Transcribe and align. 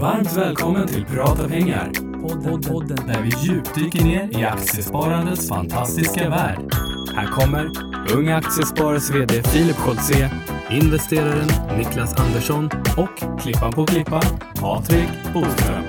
Varmt 0.00 0.36
välkommen 0.36 0.86
till 0.86 1.04
Prata 1.04 1.48
pengar. 1.48 1.90
Podden, 2.22 2.62
podden 2.62 3.06
där 3.06 3.22
vi 3.22 3.46
djupdyker 3.46 4.04
ner 4.04 4.40
i 4.40 4.44
aktiesparandets 4.44 5.48
fantastiska 5.48 6.28
värld. 6.28 6.74
Här 7.14 7.26
kommer 7.26 7.70
Unga 8.14 8.36
Aktiesparares 8.36 9.10
VD 9.10 9.42
Filip 9.42 9.76
Scholtze, 9.76 10.30
investeraren 10.70 11.78
Niklas 11.78 12.14
Andersson 12.20 12.70
och 12.96 13.40
klippan 13.40 13.72
på 13.72 13.86
klippan 13.86 14.22
Patrik 14.60 15.08
Boström. 15.34 15.87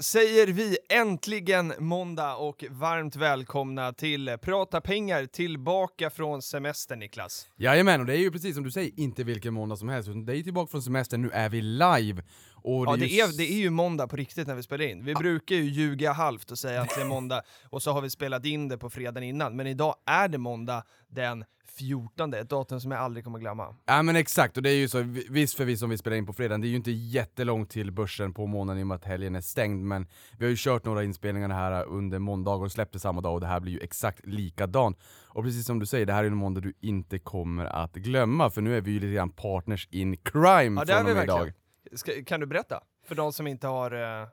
Säger 0.00 0.46
vi 0.46 0.78
äntligen 0.88 1.72
måndag 1.78 2.36
och 2.36 2.64
varmt 2.70 3.16
välkomna 3.16 3.92
till 3.92 4.38
Prata 4.42 4.80
pengar 4.80 5.26
tillbaka 5.26 6.10
från 6.10 6.42
semestern 6.42 6.98
Niklas. 6.98 7.48
Jajamän, 7.56 8.00
och 8.00 8.06
det 8.06 8.12
är 8.16 8.18
ju 8.18 8.30
precis 8.30 8.54
som 8.54 8.64
du 8.64 8.70
säger, 8.70 9.00
inte 9.00 9.24
vilken 9.24 9.54
måndag 9.54 9.76
som 9.76 9.88
helst, 9.88 10.08
utan 10.08 10.24
det 10.24 10.36
är 10.36 10.42
tillbaka 10.42 10.70
från 10.70 10.82
semestern, 10.82 11.22
nu 11.22 11.30
är 11.30 11.48
vi 11.48 11.62
live. 11.62 12.22
Och 12.54 12.86
Ja, 12.86 12.96
det 12.96 13.04
är 13.04 13.08
det 13.08 13.14
ju 13.14 13.22
är, 13.22 13.38
det 13.38 13.52
är 13.52 13.58
ju 13.58 13.70
måndag 13.70 14.08
på 14.08 14.16
riktigt 14.16 14.46
när 14.46 14.54
vi 14.54 14.62
spelar 14.62 14.84
in. 14.84 15.04
Vi 15.04 15.14
brukar 15.14 15.56
ju 15.56 15.62
ljuga 15.62 16.12
halvt 16.12 16.50
och 16.50 16.58
säga 16.58 16.82
att 16.82 16.94
det 16.94 17.00
är 17.00 17.06
måndag 17.06 17.42
och 17.70 17.82
så 17.82 17.92
har 17.92 18.00
vi 18.00 18.10
spelat 18.10 18.44
in 18.44 18.68
det 18.68 18.78
på 18.78 18.90
fredagen 18.90 19.22
innan, 19.22 19.56
men 19.56 19.66
idag 19.66 19.94
är 20.06 20.28
det 20.28 20.38
måndag 20.38 20.84
den 21.08 21.44
14, 21.78 22.34
ett 22.34 22.50
datum 22.50 22.80
som 22.80 22.90
jag 22.90 23.00
aldrig 23.00 23.24
kommer 23.24 23.38
glömma. 23.38 23.76
Ja 23.86 24.02
men 24.02 24.16
exakt, 24.16 24.56
och 24.56 24.62
det 24.62 24.70
är 24.70 24.76
ju 24.76 24.88
så, 24.88 25.02
vi- 25.02 25.26
visst 25.30 25.56
för 25.56 25.64
vi 25.64 25.76
som 25.76 25.90
vi 25.90 25.98
spelar 25.98 26.16
in 26.16 26.26
på 26.26 26.32
fredagen, 26.32 26.60
det 26.60 26.66
är 26.66 26.70
ju 26.70 26.76
inte 26.76 26.90
jättelångt 26.90 27.70
till 27.70 27.92
börsen 27.92 28.34
på 28.34 28.46
månaden 28.46 28.80
i 28.80 28.82
och 28.82 28.86
med 28.86 28.94
att 28.94 29.04
helgen 29.04 29.34
är 29.34 29.40
stängd, 29.40 29.84
men 29.84 30.06
vi 30.38 30.44
har 30.44 30.50
ju 30.50 30.56
kört 30.58 30.84
några 30.84 31.04
inspelningar 31.04 31.48
här 31.48 31.84
under 31.84 32.18
måndagar 32.18 32.64
och 32.64 32.72
släppte 32.72 32.98
samma 32.98 33.20
dag 33.20 33.34
och 33.34 33.40
det 33.40 33.46
här 33.46 33.60
blir 33.60 33.72
ju 33.72 33.78
exakt 33.80 34.26
likadant. 34.26 34.98
Och 35.28 35.44
precis 35.44 35.66
som 35.66 35.78
du 35.78 35.86
säger, 35.86 36.06
det 36.06 36.12
här 36.12 36.24
är 36.24 36.28
en 36.28 36.36
måndag 36.36 36.60
du 36.60 36.72
inte 36.80 37.18
kommer 37.18 37.64
att 37.64 37.94
glömma, 37.94 38.50
för 38.50 38.60
nu 38.62 38.76
är 38.76 38.80
vi 38.80 38.90
ju 38.90 39.00
lite 39.00 39.12
grann 39.14 39.30
partners 39.30 39.88
in 39.90 40.16
crime 40.16 40.80
Ja, 40.80 40.86
från 40.96 41.06
och 41.10 41.14
med 41.16 41.24
idag. 41.24 41.52
Ska, 41.92 42.12
kan 42.26 42.40
du 42.40 42.46
berätta? 42.46 42.80
För 43.08 43.14
de 43.14 43.32
som 43.32 43.46
inte 43.46 43.66
har 43.66 43.90
eh, 43.90 44.22
eh, 44.22 44.26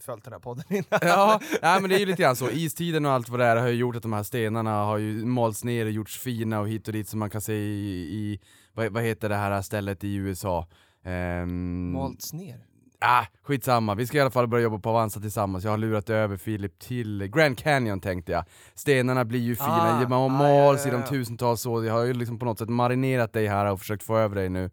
följt 0.00 0.24
den 0.24 0.32
här 0.32 0.40
podden 0.40 0.64
innan. 0.68 0.84
Ja, 1.02 1.40
nej, 1.62 1.80
men 1.80 1.90
det 1.90 1.96
är 1.96 2.00
ju 2.00 2.06
lite 2.06 2.22
grann 2.22 2.36
så. 2.36 2.50
Istiden 2.50 3.06
och 3.06 3.12
allt 3.12 3.28
vad 3.28 3.40
det 3.40 3.46
är 3.46 3.56
har 3.56 3.68
ju 3.68 3.74
gjort 3.74 3.96
att 3.96 4.02
de 4.02 4.12
här 4.12 4.22
stenarna 4.22 4.84
har 4.84 4.98
ju 4.98 5.24
malts 5.24 5.64
ner 5.64 5.84
och 5.84 5.92
gjorts 5.92 6.18
fina 6.18 6.60
och 6.60 6.68
hit 6.68 6.86
och 6.86 6.92
dit 6.92 7.08
som 7.08 7.18
man 7.18 7.30
kan 7.30 7.40
se 7.40 7.54
i, 7.54 8.00
i 8.00 8.40
vad, 8.72 8.92
vad 8.92 9.02
heter 9.02 9.28
det 9.28 9.36
här 9.36 9.62
stället 9.62 10.04
i 10.04 10.14
USA? 10.14 10.66
Um, 11.04 11.92
Malts 11.92 12.32
ner. 12.32 12.64
Ah, 13.04 13.24
skitsamma, 13.42 13.94
vi 13.94 14.06
ska 14.06 14.18
i 14.18 14.20
alla 14.20 14.30
fall 14.30 14.46
börja 14.46 14.62
jobba 14.62 14.78
på 14.78 14.90
Avanza 14.90 15.20
tillsammans. 15.20 15.64
Jag 15.64 15.70
har 15.70 15.78
lurat 15.78 16.10
över 16.10 16.36
Filip 16.36 16.78
till 16.78 17.26
Grand 17.26 17.58
Canyon 17.58 18.00
tänkte 18.00 18.32
jag. 18.32 18.44
Stenarna 18.74 19.24
blir 19.24 19.40
ju 19.40 19.56
fina, 19.56 20.02
Ah, 20.04 20.08
man 20.08 20.12
ah, 20.12 20.28
mals 20.28 20.84
ja, 20.84 20.84
ja, 20.84 20.88
i 20.88 20.90
de 20.90 21.00
ja. 21.00 21.06
tusentals 21.06 21.66
år. 21.66 21.86
Jag 21.86 21.94
har 21.94 22.02
ju 22.02 22.12
liksom 22.12 22.38
på 22.38 22.44
något 22.44 22.58
sätt 22.58 22.68
marinerat 22.68 23.32
dig 23.32 23.46
här 23.46 23.66
och 23.66 23.78
försökt 23.78 24.02
få 24.02 24.18
över 24.18 24.36
dig 24.36 24.48
nu. 24.48 24.70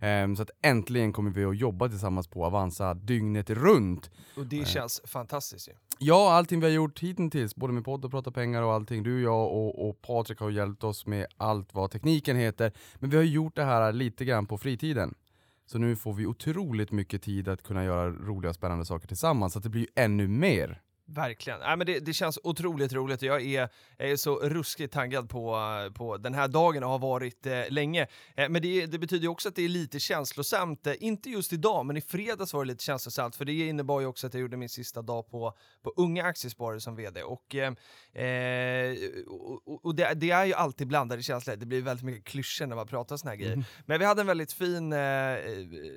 Ehm, 0.00 0.36
så 0.36 0.42
att 0.42 0.50
äntligen 0.62 1.12
kommer 1.12 1.30
vi 1.30 1.44
att 1.44 1.56
jobba 1.56 1.88
tillsammans 1.88 2.28
på 2.28 2.44
Avanza 2.44 2.94
dygnet 2.94 3.50
runt. 3.50 4.10
Och 4.36 4.46
det 4.46 4.68
känns 4.68 5.00
fantastiskt 5.04 5.68
ju. 5.68 5.72
Ja, 5.98 6.32
allting 6.32 6.60
vi 6.60 6.66
har 6.66 6.72
gjort 6.72 7.00
hittills, 7.00 7.56
både 7.56 7.72
med 7.72 7.84
podd 7.84 8.04
och 8.04 8.10
prata 8.10 8.30
pengar 8.30 8.62
och 8.62 8.72
allting. 8.72 9.02
Du, 9.02 9.22
jag 9.22 9.52
och, 9.52 9.88
och 9.88 10.02
Patrik 10.02 10.40
har 10.40 10.50
hjälpt 10.50 10.84
oss 10.84 11.06
med 11.06 11.26
allt 11.36 11.74
vad 11.74 11.90
tekniken 11.90 12.36
heter. 12.36 12.72
Men 12.96 13.10
vi 13.10 13.16
har 13.16 13.24
gjort 13.24 13.56
det 13.56 13.64
här 13.64 13.92
lite 13.92 14.24
grann 14.24 14.46
på 14.46 14.58
fritiden. 14.58 15.14
Så 15.66 15.78
nu 15.78 15.96
får 15.96 16.12
vi 16.12 16.26
otroligt 16.26 16.92
mycket 16.92 17.22
tid 17.22 17.48
att 17.48 17.62
kunna 17.62 17.84
göra 17.84 18.10
roliga 18.10 18.48
och 18.48 18.54
spännande 18.54 18.84
saker 18.84 19.08
tillsammans, 19.08 19.52
så 19.52 19.58
att 19.58 19.62
det 19.62 19.68
blir 19.68 19.86
ännu 19.94 20.28
mer. 20.28 20.80
Verkligen. 21.14 21.60
Nej, 21.60 21.76
men 21.76 21.86
det, 21.86 21.98
det 22.00 22.12
känns 22.12 22.38
otroligt 22.42 22.92
roligt. 22.92 23.22
Jag 23.22 23.42
är, 23.42 23.68
jag 23.96 24.10
är 24.10 24.16
så 24.16 24.38
ruskigt 24.38 24.92
taggad 24.92 25.28
på, 25.30 25.56
på 25.94 26.16
den 26.16 26.34
här 26.34 26.48
dagen 26.48 26.84
och 26.84 26.90
har 26.90 26.98
varit 26.98 27.46
eh, 27.46 27.62
länge. 27.70 28.06
Eh, 28.36 28.48
men 28.48 28.62
det, 28.62 28.86
det 28.86 28.98
betyder 28.98 29.28
också 29.28 29.48
att 29.48 29.54
det 29.54 29.62
är 29.64 29.68
lite 29.68 30.00
känslosamt. 30.00 30.86
Eh, 30.86 30.94
inte 31.00 31.30
just 31.30 31.52
idag, 31.52 31.86
men 31.86 31.96
i 31.96 32.00
fredags 32.00 32.52
var 32.54 32.64
det 32.64 32.68
lite 32.68 32.84
känslosamt. 32.84 33.36
För 33.36 33.44
det 33.44 33.52
innebar 33.68 34.00
ju 34.00 34.06
också 34.06 34.26
att 34.26 34.34
jag 34.34 34.40
gjorde 34.40 34.56
min 34.56 34.68
sista 34.68 35.02
dag 35.02 35.30
på, 35.30 35.56
på 35.82 35.92
Unga 35.96 36.24
Aktiesparare 36.24 36.80
som 36.80 36.96
VD. 36.96 37.22
Och, 37.22 37.54
eh, 37.54 37.72
eh, 38.24 38.96
och, 39.26 39.68
och- 39.68 39.84
och 39.84 39.94
det, 39.94 40.14
det 40.14 40.30
är 40.30 40.44
ju 40.44 40.54
alltid 40.54 40.86
blandade 40.86 41.22
känslor. 41.22 41.56
Det 41.56 41.66
blir 41.66 41.82
väldigt 41.82 42.04
mycket 42.06 42.24
klyschor 42.24 42.66
när 42.66 42.76
man 42.76 42.86
pratar 42.86 43.16
såna 43.16 43.30
här 43.30 43.36
grejer. 43.38 43.64
Men 43.86 43.98
vi 43.98 44.04
hade 44.04 44.20
en 44.20 44.26
väldigt 44.26 44.52
fin 44.52 44.92
eh, 44.92 44.98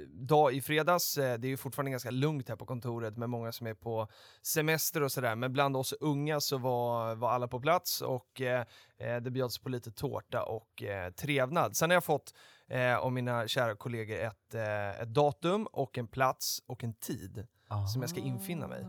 dag 0.07 0.53
i 0.53 0.61
fredags. 0.61 1.15
Det 1.15 1.21
är 1.23 1.45
ju 1.45 1.57
fortfarande 1.57 1.91
ganska 1.91 2.11
lugnt 2.11 2.49
här 2.49 2.55
på 2.55 2.65
kontoret 2.65 3.17
med 3.17 3.29
många 3.29 3.51
som 3.51 3.67
är 3.67 3.73
på 3.73 4.07
semester 4.41 5.02
och 5.03 5.11
sådär. 5.11 5.35
Men 5.35 5.53
bland 5.53 5.77
oss 5.77 5.93
unga 5.99 6.39
så 6.39 6.57
var, 6.57 7.15
var 7.15 7.31
alla 7.31 7.47
på 7.47 7.59
plats 7.59 8.01
och 8.01 8.41
eh, 8.41 8.65
eh, 8.97 9.17
det 9.17 9.31
bjöds 9.31 9.57
på 9.57 9.69
lite 9.69 9.91
tårta 9.91 10.43
och 10.43 10.83
eh, 10.83 11.11
trevnad. 11.11 11.75
Sen 11.75 11.89
har 11.89 11.95
jag 11.95 12.03
fått 12.03 12.33
eh, 12.67 12.97
av 12.97 13.11
mina 13.11 13.47
kära 13.47 13.75
kollegor 13.75 14.17
ett, 14.17 14.55
eh, 14.55 15.01
ett 15.01 15.13
datum 15.13 15.67
och 15.71 15.97
en 15.97 16.07
plats 16.07 16.63
och 16.67 16.83
en 16.83 16.93
tid 16.93 17.47
som 17.93 18.01
jag 18.01 18.09
ska 18.09 18.19
infinna 18.19 18.67
mig. 18.67 18.85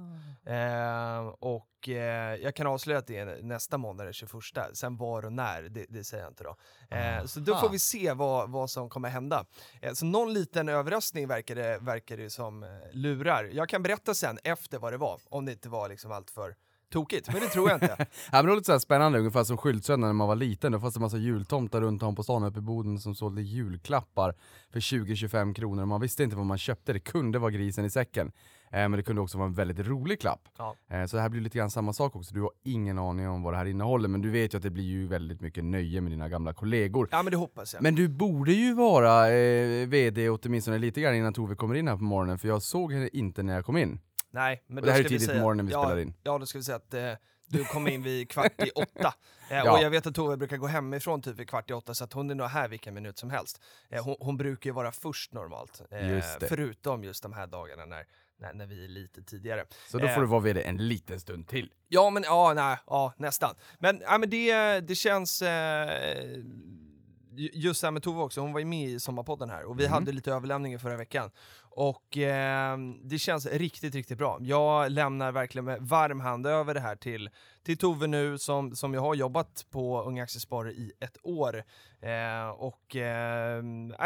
Eh, 0.47 1.27
och 1.39 1.89
eh, 1.89 2.35
jag 2.35 2.55
kan 2.55 2.67
avslöja 2.67 2.99
att 2.99 3.07
det 3.07 3.17
är 3.17 3.43
nästa 3.43 3.79
måndag, 3.79 4.05
den 4.05 4.13
21. 4.13 4.33
Sen 4.73 4.97
var 4.97 5.25
och 5.25 5.33
när, 5.33 5.63
det, 5.63 5.87
det 5.89 6.05
säger 6.05 6.23
jag 6.23 6.31
inte 6.31 6.45
då. 6.45 6.57
Eh, 6.97 7.25
så 7.25 7.41
då 7.41 7.57
får 7.57 7.69
vi 7.69 7.79
se 7.79 8.13
vad, 8.13 8.51
vad 8.51 8.71
som 8.71 8.89
kommer 8.89 9.09
hända. 9.09 9.45
Eh, 9.81 9.93
så 9.93 10.07
någon 10.07 10.33
liten 10.33 10.69
överraskning 10.69 11.29
verkar 11.29 11.55
det, 11.55 11.79
verkar 11.81 12.17
det 12.17 12.31
som 12.31 12.63
eh, 12.63 12.69
lurar. 12.93 13.51
Jag 13.53 13.69
kan 13.69 13.83
berätta 13.83 14.15
sen 14.15 14.39
efter 14.45 14.79
vad 14.79 14.93
det 14.93 14.97
var, 14.97 15.21
om 15.29 15.45
det 15.45 15.53
inte 15.53 15.69
var 15.69 15.89
liksom 15.89 16.13
allt 16.13 16.31
för 16.31 16.55
tokigt, 16.95 17.33
men 17.33 17.41
det 17.41 17.49
tror 17.49 17.71
jag 17.71 17.77
inte. 17.77 17.97
Ja, 18.33 18.43
men 18.43 18.47
det 18.47 18.55
lite 18.55 18.67
så 18.67 18.73
här 18.73 18.79
spännande, 18.79 19.19
ungefär 19.19 19.45
som 19.45 19.57
skyltsöndag 19.57 20.07
när 20.07 20.15
man 20.15 20.29
var 20.29 20.37
liten. 20.37 20.73
Då 20.73 20.81
fanns 20.81 20.95
det 20.95 20.99
en 20.99 21.03
massa 21.03 21.17
jultomtar 21.17 21.81
runt 21.81 22.03
om 22.03 22.15
på 22.15 22.23
stan 22.23 22.45
uppe 22.45 22.59
i 22.59 22.63
Boden 22.63 22.99
som 22.99 23.15
sålde 23.15 23.43
julklappar 23.43 24.35
för 24.73 24.81
20-25 24.81 25.55
kronor. 25.55 25.85
Man 25.85 26.01
visste 26.01 26.23
inte 26.23 26.37
vad 26.37 26.47
man 26.47 26.59
köpte, 26.59 26.93
det 26.93 27.01
kunde 27.01 27.39
vara 27.39 27.51
grisen 27.51 27.85
i 27.85 27.91
säcken. 27.91 28.33
Eh, 28.75 28.89
men 28.89 28.93
det 28.93 29.03
kunde 29.03 29.23
också 29.23 29.39
vara 29.39 29.47
en 29.49 29.55
väldigt 29.55 29.87
rolig 29.87 30.21
klapp. 30.21 30.49
Ja. 30.59 30.77
Eh, 30.91 31.07
så 31.07 31.17
det 31.17 31.23
här 31.23 31.29
blir 31.29 31.41
lite 31.41 31.59
grann 31.59 31.71
samma 31.71 31.93
sak 31.93 32.17
också. 32.17 32.35
Du 32.35 32.41
har 32.41 32.51
ingen 32.63 32.99
aning 32.99 33.29
om 33.29 33.43
vad 33.43 33.53
det 33.53 33.57
här 33.57 33.67
innehåller, 33.67 34.09
men 34.09 34.21
du 34.23 34.31
vet 34.31 34.55
ju 34.55 34.57
att 34.57 34.63
det 34.63 34.71
blir 34.71 34.85
ju 34.85 35.07
väldigt 35.07 35.41
mycket 35.41 35.65
nöje 35.65 36.01
med 36.01 36.13
dina 36.13 36.29
gamla 36.29 36.53
kollegor. 36.55 37.09
Ja, 37.11 37.23
men 37.23 37.31
det 37.31 37.37
hoppas 37.37 37.75
jag. 37.75 37.83
Men 37.83 37.95
du 37.95 38.09
borde 38.09 38.53
ju 38.53 38.75
vara 38.75 39.31
eh, 39.31 39.89
VD 39.89 40.31
åtminstone 40.31 40.79
lite 40.79 41.01
grann 41.01 41.15
innan 41.15 41.35
Tove 41.35 41.55
kommer 41.55 41.75
in 41.75 41.89
här 41.89 41.97
på 41.97 42.03
morgonen, 42.05 42.39
för 42.39 42.49
jag 42.49 42.63
såg 42.63 42.93
henne 42.93 43.09
inte 43.13 43.43
när 43.43 43.55
jag 43.55 43.65
kom 43.65 43.77
in. 43.77 44.01
Nej, 44.31 44.63
men 44.67 44.79
Och 44.79 44.87
det 44.87 44.93
här 44.93 45.01
är 45.01 45.05
tidigt 45.05 45.33
på 45.33 45.39
morgonen 45.39 45.67
vi 45.67 45.73
ja, 45.73 45.85
spelar 45.85 46.01
in. 46.01 46.15
Ja, 46.23 46.39
då 46.39 46.47
ska 46.47 46.59
vi 46.59 46.65
säga 46.65 46.77
att 46.77 46.95
eh, 46.95 47.13
du 47.47 47.65
kom 47.65 47.89
in 47.89 48.03
vid 48.03 48.31
kvart 48.31 48.63
i 48.63 48.71
åtta. 48.71 49.15
Eh, 49.51 49.57
Ja. 49.57 49.73
Och 49.73 49.83
jag 49.83 49.91
vet 49.91 50.07
att 50.07 50.15
Tove 50.15 50.37
brukar 50.37 50.57
gå 50.57 50.67
hemifrån 50.67 51.23
typ 51.23 51.39
vid 51.39 51.49
kvart 51.49 51.71
i 51.71 51.73
åtta, 51.73 51.95
så 51.95 52.05
att 52.05 52.13
hon 52.13 52.31
är 52.31 52.35
nog 52.35 52.47
här 52.47 52.69
vilken 52.69 52.95
minut 52.95 53.19
som 53.19 53.31
helst. 53.31 53.63
Eh, 53.91 54.05
hon, 54.05 54.17
hon 54.21 54.37
brukar 54.37 54.71
ju 54.71 54.75
vara 54.75 54.93
först 54.93 55.33
normalt, 55.33 55.83
eh, 55.91 56.11
Just 56.11 56.43
förutom 56.49 57.05
just 57.05 57.23
de 57.23 57.33
här 57.33 57.47
dagarna 57.47 57.85
när, 57.85 58.05
när, 58.37 58.53
när 58.53 58.67
vi 58.67 58.85
är 58.85 58.89
lite 58.89 59.23
tidigare. 59.23 59.65
Så 59.91 59.99
då 59.99 60.07
Eh, 60.07 60.15
får 60.15 60.21
du 60.21 60.27
vara 60.27 60.41
VD 60.41 60.63
en 60.63 60.89
liten 60.89 61.21
stund 61.21 61.49
till. 61.49 61.73
Ja, 61.89 62.11
men 62.11 62.23
ja, 62.23 62.53
nej, 62.55 62.77
ja, 62.87 63.13
nästan. 63.17 63.55
Men, 63.79 64.01
ja, 64.05 64.19
men 64.19 64.31
det, 64.31 64.81
det 64.81 64.95
känns... 64.95 65.43
Eh, 65.43 66.37
ju- 67.37 67.51
just 67.53 67.81
det 67.81 67.87
här 67.87 67.93
med 67.93 68.03
Tove 68.03 68.21
också, 68.23 68.41
hon 68.41 68.53
var 68.53 68.61
ju 68.61 68.67
med 68.67 68.89
i 68.89 69.01
Sommarpodden 69.01 69.51
här 69.51 69.65
och 69.65 69.81
vi 69.81 69.87
hade 69.87 70.13
lite 70.13 70.33
överlämningar 70.33 70.79
förra 70.79 70.97
veckan. 70.97 71.31
Och 71.77 72.19
eh, 72.19 72.79
det 73.03 73.19
känns 73.19 73.47
riktigt, 73.47 73.95
riktigt 73.95 74.19
bra. 74.19 74.39
Jag 74.41 74.93
lämnar 74.93 75.33
verkligen 75.33 75.65
med 75.65 75.81
varm 75.81 76.21
hand 76.21 76.47
över 76.47 76.75
det 76.75 76.81
här 76.81 76.97
till, 76.97 77.31
till 77.63 77.79
Tove 77.79 78.07
nu 78.07 78.39
som, 78.39 78.77
som 78.77 78.95
jag 78.95 79.01
har 79.01 79.15
jobbat 79.15 79.67
på 79.71 80.03
Unga 80.03 80.23
Aktiesparare 80.23 80.73
i 80.73 80.93
ett 81.01 81.17
år. 81.23 81.65
Eh, 82.01 82.49
och 82.49 82.97
eh, 82.97 83.63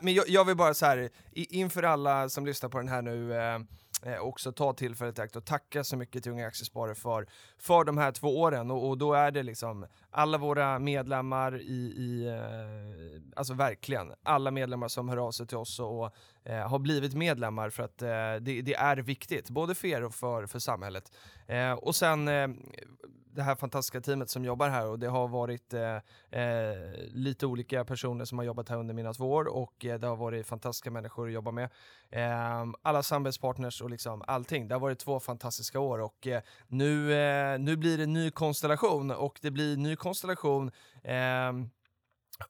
men 0.00 0.14
jag, 0.14 0.28
jag 0.28 0.44
vill 0.44 0.56
bara 0.56 0.74
så 0.74 0.86
här, 0.86 1.10
inför 1.32 1.82
alla 1.82 2.28
som 2.28 2.46
lyssnar 2.46 2.68
på 2.68 2.78
den 2.78 2.88
här 2.88 3.02
nu, 3.02 3.34
eh, 3.34 3.60
eh, 4.02 4.18
också 4.20 4.52
ta 4.52 4.72
tillfället 4.72 5.18
i 5.18 5.22
akt 5.22 5.36
och 5.36 5.44
tacka 5.44 5.84
så 5.84 5.96
mycket 5.96 6.22
till 6.22 6.32
Unga 6.32 6.46
Aktiesparare 6.46 6.94
för, 6.94 7.26
för 7.58 7.84
de 7.84 7.98
här 7.98 8.12
två 8.12 8.40
åren. 8.40 8.70
Och, 8.70 8.88
och 8.88 8.98
då 8.98 9.14
är 9.14 9.30
det 9.30 9.42
liksom 9.42 9.86
alla 10.10 10.38
våra 10.38 10.78
medlemmar 10.78 11.60
i, 11.60 11.94
i 11.96 12.26
eh, 12.28 13.38
alltså 13.38 13.54
verkligen, 13.54 14.12
alla 14.22 14.50
medlemmar 14.50 14.88
som 14.88 15.08
hör 15.08 15.16
av 15.16 15.32
sig 15.32 15.46
till 15.46 15.56
oss 15.56 15.80
och, 15.80 16.00
och 16.00 16.10
eh, 16.44 16.68
har 16.68 16.78
blivit 16.78 17.14
medlemmar 17.14 17.70
för 17.70 17.82
att 17.82 18.02
eh, 18.02 18.08
det, 18.40 18.62
det 18.62 18.74
är 18.74 18.96
viktigt, 18.96 19.50
både 19.50 19.74
för 19.74 19.88
er 19.88 20.04
och 20.04 20.14
för, 20.14 20.46
för 20.46 20.58
samhället. 20.58 21.12
Eh, 21.46 21.72
och 21.72 21.96
sen 21.96 22.28
eh, 22.28 22.48
det 23.38 23.44
här 23.44 23.54
fantastiska 23.54 24.00
teamet 24.00 24.30
som 24.30 24.44
jobbar 24.44 24.68
här 24.68 24.86
och 24.86 24.98
det 24.98 25.06
har 25.06 25.28
varit 25.28 25.74
eh, 25.74 25.96
eh, 26.40 26.76
lite 27.08 27.46
olika 27.46 27.84
personer 27.84 28.24
som 28.24 28.38
har 28.38 28.44
jobbat 28.44 28.68
här 28.68 28.76
under 28.76 28.94
mina 28.94 29.14
två 29.14 29.32
år 29.32 29.44
och 29.48 29.84
eh, 29.84 29.98
det 29.98 30.06
har 30.06 30.16
varit 30.16 30.46
fantastiska 30.46 30.90
människor 30.90 31.26
att 31.26 31.32
jobba 31.32 31.50
med. 31.50 31.70
Eh, 32.10 32.66
alla 32.82 33.02
samarbetspartners 33.02 33.82
och 33.82 33.90
liksom 33.90 34.22
allting. 34.26 34.68
Det 34.68 34.74
har 34.74 34.80
varit 34.80 34.98
två 34.98 35.20
fantastiska 35.20 35.80
år 35.80 35.98
och 35.98 36.26
eh, 36.26 36.42
nu, 36.66 37.12
eh, 37.12 37.58
nu 37.58 37.76
blir 37.76 37.98
det 37.98 38.06
ny 38.06 38.30
konstellation 38.30 39.10
och 39.10 39.38
det 39.42 39.50
blir 39.50 39.76
ny 39.76 39.96
konstellation 39.96 40.70
eh, 41.04 41.52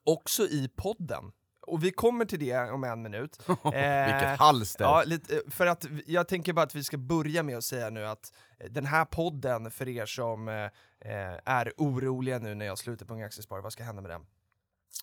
också 0.03 0.43
i 0.43 0.69
podden. 0.75 1.31
Och 1.69 1.83
vi 1.83 1.91
kommer 1.91 2.25
till 2.25 2.39
det 2.39 2.71
om 2.71 2.83
en 2.83 3.01
minut. 3.01 3.39
Vilket 3.47 4.39
halster! 4.39 4.85
Ja, 4.85 5.03
lite, 5.05 5.41
för 5.51 5.67
att 5.67 5.85
jag 6.05 6.27
tänker 6.27 6.53
bara 6.53 6.65
att 6.65 6.75
vi 6.75 6.83
ska 6.83 6.97
börja 6.97 7.43
med 7.43 7.57
att 7.57 7.63
säga 7.63 7.89
nu 7.89 8.05
att 8.05 8.33
eh, 8.48 8.48
den 8.69 8.85
här 8.85 9.05
podden, 9.05 9.71
för 9.71 9.89
er 9.89 10.05
som 10.05 10.47
eh, 10.47 10.63
eh, 10.99 11.39
är 11.45 11.73
oroliga 11.77 12.39
nu 12.39 12.55
när 12.55 12.65
jag 12.65 12.77
slutar 12.77 13.05
på 13.05 13.13
Unga 13.13 13.25
Aktiesparare, 13.25 13.63
vad 13.63 13.73
ska 13.73 13.83
hända 13.83 14.01
med 14.01 14.11
den? 14.11 14.25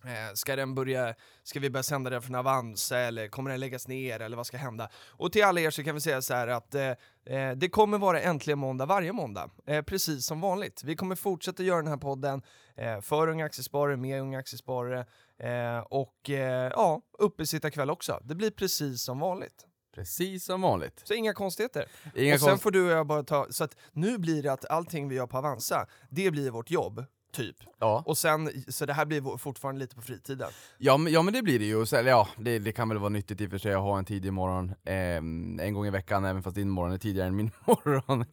Eh, 0.04 0.34
ska, 0.34 0.56
den 0.56 0.74
börja, 0.74 1.14
ska 1.42 1.60
vi 1.60 1.70
börja 1.70 1.82
sända 1.82 2.10
den 2.10 2.22
från 2.22 2.34
Avanza 2.34 2.98
eller 2.98 3.28
kommer 3.28 3.50
den 3.50 3.60
läggas 3.60 3.88
ner 3.88 4.20
eller 4.20 4.36
vad 4.36 4.46
ska 4.46 4.56
hända? 4.56 4.88
Och 5.08 5.32
till 5.32 5.44
alla 5.44 5.60
er 5.60 5.70
så 5.70 5.84
kan 5.84 5.94
vi 5.94 6.00
säga 6.00 6.22
så 6.22 6.34
här 6.34 6.48
att 6.48 6.74
eh, 6.74 6.90
eh, 7.24 7.56
det 7.56 7.68
kommer 7.68 7.98
vara 7.98 8.20
äntligen 8.20 8.58
måndag 8.58 8.86
varje 8.86 9.12
måndag, 9.12 9.50
eh, 9.66 9.82
precis 9.82 10.26
som 10.26 10.40
vanligt. 10.40 10.82
Vi 10.84 10.96
kommer 10.96 11.14
fortsätta 11.14 11.62
göra 11.62 11.78
den 11.78 11.88
här 11.88 11.96
podden 11.96 12.42
eh, 12.74 13.00
för 13.00 13.28
Unga 13.28 13.44
Aktiesparare, 13.44 13.96
med 13.96 14.20
Unga 14.20 14.38
Aktiesparare 14.38 15.06
eh, 15.38 15.78
och 15.78 16.30
eh, 16.30 16.70
ja, 16.74 17.02
uppesittarkväll 17.18 17.90
också. 17.90 18.20
Det 18.24 18.34
blir 18.34 18.50
precis 18.50 19.02
som 19.02 19.18
vanligt. 19.18 19.66
Precis 19.96 20.44
som 20.44 20.60
vanligt. 20.60 21.02
Så 21.04 21.14
inga 21.14 21.34
konstigheter. 21.34 21.88
Inga 22.14 22.34
och 22.34 22.40
sen 22.40 22.48
konst... 22.48 22.62
får 22.62 22.70
du 22.70 22.87
och 22.87 22.93
jag 22.93 23.06
bara 23.06 23.22
ta, 23.22 23.46
så 23.50 23.64
att 23.64 23.76
nu 23.93 24.19
blir 24.19 24.43
det 24.43 24.52
att 24.52 24.64
allting 24.64 25.08
vi 25.08 25.14
gör 25.16 25.26
på 25.26 25.38
Avanza, 25.38 25.87
det 26.10 26.31
blir 26.31 26.50
vårt 26.50 26.70
jobb, 26.70 27.04
typ. 27.36 27.56
ja. 27.78 28.02
Och 28.06 28.18
sen, 28.18 28.50
så 28.68 28.86
det 28.86 28.92
här 28.92 29.04
blir 29.06 29.38
fortfarande 29.38 29.78
lite 29.78 29.96
på 29.96 30.02
fritiden. 30.02 30.48
Ja, 30.78 30.96
men, 30.96 31.12
ja 31.12 31.22
men 31.22 31.34
det 31.34 31.42
blir 31.42 31.58
det 31.58 31.64
ju, 31.64 31.86
så, 31.86 31.96
eller, 31.96 32.10
ja, 32.10 32.28
det, 32.38 32.58
det 32.58 32.72
kan 32.72 32.88
väl 32.88 32.98
vara 32.98 33.08
nyttigt 33.08 33.40
i 33.40 33.46
och 33.46 33.50
för 33.50 33.58
sig 33.58 33.74
att 33.74 33.80
ha 33.82 33.98
en 33.98 34.04
tidig 34.04 34.32
morgon 34.32 34.74
ehm, 34.84 35.60
en 35.60 35.74
gång 35.74 35.86
i 35.86 35.90
veckan, 35.90 36.24
även 36.24 36.42
fast 36.42 36.54
din 36.56 36.70
morgon 36.70 36.92
är 36.92 36.98
tidigare 36.98 37.28
än 37.28 37.36
min 37.36 37.50
morgon. 37.66 38.24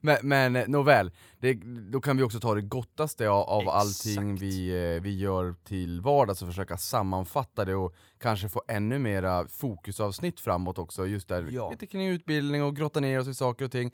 men, 0.00 0.16
men 0.22 0.56
eh, 0.56 0.68
nåväl, 0.68 1.10
det, 1.38 1.54
då 1.92 2.00
kan 2.00 2.16
vi 2.16 2.22
också 2.22 2.40
ta 2.40 2.54
det 2.54 2.62
gottaste 2.62 3.28
av, 3.28 3.42
av 3.48 3.68
allting 3.68 4.36
vi, 4.36 4.68
eh, 4.96 5.02
vi 5.02 5.18
gör 5.18 5.54
till 5.64 6.00
vardags 6.00 6.42
och 6.42 6.48
försöka 6.48 6.76
sammanfatta 6.76 7.64
det 7.64 7.74
och 7.74 7.94
kanske 8.18 8.48
få 8.48 8.62
ännu 8.68 8.98
mera 8.98 9.46
fokusavsnitt 9.48 10.40
framåt 10.40 10.78
också, 10.78 11.06
just 11.06 11.28
där 11.28 11.48
Ja. 11.50 11.70
lite 11.70 11.86
kring 11.86 12.08
utbildning 12.08 12.62
och 12.62 12.76
grotta 12.76 13.00
ner 13.00 13.20
oss 13.20 13.28
i 13.28 13.34
saker 13.34 13.64
och 13.64 13.72
ting 13.72 13.92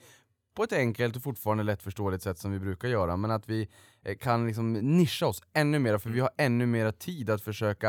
på 0.56 0.62
ett 0.64 0.72
enkelt 0.72 1.16
och 1.16 1.22
fortfarande 1.22 1.64
lättförståeligt 1.64 2.22
sätt 2.22 2.38
som 2.38 2.52
vi 2.52 2.58
brukar 2.58 2.88
göra, 2.88 3.16
men 3.16 3.30
att 3.30 3.48
vi 3.48 3.68
eh, 4.04 4.16
kan 4.16 4.46
liksom 4.46 4.72
nischa 4.72 5.26
oss 5.26 5.42
ännu 5.52 5.78
mer, 5.78 5.98
för 5.98 6.10
vi 6.10 6.20
har 6.20 6.30
ännu 6.36 6.66
mer 6.66 6.90
tid 6.90 7.30
att 7.30 7.42
försöka 7.42 7.88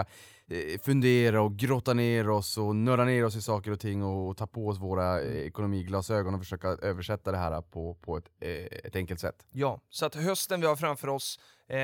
eh, 0.49 0.79
fundera 0.81 1.41
och 1.41 1.55
grotta 1.57 1.93
ner 1.93 2.29
oss 2.29 2.57
och 2.57 2.75
nörda 2.75 3.03
ner 3.03 3.25
oss 3.25 3.35
i 3.35 3.41
saker 3.41 3.71
och 3.71 3.79
ting 3.79 4.03
och, 4.03 4.37
ta 4.37 4.47
på 4.47 4.67
oss 4.67 4.79
våra 4.79 5.21
eh, 5.21 5.47
ekonomiglasögon 5.47 6.33
och 6.33 6.39
försöka 6.39 6.67
översätta 6.67 7.31
det 7.31 7.37
här 7.37 7.61
på, 7.61 7.93
på 7.93 8.17
ett, 8.17 8.25
ett 8.85 8.95
enkelt 8.95 9.19
sätt. 9.19 9.45
Ja, 9.51 9.81
så 9.89 10.05
att 10.05 10.15
hösten 10.15 10.61
vi 10.61 10.67
har 10.67 10.75
framför 10.75 11.07
oss, 11.07 11.39
eh, 11.69 11.75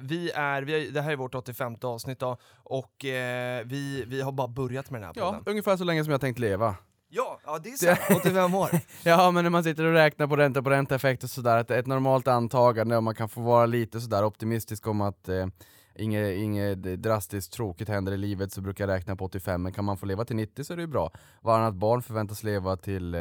vi 0.00 0.30
är, 0.34 0.62
vi 0.62 0.72
har, 0.72 0.92
det 0.92 1.00
här 1.02 1.12
är 1.12 1.16
vårt 1.16 1.34
85 1.34 1.76
avsnitt 1.82 2.18
då, 2.18 2.36
och 2.64 3.04
eh, 3.04 3.64
vi, 3.66 4.04
vi 4.06 4.20
har 4.20 4.32
bara 4.32 4.48
börjat 4.48 4.90
med 4.90 5.00
den 5.00 5.06
här 5.06 5.14
Ja, 5.16 5.30
podden. 5.30 5.42
ungefär 5.46 5.76
så 5.76 5.84
länge 5.84 6.04
som 6.04 6.10
jag 6.10 6.20
tänkt 6.20 6.38
leva. 6.38 6.76
Ja, 7.10 7.40
ja 7.46 7.58
det 7.58 7.68
är 7.68 7.76
sant, 7.76 8.20
85 8.20 8.54
år. 8.54 8.70
Ja, 9.04 9.30
men 9.30 9.44
när 9.44 9.50
man 9.50 9.64
sitter 9.64 9.84
och 9.84 9.92
räknar 9.92 10.26
på 10.26 10.36
ränta 10.36 10.62
på 10.62 10.70
ränta-effekt 10.70 11.24
och 11.24 11.30
sådär, 11.30 11.58
ett, 11.58 11.70
ett 11.70 11.86
normalt 11.86 12.28
antagande 12.28 12.96
och 12.96 13.02
man 13.02 13.14
kan 13.14 13.28
få 13.28 13.40
vara 13.40 13.66
lite 13.66 14.00
sådär 14.00 14.24
optimistisk 14.24 14.86
om 14.86 15.00
att 15.00 15.28
eh, 15.28 15.46
inget, 15.94 16.36
inget 16.36 16.82
drastiskt 16.82 17.52
tråkigt 17.52 17.88
händer 17.88 18.12
i 18.12 18.16
livet 18.16 18.52
så 18.52 18.60
brukar 18.60 18.88
jag 18.88 18.94
räkna 18.94 19.16
på 19.16 19.24
85, 19.24 19.62
men 19.62 19.72
kan 19.72 19.84
man 19.84 19.96
få 19.96 20.06
leva 20.06 20.24
till 20.24 20.36
90 20.36 20.64
så 20.64 20.72
är 20.72 20.76
det 20.76 20.80
ju 20.82 20.86
bra. 20.86 21.10
Varannat 21.40 21.74
barn 21.74 22.02
förväntas 22.02 22.42
leva 22.42 22.76
till, 22.76 23.14
eh, 23.14 23.20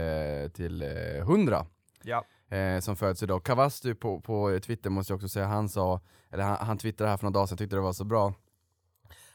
till 0.54 0.82
eh, 0.82 0.90
100 1.22 1.66
Ja. 2.04 2.24
eh, 2.58 2.80
som 2.80 2.96
föds 2.96 3.24
idag. 3.24 3.44
Kavastu 3.44 3.96
på, 3.96 4.22
på 4.22 4.60
Twitter 4.64 4.90
måste 4.90 5.14
jag 5.14 5.16
också 5.18 5.30
säga, 5.30 5.46
han 5.48 5.70
sa, 5.70 6.02
eller 6.32 6.44
han, 6.44 6.58
han 6.68 6.78
twittrade 6.78 7.10
här 7.10 7.18
för 7.18 7.24
några 7.26 7.34
dagar 7.34 7.48
sedan, 7.48 7.56
jag 7.56 7.60
tyckte 7.60 7.76
det 7.76 7.82
var 7.82 7.94
så 7.94 8.06
bra. 8.06 8.34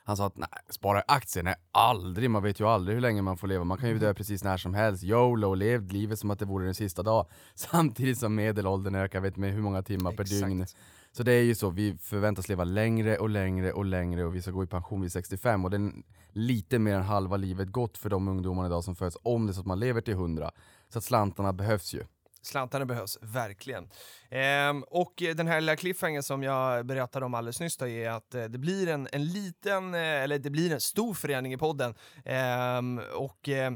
Han 0.05 0.17
sa 0.17 0.27
att 0.27 0.37
nej, 0.37 0.49
spara 0.69 0.99
i 0.99 1.03
aktier, 1.09 1.43
nej 1.43 1.55
aldrig, 1.73 2.31
man 2.31 2.43
vet 2.43 2.61
ju 2.61 2.67
aldrig 2.67 2.95
hur 2.95 3.03
länge 3.03 3.23
man 3.23 3.37
får 3.37 3.49
leva, 3.49 3.65
man 3.65 3.79
kan 3.79 3.89
ju 3.89 3.99
dö 3.99 4.15
precis 4.15 4.45
när 4.45 4.57
som 4.57 4.75
helst. 4.75 5.05
YOLO, 5.05 5.55
lev 5.55 5.89
livet 5.89 6.19
som 6.19 6.31
att 6.31 6.39
det 6.39 6.45
vore 6.45 6.65
den 6.65 6.75
sista 6.75 7.03
dag. 7.03 7.27
Samtidigt 7.55 8.19
som 8.19 8.35
medelåldern 8.35 8.95
ökar, 8.95 9.21
vet 9.21 9.37
med 9.37 9.53
hur 9.53 9.63
många 9.63 9.83
timmar 9.83 10.13
per 10.13 10.23
Exakt. 10.23 10.47
dygn. 10.47 10.67
Så 11.13 11.23
det 11.23 11.33
är 11.33 11.43
ju 11.43 11.55
så, 11.55 11.71
vi 11.71 11.99
förväntas 11.99 12.49
leva 12.49 12.65
längre 12.65 13.17
och 13.17 13.29
längre 13.29 13.73
och 13.73 13.85
längre 13.85 14.25
och 14.25 14.35
vi 14.35 14.43
ska 14.43 14.51
gå 14.51 14.65
i 14.65 14.67
pension 14.67 15.01
vid 15.01 15.13
65 15.13 15.65
och 15.65 15.71
det 15.71 15.77
är 15.77 15.93
lite 16.33 16.79
mer 16.79 16.95
än 16.95 17.03
halva 17.03 17.37
livet 17.37 17.69
gått 17.69 17.99
för 17.99 18.11
de 18.11 18.29
ungdomarna 18.29 18.69
idag 18.69 18.85
som 18.85 18.95
föds, 18.95 19.17
om 19.23 19.47
det 19.47 19.51
är 19.51 19.55
så 19.55 19.61
att 19.61 19.67
man 19.67 19.81
lever 19.81 20.01
till 20.01 20.15
100. 20.15 20.51
Så 20.89 20.99
att 20.99 21.05
slantarna 21.05 21.53
behövs 21.53 21.95
ju. 21.95 22.05
Slantarna 22.43 22.85
behövs 22.85 23.19
verkligen. 23.21 23.89
Ehm, 24.31 24.83
och 24.83 25.13
den 25.17 25.47
här 25.47 25.61
lilla 25.61 25.77
cliffhangern 25.77 26.23
som 26.23 26.43
jag 26.43 26.87
berättade 26.87 27.27
om 27.27 27.35
alldeles 27.35 27.61
nyss 27.61 27.77
då 27.77 27.89
är 27.89 28.11
att 28.11 28.35
eh, 28.35 28.45
det 28.45 28.59
blir 28.59 28.89
en, 28.89 29.09
en 29.13 29.27
liten, 29.27 29.95
eh, 29.95 30.01
eller 30.01 30.39
det 30.39 30.51
blir 30.51 30.73
en 30.73 30.81
stor 30.81 31.15
förändring 31.15 31.53
i 31.53 31.59
podden. 31.59 31.95
Ehm, 32.25 33.01
och 33.15 33.49
eh, 33.49 33.67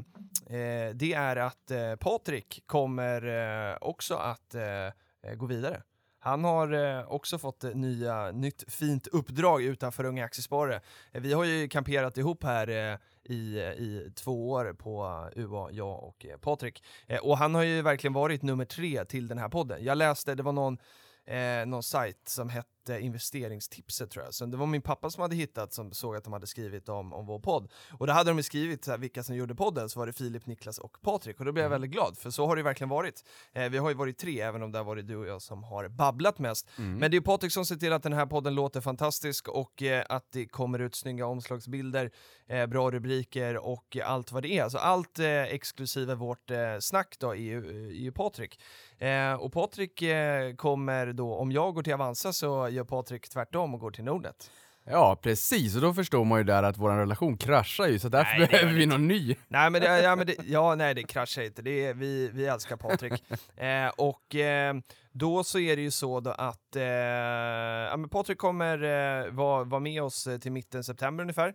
eh 0.49 0.89
det 0.93 1.13
är 1.13 1.35
att 1.35 1.71
eh, 1.71 1.95
Patrik 1.95 2.63
kommer 2.65 3.27
eh, 3.71 3.77
också 3.81 4.15
att 4.15 4.55
eh, 4.55 5.33
gå 5.35 5.45
vidare. 5.45 5.81
Han 6.27 6.43
har 6.43 6.73
eh, 6.73 7.11
också 7.11 7.37
fått 7.37 7.63
eh, 7.63 7.71
nya, 7.71 8.31
nytt 8.31 8.73
fint 8.73 9.07
uppdrag 9.07 9.63
utanför 9.63 10.03
Unga 10.03 10.25
Aktiesparare. 10.25 10.81
Eh, 11.11 11.21
vi 11.21 11.33
har 11.33 11.43
ju 11.43 11.67
kamperat 11.67 12.17
ihop 12.17 12.43
här 12.43 12.99
i, 13.23 13.59
i 13.59 14.11
två 14.15 14.51
år 14.51 14.73
på 14.73 15.25
UA, 15.35 15.71
jag 15.71 16.03
och 16.03 16.25
Patrik. 16.41 16.83
Och 17.21 17.37
han 17.37 17.55
har 17.55 17.63
ju 17.63 17.81
verkligen 17.81 18.13
varit 18.13 18.41
nummer 18.41 18.65
tre 18.65 19.05
till 19.05 19.27
den 19.27 19.37
här 19.37 19.49
podden. 19.49 19.83
Jag 19.83 19.97
läste, 19.97 20.35
det 20.35 20.43
var 20.43 20.51
någon, 20.51 20.77
eh, 21.25 21.65
någon 21.65 21.83
sajt 21.83 22.29
som 22.29 22.49
hette 22.49 22.76
Investeringstipset 22.89 24.11
tror 24.11 24.25
jag. 24.25 24.33
Så 24.33 24.45
det 24.45 24.57
var 24.57 24.65
min 24.65 24.81
pappa 24.81 25.09
som 25.09 25.21
hade 25.21 25.35
hittat 25.35 25.73
som 25.73 25.91
såg 25.91 26.15
att 26.15 26.23
de 26.23 26.33
hade 26.33 26.47
skrivit 26.47 26.89
om, 26.89 27.13
om 27.13 27.25
vår 27.25 27.39
podd. 27.39 27.71
Och 27.91 28.07
då 28.07 28.13
hade 28.13 28.31
de 28.33 28.43
skrivit 28.43 28.85
så 28.85 28.91
här, 28.91 28.97
vilka 28.97 29.23
som 29.23 29.35
gjorde 29.35 29.55
podden, 29.55 29.89
så 29.89 29.99
var 29.99 30.07
det 30.07 30.13
Filip, 30.13 30.45
Niklas 30.45 30.77
och 30.77 31.01
Patrik. 31.01 31.39
Och 31.39 31.45
då 31.45 31.51
blev 31.51 31.63
jag 31.63 31.69
väldigt 31.69 31.91
glad, 31.91 32.17
för 32.17 32.29
så 32.29 32.45
har 32.45 32.55
det 32.55 32.63
verkligen 32.63 32.89
varit. 32.89 33.23
Eh, 33.53 33.69
vi 33.69 33.77
har 33.77 33.89
ju 33.89 33.95
varit 33.95 34.17
tre, 34.17 34.41
även 34.41 34.63
om 34.63 34.71
det 34.71 34.77
har 34.77 34.85
varit 34.85 35.07
du 35.07 35.15
och 35.15 35.27
jag 35.27 35.41
som 35.41 35.63
har 35.63 35.87
babblat 35.87 36.39
mest. 36.39 36.69
Men 36.99 37.11
det 37.11 37.17
är 37.17 37.21
Patrik 37.21 37.51
som 37.51 37.65
ser 37.65 37.75
till 37.75 37.93
att 37.93 38.03
den 38.03 38.13
här 38.13 38.25
podden 38.25 38.55
låter 38.55 38.81
fantastisk 38.81 39.47
och 39.47 39.83
eh, 39.83 40.05
att 40.09 40.31
det 40.31 40.45
kommer 40.45 40.79
ut 40.79 40.95
snygga 40.95 41.25
omslagsbilder, 41.25 42.11
eh, 42.47 42.65
bra 42.65 42.91
rubriker 42.91 43.57
och 43.57 43.97
allt 44.03 44.31
vad 44.31 44.43
det 44.43 44.57
är. 44.57 44.69
Så 44.69 44.77
allt 44.77 45.19
eh, 45.19 45.43
exklusive 45.43 46.15
vårt 46.15 46.51
eh, 46.51 46.57
snack 46.79 47.15
då 47.19 47.29
är 47.31 47.35
ju, 47.35 47.87
är 47.87 47.91
ju 47.91 48.11
Patrik. 48.11 48.59
Eh, 48.97 49.33
och 49.33 49.53
Patrik 49.53 50.01
eh, 50.01 50.55
kommer 50.55 51.13
då, 51.13 51.33
om 51.35 51.51
jag 51.51 51.73
går 51.75 51.83
till 51.83 51.93
Avanza 51.93 52.33
så 52.33 52.69
gör 52.77 52.83
Patrik 52.83 53.29
tvärtom 53.29 53.73
och 53.73 53.79
går 53.79 53.91
till 53.91 54.03
Nordnet. 54.03 54.51
Ja 54.89 55.19
precis, 55.21 55.75
och 55.75 55.81
då 55.81 55.93
förstår 55.93 56.25
man 56.25 56.37
ju 56.37 56.43
där 56.43 56.63
att 56.63 56.77
vår 56.77 56.89
relation 56.89 57.37
kraschar 57.37 57.87
ju, 57.87 57.99
så 57.99 58.09
därför 58.09 58.39
Nej, 58.39 58.47
behöver 58.47 58.73
vi 58.73 58.83
inte. 58.83 58.97
någon 58.97 59.07
ny. 59.07 59.35
Nej 59.47 59.69
men 59.69 59.81
det, 59.81 59.99
ja, 60.01 60.15
men 60.15 60.27
det, 60.27 60.35
ja, 60.45 60.75
nej 60.75 60.93
det 60.93 61.03
kraschar 61.03 61.41
inte, 61.41 61.61
det 61.61 61.85
är, 61.85 61.93
vi, 61.93 62.29
vi 62.33 62.45
älskar 62.45 62.77
Patrik. 62.77 63.23
eh, 63.57 63.87
och 63.97 64.35
eh, 64.35 64.75
då 65.11 65.43
så 65.43 65.59
är 65.59 65.75
det 65.75 65.81
ju 65.81 65.91
så 65.91 66.19
då 66.19 66.31
att 66.31 66.75
eh, 66.75 66.83
ja, 66.83 67.97
men 67.97 68.09
Patrik 68.09 68.37
kommer 68.37 68.83
eh, 68.83 69.31
vara 69.31 69.63
var 69.63 69.79
med 69.79 70.03
oss 70.03 70.27
eh, 70.27 70.37
till 70.37 70.51
mitten 70.51 70.83
september 70.83 71.21
ungefär. 71.21 71.53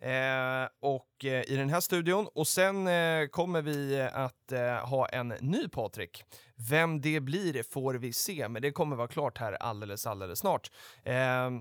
Eh, 0.00 0.68
och 0.80 1.24
eh, 1.24 1.52
i 1.52 1.56
den 1.56 1.70
här 1.70 1.80
studion. 1.80 2.28
Och 2.34 2.48
sen 2.48 2.86
eh, 2.86 3.26
kommer 3.26 3.62
vi 3.62 4.08
att 4.12 4.52
eh, 4.52 4.88
ha 4.88 5.08
en 5.08 5.28
ny 5.28 5.68
Patrik. 5.68 6.24
Vem 6.56 7.00
det 7.00 7.20
blir 7.20 7.62
får 7.62 7.94
vi 7.94 8.12
se, 8.12 8.48
men 8.48 8.62
det 8.62 8.72
kommer 8.72 8.96
vara 8.96 9.08
klart 9.08 9.38
här 9.38 9.52
alldeles, 9.52 10.06
alldeles 10.06 10.38
snart. 10.38 10.70
Eh, 11.02 11.14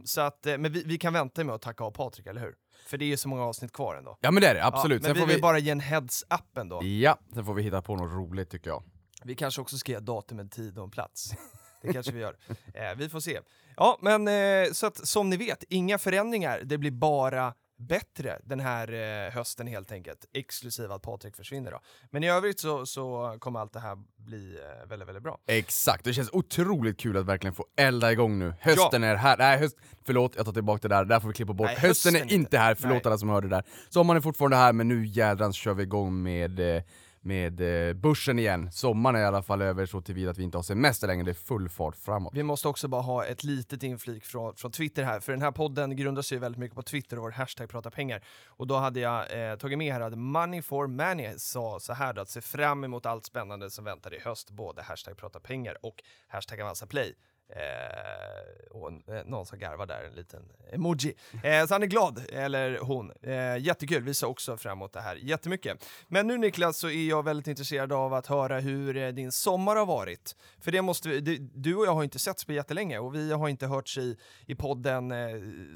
så 0.06 0.22
att, 0.22 0.46
eh, 0.46 0.58
men 0.58 0.72
vi, 0.72 0.84
vi 0.84 0.98
kan 0.98 1.14
vänta 1.14 1.44
med 1.44 1.56
att 1.56 1.62
tacka 1.62 1.84
av 1.84 1.92
Patrik, 1.92 2.28
eller 2.28 2.42
hur? 2.42 2.56
För 2.88 2.98
det 2.98 3.06
är 3.06 3.08
ju 3.08 3.18
så 3.18 3.30
många 3.30 3.44
avsnitt 3.44 3.72
kvar 3.72 3.96
ändå. 3.96 4.18
Ja 4.22 4.32
men 4.32 4.42
det 4.42 4.48
är 4.48 4.54
det, 4.54 4.66
absolut. 4.66 5.04
Ja, 5.04 5.10
men 5.10 5.10
sen 5.10 5.14
vi 5.14 5.20
får 5.20 5.28
vill 5.28 5.36
vi... 5.36 5.42
bara 5.42 5.60
ge 5.60 5.72
en 5.72 5.80
heads-up 5.80 6.58
ändå. 6.58 6.84
Ja, 6.84 7.20
sen 7.34 7.46
får 7.46 7.54
vi 7.54 7.64
hitta 7.64 7.82
på 7.82 7.96
något 7.96 8.12
roligt 8.12 8.50
tycker 8.50 8.70
jag. 8.70 8.84
Vi 9.24 9.36
kanske 9.36 9.62
också 9.62 9.78
ska 9.78 9.92
ge 9.92 10.00
datum, 10.00 10.40
en 10.40 10.50
tid 10.50 10.78
och 10.78 10.84
en 10.84 10.92
plats. 10.92 11.34
Det 11.82 11.94
kanske 11.94 12.12
vi 12.12 12.20
gör. 12.20 12.38
Eh, 12.74 12.96
vi 12.98 13.10
får 13.10 13.20
se. 13.20 13.40
Ja, 13.78 13.98
men 14.02 14.28
eh, 14.28 14.72
så 14.72 14.88
att 14.88 15.08
som 15.08 15.30
ni 15.30 15.38
vet, 15.38 15.64
inga 15.70 15.98
förändringar. 15.98 16.62
Det 16.64 16.78
blir 16.78 16.92
bara 16.92 17.54
bättre 17.88 18.40
den 18.44 18.60
här 18.60 18.94
eh, 18.94 19.32
hösten 19.34 19.68
helt 19.68 19.92
enkelt. 19.92 20.25
Exklusive 20.34 20.94
att 20.94 21.02
Patrik 21.02 21.36
försvinner 21.36 21.72
då. 21.72 21.80
Men 22.12 22.24
i 22.24 22.30
övrigt 22.30 22.60
så, 22.60 22.86
så 22.86 23.36
kommer 23.40 23.60
allt 23.60 23.74
det 23.74 23.80
här 23.80 23.98
bli 24.18 24.58
eh, 24.58 24.90
väldigt, 24.90 25.08
väldigt 25.08 25.24
bra. 25.24 25.38
Exakt, 25.48 26.04
det 26.04 26.13
känns 26.13 26.30
otroligt 26.34 27.00
kul 27.00 27.18
att 27.18 27.25
verkligen 27.25 27.56
få 27.56 27.66
elda 27.78 28.12
igång 28.12 28.40
nu. 28.40 28.54
Hösten 28.60 29.04
är 29.04 29.16
här, 29.16 29.38
nej 29.38 29.58
höst, 29.60 29.78
förlåt 30.06 30.36
jag 30.36 30.46
tar 30.46 30.54
tillbaka 30.54 30.88
det 30.88 30.96
där, 30.96 31.06
där 31.06 31.20
får 31.20 31.28
vi 31.28 31.34
klippa 31.34 31.54
bort. 31.54 31.68
Nej, 31.68 31.75
hösten 31.75 32.16
är 32.16 32.20
hösten 32.20 32.40
inte 32.40 32.58
här, 32.58 32.75
förlåt 32.75 32.94
Nej. 32.94 33.02
alla 33.06 33.18
som 33.18 33.30
hörde 33.30 33.48
det 33.48 33.56
där. 33.56 33.63
Sommaren 33.90 34.18
är 34.18 34.22
fortfarande 34.22 34.58
här, 34.58 34.74
men 34.74 34.88
nu 34.88 35.06
jädrans 35.06 35.56
kör 35.56 35.74
vi 35.74 35.84
igång 35.84 36.24
med, 36.24 36.60
eh, 36.60 36.84
med 37.25 37.88
eh, 37.89 37.94
börsen 37.94 38.39
igen. 38.39 38.72
Sommaren 38.72 39.15
är 39.15 39.20
i 39.20 39.25
alla 39.25 39.44
fall 39.44 39.62
över 39.62 39.86
så 39.86 40.01
tillvida 40.01 40.32
att 40.32 40.38
vi 40.38 40.44
inte 40.44 40.58
har 40.58 40.63
semester 40.63 41.08
längre, 41.08 41.24
det 41.24 41.32
är 41.32 41.34
full 41.34 41.70
fart 41.70 41.96
framåt. 41.96 42.34
Vi 42.36 42.44
måste 42.44 42.68
också 42.68 42.88
bara 42.88 43.01
ha 43.01 43.25
ett 43.25 43.44
litet 43.44 43.84
inflik 43.84 44.25
från, 44.25 44.56
från 44.56 44.72
Twitter 44.72 45.03
här, 45.03 45.20
för 45.20 45.32
den 45.32 45.42
här 45.42 45.51
podden 45.51 45.96
grundar 45.96 46.22
sig 46.22 46.38
väldigt 46.38 46.60
mycket 46.60 46.75
på 46.75 46.82
Twitter 46.82 47.18
och 47.18 47.24
vår 47.24 47.32
hashtag 47.32 47.70
prata 47.70 47.92
pengar. 47.92 48.24
Och 48.48 48.68
då 48.68 48.75
hade 48.75 49.00
jag 49.00 49.51
eh, 49.51 49.58
tagit 49.58 49.77
med 49.77 49.94
här 49.94 50.01
att 50.01 50.18
Money 50.18 50.62
for 50.62 50.88
Many 50.88 51.34
sa 51.38 51.80
så 51.80 51.94
här 51.94 52.13
då, 52.13 52.22
att 52.22 52.30
se 52.30 52.42
fram 52.42 52.84
emot 52.84 53.06
allt 53.06 53.25
spännande 53.25 53.70
som 53.70 53.86
väntar 53.86 54.13
i 54.13 54.20
höst, 54.20 54.51
både 54.51 54.82
hashtag 54.82 55.18
prata 55.18 55.39
pengar 55.39 55.77
och 55.82 56.03
hashtag 56.27 56.62
Avanza 56.62 56.88
Play. 56.88 57.15
Eh, 57.50 58.72
och 58.72 58.92
eh, 58.92 59.26
någon 59.26 59.46
som 59.46 59.60
garvar 59.60 59.86
där, 59.86 60.04
en 60.04 60.16
liten 60.16 60.42
emoji. 60.72 61.14
Eh, 61.44 61.66
så 61.66 61.74
han 61.74 61.84
är 61.84 61.88
glad, 61.88 62.26
eller 62.30 62.78
hon. 62.78 63.12
Eh, 63.22 63.58
jättekul, 63.58 64.04
vi 64.04 64.14
ser 64.14 64.28
också 64.28 64.58
fram 64.58 64.78
emot 64.78 64.94
det 64.94 65.02
här 65.02 65.16
jättemycket. 65.16 65.86
Men 66.08 66.28
nu 66.28 66.38
Niklas 66.38 66.78
så 66.78 66.90
är 66.90 67.10
jag 67.10 67.24
väldigt 67.24 67.48
intresserad 67.48 67.94
av 67.94 68.14
att 68.14 68.28
höra 68.28 68.60
hur 68.60 68.98
eh, 68.98 69.10
din 69.10 69.32
sommar 69.32 69.76
har 69.76 69.86
varit. 69.86 70.36
För 70.60 70.72
det 70.72 70.82
måste 70.82 71.10
vi, 71.10 71.20
du, 71.20 71.38
du 71.38 71.76
och 71.76 71.86
jag 71.86 71.94
har 71.94 72.04
inte 72.04 72.20
setts 72.20 72.46
på 72.46 72.54
jättelänge 72.54 73.00
och 73.00 73.16
vi 73.16 73.32
har 73.32 73.50
inte 73.50 73.68
hörts 73.68 73.98
i, 73.98 74.18
i 74.46 74.56
podden 74.56 75.12
eh, 75.12 75.28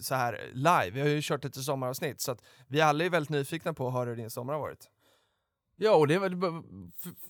så 0.02 0.16
här 0.16 0.42
live. 0.54 0.90
Vi 0.90 1.02
har 1.02 1.08
ju 1.08 1.22
kört 1.22 1.44
lite 1.44 1.62
sommaravsnitt 1.62 2.22
så 2.22 2.32
att 2.32 2.42
vi 2.68 2.82
alla 2.82 3.06
är 3.06 3.10
väldigt 3.10 3.30
nyfikna 3.30 3.74
på 3.74 3.88
att 3.88 3.94
höra 3.94 4.10
hur 4.10 4.16
din 4.16 4.30
sommar 4.30 4.54
har 4.54 4.60
varit. 4.60 4.90
Ja, 5.80 5.96
och 5.96 6.08
det 6.08 6.18
var... 6.18 6.30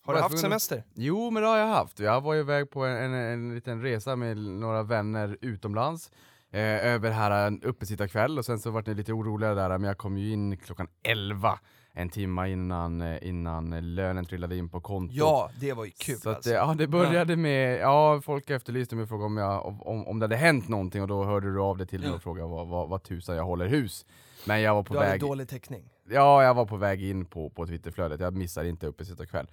Har 0.06 0.14
du 0.14 0.20
haft 0.20 0.40
semester? 0.40 0.84
Jo, 0.96 1.32
men 1.32 1.44
det 1.44 1.50
har 1.50 1.58
jag 1.58 1.68
haft. 1.68 2.00
Jag 2.00 2.22
var 2.22 2.36
iväg 2.36 2.70
på 2.70 2.86
en, 2.86 2.98
en, 2.98 3.14
en 3.14 3.56
liten 3.56 3.82
resa 3.82 4.16
med 4.16 4.38
några 4.38 4.84
vänner 4.84 5.38
utomlands. 5.42 6.12
Eh, 6.52 6.62
över 6.62 7.12
här 7.12 7.48
en 7.48 7.64
uppesittarkväll 7.64 8.38
och 8.38 8.46
sen 8.46 8.60
så 8.60 8.72
vart 8.72 8.88
ni 8.88 8.94
lite 8.94 9.14
oroliga 9.14 9.54
där, 9.54 9.70
men 9.70 9.84
jag 9.84 9.98
kom 9.98 10.18
ju 10.18 10.32
in 10.34 10.58
klockan 10.58 10.88
11 11.04 11.60
en 11.94 12.10
timme 12.10 12.50
innan, 12.50 13.02
eh, 13.02 13.28
innan 13.28 13.96
lönen 13.96 14.26
trillade 14.26 14.58
in 14.58 14.70
på 14.70 14.82
kontot. 14.82 15.16
Ja, 15.18 15.50
det 15.60 15.74
var 15.74 15.86
ju 15.86 15.92
kul 15.92 16.18
Så 16.18 16.30
att, 16.30 16.36
alltså. 16.36 16.50
eh, 16.50 16.56
ja, 16.56 16.76
det 16.78 16.88
började 16.88 17.36
med, 17.36 17.80
ja 17.80 18.22
folk 18.22 18.50
efterlyste 18.50 18.96
mig 18.96 19.04
och 19.04 19.10
frågade 19.10 19.26
om, 19.26 19.38
jag, 19.38 19.66
om, 19.88 20.08
om 20.08 20.20
det 20.20 20.24
hade 20.24 20.36
hänt 20.36 20.68
någonting 20.68 21.02
och 21.02 21.08
då 21.08 21.24
hörde 21.24 21.54
du 21.54 21.60
av 21.60 21.78
dig 21.78 21.88
till 21.88 22.02
mig 22.02 22.12
och 22.12 22.22
frågade 22.24 22.48
vad, 22.50 22.68
vad, 22.68 22.90
vad 22.90 23.04
tusan 23.04 23.36
jag 23.36 23.44
håller 23.44 23.68
hus. 23.68 24.06
Men 24.46 24.62
jag 24.62 24.76
var 24.76 24.84
på 24.84 24.94
Du 24.94 25.00
hade 25.00 25.12
väg, 25.12 25.22
dålig 25.22 25.48
täckning. 25.48 25.90
Ja 26.10 26.44
jag 26.44 26.54
var 26.54 26.66
på 26.66 26.78
väg 26.78 27.04
in 27.04 27.26
på, 27.26 27.50
på 27.50 27.66
Twitterflödet, 27.68 28.20
jag 28.20 28.36
missar 28.36 28.64
inte 28.64 28.88
uppesittarkväll. 28.88 29.48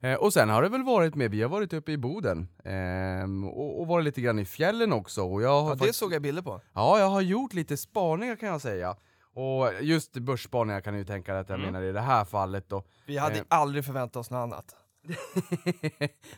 Eh, 0.00 0.14
och 0.14 0.32
sen 0.32 0.48
har 0.50 0.62
det 0.62 0.68
väl 0.68 0.82
varit 0.82 1.14
med, 1.14 1.30
vi 1.30 1.42
har 1.42 1.48
varit 1.48 1.72
uppe 1.72 1.92
i 1.92 1.96
Boden 1.98 2.48
ehm, 2.64 3.44
och, 3.44 3.80
och 3.80 3.86
varit 3.86 4.04
lite 4.04 4.20
grann 4.20 4.38
i 4.38 4.44
fjällen 4.44 4.92
också. 4.92 5.22
Och 5.22 5.42
jag 5.42 5.62
har 5.62 5.70
Ja, 5.80 5.86
det 5.86 5.92
såg 5.92 6.12
jag 6.12 6.22
bilder 6.22 6.42
på. 6.42 6.60
Ja, 6.72 6.98
jag 6.98 7.06
har 7.08 7.20
gjort 7.20 7.52
lite 7.52 7.76
spaningar 7.76 8.36
kan 8.36 8.48
jag 8.48 8.60
säga. 8.60 8.96
Och 9.34 9.68
just 9.80 10.12
börsspaningar 10.12 10.80
kan 10.80 10.98
ju 10.98 11.04
tänka 11.04 11.38
att 11.38 11.48
jag 11.48 11.58
Mm. 11.58 11.72
menar 11.72 11.86
i 11.86 11.92
det 11.92 12.00
här 12.00 12.24
fallet 12.24 12.68
då. 12.68 12.84
Vi 13.06 13.18
hade 13.18 13.38
Eh. 13.38 13.44
aldrig 13.48 13.84
förväntat 13.84 14.16
oss 14.16 14.30
något 14.30 14.38
annat. 14.38 14.76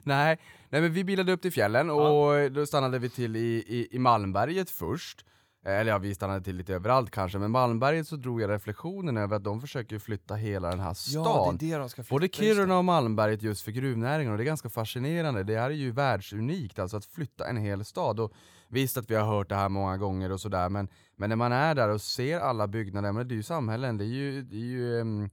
nej, 0.02 0.38
nej, 0.68 0.80
men 0.80 0.92
vi 0.92 1.04
bilade 1.04 1.32
upp 1.32 1.42
till 1.42 1.52
fjällen 1.52 1.90
och 1.90 2.50
då 2.52 2.66
stannade 2.66 2.98
vi 2.98 3.10
till 3.10 3.36
i, 3.36 3.64
i, 3.68 3.88
i 3.90 3.98
Malmberget 3.98 4.70
först. 4.70 5.24
Eh, 5.64 5.80
Eller 5.80 5.92
ja, 5.92 5.98
vi 5.98 6.14
stannade 6.14 6.40
till 6.44 6.56
lite 6.56 6.74
överallt 6.74 7.10
kanske, 7.10 7.38
men 7.38 7.50
Malmberget 7.50 8.08
så 8.08 8.16
drog 8.16 8.40
jag 8.40 8.50
reflektionen 8.50 9.16
över 9.16 9.36
att 9.36 9.44
de 9.44 9.60
försöker 9.60 9.98
flytta 9.98 10.34
hela 10.34 10.70
den 10.70 10.80
här 10.80 10.94
stan. 10.94 11.22
Ja, 11.24 11.54
det 11.58 11.66
är 11.66 11.72
det 11.72 11.78
de 11.78 11.88
ska 11.88 12.02
flytta. 12.02 12.14
Både. 12.14 12.28
Kiruna 12.28 12.78
och 12.78 12.84
Malmberget 12.84 13.42
just 13.42 13.62
för 13.62 13.72
gruvnäringen 13.72 14.32
och 14.32 14.38
det 14.38 14.44
är 14.44 14.46
ganska 14.46 14.68
fascinerande. 14.68 15.42
Det 15.44 15.58
här 15.58 15.70
är 15.70 15.74
ju 15.74 15.90
världsunikt, 15.90 16.78
alltså 16.78 16.96
att 16.96 17.04
flytta 17.04 17.48
en 17.48 17.56
hel 17.56 17.84
stad. 17.84 18.20
Och 18.20 18.32
visst 18.68 18.96
att 18.96 19.10
vi 19.10 19.14
har 19.14 19.26
hört 19.36 19.48
det 19.48 19.54
här 19.54 19.68
många 19.68 19.96
gånger 19.96 20.32
och 20.32 20.40
sådär, 20.40 20.68
men, 20.68 20.88
men 21.16 21.28
när 21.28 21.36
man 21.36 21.52
är 21.52 21.74
där 21.74 21.88
och 21.88 22.00
ser 22.00 22.40
alla 22.40 22.66
byggnader, 22.68 23.12
men 23.12 23.28
det 23.28 23.34
är 23.34 23.36
ju 23.36 23.42
samhällen, 23.42 23.96
det 23.98 24.04
är 24.04 24.06
ju, 24.06 24.42
det 24.42 24.56
är 24.56 24.60
ju 24.60 25.00
ehm, 25.00 25.30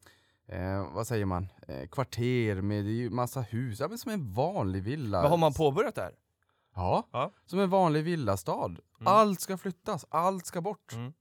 eh, 0.47 0.93
vad 0.93 1.07
säger 1.07 1.25
man, 1.25 1.47
eh, 1.67 1.87
kvarter 1.87 2.61
med 2.61 2.83
det 2.85 2.89
är 2.91 2.93
ju 2.93 3.09
massa 3.09 3.41
hus, 3.41 3.79
ja, 3.79 3.87
men 3.87 3.97
som 3.97 4.11
en 4.11 4.33
vanlig 4.33 4.83
villa. 4.83 5.21
Men 5.21 5.31
har 5.31 5.37
man 5.37 5.53
påbörjat 5.53 5.95
det 5.95 6.01
här? 6.01 6.13
Ja, 6.75 7.07
Ja. 7.11 7.31
som 7.45 7.59
en 7.59 7.69
vanlig 7.69 8.03
villastad. 8.03 8.75
Allt 9.05 9.41
ska 9.41 9.57
flyttas, 9.57 10.05
allt 10.09 10.45
ska 10.45 10.61
bort. 10.61 10.93
Mm. 10.93 11.13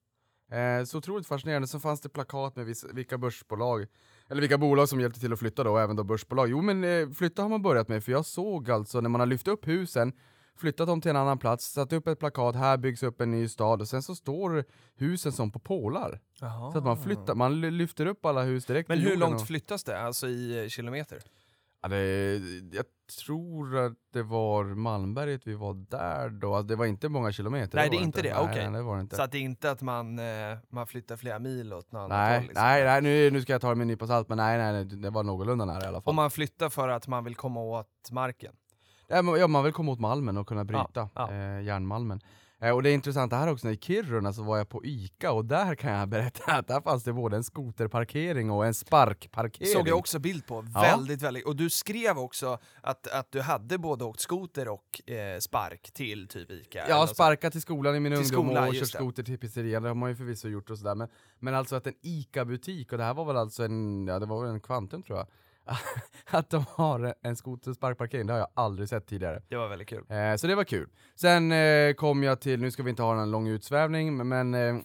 Eh, 0.80 0.84
så 0.84 0.98
otroligt 0.98 1.26
fascinerande. 1.26 1.68
Så 1.68 1.80
fanns 1.80 2.00
det 2.00 2.08
plakat 2.08 2.56
med 2.56 2.66
vis- 2.66 2.84
vilka 2.92 3.18
börsbolag, 3.18 3.86
eller 4.28 4.40
vilka 4.40 4.58
bolag 4.58 4.88
som 4.88 5.00
hjälpte 5.00 5.20
till 5.20 5.32
att 5.32 5.38
flytta 5.38 5.64
då, 5.64 5.78
även 5.78 5.96
då 5.96 6.04
börsbolag. 6.04 6.48
Jo 6.50 6.62
men 6.62 6.84
eh, 6.84 7.08
flytta 7.10 7.42
har 7.42 7.48
man 7.48 7.62
börjat 7.62 7.88
med, 7.88 8.04
för 8.04 8.12
jag 8.12 8.26
såg 8.26 8.70
alltså 8.70 9.00
när 9.00 9.08
man 9.08 9.20
har 9.20 9.26
lyft 9.26 9.48
upp 9.48 9.68
husen, 9.68 10.12
flyttat 10.56 10.86
dem 10.86 11.00
till 11.00 11.10
en 11.10 11.16
annan 11.16 11.38
plats, 11.38 11.72
satt 11.72 11.92
upp 11.92 12.06
ett 12.08 12.18
plakat, 12.18 12.56
här 12.56 12.76
byggs 12.76 13.02
upp 13.02 13.20
en 13.20 13.30
ny 13.30 13.48
stad, 13.48 13.80
och 13.80 13.88
sen 13.88 14.02
så 14.02 14.14
står 14.14 14.64
husen 14.96 15.32
som 15.32 15.50
på 15.50 15.58
pålar. 15.58 16.20
Så 16.72 16.78
att 16.78 16.84
man 16.84 17.02
flyttar, 17.02 17.34
man 17.34 17.60
ly- 17.60 17.70
lyfter 17.70 18.06
upp 18.06 18.24
alla 18.24 18.42
hus 18.42 18.64
direkt 18.66 18.88
Men 18.88 18.98
hur 18.98 19.16
långt 19.16 19.40
och- 19.40 19.46
flyttas 19.46 19.84
det? 19.84 20.00
Alltså 20.00 20.28
i 20.28 20.62
eh, 20.62 20.68
kilometer? 20.68 21.22
Ja, 21.82 21.88
det, 21.88 21.96
jag 22.72 22.84
tror 23.10 23.76
att 23.76 23.92
det 24.12 24.22
var 24.22 24.64
Malmberget 24.64 25.46
vi 25.46 25.54
var 25.54 25.74
där 25.74 26.28
då, 26.28 26.54
Alltså, 26.54 26.68
det 26.68 26.76
var 26.76 26.86
inte 26.86 27.08
många 27.08 27.32
kilometer. 27.32 27.76
Nej, 27.78 27.90
det 27.90 27.96
är 27.96 28.00
inte 28.00 28.22
det, 28.22 28.34
Nej, 28.34 28.42
okej. 28.50 28.70
nej, 28.70 28.72
det 28.72 28.82
var 28.82 28.96
det 28.96 29.00
inte. 29.00 29.16
Så 29.16 29.22
att 29.22 29.32
det 29.32 29.38
är 29.38 29.42
inte 29.42 29.70
att 29.70 29.82
man, 29.82 30.18
eh, 30.18 30.24
man 30.68 30.86
flyttar 30.86 31.16
flera 31.16 31.38
mil 31.38 31.72
åt 31.72 31.92
något 31.92 32.00
annat 32.00 32.18
nej, 32.18 32.38
håll? 32.38 32.46
Liksom. 32.46 32.64
nej, 32.64 32.84
nej 32.84 33.02
nu, 33.02 33.30
nu 33.30 33.42
ska 33.42 33.52
jag 33.52 33.60
ta 33.60 33.68
det 33.68 33.74
med 33.74 33.82
en 33.82 33.88
nypa 33.88 34.06
salt, 34.06 34.28
men 34.28 34.38
nej, 34.38 34.58
nej, 34.58 34.72
nej, 34.72 34.84
det 34.84 35.10
var 35.10 35.22
någorlunda 35.22 35.64
nära 35.64 35.84
i 35.84 35.86
alla 35.86 36.00
fall. 36.00 36.10
Om 36.10 36.16
man 36.16 36.30
flyttar 36.30 36.68
för 36.68 36.88
att 36.88 37.08
man 37.08 37.24
vill 37.24 37.34
komma 37.34 37.60
åt 37.60 38.10
marken? 38.10 38.52
Ja, 39.08 39.38
ja, 39.38 39.46
man 39.46 39.64
vill 39.64 39.72
komma 39.72 39.92
åt 39.92 40.00
malmen 40.00 40.36
och 40.36 40.46
kunna 40.46 40.64
bryta 40.64 41.08
ja. 41.14 41.30
Eh, 41.32 41.62
järnmalmen. 41.62 42.20
Eh, 42.62 42.70
och 42.70 42.82
det 42.82 42.90
är 42.90 42.94
intressant 42.94 43.32
här 43.32 43.48
också, 43.48 43.70
i 43.70 43.76
Kiruna 43.76 44.32
så 44.32 44.42
var 44.42 44.58
jag 44.58 44.68
på 44.68 44.84
ICA 44.84 45.32
och 45.32 45.44
där 45.44 45.74
kan 45.74 45.92
jag 45.92 46.08
berätta 46.08 46.52
att 46.52 46.66
där 46.66 46.80
fanns 46.80 47.04
det 47.04 47.12
både 47.12 47.36
en 47.36 47.44
skoterparkering 47.44 48.50
och 48.50 48.66
en 48.66 48.74
sparkparkering. 48.74 49.72
Såg 49.72 49.88
jag 49.88 49.98
också 49.98 50.18
bild 50.18 50.46
på. 50.46 50.64
Ja. 50.74 50.80
Väldigt, 50.80 51.22
väldigt. 51.22 51.46
Och 51.46 51.56
du 51.56 51.70
skrev 51.70 52.18
också 52.18 52.58
att, 52.80 53.06
att 53.06 53.32
du 53.32 53.40
hade 53.40 53.78
både 53.78 54.04
åkt 54.04 54.20
skoter 54.20 54.68
och 54.68 55.10
eh, 55.10 55.38
spark 55.38 55.90
till 55.92 56.28
typ 56.28 56.50
Ica. 56.50 56.86
sånt. 56.86 57.10
sparkat 57.10 57.52
till 57.52 57.62
skolan 57.62 57.96
i 57.96 58.00
min 58.00 58.12
Till 58.12 58.18
ungdom 58.18 58.46
skolan, 58.46 58.68
och 58.68 58.74
kört 58.74 58.88
skoter 58.88 59.22
till 59.22 59.38
pizzerian, 59.38 59.82
det 59.82 59.88
har 59.88 59.94
man 59.94 60.10
ju 60.10 60.16
förvisso 60.16 60.48
gjort 60.48 60.70
och 60.70 60.78
sådär. 60.78 60.94
Men, 60.94 61.08
men 61.38 61.54
alltså 61.54 61.76
att 61.76 61.86
en 61.86 61.94
ICA-butik, 62.02 62.92
och 62.92 62.98
det 62.98 63.04
här 63.04 63.14
var 63.14 63.24
väl 63.24 63.36
alltså 63.36 63.64
en, 63.64 64.06
ja 64.06 64.18
det 64.18 64.26
var 64.26 64.42
väl 64.42 64.50
en 64.50 64.60
Kvantum 64.60 65.02
tror 65.02 65.18
jag, 65.18 65.26
att 66.30 66.50
de 66.50 66.64
har 66.68 67.14
en 67.22 67.36
skoter 67.36 67.70
och 67.70 67.76
sparkparkering, 67.76 68.26
det 68.26 68.32
har 68.32 68.40
jag 68.40 68.48
aldrig 68.54 68.88
sett 68.88 69.06
tidigare. 69.06 69.42
Det 69.48 69.56
var 69.56 69.68
väldigt 69.68 69.88
kul. 69.88 70.04
Eh, 70.08 70.36
så 70.36 70.46
det 70.46 70.54
var 70.54 70.64
kul. 70.64 70.88
Sen 71.16 71.52
eh, 71.52 71.92
kom 71.94 72.22
jag 72.22 72.40
till, 72.40 72.60
nu 72.60 72.70
ska 72.70 72.82
vi 72.82 72.90
inte 72.90 73.02
ha 73.02 73.22
en 73.22 73.30
lång 73.30 73.48
utsvävning, 73.48 74.28
men, 74.28 74.54
eh, 74.54 74.76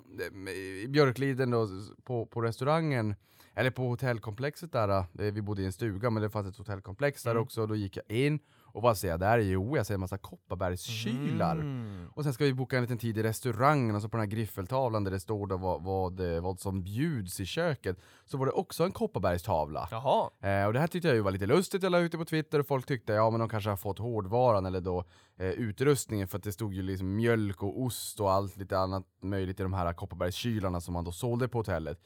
i 0.52 0.86
Björkliden 0.90 1.50
då, 1.52 1.68
på, 2.04 2.26
på 2.26 2.42
restaurangen, 2.42 3.16
eller 3.54 3.72
på 3.72 3.88
hotellkomplexet 3.88 4.72
där, 4.72 4.90
eh, 4.90 5.06
vi 5.16 5.42
bodde 5.42 5.62
i 5.62 5.66
en 5.66 5.74
stuga 5.74 6.10
men 6.10 6.24
det 6.24 6.30
fanns 6.30 6.48
ett 6.48 6.58
hotellkomplex 6.58 7.24
där 7.24 7.32
Mm. 7.32 7.44
också, 7.44 7.66
då 7.66 7.76
gick 7.76 7.98
jag 7.98 8.18
in 8.18 8.40
Och 8.76 8.82
vad 8.82 8.98
säger 8.98 9.14
jag 9.14 9.20
där? 9.20 9.38
Jo, 9.38 9.78
jag 9.78 9.86
ser 9.86 9.94
en 9.94 10.00
massa 10.00 10.18
Kopparbergskylar. 10.18 11.56
Mm. 11.56 12.08
Och 12.14 12.24
sen 12.24 12.34
ska 12.34 12.44
vi 12.44 12.54
boka 12.54 12.76
en 12.76 12.82
liten 12.82 12.98
tid 12.98 13.18
i 13.18 13.24
restaurangen 13.24 13.96
och 13.96 14.02
så 14.02 14.10
på 14.10 14.18
den 14.18 14.26
här 14.26 14.32
griffeltavlan 14.32 15.04
där 15.04 15.12
det 15.12 15.20
står 15.20 15.48
då 15.48 15.58
vad, 15.58 15.84
vad, 15.84 16.36
eh, 16.36 16.42
vad 16.42 16.60
som 16.60 16.84
bjuds 16.84 17.40
i 17.40 17.46
köket, 17.46 17.98
så 18.26 18.38
var 18.38 18.46
det 18.46 18.52
också 18.52 18.84
en 18.84 18.92
Kopparbergstavla. 18.92 19.88
Jaha. 19.92 20.30
Eh, 20.42 20.66
och 20.66 20.74
det 20.74 20.80
här 20.80 20.88
tyckte 20.88 21.08
jag 21.08 21.16
ju 21.16 21.22
var 21.22 21.32
lite 21.32 21.46
lustigt, 21.46 21.84
jag 21.84 21.92
la 21.92 22.00
ut 22.00 22.12
det 22.12 22.18
på 22.18 22.26
Twitter 22.26 22.60
och 22.60 22.68
folk 22.68 22.86
tyckte 22.86 23.14
ja 23.14 23.30
men 23.30 23.40
de 23.40 23.50
kanske 23.50 23.70
har 23.70 23.78
fått 23.78 24.00
hårdvaran 24.00 24.66
eller 24.66 24.82
då 24.82 25.04
eh, 25.38 25.50
utrustningen 25.50 26.28
för 26.28 26.38
att 26.38 26.44
det 26.44 26.52
stod 26.52 26.74
ju 26.74 26.82
liksom 26.82 27.16
mjölk 27.16 27.64
och 27.64 27.82
ost 27.82 28.20
och 28.20 28.32
allt 28.32 28.58
lite 28.58 28.78
annat 28.78 29.06
möjligt 29.22 29.60
i 29.60 29.64
de 29.64 29.74
här 29.74 29.94
Kopparbergskylarna 29.94 30.82
som 30.82 30.94
man 30.94 31.04
då 31.04 31.12
sålde 31.12 31.48
på 31.48 31.58
hotellet. 31.58 32.00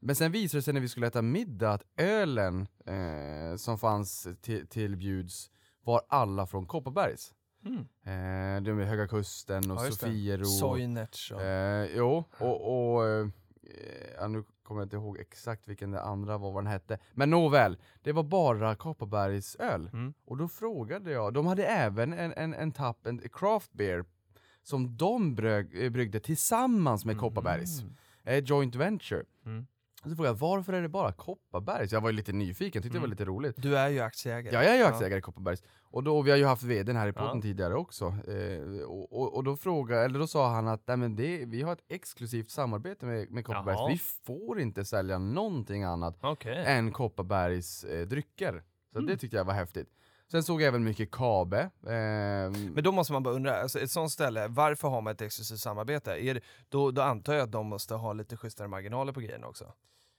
Men 0.00 0.16
sen 0.16 0.32
visade 0.32 0.58
det 0.58 0.62
sig 0.62 0.74
när 0.74 0.80
vi 0.80 0.88
skulle 0.88 1.06
äta 1.06 1.22
middag 1.22 1.72
att 1.72 1.82
ölen 1.96 2.68
eh, 2.86 3.56
som 3.56 3.78
fanns 3.78 4.28
till, 4.40 4.66
till 4.66 4.96
bjuds 4.96 5.50
var 5.88 6.02
alla 6.08 6.46
från 6.46 6.66
Kopparbergs. 6.66 7.34
Mm. 7.64 7.78
Eh, 7.78 8.62
de 8.62 8.80
är 8.80 8.84
Höga 8.84 9.08
Kusten 9.08 9.70
och 9.70 9.76
Ja. 9.86 9.90
Sofiero. 9.90 10.44
Soinerts 10.44 11.30
och... 11.32 11.42
Eh, 11.42 11.88
jo, 11.96 12.24
och, 12.38 12.94
och 12.94 13.06
eh, 13.06 13.28
ja, 14.18 14.28
nu 14.28 14.44
kommer 14.62 14.80
jag 14.80 14.86
inte 14.86 14.96
ihåg 14.96 15.18
exakt 15.18 15.68
vilken 15.68 15.90
det 15.90 16.02
andra 16.02 16.38
var 16.38 16.52
vad 16.52 16.64
den 16.64 16.72
hette. 16.72 16.98
Men 17.12 17.30
nåväl, 17.30 17.78
det 18.02 18.12
var 18.12 18.22
bara 18.22 18.74
Kopparbergs 18.74 19.56
öl. 19.56 19.90
Mm. 19.92 20.14
Och 20.24 20.36
då 20.36 20.48
frågade 20.48 21.10
jag, 21.10 21.34
de 21.34 21.46
hade 21.46 21.66
även 21.66 22.12
en, 22.12 22.32
en, 22.32 22.54
en 22.54 22.72
tapp, 22.72 23.06
en 23.06 23.20
craft 23.32 23.72
beer, 23.72 24.04
som 24.62 24.96
de 24.96 25.34
brög, 25.34 25.84
eh, 25.84 25.90
bryggde 25.90 26.20
tillsammans 26.20 27.04
med 27.04 27.18
Kopparbergs. 27.18 27.80
Mm. 27.80 27.94
Eh, 28.24 28.44
joint 28.44 28.74
venture. 28.74 29.24
Mm. 29.46 29.66
Så 30.02 30.08
frågade 30.16 30.28
jag, 30.28 30.34
varför 30.34 30.72
är 30.72 30.82
det 30.82 30.88
bara 30.88 31.12
Kopparbergs? 31.12 31.92
Jag 31.92 32.00
var 32.00 32.10
ju 32.10 32.16
lite 32.16 32.32
nyfiken, 32.32 32.82
tyckte 32.82 32.96
det 32.96 33.00
var 33.00 33.06
Mm. 33.06 33.10
lite 33.10 33.24
roligt. 33.24 33.54
Du 33.58 33.76
är 33.78 33.88
ju 33.88 34.00
aktieägare. 34.00 34.54
Ja, 34.54 34.62
jag 34.62 34.72
är 34.74 34.78
ju 34.78 34.84
aktieägare 34.84 35.18
i 35.18 35.22
Kopparbergs. 35.22 35.62
Och 35.82 36.02
då, 36.04 36.22
vi 36.22 36.30
har 36.30 36.38
ju 36.38 36.44
haft 36.44 36.62
vdn 36.62 36.96
här 36.96 37.08
i 37.08 37.12
podden 37.12 37.36
Ja. 37.36 37.42
tidigare 37.42 37.74
också. 37.74 38.04
Eh, 38.04 38.82
och, 38.82 39.12
och, 39.12 39.34
och 39.36 39.44
då 39.44 39.56
frågade, 39.56 40.04
eller 40.04 40.18
då 40.18 40.26
sa 40.26 40.48
han 40.50 40.68
att 40.68 40.82
Nej, 40.86 40.96
men 40.96 41.16
det, 41.16 41.44
vi 41.46 41.62
har 41.62 41.72
ett 41.72 41.84
exklusivt 41.88 42.50
samarbete 42.50 43.06
med, 43.06 43.30
med 43.30 43.44
Kopparbergs. 43.44 43.78
Jaha. 43.78 43.88
Vi 43.88 43.98
får 43.98 44.60
inte 44.60 44.84
sälja 44.84 45.18
någonting 45.18 45.82
annat 45.84 46.18
Okej. 46.20 46.64
än 46.66 46.92
Kopparbergs 46.92 47.84
eh, 47.84 48.06
drycker. 48.06 48.62
Så 48.92 48.98
Mm. 48.98 49.10
det 49.10 49.16
tyckte 49.16 49.36
jag 49.36 49.44
var 49.44 49.54
häftigt. 49.54 49.88
Sen 50.30 50.42
såg 50.42 50.62
jag 50.62 50.68
även 50.68 50.84
mycket 50.84 51.10
Kabe. 51.10 51.60
Eh, 51.60 51.90
Men 51.90 52.82
då 52.82 52.92
måste 52.92 53.12
man 53.12 53.22
bara 53.22 53.34
undra, 53.34 53.62
alltså 53.62 53.78
ett 53.80 53.90
sånt 53.90 54.12
ställe, 54.12 54.48
varför 54.48 54.88
har 54.88 55.00
man 55.00 55.12
ett 55.12 55.20
exklusivt 55.22 55.60
samarbete? 55.60 56.12
Är 56.12 56.34
det, 56.34 56.40
då, 56.68 56.90
då 56.90 57.02
antar 57.02 57.34
jag 57.34 57.42
att 57.42 57.52
de 57.52 57.66
måste 57.66 57.94
ha 57.94 58.12
lite 58.12 58.36
schysstare 58.36 58.68
marginaler 58.68 59.12
på 59.12 59.20
grejerna 59.20 59.46
också. 59.46 59.72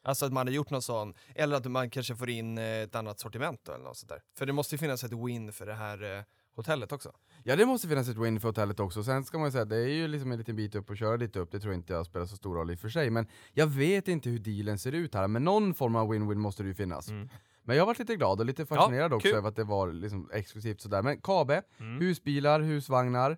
Alltså 0.03 0.25
att 0.25 0.33
man 0.33 0.47
har 0.47 0.53
gjort 0.53 0.69
någon 0.69 0.81
sån, 0.81 1.13
eller 1.35 1.57
att 1.57 1.65
man 1.65 1.89
kanske 1.89 2.15
får 2.15 2.29
in 2.29 2.57
eh, 2.57 2.63
ett 2.63 2.95
annat 2.95 3.19
sortiment 3.19 3.59
då, 3.63 3.71
eller 3.71 3.83
något 3.83 3.97
sånt 3.97 4.09
där. 4.09 4.21
För 4.37 4.45
det 4.45 4.53
måste 4.53 4.75
ju 4.75 4.79
finnas 4.79 5.03
ett 5.03 5.13
win 5.13 5.53
för 5.53 5.65
det 5.65 5.73
här 5.73 6.17
eh, 6.17 6.23
hotellet 6.55 6.91
också. 6.91 7.11
Ja 7.43 7.55
det 7.55 7.65
måste 7.65 7.87
finnas 7.87 8.09
ett 8.09 8.17
win 8.17 8.39
för 8.39 8.47
hotellet 8.47 8.79
också, 8.79 9.03
sen 9.03 9.23
ska 9.25 9.37
man 9.37 9.47
ju 9.47 9.51
säga 9.51 9.65
det 9.65 9.77
är 9.77 9.87
ju 9.87 10.07
liksom 10.07 10.31
en 10.31 10.37
liten 10.37 10.55
bit 10.55 10.75
upp 10.75 10.89
och 10.89 10.97
köra 10.97 11.17
dit 11.17 11.35
upp, 11.35 11.51
det 11.51 11.59
tror 11.59 11.73
inte 11.73 11.93
jag 11.93 12.05
spelar 12.05 12.25
så 12.25 12.35
stor 12.35 12.55
roll 12.55 12.71
i 12.71 12.75
och 12.75 12.79
för 12.79 12.89
sig, 12.89 13.09
men 13.09 13.27
jag 13.53 13.67
vet 13.67 14.07
inte 14.07 14.29
hur 14.29 14.39
dealen 14.39 14.79
ser 14.79 14.91
ut 14.91 15.13
här, 15.15 15.27
men 15.27 15.43
någon 15.43 15.73
form 15.73 15.95
av 15.95 16.13
win-win 16.13 16.35
måste 16.35 16.63
det 16.63 16.67
ju 16.67 16.75
finnas. 16.75 17.09
Mm. 17.09 17.29
Men 17.69 17.77
jag 17.77 17.81
har 17.83 17.87
varit 17.87 17.99
lite 17.99 18.15
glad 18.15 18.39
och 18.39 18.45
lite 18.45 18.65
fascinerad 18.65 19.13
också 19.13 19.27
kul. 19.27 19.37
över 19.37 19.49
att 19.49 19.55
det 19.55 19.63
var 19.63 19.91
liksom 19.91 20.29
exklusivt 20.33 20.81
sådär, 20.81 21.01
men 21.01 21.21
Kabe, 21.21 21.61
Mm. 21.79 22.01
husbilar, 22.01 22.59
husvagnar, 22.61 23.37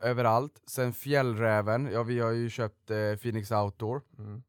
överallt. 0.00 0.62
Sen 0.66 0.92
Fjällräven, 0.92 1.88
ja 1.92 2.02
vi 2.02 2.20
har 2.20 2.30
ju 2.30 2.50
köpt 2.50 2.90
eh, 2.90 2.96
Phoenix 3.22 3.50
Outdoor 3.50 4.02
Mm. 4.18 4.42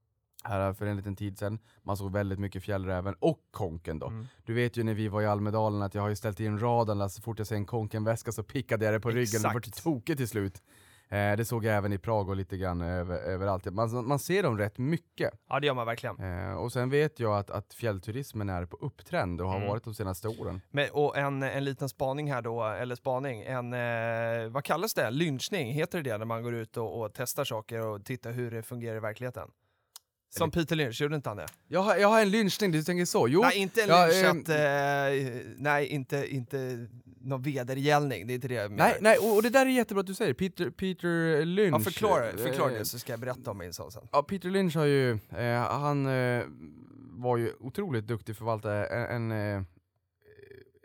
här 0.43 0.73
för 0.73 0.85
en 0.85 0.97
liten 0.97 1.15
tid 1.15 1.37
sedan. 1.39 1.59
Man 1.83 1.97
såg 1.97 2.11
väldigt 2.13 2.39
mycket 2.39 2.63
Fjällräven 2.63 3.15
och 3.19 3.39
Konken 3.51 3.99
då. 3.99 4.07
Mm. 4.07 4.25
Du 4.45 4.53
vet 4.53 4.77
ju 4.77 4.83
när 4.83 4.93
vi 4.93 5.07
var 5.07 5.21
i 5.21 5.25
Almedalen 5.25 5.81
att 5.81 5.95
jag 5.95 6.01
har 6.01 6.09
ju 6.09 6.15
ställt 6.15 6.39
in 6.39 6.59
raden, 6.59 7.09
så 7.09 7.21
fort 7.21 7.37
jag 7.39 7.47
ser 7.47 7.55
en 7.55 7.65
Konken-väska 7.65 8.31
så 8.31 8.43
pickade 8.43 8.85
jag 8.85 8.93
det 8.93 8.99
på 8.99 9.09
ryggen 9.09 9.45
och 9.45 9.53
vart 9.53 9.83
tokig 9.83 10.17
till 10.17 10.27
slut. 10.27 10.61
Eh, 11.13 11.37
det 11.37 11.45
såg 11.45 11.65
jag 11.65 11.75
även 11.75 11.93
i 11.93 11.97
Prag 11.97 12.29
och 12.29 12.35
lite 12.35 12.57
grann 12.57 12.81
över, 12.81 13.17
överallt. 13.17 13.65
Man, 13.65 14.07
man 14.07 14.19
ser 14.19 14.43
dem 14.43 14.57
rätt 14.57 14.77
mycket. 14.77 15.33
Ja 15.49 15.59
det 15.59 15.67
gör 15.67 15.73
man 15.73 15.85
verkligen. 15.85 16.19
Eh, 16.19 16.53
och 16.53 16.71
sen 16.71 16.89
vet 16.89 17.19
jag 17.19 17.37
att, 17.37 17.49
att 17.49 17.73
fjällturismen 17.73 18.49
är 18.49 18.65
på 18.65 18.77
upptrend 18.77 19.41
och 19.41 19.47
har 19.47 19.55
Mm. 19.55 19.69
varit 19.69 19.83
de 19.83 19.93
senaste 19.93 20.27
åren. 20.27 20.61
Men, 20.71 20.89
och 20.91 21.17
en, 21.17 21.43
en 21.43 21.63
liten 21.63 21.89
spaning 21.89 22.31
här 22.31 22.41
då, 22.41 22.63
eller 22.63 22.95
spaning, 22.95 23.41
en, 23.41 23.73
eh, 23.73 24.49
vad 24.49 24.63
kallas 24.63 24.93
det? 24.93 25.11
Lynchning, 25.11 25.73
heter 25.73 26.01
det 26.01 26.11
det 26.11 26.17
när 26.17 26.25
man 26.25 26.43
går 26.43 26.53
ut 26.53 26.77
och, 26.77 27.01
och 27.01 27.11
testar 27.13 27.43
saker 27.43 27.85
och 27.87 28.05
tittar 28.05 28.31
hur 28.31 28.51
det 28.51 28.63
fungerar 28.63 28.97
i 28.97 28.99
verkligheten? 28.99 29.47
Som 30.29 30.51
Peter 30.51 30.75
Lynch, 30.75 31.01
gjorde 31.01 31.15
inte 31.15 31.29
han 31.29 31.37
det? 31.37 31.45
Jag 31.67 31.79
har, 31.81 31.95
jag 31.95 32.07
har 32.07 32.21
en 32.21 32.29
lynchning, 32.29 32.71
du 32.71 32.83
tänker 32.83 33.05
så? 33.05 33.27
Jo, 33.27 33.41
nej, 33.41 33.57
inte 33.57 33.83
en 33.83 33.89
ja, 33.89 34.05
lynch, 34.05 34.25
ehm, 34.25 34.39
att, 34.41 34.49
eh, 34.49 35.51
nej, 35.57 35.87
inte, 35.87 36.35
inte 36.35 36.87
någon 37.23 37.41
vedergällning, 37.41 38.27
det 38.27 38.33
är 38.33 38.35
inte 38.35 38.47
det 38.47 38.53
jag 38.53 38.71
menar. 38.71 38.85
nej, 38.85 38.97
nej 39.01 39.17
och, 39.17 39.35
och 39.35 39.43
det 39.43 39.49
där 39.49 39.65
är 39.65 39.69
jättebra 39.69 40.01
att 40.01 40.07
du 40.07 40.13
säger, 40.13 40.33
Peter, 40.33 40.69
Peter 40.69 41.45
Lynch. 41.45 41.75
Ja, 41.75 41.79
förklara, 41.79 42.29
eh, 42.29 42.35
förklara 42.37 42.71
det 42.71 42.85
så 42.85 42.99
ska 42.99 43.13
jag 43.13 43.19
berätta 43.19 43.51
om 43.51 43.57
min 43.57 43.73
sån 43.73 43.91
sen. 43.91 44.07
Ja, 44.11 44.23
Peter 44.23 44.49
Lynch 44.49 44.75
har 44.75 44.85
ju, 44.85 45.11
eh, 45.29 45.59
han 45.61 46.05
eh, 46.05 46.43
var 47.11 47.37
ju 47.37 47.51
otroligt 47.59 48.07
duktig 48.07 48.35
förvaltare, 48.35 48.85
en, 48.85 49.31
en 49.31 49.57
eh, 49.57 49.63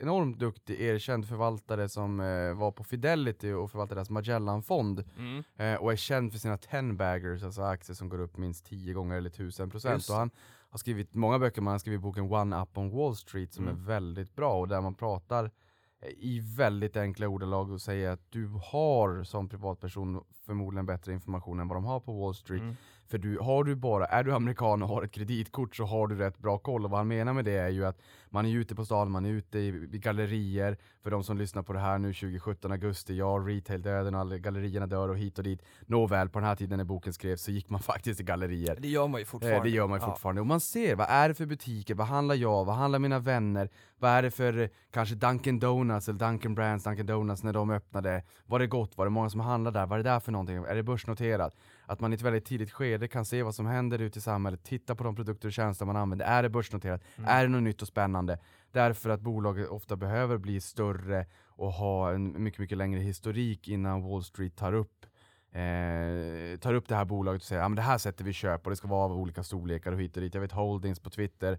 enormt 0.01 0.38
duktig 0.38 0.81
erkänd 0.81 1.29
förvaltare 1.29 1.88
som 1.88 2.20
eh, 2.20 2.55
var 2.55 2.72
på 2.72 2.85
Fidelity 2.85 3.53
och 3.53 3.70
förvaltade 3.70 3.98
deras 3.98 4.11
Magellan-fond 4.11 5.05
Mm. 5.18 5.44
eh, 5.59 5.74
och 5.74 5.92
är 5.92 5.96
känd 5.96 6.33
för 6.33 6.38
sina 6.38 6.59
10 6.59 6.83
baggers, 6.92 7.42
alltså 7.42 7.62
aktier 7.62 7.94
som 7.94 8.09
går 8.09 8.20
upp 8.20 8.37
minst 8.37 8.66
10 8.66 8.92
gånger 8.92 9.16
eller 9.16 9.31
1000 9.31 9.70
procent. 9.70 9.94
Just 9.94 10.11
Och 10.11 10.16
han 10.16 10.31
har 10.70 10.79
skrivit 10.79 11.14
många 11.14 11.38
böcker, 11.38 11.62
man 11.62 11.72
har 11.72 11.79
skrivit 11.79 12.01
boken 12.01 12.33
One 12.33 12.62
Up 12.62 12.79
on 12.79 12.90
Wall 12.90 13.16
Street 13.16 13.53
som 13.53 13.68
Mm. 13.68 13.77
är 13.81 13.87
väldigt 13.87 14.35
bra 14.37 14.55
och 14.61 14.68
där 14.68 14.81
man 14.81 14.94
pratar 14.94 15.51
Eh, 16.00 16.08
i 16.08 16.40
väldigt 16.56 16.96
enkla 16.96 17.28
ordalag 17.28 17.70
och 17.70 17.80
säga 17.80 18.12
att 18.12 18.30
du 18.30 18.46
har 18.46 19.24
som 19.24 19.48
privatperson 19.48 20.24
förmodligen 20.46 20.87
bättre 20.87 21.12
information 21.12 21.61
än 21.61 21.68
vad 21.68 21.76
de 21.76 21.84
har 21.84 22.00
på 22.00 22.20
Wall 22.20 22.34
Street. 22.34 22.62
Mm. 22.62 22.76
För 23.11 23.18
du, 23.18 23.38
har 23.38 23.64
du 23.64 23.75
bara, 23.75 24.05
är 24.07 24.25
du 24.25 24.35
amerikan 24.35 24.83
och 24.83 24.88
har 24.88 25.03
ett 25.03 25.12
kreditkort 25.12 25.77
så 25.77 25.85
har 25.85 26.07
du 26.07 26.16
rätt 26.16 26.38
bra 26.38 26.59
koll. 26.59 26.85
Och 26.85 26.90
vad 26.90 27.01
han 27.01 27.09
menar 27.09 27.33
med 27.33 27.44
det 27.44 27.53
är 27.53 27.68
ju 27.68 27.87
att 27.87 27.99
man 28.31 28.47
är 28.47 28.51
ute 28.57 28.75
på 28.75 28.85
stan, 28.85 29.11
man 29.11 29.25
är 29.27 29.31
ute 29.31 29.59
i, 29.59 29.68
i 29.92 29.99
gallerier. 29.99 30.77
För 31.03 31.11
de 31.11 31.25
som 31.25 31.38
lyssnar 31.38 31.62
på 31.62 31.73
det 31.73 31.79
här 31.79 31.99
nu 31.99 32.12
2017, 32.14 32.73
augusti, 32.73 33.16
ja, 33.16 33.27
retail-döden 33.47 34.14
och 34.14 34.21
alla 34.21 34.38
gallerierna 34.38 34.87
dör 34.87 35.09
och 35.09 35.18
hit 35.18 35.38
och 35.38 35.44
dit. 35.44 35.62
Nåväl, 35.87 36.29
på 36.29 36.38
den 36.38 36.49
här 36.49 36.57
tiden 36.57 36.77
när 36.79 36.85
boken 36.85 37.12
skrevs 37.12 37.42
så 37.42 37.51
gick 37.51 37.71
man 37.71 37.81
faktiskt 37.92 38.21
i 38.21 38.23
gallerier. 38.23 38.77
Det 38.81 38.88
gör 38.88 39.09
man 39.09 39.21
ju 39.21 39.25
fortfarande. 39.25 39.57
Eh, 39.59 39.62
det 39.62 39.71
gör 39.71 39.87
man 39.87 39.99
ju 40.01 40.05
Ja. 40.07 40.11
fortfarande. 40.11 40.40
Och 40.40 40.47
man 40.47 40.61
ser, 40.61 40.97
vad 40.97 41.07
är 41.11 41.29
det 41.29 41.35
för 41.35 41.47
butiker? 41.47 41.94
Vad 41.94 42.07
handlar 42.07 42.35
jag? 42.35 42.64
Vad 42.64 42.75
handlar 42.77 42.99
mina 42.99 43.18
vänner? 43.18 43.68
Vad 43.99 44.11
är 44.11 44.23
det 44.23 44.31
för 44.31 44.59
eh, 44.59 44.68
kanske 44.90 45.14
Dunkin 45.14 45.59
Donuts 45.59 46.09
eller 46.09 46.18
Dunkin 46.18 46.55
Brands, 46.55 46.85
Dunkin 46.85 47.07
Donuts 47.07 47.42
när 47.42 47.53
de 47.53 47.71
öppnade? 47.71 48.23
Var 48.47 48.59
det 48.59 48.66
gott? 48.66 48.97
Var 48.97 49.05
det 49.07 49.11
många 49.11 49.31
som 49.31 49.40
handlade 49.40 49.79
där? 49.79 49.87
Vad 49.87 49.99
är 49.99 50.03
det 50.05 50.11
där 50.11 50.21
för 50.21 50.33
någonting? 50.33 50.57
Är 50.57 50.75
det 50.75 50.83
börsnoterat? 50.83 51.55
Att 51.88 52.01
man 52.01 52.12
i 52.12 52.14
ett 52.14 52.22
väldigt 52.22 52.44
tidigt 52.44 52.72
skede 52.72 53.09
kan 53.09 53.24
se 53.24 53.42
vad 53.42 53.55
som 53.55 53.66
händer 53.66 53.98
ute 53.98 54.18
i 54.18 54.22
samhället, 54.22 54.64
titta 54.64 54.94
på 54.94 55.05
de 55.05 55.16
produkter 55.16 55.48
och 55.48 55.53
tjänster 55.53 55.87
man 55.87 55.96
använder. 55.96 56.27
Är 56.27 56.42
det 56.42 56.48
börsnoterat? 56.48 57.03
Mm. 57.16 57.31
Är 57.31 57.42
det 57.42 57.48
något 57.48 57.62
nytt 57.62 57.83
och 57.83 57.88
spännande? 57.88 58.38
Därför 58.72 59.11
att 59.11 59.20
bolaget 59.20 59.68
ofta 59.68 59.96
behöver 59.96 60.38
bli 60.38 60.61
större 60.61 61.27
och 61.46 61.72
ha 61.72 62.12
en 62.12 62.42
mycket, 62.42 62.61
mycket 62.61 62.79
längre 62.79 63.01
historik 63.01 63.68
innan 63.68 64.03
Wall 64.03 64.24
Street 64.24 64.57
tar 64.57 64.72
upp 64.72 65.07
eh, 65.53 66.59
tar 66.59 66.74
upp 66.74 66.88
det 66.88 66.94
här 66.94 67.05
bolaget 67.05 67.42
och 67.42 67.46
säger 67.46 67.62
att 67.62 67.72
ah, 67.72 67.74
det 67.74 67.83
här 67.83 67.98
sätter 67.98 68.24
vi 68.24 68.33
köp 68.33 68.66
och 68.66 68.70
det 68.70 68.77
ska 68.77 68.88
vara 68.88 69.05
av 69.05 69.12
olika 69.12 69.42
storlekar 69.42 69.92
och 69.92 70.01
hit 70.01 70.16
och 70.16 70.22
dit. 70.22 70.35
Jag 70.35 70.40
vet 70.40 70.53
Holdings 70.53 71.01
på 71.01 71.11
Twitter 71.11 71.59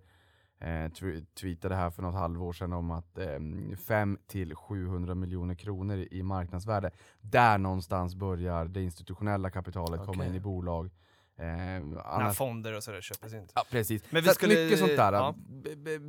eh, 0.59 0.67
tw- 0.67 1.25
tweetade 1.41 1.75
här 1.75 1.89
för 1.89 2.01
något 2.01 2.15
halvår 2.15 2.53
sedan 2.53 2.73
om 2.73 2.91
att 2.91 3.17
eh, 3.17 3.77
5 3.87 4.17
till 4.27 4.55
700 4.55 5.15
miljoner 5.15 5.55
kronor 5.55 5.97
i 6.11 6.23
marknadsvärde. 6.23 6.91
Där 7.21 7.57
någonstans 7.57 8.15
börjar 8.15 8.65
det 8.65 8.83
institutionella 8.83 9.49
kapitalet 9.49 9.99
komma 9.99 10.11
Okej. 10.23 10.27
in 10.27 10.35
i 10.35 10.39
bolag. 10.39 10.89
Eh, 11.39 12.01
annars, 12.05 12.37
fonder 12.37 12.73
och 12.73 12.83
sådär 12.83 13.01
köps 13.01 13.33
in. 13.33 13.47
ja, 13.55 13.65
precis. 13.69 14.03
Men 14.09 14.21
vi 14.23 14.27
Så 14.29 14.33
skulle- 14.35 14.63
mycket 14.63 14.79
sånt 14.79 14.97
där. 14.97 15.13
ja. 15.13 15.35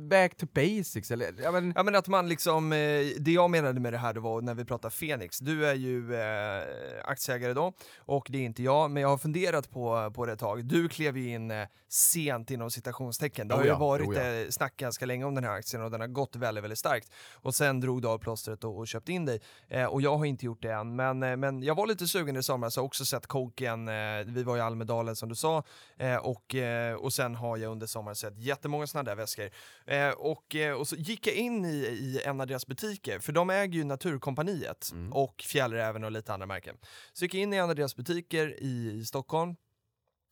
Back 0.09 0.37
to 0.37 0.45
basics. 0.53 1.11
Eller, 1.11 1.33
ja, 1.43 1.51
men, 1.51 1.73
Ja 1.75 1.83
men 1.83 1.95
att 1.95 2.07
man 2.07 2.29
liksom, 2.29 2.73
eh, 2.73 2.77
det 3.19 3.31
jag 3.31 3.49
menade 3.49 3.79
med 3.79 3.93
det 3.93 3.97
här 3.97 4.13
då 4.13 4.21
var 4.21 4.41
när 4.41 4.53
vi 4.53 4.65
pratar 4.65 4.89
Fenix, 4.89 5.39
du 5.39 5.65
är 5.67 5.73
ju 5.73 6.15
eh, 6.15 6.63
aktieägare 7.03 7.53
då 7.53 7.73
och 7.97 8.27
det 8.29 8.37
är 8.37 8.41
inte 8.43 8.63
jag, 8.63 8.91
men 8.91 9.01
jag 9.01 9.09
har 9.09 9.17
funderat 9.17 9.71
på, 9.71 10.11
på 10.15 10.25
det 10.25 10.33
ett 10.33 10.39
tag. 10.39 10.65
Du 10.65 10.89
klev 10.89 11.17
ju 11.17 11.29
in 11.29 11.51
eh, 11.51 11.67
sent 11.89 12.51
inom 12.51 12.71
citationstecken. 12.71 13.47
Det 13.47 13.53
har 13.53 13.61
Oh 13.61 13.65
ju 13.65 13.69
ja, 13.71 13.77
varit 13.77 14.07
oh 14.07 14.15
ja. 14.15 14.23
eh, 14.23 14.49
snack 14.49 14.77
ganska 14.77 15.05
länge 15.05 15.25
om 15.25 15.35
den 15.35 15.43
här 15.43 15.51
aktien 15.51 15.83
och 15.83 15.91
den 15.91 16.01
har 16.01 16.07
gått 16.07 16.35
väldigt, 16.35 16.63
väldigt 16.63 16.79
starkt. 16.79 17.11
Och 17.33 17.55
sen 17.55 17.79
drog 17.79 18.01
du 18.01 18.07
av 18.07 18.17
plåstret 18.17 18.63
och, 18.63 18.77
och 18.77 18.87
köpte 18.87 19.11
in 19.11 19.25
dig. 19.25 19.41
Eh, 19.67 19.85
och 19.85 20.01
jag 20.01 20.17
har 20.17 20.25
inte 20.25 20.45
gjort 20.45 20.61
det 20.61 20.73
än, 20.73 20.95
men, 20.95 21.23
eh, 21.23 21.37
men 21.37 21.63
jag 21.63 21.75
var 21.75 21.87
lite 21.87 22.07
sugen 22.07 22.35
i 22.37 22.43
somras, 22.43 22.75
jag 22.75 22.83
har 22.83 22.87
också 22.87 23.05
sett 23.05 23.27
Koken, 23.27 23.85
vi 24.25 24.43
var 24.43 24.57
i 24.57 24.61
Almedalen 24.61 25.15
som 25.21 25.29
du 25.29 25.35
sa, 25.35 25.63
eh, 25.97 26.15
och, 26.15 26.55
eh, 26.55 26.95
och 26.95 27.13
sen 27.13 27.35
har 27.35 27.57
jag 27.57 27.71
under 27.71 27.87
sommaren 27.87 28.15
sett 28.15 28.37
jättemånga 28.37 28.87
sådana 28.87 29.09
där 29.09 29.15
väskor. 29.15 29.49
Eh, 29.85 30.09
och, 30.09 30.55
eh, 30.55 30.73
och 30.73 30.87
så 30.87 30.95
gick 30.95 31.27
jag 31.27 31.35
in 31.35 31.65
i, 31.65 31.77
i 31.77 32.21
en 32.25 32.41
av 32.41 32.47
deras 32.47 32.67
butiker, 32.67 33.19
för 33.19 33.31
de 33.33 33.49
äger 33.49 33.73
ju 33.73 33.83
Naturkompaniet 33.83 34.89
Mm. 34.91 35.13
och 35.13 35.41
Fjällräven 35.47 36.03
och 36.03 36.11
lite 36.11 36.33
andra 36.33 36.45
märken. 36.47 36.77
Så 37.13 37.25
gick 37.25 37.33
jag 37.33 37.41
in 37.41 37.53
i 37.53 37.57
en 37.57 37.69
av 37.69 37.75
deras 37.75 37.95
butiker 37.95 38.63
i, 38.63 38.91
i 39.01 39.05
Stockholm 39.05 39.55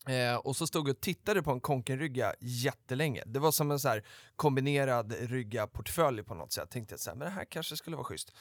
Eh, 0.08 0.36
och 0.36 0.56
så 0.56 0.67
stod 0.67 0.88
jag 0.89 0.93
och 0.95 1.02
tittade 1.02 1.43
på 1.43 1.52
en 1.52 1.62
Konken-rygga 1.62 2.34
jättelänge. 2.39 3.23
Det 3.25 3.39
var 3.39 3.52
som 3.52 3.71
en 3.71 3.80
så 3.80 3.88
här 3.89 4.04
kombinerad 4.36 5.13
rygga-portfölj 5.19 6.23
på 6.23 6.34
något 6.34 6.52
sätt. 6.52 6.69
Tänkte 6.71 6.93
jag 6.93 6.99
så 6.99 7.10
här, 7.10 7.17
men 7.17 7.25
det 7.25 7.32
här 7.34 7.45
kanske 7.45 7.78
skulle 7.78 7.95
vara 7.95 8.06
schysst. 8.06 8.34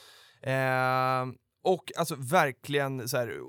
Eh, 0.42 1.26
och 1.62 1.92
alltså 1.96 2.14
verkligen 2.18 3.08
så 3.08 3.16
här, 3.16 3.40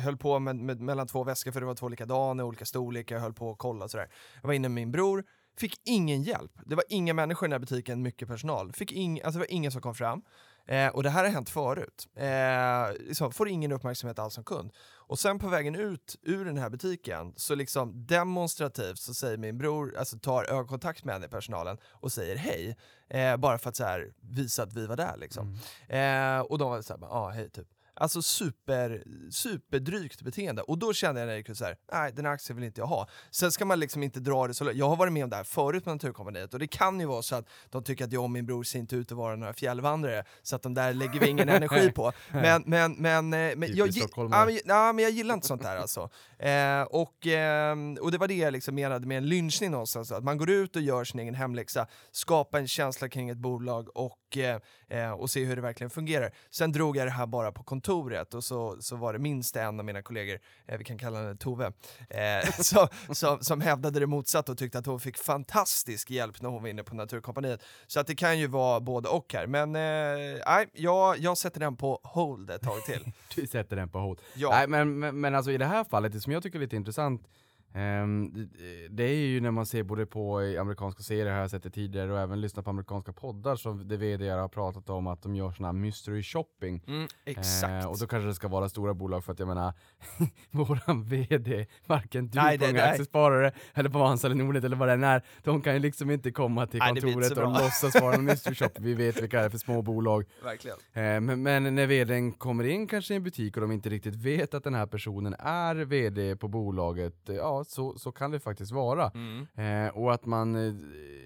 höll 0.00 0.16
på 0.16 0.38
med, 0.38 0.56
med, 0.56 0.80
mellan 0.80 1.06
två 1.06 1.24
väskor 1.24 1.52
för 1.52 1.60
det 1.60 1.66
var 1.66 1.74
två 1.74 1.88
likadana, 1.88 2.44
olika 2.44 2.64
storlekar, 2.64 3.16
jag 3.16 3.22
höll 3.22 3.34
på 3.34 3.50
att 3.50 3.58
kolla 3.58 3.88
sådär. 3.88 4.08
Jag 4.42 4.46
var 4.46 4.54
inne 4.54 4.68
med 4.68 4.74
min 4.74 4.92
bror, 4.92 5.24
fick 5.58 5.80
ingen 5.84 6.22
hjälp. 6.22 6.52
Det 6.66 6.74
var 6.74 6.84
inga 6.88 7.14
människor 7.14 7.46
i 7.46 7.48
den 7.48 7.52
här 7.52 7.58
butiken, 7.58 8.02
mycket 8.02 8.28
personal. 8.28 8.72
Fick 8.72 8.92
ing, 8.92 9.22
alltså 9.22 9.38
det 9.38 9.46
var 9.46 9.52
ingen 9.52 9.72
som 9.72 9.80
kom 9.80 9.94
fram. 9.94 10.22
Eh, 10.68 10.88
och 10.88 11.02
det 11.02 11.10
här 11.10 11.24
har 11.24 11.30
hänt 11.30 11.50
förut. 11.50 12.08
Eh, 12.14 13.06
liksom, 13.08 13.32
får 13.32 13.48
ingen 13.48 13.72
uppmärksamhet 13.72 14.18
alls 14.18 14.34
som 14.34 14.44
kund. 14.44 14.72
Och 15.08 15.18
sen 15.18 15.38
på 15.38 15.48
vägen 15.48 15.74
ut 15.74 16.16
ur 16.22 16.44
den 16.44 16.58
här 16.58 16.70
butiken 16.70 17.32
så 17.36 17.54
liksom 17.54 18.06
demonstrativt 18.06 18.98
så 18.98 19.14
säger 19.14 19.36
min 19.36 19.58
bror, 19.58 19.96
alltså 19.98 20.18
tar 20.18 20.44
ögonkontakt 20.44 21.04
med 21.04 21.14
henne 21.14 21.26
i 21.26 21.28
personalen 21.28 21.78
och 21.84 22.12
säger 22.12 22.36
hej. 22.36 22.76
Eh, 23.10 23.36
bara 23.36 23.58
för 23.58 23.68
att 23.68 23.76
så 23.76 23.84
här, 23.84 24.12
visa 24.20 24.62
att 24.62 24.72
vi 24.72 24.86
var 24.86 24.96
där 24.96 25.16
liksom. 25.16 25.58
Eh, 25.88 26.40
och 26.40 26.58
de 26.58 26.70
var 26.70 26.82
såhär, 26.82 27.00
ja 27.00 27.08
ah, 27.10 27.28
hej 27.28 27.50
typ. 27.50 27.68
Alltså 28.00 28.22
super, 28.22 29.02
superdrygt 29.30 30.22
beteende. 30.22 30.62
Och 30.62 30.78
då 30.78 30.92
kände 30.92 31.20
jag 31.20 31.26
när 31.26 31.34
jag 31.34 31.50
ut 31.50 31.58
såhär, 31.58 31.76
nej 31.92 32.12
den 32.12 32.24
här 32.24 32.32
aktien 32.32 32.56
vill 32.56 32.64
inte 32.64 32.80
jag 32.80 32.86
ha. 32.86 33.08
Sen 33.30 33.52
ska 33.52 33.64
man 33.64 33.80
liksom 33.80 34.02
inte 34.02 34.20
dra 34.20 34.46
det 34.46 34.54
så 34.54 34.64
långt. 34.64 34.76
Jag 34.76 34.88
har 34.88 34.96
varit 34.96 35.12
med 35.12 35.24
om 35.24 35.30
det 35.30 35.36
här 35.36 35.44
förut 35.44 35.86
med 35.86 35.94
Naturkompaniet 35.94 36.52
och 36.54 36.60
det 36.60 36.66
kan 36.66 37.00
ju 37.00 37.06
vara 37.06 37.22
så 37.22 37.36
att 37.36 37.48
de 37.70 37.84
tycker 37.84 38.04
att 38.04 38.12
jag 38.12 38.22
och 38.22 38.30
min 38.30 38.46
bror 38.46 38.62
ser 38.62 38.78
inte 38.78 38.96
ut 38.96 39.12
att 39.12 39.18
vara 39.18 39.36
några 39.36 39.52
fjällvandrare, 39.52 40.24
så 40.42 40.56
att 40.56 40.62
de 40.62 40.74
där 40.74 40.92
lägger 40.94 41.20
vi 41.20 41.28
ingen 41.28 41.48
energi 41.48 41.90
på. 41.92 42.12
Men, 42.32 42.62
men, 42.66 42.92
men, 42.92 43.32
eh, 43.32 43.56
men, 43.56 43.60
jag, 43.60 43.86
Typiskt 43.86 43.96
gi- 43.96 44.00
stockholmare. 44.00 44.40
ja, 44.52 44.60
men, 44.66 44.76
ja, 44.76 44.92
men 44.92 45.02
jag 45.02 45.12
gillar 45.12 45.34
inte 45.34 45.46
sånt 45.46 45.62
där 45.62 45.76
alltså. 45.76 46.10
Eh, 46.38 46.82
och, 46.82 47.26
ehm, 47.26 47.98
och 48.00 48.12
det 48.12 48.18
var 48.18 48.28
det 48.28 48.34
jag 48.34 48.52
liksom 48.52 48.74
menade 48.74 49.06
med 49.06 49.18
en 49.18 49.26
lynchning 49.28 49.70
någonstans, 49.70 50.12
att 50.12 50.24
man 50.24 50.38
går 50.38 50.50
ut 50.50 50.76
och 50.76 50.82
gör 50.82 51.04
sin 51.04 51.20
egen 51.20 51.34
hemläxa, 51.34 51.86
skapar 52.12 52.58
en 52.58 52.68
känsla 52.68 53.08
kring 53.08 53.28
ett 53.28 53.38
bolag 53.38 53.96
och, 53.96 54.36
eh, 54.36 54.60
eh, 54.88 55.10
och 55.10 55.30
se 55.30 55.44
hur 55.44 55.56
det 55.56 55.62
verkligen 55.62 55.90
fungerar. 55.90 56.32
Sen 56.50 56.72
drog 56.72 56.96
jag 56.96 57.06
det 57.06 57.10
här 57.10 57.26
bara 57.26 57.52
på 57.52 57.62
kontoret 57.64 57.87
och 57.88 58.44
så, 58.44 58.76
så 58.80 58.96
var 58.96 59.12
det 59.12 59.18
minst 59.18 59.56
en 59.56 59.78
av 59.78 59.84
mina 59.84 60.02
kollegor, 60.02 60.38
eh, 60.66 60.78
vi 60.78 60.84
kan 60.84 60.98
kalla 60.98 61.18
henne 61.18 61.36
Tove, 61.36 61.72
eh, 62.10 62.50
så, 62.60 62.88
som, 63.12 63.40
som 63.40 63.60
hävdade 63.60 64.00
det 64.00 64.06
motsatta 64.06 64.52
och 64.52 64.58
tyckte 64.58 64.78
att 64.78 64.86
hon 64.86 65.00
fick 65.00 65.18
fantastisk 65.18 66.10
hjälp 66.10 66.42
när 66.42 66.50
hon 66.50 66.62
var 66.62 66.68
inne 66.68 66.82
på 66.82 66.94
Naturkompaniet. 66.94 67.62
Så 67.86 68.00
att 68.00 68.06
det 68.06 68.14
kan 68.14 68.38
ju 68.38 68.46
vara 68.46 68.80
både 68.80 69.08
och 69.08 69.34
här, 69.34 69.46
men 69.46 69.76
eh, 69.76 70.42
nej, 70.46 70.68
jag, 70.72 71.18
jag 71.18 71.38
sätter 71.38 71.60
den 71.60 71.76
på 71.76 72.00
hold 72.02 72.50
ett 72.50 72.62
tag 72.62 72.84
till. 72.84 73.12
Du 73.34 73.46
sätter 73.46 73.76
den 73.76 73.88
på 73.88 73.98
hold. 73.98 74.20
Ja. 74.34 74.50
Nej, 74.50 74.68
men, 74.68 74.98
men, 74.98 75.20
men 75.20 75.34
alltså 75.34 75.50
i 75.50 75.58
det 75.58 75.66
här 75.66 75.84
fallet, 75.84 76.12
det 76.12 76.20
som 76.20 76.32
jag 76.32 76.42
tycker 76.42 76.58
är 76.58 76.60
lite 76.60 76.76
intressant, 76.76 77.28
det- 77.72 78.88
det 78.90 79.02
är 79.04 79.14
ju 79.26 79.40
när 79.40 79.50
man 79.50 79.66
ser 79.66 79.82
både 79.82 80.06
på 80.06 80.42
i 80.42 80.58
amerikanska 80.58 81.02
serier, 81.02 81.32
har 81.32 81.40
jag 81.40 81.50
sett 81.50 81.62
det 81.62 81.70
tidigare, 81.70 82.12
och 82.12 82.18
även 82.20 82.40
lyssnat 82.40 82.64
på 82.64 82.70
amerikanska 82.70 83.12
poddar, 83.12 83.56
så 83.56 83.72
det 83.72 83.96
vd 83.96 84.28
har 84.30 84.48
pratat 84.48 84.90
om 84.90 85.06
att 85.06 85.22
de 85.22 85.34
gör 85.36 85.52
såna 85.52 85.68
här 85.68 85.72
mystery 85.72 86.22
shopping. 86.22 86.82
Mm, 86.86 87.08
exakt. 87.24 87.84
Eh, 87.84 87.90
och 87.90 87.98
då 87.98 88.06
kanske 88.06 88.26
det 88.28 88.34
ska 88.34 88.48
vara 88.48 88.68
stora 88.68 88.94
bolag 88.94 89.24
för 89.24 89.32
att 89.32 89.38
jag 89.38 89.48
menar, 89.48 89.72
våran 90.50 91.04
VD, 91.04 91.66
varken 91.86 92.28
du 92.28 92.38
Nej, 92.38 92.58
på 92.58 92.64
Unga 92.64 92.72
nej. 92.72 92.90
Aktiesparare 92.90 93.52
eller 93.74 93.90
på 93.90 93.98
Avanza 93.98 94.26
eller 94.26 94.36
Nordnet 94.36 94.64
eller 94.64 94.76
vad 94.76 94.88
det 94.88 94.92
än 94.94 95.04
är, 95.04 95.22
de 95.42 95.60
kan 95.62 95.74
ju 95.74 95.80
liksom 95.80 96.10
inte 96.10 96.30
komma 96.30 96.66
till 96.66 96.78
Nej, 96.78 96.88
kontoret 97.00 97.26
så 97.26 97.44
och 97.44 97.52
låtsas 97.52 98.00
vara 98.00 98.14
en 98.14 98.24
mystery 98.24 98.54
shop. 98.54 98.68
Vi 98.78 98.94
vet 98.94 99.22
vilka 99.22 99.38
det 99.40 99.44
är 99.44 99.50
för 99.50 99.58
små 99.58 99.82
bolag. 99.82 100.24
Verkligen. 100.44 100.76
Eh, 100.92 101.20
Men, 101.20 101.42
men 101.42 101.74
när 101.74 101.86
vdn 101.86 102.32
kommer 102.32 102.64
in 102.64 102.86
kanske 102.86 103.14
i 103.14 103.16
en 103.16 103.22
butik 103.22 103.56
och 103.56 103.60
de 103.60 103.72
inte 103.72 103.88
riktigt 103.88 104.14
vet 104.14 104.54
att 104.54 104.64
den 104.64 104.74
här 104.74 104.86
personen 104.86 105.34
är 105.38 105.74
vd 105.74 106.36
på 106.36 106.48
bolaget, 106.48 107.28
eh, 107.28 107.36
ja 107.58 107.64
så, 107.64 107.98
så 107.98 108.12
kan 108.12 108.30
det 108.30 108.40
faktiskt 108.40 108.72
vara. 108.72 109.10
Mm. 109.14 109.46
Eh, 109.86 109.96
och 109.96 110.14
att 110.14 110.26
man, 110.26 110.56
eh, 110.56 110.74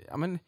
ja 0.09 0.17
men, 0.17 0.39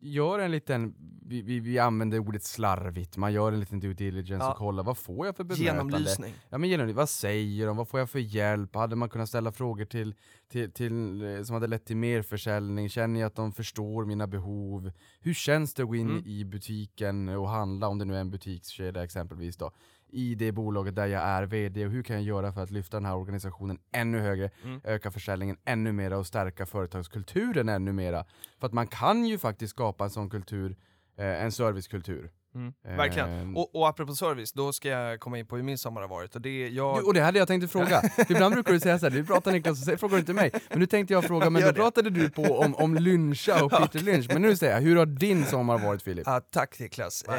gör 0.00 0.38
en 0.38 0.50
liten, 0.50 0.94
vi, 1.26 1.42
vi, 1.42 1.60
vi 1.60 1.78
använder 1.78 2.18
ordet 2.18 2.44
slarvigt, 2.44 3.16
man 3.16 3.32
gör 3.32 3.52
en 3.52 3.60
liten 3.60 3.80
due 3.80 3.94
diligence 3.94 4.46
Ja. 4.46 4.50
och 4.52 4.56
kollar 4.58 4.82
vad 4.82 4.98
får 4.98 5.26
jag 5.26 5.36
för 5.36 5.44
bemötande? 5.44 5.72
Genomlysning. 5.72 6.34
Ja 6.50 6.58
men 6.58 6.68
genom, 6.70 6.94
vad 6.94 7.08
säger 7.08 7.66
de? 7.66 7.76
Vad 7.76 7.88
får 7.88 8.00
jag 8.00 8.10
för 8.10 8.18
hjälp? 8.18 8.74
Hade 8.76 8.96
man 8.96 9.08
kunnat 9.08 9.28
ställa 9.28 9.52
frågor 9.52 9.84
till, 9.84 10.14
till, 10.48 10.72
till, 10.72 11.22
eh, 11.36 11.42
som 11.42 11.54
hade 11.54 11.66
lett 11.66 11.84
till 11.86 11.96
mer 11.96 12.22
försäljning? 12.22 12.88
Känner 12.88 13.20
jag 13.20 13.26
att 13.26 13.34
de 13.36 13.52
förstår 13.52 14.04
mina 14.04 14.26
behov? 14.26 14.90
Hur 15.20 15.34
känns 15.34 15.74
det 15.74 15.82
att 15.82 15.88
gå 15.88 15.96
in 15.96 16.10
Mm. 16.10 16.26
i 16.26 16.44
butiken 16.44 17.28
och 17.28 17.48
handla, 17.48 17.88
om 17.88 17.98
det 17.98 18.04
nu 18.04 18.16
är 18.16 18.20
en 18.20 18.30
butikskedja 18.30 19.04
exempelvis 19.04 19.56
då, 19.56 19.70
i 20.14 20.34
det 20.34 20.52
bolaget 20.52 20.94
där 20.96 21.06
jag 21.06 21.22
är 21.22 21.42
VD 21.42 21.86
och 21.86 21.92
hur 21.92 22.02
kan 22.02 22.16
jag 22.16 22.22
göra 22.24 22.52
för 22.52 22.62
att 22.62 22.70
lyfta 22.70 22.96
den 22.96 23.04
här 23.06 23.16
organisationen 23.16 23.78
ännu 23.92 24.18
högre, 24.20 24.50
Mm. 24.64 24.80
öka 24.84 25.10
försäljningen 25.10 25.56
ännu 25.64 25.92
mera 25.92 26.18
och 26.18 26.26
stärka 26.26 26.66
företagskulturen 26.66 27.68
ännu 27.68 27.92
mera? 27.92 28.24
För 28.60 28.66
att 28.66 28.72
man 28.72 28.86
kan 28.86 29.24
ju 29.26 29.38
faktiskt 29.38 29.70
skapa 29.70 30.04
en 30.04 30.10
sån 30.10 30.30
kultur, 30.30 30.76
eh, 31.16 31.42
en 31.44 31.52
servicekultur. 31.52 32.30
Mm. 32.54 32.72
Verkligen. 32.96 33.56
Och, 33.56 33.74
och 33.74 33.88
apropå 33.88 34.14
service, 34.14 34.52
då 34.52 34.72
ska 34.72 34.88
jag 34.88 35.20
komma 35.20 35.38
in 35.38 35.46
på 35.46 35.56
hur 35.56 35.62
min 35.62 35.78
sommar 35.78 36.00
har 36.00 36.08
varit. 36.08 36.34
Och 36.34 36.40
det, 36.40 36.68
jag... 36.68 36.98
Du, 36.98 37.02
och 37.02 37.14
det 37.14 37.20
hade 37.20 37.38
jag 37.38 37.48
tänkt 37.48 37.72
fråga. 37.72 38.02
Ibland 38.28 38.54
brukar 38.54 38.72
du 38.72 38.80
säga 38.80 38.98
såhär, 38.98 39.10
du 39.10 39.24
pratar 39.24 39.52
Niklas 39.52 39.80
och 39.80 39.84
så 39.84 39.96
frågar 39.96 40.14
du 40.14 40.20
inte 40.20 40.32
mig. 40.32 40.50
Men 40.68 40.78
nu 40.78 40.86
tänkte 40.86 41.14
jag 41.14 41.24
fråga, 41.24 41.50
men 41.50 41.62
då 41.62 41.72
pratade 41.72 42.10
du 42.10 42.30
på 42.30 42.42
om, 42.42 42.74
om 42.74 42.94
Lyncha 42.94 43.64
och 43.64 43.72
Peter 43.78 43.98
Lynch. 43.98 44.26
Men 44.28 44.42
nu 44.42 44.56
säger 44.56 44.74
jag, 44.74 44.80
hur 44.80 44.96
har 44.96 45.06
din 45.06 45.46
sommar 45.46 45.78
varit 45.78 46.02
Filip? 46.02 46.26
Ja, 46.26 46.40
tack 46.40 46.78
Niklas. 46.78 47.22
Eh, 47.22 47.34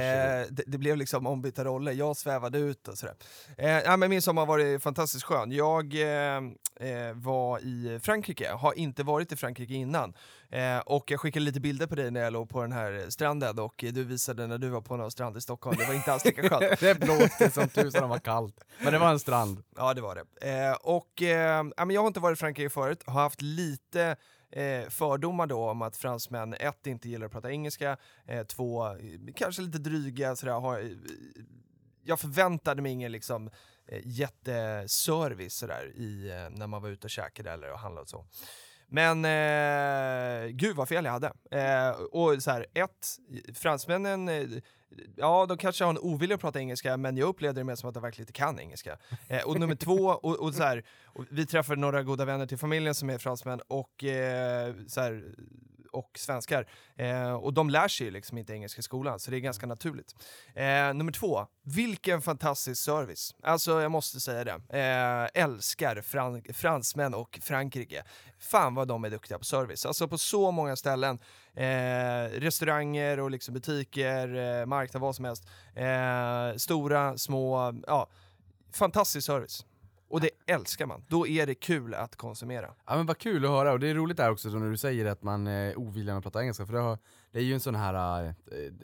det, 0.50 0.64
det 0.68 0.78
blev 0.78 0.98
liksom 0.98 1.28
ombytta 1.28 1.66
roller, 1.66 1.92
jag 1.92 2.18
svävade 2.18 2.58
ut 2.58 2.88
och 2.88 2.98
sådär. 2.98 3.16
Eh, 3.58 3.70
ja, 3.70 3.98
men 3.98 4.10
min 4.10 4.22
sommar 4.22 4.42
har 4.42 4.48
varit 4.48 4.84
fantastiskt 4.84 5.26
skön. 5.26 5.52
Jag 5.52 5.94
eh, 5.94 6.38
eh, 6.90 7.14
var 7.14 7.60
i 7.60 8.00
Frankrike, 8.04 8.52
har 8.52 8.74
inte 8.74 9.04
varit 9.04 9.32
i 9.32 9.36
Frankrike 9.36 9.74
innan. 9.74 10.14
Eh, 10.56 10.80
och 10.80 11.12
jag 11.12 11.20
skickade 11.20 11.46
lite 11.46 11.60
bilder 11.60 11.88
på 11.88 11.96
dig 11.96 12.12
när 12.12 12.22
jag 12.22 12.34
låg 12.34 12.50
på 12.50 12.62
den 12.62 12.72
här 12.72 13.06
stranden 13.10 13.60
och 13.60 13.76
du 13.78 14.04
visade 14.04 14.48
när 14.48 14.58
du 14.58 14.70
var 14.70 14.82
på 14.82 14.98
någon 14.98 15.12
strand 15.12 15.38
i 15.38 15.42
Stockholm, 15.42 15.78
det 15.80 15.86
var 15.86 15.94
inte 15.94 16.14
alls 16.14 16.26
lika 16.26 16.50
skönt. 16.50 16.80
Det 16.80 17.00
blåste 17.00 17.52
som 17.52 17.70
tusan 17.70 18.04
och 18.04 18.10
var 18.10 18.20
kallt. 18.20 18.62
Men 18.84 18.94
det 18.94 19.00
var 19.00 19.12
en 19.12 19.20
strand. 19.20 19.64
Ja, 19.76 19.94
det 19.94 20.02
var 20.02 20.16
det. 20.16 20.50
Eh, 20.52 20.74
och 20.74 21.22
eh, 21.22 21.66
jag 21.78 22.02
har 22.02 22.08
inte 22.08 22.20
varit 22.20 22.38
i 22.38 22.40
Frankrike 22.40 22.70
förut, 22.70 23.04
har 23.06 23.22
haft 23.22 23.42
lite 23.42 24.16
eh, 24.52 24.90
fördomar 24.90 25.48
då 25.48 25.70
om 25.70 25.82
att 25.82 25.98
fransmän 25.98 26.54
ett, 26.54 26.88
inte 26.88 27.10
gillar 27.10 27.26
att 27.26 27.32
prata 27.32 27.52
engelska, 27.52 27.98
eh, 28.28 28.44
två, 28.44 28.86
kanske 29.36 29.62
lite 29.62 29.78
dryga 29.78 30.36
sådär. 30.36 30.54
Har, 30.54 30.90
jag 32.04 32.20
förväntade 32.20 32.82
mig 32.82 32.92
ingen 32.92 33.12
liksom 33.12 33.50
jätteservice 34.04 35.54
sådär 35.54 35.86
i, 35.96 36.32
när 36.52 36.68
man 36.68 36.82
var 36.82 36.90
ute 36.90 37.08
och 37.08 37.12
käkade 37.12 37.52
eller 37.52 37.72
och 37.72 37.80
handlade 37.80 38.02
och 38.02 38.10
så. 38.10 38.26
Men 38.88 39.26
eh, 39.26 40.48
gud 40.48 40.76
vad 40.76 40.88
fel 40.90 41.06
jag 41.06 41.12
hade. 41.12 41.32
Eh, 41.52 41.90
och 41.90 42.44
så 42.44 42.52
här, 42.52 42.66
ett, 42.74 43.08
fransmännen, 43.54 44.30
eh, 44.30 44.48
ja 45.16 45.46
de 45.46 45.58
kanske 45.58 45.84
har 45.84 45.92
en 45.92 46.00
ovilja 46.00 46.36
att 46.36 46.42
prata 46.42 46.60
engelska, 46.60 46.98
men 46.98 47.18
jag 47.18 47.28
upplevde 47.28 47.60
det 47.60 47.64
mer 47.66 47.76
som 47.76 47.90
att 47.90 47.94
de 47.94 48.04
verkligen 48.04 48.24
inte 48.24 48.34
kan 48.34 48.60
engelska. 48.60 48.98
Eh, 49.28 49.44
och 49.44 49.60
nummer 49.60 49.76
två, 49.76 50.08
och, 50.08 50.40
och 50.40 50.54
så 50.54 50.64
här, 50.64 50.84
och 51.06 51.26
vi 51.30 51.46
träffade 51.46 51.82
några 51.82 52.04
goda 52.04 52.26
vänner 52.26 52.46
till 52.46 52.58
familjen 52.58 52.96
som 52.96 53.10
är 53.10 53.18
fransmän 53.18 53.62
och, 53.68 54.04
eh, 54.04 54.74
så 54.88 55.02
här, 55.02 55.24
och 55.96 56.12
svenskar. 56.20 56.68
Eh, 56.96 57.34
och 57.34 57.54
de 57.54 57.70
lär 57.70 57.88
sig 57.88 58.12
liksom 58.12 58.38
inte 58.38 58.54
engelska 58.54 58.80
i 58.80 58.84
skolan, 58.84 59.20
så 59.20 59.32
det 59.32 59.38
är 59.38 59.40
ganska 59.40 59.66
naturligt. 59.66 60.16
Eh, 60.56 60.94
nummer 60.94 61.12
två, 61.12 61.48
vilken 61.64 62.22
fantastisk 62.22 62.84
service. 62.84 63.36
Alltså 63.44 63.82
jag 63.82 63.92
måste 63.92 64.20
säga 64.20 64.44
det. 64.44 64.80
Eh, 64.80 65.44
älskar 65.44 66.02
fran 66.02 66.42
fransmän 66.54 67.14
och 67.14 67.40
Frankrike. 67.42 68.04
Fan 68.40 68.76
vad 68.76 68.88
de 68.88 69.06
är 69.06 69.10
duktiga 69.10 69.38
på 69.38 69.46
service. 69.46 69.86
Alltså 69.86 70.08
på 70.08 70.18
så 70.18 70.52
många 70.52 70.76
ställen. 70.76 71.20
Eh, 71.54 72.40
restauranger 72.40 73.20
och 73.20 73.32
liksom 73.32 73.54
butiker, 73.54 74.36
eh, 74.36 74.66
marknad, 74.66 75.02
vad 75.02 75.16
som 75.16 75.26
helst. 75.26 75.48
Eh, 75.76 76.58
stora, 76.58 77.18
små, 77.18 77.74
ja. 77.88 78.10
Fantastisk 78.74 79.26
service. 79.26 79.66
Och 80.16 80.22
det 80.22 80.30
älskar 80.46 80.86
man. 80.86 81.06
Då 81.08 81.28
är 81.28 81.46
det 81.48 81.56
kul 81.56 81.94
att 81.94 82.16
konsumera. 82.16 82.74
Ja 82.86 82.96
men 82.98 83.06
vad 83.06 83.18
kul 83.18 83.46
att 83.46 83.52
höra, 83.52 83.72
och 83.72 83.80
det 83.80 83.88
är 83.88 83.96
roligt 83.96 84.18
där 84.18 84.32
också 84.32 84.52
så 84.52 84.60
när 84.60 84.70
du 84.70 84.78
säger 84.78 85.06
att 85.06 85.24
man 85.24 85.48
är 85.48 85.80
ovillig 85.80 86.12
att 86.14 86.24
prata 86.24 86.42
engelska, 86.42 86.66
för 86.66 86.74
det, 86.74 86.80
har, 86.80 86.98
det 87.32 87.40
är 87.40 87.44
ju 87.44 87.54
en 87.54 87.60
sån 87.60 87.76
här, 87.76 88.26
eh, 88.26 88.34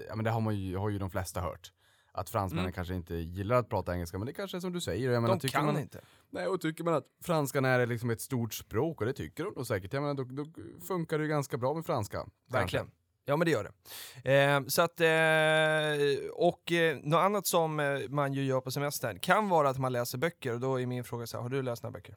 ja 0.10 0.16
men 0.16 0.24
det 0.26 0.32
har, 0.32 0.42
man 0.42 0.56
ju, 0.56 0.78
har 0.78 0.90
ju 0.90 1.00
de 1.00 1.10
flesta 1.10 1.42
hört. 1.42 1.72
Att 2.12 2.30
fransmännen 2.30 2.66
Mm. 2.66 2.74
kanske 2.74 2.94
inte 2.96 3.16
gillar 3.16 3.56
att 3.56 3.70
prata 3.70 3.94
engelska, 3.94 4.18
men 4.18 4.26
det 4.28 4.34
kanske 4.34 4.58
är 4.58 4.62
som 4.62 4.74
du 4.74 4.82
säger. 4.82 5.12
Jag 5.12 5.22
menar, 5.22 5.36
De 5.36 5.40
tycker 5.40 5.58
kan 5.58 5.66
man, 5.66 5.80
inte. 5.80 6.02
Nej, 6.30 6.48
och 6.48 6.62
tycker 6.62 6.84
man 6.84 6.94
att 6.94 7.06
franskan 7.24 7.66
är 7.66 7.86
liksom 7.86 8.10
ett 8.10 8.22
stort 8.22 8.54
språk, 8.54 9.02
och 9.02 9.08
det 9.08 9.14
tycker 9.14 9.44
de 9.44 9.54
nog 9.56 9.68
säkert, 9.68 9.94
jag 9.94 10.02
menar, 10.04 10.14
då, 10.14 10.24
då 10.24 10.46
funkar 10.88 11.18
det 11.18 11.24
ju 11.24 11.30
ganska 11.30 11.58
bra 11.58 11.74
med 11.74 11.86
franska. 11.86 12.26
kanske. 12.52 12.86
Ja 13.26 13.38
men 13.38 13.46
det 13.46 13.52
gör 13.52 13.72
det. 14.24 14.44
Eh, 14.44 14.62
så 14.68 14.82
att, 14.82 15.00
eh, 15.02 16.30
och 16.34 16.72
eh, 16.72 16.98
något 17.04 17.20
annat 17.20 17.48
som 17.48 17.80
eh, 17.80 18.00
man 18.10 18.34
ju 18.34 18.44
gör 18.44 18.62
på 18.62 18.72
semestern 18.72 19.20
kan 19.20 19.50
vara 19.50 19.70
att 19.70 19.78
man 19.78 19.92
läser 19.94 20.18
böcker 20.18 20.54
och 20.54 20.60
då 20.60 20.80
är 20.82 20.86
min 20.86 21.04
fråga 21.04 21.28
så 21.28 21.38
här, 21.38 21.42
har 21.42 21.50
du 21.50 21.62
läst 21.62 21.84
några 21.84 21.92
böcker? 21.92 22.16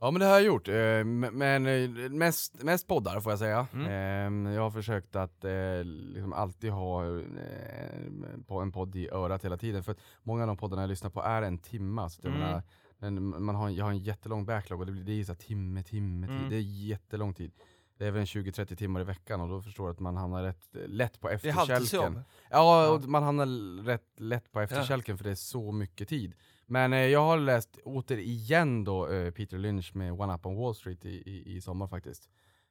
Ja 0.00 0.10
men 0.10 0.20
det 0.20 0.26
har 0.26 0.32
jag 0.32 0.42
gjort, 0.42 0.68
eh, 0.68 1.04
men 1.32 1.66
eh, 1.66 2.10
mest, 2.10 2.62
mest 2.62 2.86
poddar 2.88 3.20
får 3.20 3.32
jag 3.32 3.38
säga. 3.38 3.66
Mm. 3.72 4.46
Eh, 4.46 4.52
Jag 4.52 4.62
har 4.62 4.70
försökt 4.70 5.16
att 5.16 5.44
liksom 5.84 6.32
alltid 6.32 6.70
ha 6.70 8.62
en 8.62 8.72
podd 8.72 8.96
i 8.96 9.08
örat 9.10 9.44
hela 9.44 9.56
tiden, 9.56 9.82
för 9.84 9.92
att 9.92 9.98
många 10.22 10.42
av 10.42 10.46
de 10.46 10.56
poddarna 10.56 10.82
jag 10.82 10.88
lyssnar 10.88 11.10
på 11.10 11.22
är 11.22 11.42
en 11.42 11.58
timma, 11.58 12.08
så 12.08 12.26
Mm. 12.28 12.40
menar, 12.40 12.62
Men 12.98 13.44
man 13.44 13.54
har, 13.54 13.70
jag 13.70 13.84
har 13.84 13.92
en 13.92 13.98
jättelång 13.98 14.46
backlog 14.46 14.80
och 14.80 14.86
det 14.86 14.92
blir 14.92 15.04
det 15.04 15.20
är 15.20 15.24
så 15.24 15.34
timme, 15.34 15.82
timme, 15.82 16.26
tid. 16.26 16.36
Mm. 16.36 16.50
Det 16.50 16.56
är 16.56 16.60
jättelång 16.60 17.34
tid. 17.34 17.52
Det 17.98 18.06
är 18.06 18.10
väl 18.10 18.20
en 18.20 18.26
20-30 18.26 18.76
timmar 18.76 19.00
i 19.00 19.04
veckan 19.04 19.40
och 19.40 19.48
då 19.48 19.62
förstår 19.62 19.84
du 19.84 19.90
att 19.90 20.00
man 20.00 20.16
hamnar 20.16 20.42
rätt 20.42 20.68
lätt 20.72 21.20
på 21.20 21.28
efterkälken. 21.30 22.14
Ja, 22.50 22.84
Ja. 22.84 22.90
och 22.90 23.04
man 23.04 23.22
hamnar 23.22 23.46
rätt 23.84 24.20
lätt 24.20 24.52
på 24.52 24.60
efterkälken 24.60 25.16
för 25.18 25.24
det 25.24 25.30
är 25.30 25.34
så 25.34 25.72
mycket 25.72 26.08
tid. 26.08 26.34
Men 26.66 26.92
eh, 26.92 26.98
jag 26.98 27.20
har 27.24 27.38
läst 27.38 27.78
återigen 27.84 28.84
då 28.84 29.08
eh, 29.08 29.30
Peter 29.30 29.58
Lynch 29.58 29.94
med 29.94 30.12
One 30.12 30.34
Up 30.34 30.46
on 30.46 30.56
Wall 30.56 30.74
Street 30.74 31.04
i, 31.04 31.08
i, 31.30 31.56
i 31.56 31.60
sommar 31.60 31.86
faktiskt. 31.88 32.28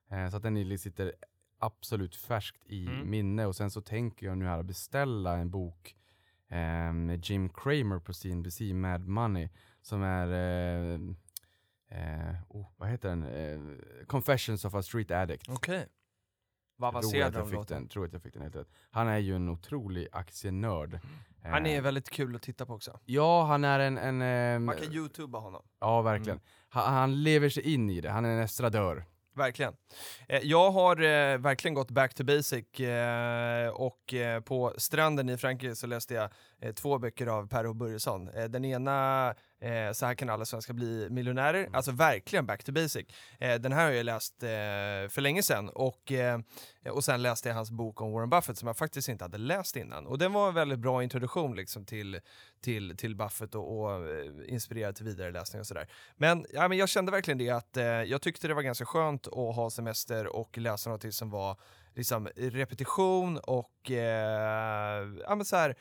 Eh, 0.10 0.30
så 0.30 0.38
att 0.38 0.44
den 0.44 0.78
sitter 0.80 1.14
absolut 1.60 2.16
färskt 2.16 2.66
i 2.66 2.88
Mm. 2.88 3.10
minne 3.10 3.46
och 3.46 3.56
sen 3.56 3.72
så 3.72 3.82
tänker 3.82 4.26
jag 4.26 4.38
nu 4.38 4.46
här 4.46 4.60
att 4.60 4.66
beställa 4.66 5.38
en 5.38 5.50
bok 5.50 5.96
eh, 6.50 6.94
med 6.94 7.26
Jim 7.26 7.50
Cramer 7.50 8.00
på 8.00 8.14
CNBC, 8.14 8.62
Mad 8.74 9.08
Money, 9.08 9.50
som 9.82 10.04
är 10.04 10.28
eh, 11.89 12.30
eh, 12.30 12.36
oh, 12.50 12.67
vad 12.78 12.89
heter 12.89 13.10
den? 13.10 13.24
Eh, 13.24 14.06
Confessions 14.08 14.65
of 14.65 14.74
a 14.76 14.82
Street 14.84 15.12
Addict. 15.12 15.50
Okej. 15.50 15.88
Vad 16.78 16.91
Tror 16.91 17.00
avancerad 17.00 17.34
den, 17.67 17.88
tror 17.88 18.06
att 18.06 18.13
jag 18.13 18.21
fick 18.21 18.34
den 18.34 18.41
helt 18.41 18.56
rätt. 18.56 18.67
Han 18.91 19.08
är 19.08 19.17
ju 19.17 19.36
en 19.36 19.50
otrolig 19.50 20.08
aktienörd. 20.12 21.00
Han 21.43 21.65
Eh, 21.65 21.78
är 21.78 21.82
väldigt 21.82 22.10
kul 22.10 22.36
att 22.36 22.41
titta 22.41 22.65
på 22.65 22.74
också. 22.74 23.00
Ja, 23.06 23.43
han 23.43 23.63
är 23.63 23.80
en... 23.80 23.98
en 23.98 24.21
ehm, 24.21 24.65
Man 24.65 24.76
kan 24.78 24.93
youtuba 24.93 25.39
honom. 25.39 25.63
ja, 25.80 26.02
verkligen. 26.02 26.39
Han, 26.69 26.93
han 26.93 27.24
lever 27.24 27.50
sig 27.50 27.74
in 27.74 27.89
i 27.89 28.02
det, 28.02 28.10
han 28.10 28.26
är 28.26 28.30
en 28.30 28.39
estradör. 28.39 29.06
Verkligen. 29.36 29.74
Eh, 30.28 30.39
jag 30.43 30.71
har 30.71 30.95
eh, 31.02 31.38
verkligen 31.38 31.74
gått 31.76 31.91
back 31.91 32.13
to 32.13 32.24
basic 32.24 32.80
eh, 32.80 33.69
och 33.69 34.13
eh, 34.13 34.41
på 34.41 34.74
stranden 34.78 35.30
i 35.30 35.38
Frankrike 35.38 35.76
så 35.76 35.88
läste 35.88 36.13
jag 36.13 36.30
eh, 36.60 36.74
två 36.74 36.98
böcker 37.00 37.28
av 37.28 37.48
Per 37.48 37.67
O. 37.67 37.74
Börjesson. 37.74 38.30
Eh, 38.30 38.43
den 38.45 38.65
ena, 38.65 39.34
eh, 39.65 39.91
Så 39.91 40.06
här 40.06 40.15
kan 40.15 40.30
alla 40.30 40.45
svenskar 40.45 40.73
bli 40.73 41.08
miljonärer, 41.10 41.69
alltså 41.73 41.91
verkligen 41.91 42.45
back 42.45 42.63
to 42.63 42.71
basic. 42.71 43.06
Eh, 43.39 43.56
den 43.56 43.71
här 43.71 43.86
har 43.86 43.91
jag 43.91 44.06
läst 44.06 44.43
eh, 44.43 44.47
för 45.10 45.21
länge 45.21 45.43
sedan 45.43 45.69
och, 45.69 46.12
eh, 46.12 46.39
och 46.89 47.04
sen 47.04 47.21
läste 47.21 47.49
jag 47.49 47.56
hans 47.56 47.71
bok 47.71 48.01
om 48.01 48.12
Warren 48.12 48.30
Buffett 48.30 48.58
som 48.58 48.67
jag 48.67 48.78
faktiskt 48.78 49.10
inte 49.10 49.23
hade 49.23 49.38
läst 49.38 49.75
innan. 49.75 50.08
Och 50.08 50.17
den 50.17 50.34
var 50.34 50.47
en 50.47 50.54
väldigt 50.54 50.80
bra 50.80 51.04
introduktion 51.04 51.56
liksom, 51.56 51.86
till, 51.86 52.19
till, 52.62 52.97
till 52.97 53.15
Buffett 53.15 53.56
och, 53.56 53.80
och 53.80 54.10
eh, 54.10 54.32
inspirerad 54.47 54.95
till 54.95 55.06
vidare 55.06 55.32
läsning 55.32 55.60
och 55.60 55.67
sådär. 55.67 55.88
Men, 56.15 56.45
ja, 56.54 56.67
men 56.67 56.78
jag 56.78 56.89
kände 56.89 57.12
verkligen 57.12 57.38
det 57.38 57.49
att 57.49 57.78
eh, 57.78 57.86
jag 57.86 58.21
tyckte 58.21 58.47
det 58.47 58.54
var 58.54 58.62
ganska 58.62 58.86
skönt 58.86 59.28
att 59.28 59.56
ha 59.56 59.69
semester 59.69 60.36
och 60.36 60.58
läsa 60.58 60.89
något 60.89 61.13
som 61.13 61.30
var 61.30 61.60
liksom 61.95 62.28
repetition 62.36 63.38
och 63.38 63.89
ja, 63.89 65.36
men 65.36 65.45
så 65.45 65.56
här, 65.56 65.75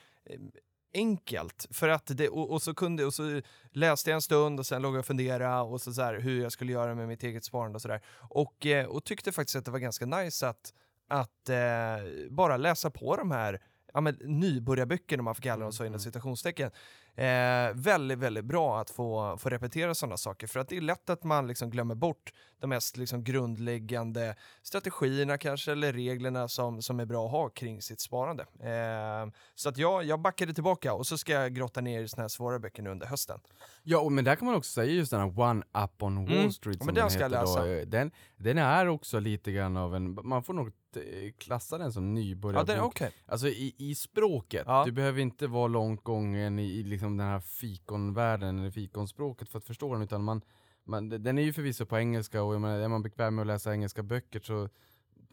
enkelt. 0.95 1.67
För 1.71 1.89
att 1.89 2.07
det, 2.07 2.29
och, 2.29 2.51
och, 2.51 2.63
så 2.63 2.75
kunde, 2.75 3.05
och 3.05 3.15
så 3.15 3.41
läste 3.71 4.11
jag 4.11 4.15
en 4.15 4.23
stund 4.23 4.61
och 4.61 4.67
sen 4.67 4.83
låg 4.83 4.95
jag 4.95 4.99
och 4.99 5.07
funderade 5.07 5.61
och 5.61 5.81
så, 5.81 5.93
så 5.93 6.03
här, 6.03 6.21
hur 6.21 6.43
jag 6.43 6.53
skulle 6.53 6.73
göra 6.73 6.95
med 6.95 7.09
mitt 7.09 7.23
eget 7.23 7.45
sparande 7.45 7.77
och 7.77 7.83
sådär. 7.83 8.01
Och, 8.31 8.67
eh, 8.67 8.87
och 8.87 9.05
tyckte 9.05 9.33
faktiskt 9.33 9.57
att 9.57 9.65
det 9.65 9.71
var 9.71 9.79
ganska 9.79 10.07
nice 10.07 10.49
att, 10.49 10.73
att 11.09 11.49
eh, 11.49 12.29
bara 12.31 12.57
läsa 12.57 12.91
på 12.91 13.17
de 13.17 13.31
här 13.31 13.61
ja, 13.95 14.01
men, 14.01 14.17
nybörjarböckerna 14.25 15.21
om 15.21 15.25
man 15.25 15.35
får 15.35 15.43
kalla 15.43 15.63
dem 15.63 15.73
så 15.73 15.85
inom 15.85 16.01
citationstecken. 16.01 16.71
Eh, 17.16 17.74
väldigt, 17.74 18.18
väldigt 18.18 18.44
bra 18.44 18.81
att 18.81 18.90
få, 18.90 19.37
få 19.38 19.48
repetera 19.48 19.94
sådana 19.94 20.16
saker 20.16 20.46
för 20.46 20.61
att 20.61 20.68
det 20.68 20.77
är 20.77 20.81
lätt 20.81 21.11
att 21.11 21.24
man 21.24 21.46
liksom 21.46 21.70
glömmer 21.70 21.94
bort 21.94 22.33
de 22.61 22.66
mest 22.70 22.96
liksom 22.96 23.24
grundläggande 23.24 24.37
strategierna 24.62 25.38
kanske 25.38 25.72
eller 25.72 25.92
reglerna 25.92 26.48
som, 26.48 26.83
som 26.83 27.00
är 27.00 27.05
bra 27.05 27.27
att 27.27 27.31
ha 27.33 27.48
kring 27.48 27.83
sitt 27.83 28.00
sparande. 28.00 28.42
Eh, 28.42 29.33
så 29.55 29.68
att 29.68 29.79
jag, 29.79 30.05
jag 30.05 30.20
backade 30.20 30.55
tillbaka 30.55 30.94
och 30.94 31.07
så 31.07 31.18
ska 31.18 31.33
jag 31.33 31.55
grotta 31.55 31.81
ner 31.81 32.03
i 32.03 32.09
såna 32.09 32.22
här 32.22 32.29
svåra 32.29 32.59
böcker 32.59 32.83
nu 32.83 32.90
under 32.90 33.07
hösten. 33.07 33.40
Ja, 33.83 33.98
och, 33.98 34.12
men 34.12 34.24
där 34.24 34.37
kan 34.37 34.46
man 34.46 34.55
också 34.55 34.70
säga 34.72 34.92
just 34.92 35.11
den 35.11 35.20
här 35.20 35.40
One 35.40 35.62
Up 35.85 36.03
on 36.03 36.24
Wall 36.27 36.35
Mm. 36.37 36.53
Street 36.53 36.77
Ja, 36.77 36.79
som 36.79 36.87
men 36.87 36.94
den 36.94 37.03
den 37.03 37.11
ska 37.11 37.20
jag 37.20 37.29
heter 37.31 37.44
då, 37.44 37.55
läsa. 37.57 37.70
eh, 37.81 37.87
den, 37.87 38.11
den 38.37 38.59
är 38.59 38.88
också 38.88 39.18
lite 39.18 39.53
grann 39.53 39.77
av 39.77 39.94
en, 39.96 40.18
man 40.22 40.42
får 40.42 40.55
nog 40.55 40.72
eh, 40.97 41.33
klassa 41.39 41.79
den 41.79 41.93
som 41.93 42.05
Ja, 42.05 42.23
nybörjarbok. 42.23 42.67
den, 42.67 42.81
okay. 42.81 43.11
Alltså 43.27 43.49
i, 43.49 43.75
i 43.79 43.95
språket, 43.95 44.63
Ja. 44.67 44.83
du 44.85 44.93
behöver 44.93 45.21
inte 45.21 45.47
vara 45.47 45.67
långt 45.69 46.05
gången 46.05 46.59
i, 46.59 46.65
i 46.65 46.83
liksom 46.83 47.17
den 47.17 47.27
här 47.27 47.41
fikonvärlden 47.41 48.59
eller 48.59 48.71
fikonspråket 48.71 49.49
för 49.49 49.59
att 49.59 49.65
förstå 49.65 49.93
den 49.95 50.03
utan 50.03 50.25
man, 50.25 50.43
man 50.85 51.09
den 51.09 51.39
är 51.39 51.43
ju 51.43 51.53
förvisso 51.53 51.87
på 51.87 51.99
engelska 51.99 52.43
och 52.43 52.55
jag 52.55 52.61
menar, 52.61 52.79
är 52.79 52.89
man 52.89 53.03
bekväm 53.03 53.35
med 53.35 53.43
att 53.43 53.47
läsa 53.47 53.73
engelska 53.73 54.03
böcker 54.03 54.41
så 54.41 54.69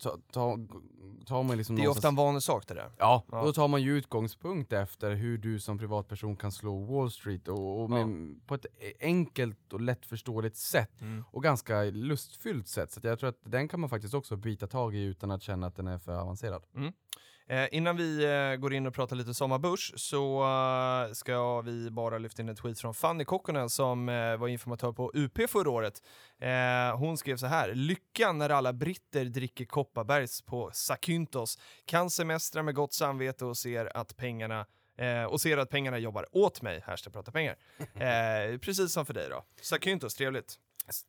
ta, 0.02 0.18
ta, 0.32 0.58
tar 1.26 1.44
man 1.44 1.58
liksom 1.58 1.76
Det 1.76 1.82
är 1.82 1.84
någonstans- 1.84 1.98
ofta 1.98 2.08
en 2.08 2.16
vanlig 2.16 2.44
sak 2.44 2.68
det 2.68 2.74
där. 2.74 2.92
Ja, 2.98 3.24
Ja. 3.32 3.40
och 3.40 3.46
då 3.46 3.54
tar 3.54 3.68
man 3.68 3.82
ju 3.82 3.98
utgångspunkt 3.98 4.74
efter 4.74 5.12
hur 5.12 5.38
du 5.38 5.60
som 5.60 5.78
privatperson 5.80 6.36
kan 6.36 6.52
slå 6.52 6.80
Wall 6.86 7.12
Street 7.12 7.48
och, 7.48 7.82
och 7.84 7.90
med, 7.90 8.36
på 8.48 8.56
ett 8.56 8.66
enkelt 9.00 9.74
och 9.74 9.82
lättförståeligt 9.82 10.56
sätt 10.58 11.02
Mm. 11.02 11.24
och 11.32 11.44
ganska 11.44 11.82
lustfyllt 11.84 12.68
sätt. 12.68 12.92
Så 12.92 13.00
att 13.00 13.04
jag 13.04 13.20
tror 13.20 13.30
att 13.30 13.40
den 13.44 13.68
kan 13.68 13.80
man 13.80 13.90
faktiskt 13.90 14.14
också 14.14 14.36
bita 14.36 14.68
tag 14.68 14.96
i 14.96 15.04
utan 15.04 15.32
att 15.32 15.42
känna 15.44 15.68
att 15.68 15.76
den 15.76 15.88
är 15.88 15.98
för 15.98 16.12
avancerad. 16.22 16.64
Eh, 17.52 17.68
innan 17.72 17.98
vi 17.98 18.24
eh, 18.24 18.56
går 18.56 18.74
in 18.74 18.88
och 18.88 18.94
pratar 18.94 19.16
lite 19.16 19.34
sommarbörs 19.34 19.94
så 19.96 20.44
eh, 20.44 21.14
ska 21.14 21.62
vi 21.62 21.92
bara 21.92 22.18
lyfta 22.18 22.42
in 22.42 22.50
en 22.50 22.56
tweet 22.56 22.80
från 22.80 22.94
Fanny 22.94 23.26
Kokkonen 23.26 23.70
som 23.70 24.06
var 24.40 24.48
informatör 24.48 24.92
på 24.92 25.12
UP 25.14 25.50
förra 25.50 25.70
året. 25.70 26.02
Hon 26.96 27.18
skrev 27.18 27.38
så 27.38 27.46
här. 27.46 27.74
Lyckan 27.74 28.38
när 28.38 28.50
alla 28.50 28.74
britter 28.74 29.26
dricker 29.26 29.66
Kopparbergs 29.66 30.42
på 30.42 30.70
Zakynthos, 30.74 31.60
kan 31.86 32.10
semestra 32.10 32.64
med 32.64 32.76
gott 32.76 32.94
samvete 32.94 33.46
och 33.46 33.58
ser 33.58 33.98
att 33.98 34.18
pengarna 34.18 34.66
och 35.30 35.42
ser 35.42 35.58
att 35.58 35.70
pengarna 35.70 35.98
jobbar 35.98 36.26
åt 36.32 36.62
mig, 36.62 36.84
hashtag 36.86 37.14
prata 37.14 37.32
pengar. 37.32 37.56
Precis 38.58 38.94
som 38.94 39.06
för 39.06 39.14
dig 39.14 39.30
då. 39.30 39.44
Zakynthos, 39.62 40.16
trevligt. 40.16 40.60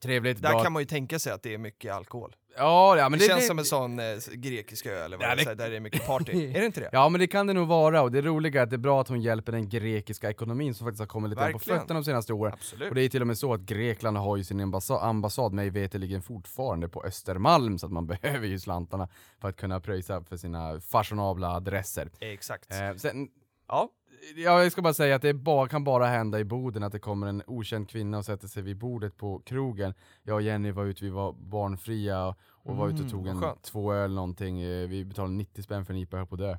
Trevligt, 0.03 0.43
Där 0.43 0.51
bra. 0.51 0.63
kan 0.63 0.73
man 0.73 0.83
ju 0.83 0.87
tänka 0.87 1.19
sig 1.19 1.33
att 1.33 1.43
det 1.43 1.55
är 1.55 1.59
mycket 1.59 1.95
alkohol. 1.95 2.37
Ja, 2.57 2.97
ja, 2.97 3.09
men 3.09 3.19
det, 3.19 3.25
det, 3.25 3.29
känns 3.29 3.41
det, 3.41 3.47
som 3.47 3.59
en 3.59 3.65
sån 3.65 3.99
eh, 3.99 4.05
grekisk 4.33 4.87
ö 4.87 5.05
eller 5.05 5.17
vad 5.17 5.27
Ja, 5.27 5.35
det... 5.35 5.45
här, 5.45 5.55
där 5.55 5.71
det 5.71 5.77
är 5.77 5.81
mycket 5.81 6.07
party. 6.07 6.33
är 6.55 6.61
det 6.61 6.67
inte 6.67 6.81
det? 6.81 6.89
Ja 6.93 7.09
men 7.09 7.21
det 7.21 7.27
kan 7.27 7.47
det 7.47 7.53
nog 7.53 7.69
vara, 7.69 8.03
och 8.03 8.13
det 8.13 8.23
roliga 8.23 8.61
är 8.61 8.65
att 8.65 8.71
det 8.71 8.77
är 8.77 8.79
bra 8.79 9.01
att 9.01 9.09
hon 9.09 9.21
hjälper 9.21 9.53
den 9.53 9.69
grekiska 9.69 10.31
ekonomin 10.31 10.75
som 10.75 10.87
faktiskt 10.87 11.01
har 11.01 11.07
kommit 11.07 11.31
lite 11.31 11.53
på 11.53 11.59
fötterna 11.59 12.01
de 12.01 12.05
senaste 12.05 12.33
åren. 12.33 12.53
Absolut. 12.53 12.89
Och 12.89 12.95
det 12.95 13.03
är 13.03 13.09
till 13.09 13.21
och 13.21 13.27
med 13.27 13.39
så 13.39 13.55
att 13.55 13.61
Grekland 13.61 14.17
har 14.17 14.37
ju 14.37 14.45
sin 14.45 14.61
ambassad, 14.61 15.03
ambassad 15.03 15.53
mig 15.53 15.71
veterligen 15.71 16.23
fortfarande 16.23 16.89
på 16.89 17.05
Östermalm, 17.05 17.79
så 17.79 17.87
att 17.87 17.93
man 17.93 18.07
behöver 18.23 18.47
ju 18.47 18.59
slantarna 18.59 19.09
för 19.41 19.49
att 19.49 19.57
kunna 19.57 19.81
pröjsa 19.81 20.25
för 20.25 20.37
sina 20.37 20.81
fashionabla 20.81 21.49
adresser. 21.49 22.11
Exakt. 22.21 22.73
Eh, 22.73 22.95
sen, 22.97 23.29
Ja. 23.69 23.89
Ja, 24.37 24.63
jag 24.63 24.73
ska 24.73 24.83
bara 24.83 24.95
säga 24.95 25.17
att 25.17 25.23
det 25.23 25.35
bara, 25.35 25.69
kan 25.69 25.85
bara 25.85 26.07
hända 26.07 26.41
i 26.41 26.45
Boden 26.45 26.83
att 26.83 26.93
det 26.93 26.99
kommer 26.99 27.27
en 27.27 27.43
okänd 27.47 27.89
kvinna 27.89 28.19
och 28.19 28.25
sätter 28.25 28.49
sig 28.49 28.63
vid 28.63 28.79
bordet 28.79 29.17
på 29.17 29.39
krogen. 29.47 29.95
Jag 30.23 30.35
och 30.35 30.43
Jenny 30.43 30.71
var 30.71 30.85
ute, 30.85 31.05
vi 31.05 31.11
var 31.11 31.33
barnfria 31.33 32.27
och, 32.27 32.37
och 32.63 32.77
var 32.77 32.89
ute 32.89 32.95
och 32.95 33.01
Mm, 33.01 33.11
tog 33.11 33.25
vad 33.27 33.35
en 33.35 33.41
skönt. 33.41 33.63
två 33.63 33.93
öl 33.93 34.15
någonting. 34.15 34.61
Eh, 34.61 34.89
Vi 34.89 35.05
betalade 35.05 35.35
90 35.35 35.63
spänn 35.63 35.85
för 35.85 35.95
en 35.95 36.01
IPA, 36.01 36.17
höll 36.17 36.27
på 36.27 36.35
att 36.35 36.41
dö. 36.41 36.57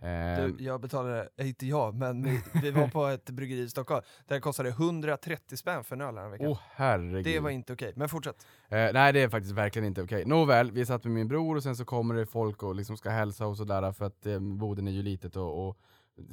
Du, 0.00 0.56
jag 0.64 0.80
betalade, 0.80 1.28
eh, 1.36 1.48
inte 1.48 1.66
jag, 1.66 1.94
men 1.94 2.22
vi, 2.24 2.40
vi 2.62 2.70
var 2.70 2.88
på 2.88 3.06
ett 3.06 3.30
bryggeri 3.30 3.60
i 3.62 3.68
Stockholm 3.68 4.02
där 4.26 4.34
det 4.34 4.40
kostade 4.40 4.68
130 4.68 5.56
spänn 5.56 5.84
för 5.84 5.96
en 5.96 6.00
öl 6.02 6.14
den 6.14 6.30
veckan. 6.30 6.46
Åh 6.46 6.58
herregud. 6.70 7.24
det 7.24 7.40
var 7.40 7.50
inte 7.50 7.72
okej, 7.72 7.92
men 7.96 8.08
fortsätt. 8.08 8.46
Eh, 8.68 8.88
nej 8.92 9.12
det 9.12 9.22
är 9.22 9.28
faktiskt 9.28 9.54
verkligen 9.54 9.86
inte 9.88 10.02
okej. 10.02 10.24
Nåväl, 10.24 10.70
vi 10.72 10.86
satt 10.86 11.04
med 11.04 11.12
min 11.12 11.28
bror 11.28 11.56
och 11.56 11.62
sen 11.62 11.76
så 11.76 11.84
kommer 11.84 12.14
det 12.14 12.26
folk 12.26 12.62
och 12.62 12.74
liksom 12.74 12.96
ska 12.96 13.10
hälsa 13.10 13.46
och 13.46 13.56
sådär 13.56 13.92
för 13.92 14.04
att 14.04 14.26
eh, 14.26 14.38
Boden 14.40 14.88
är 14.88 14.92
ju 14.92 15.02
litet 15.02 15.36
och, 15.36 15.68
och 15.68 15.78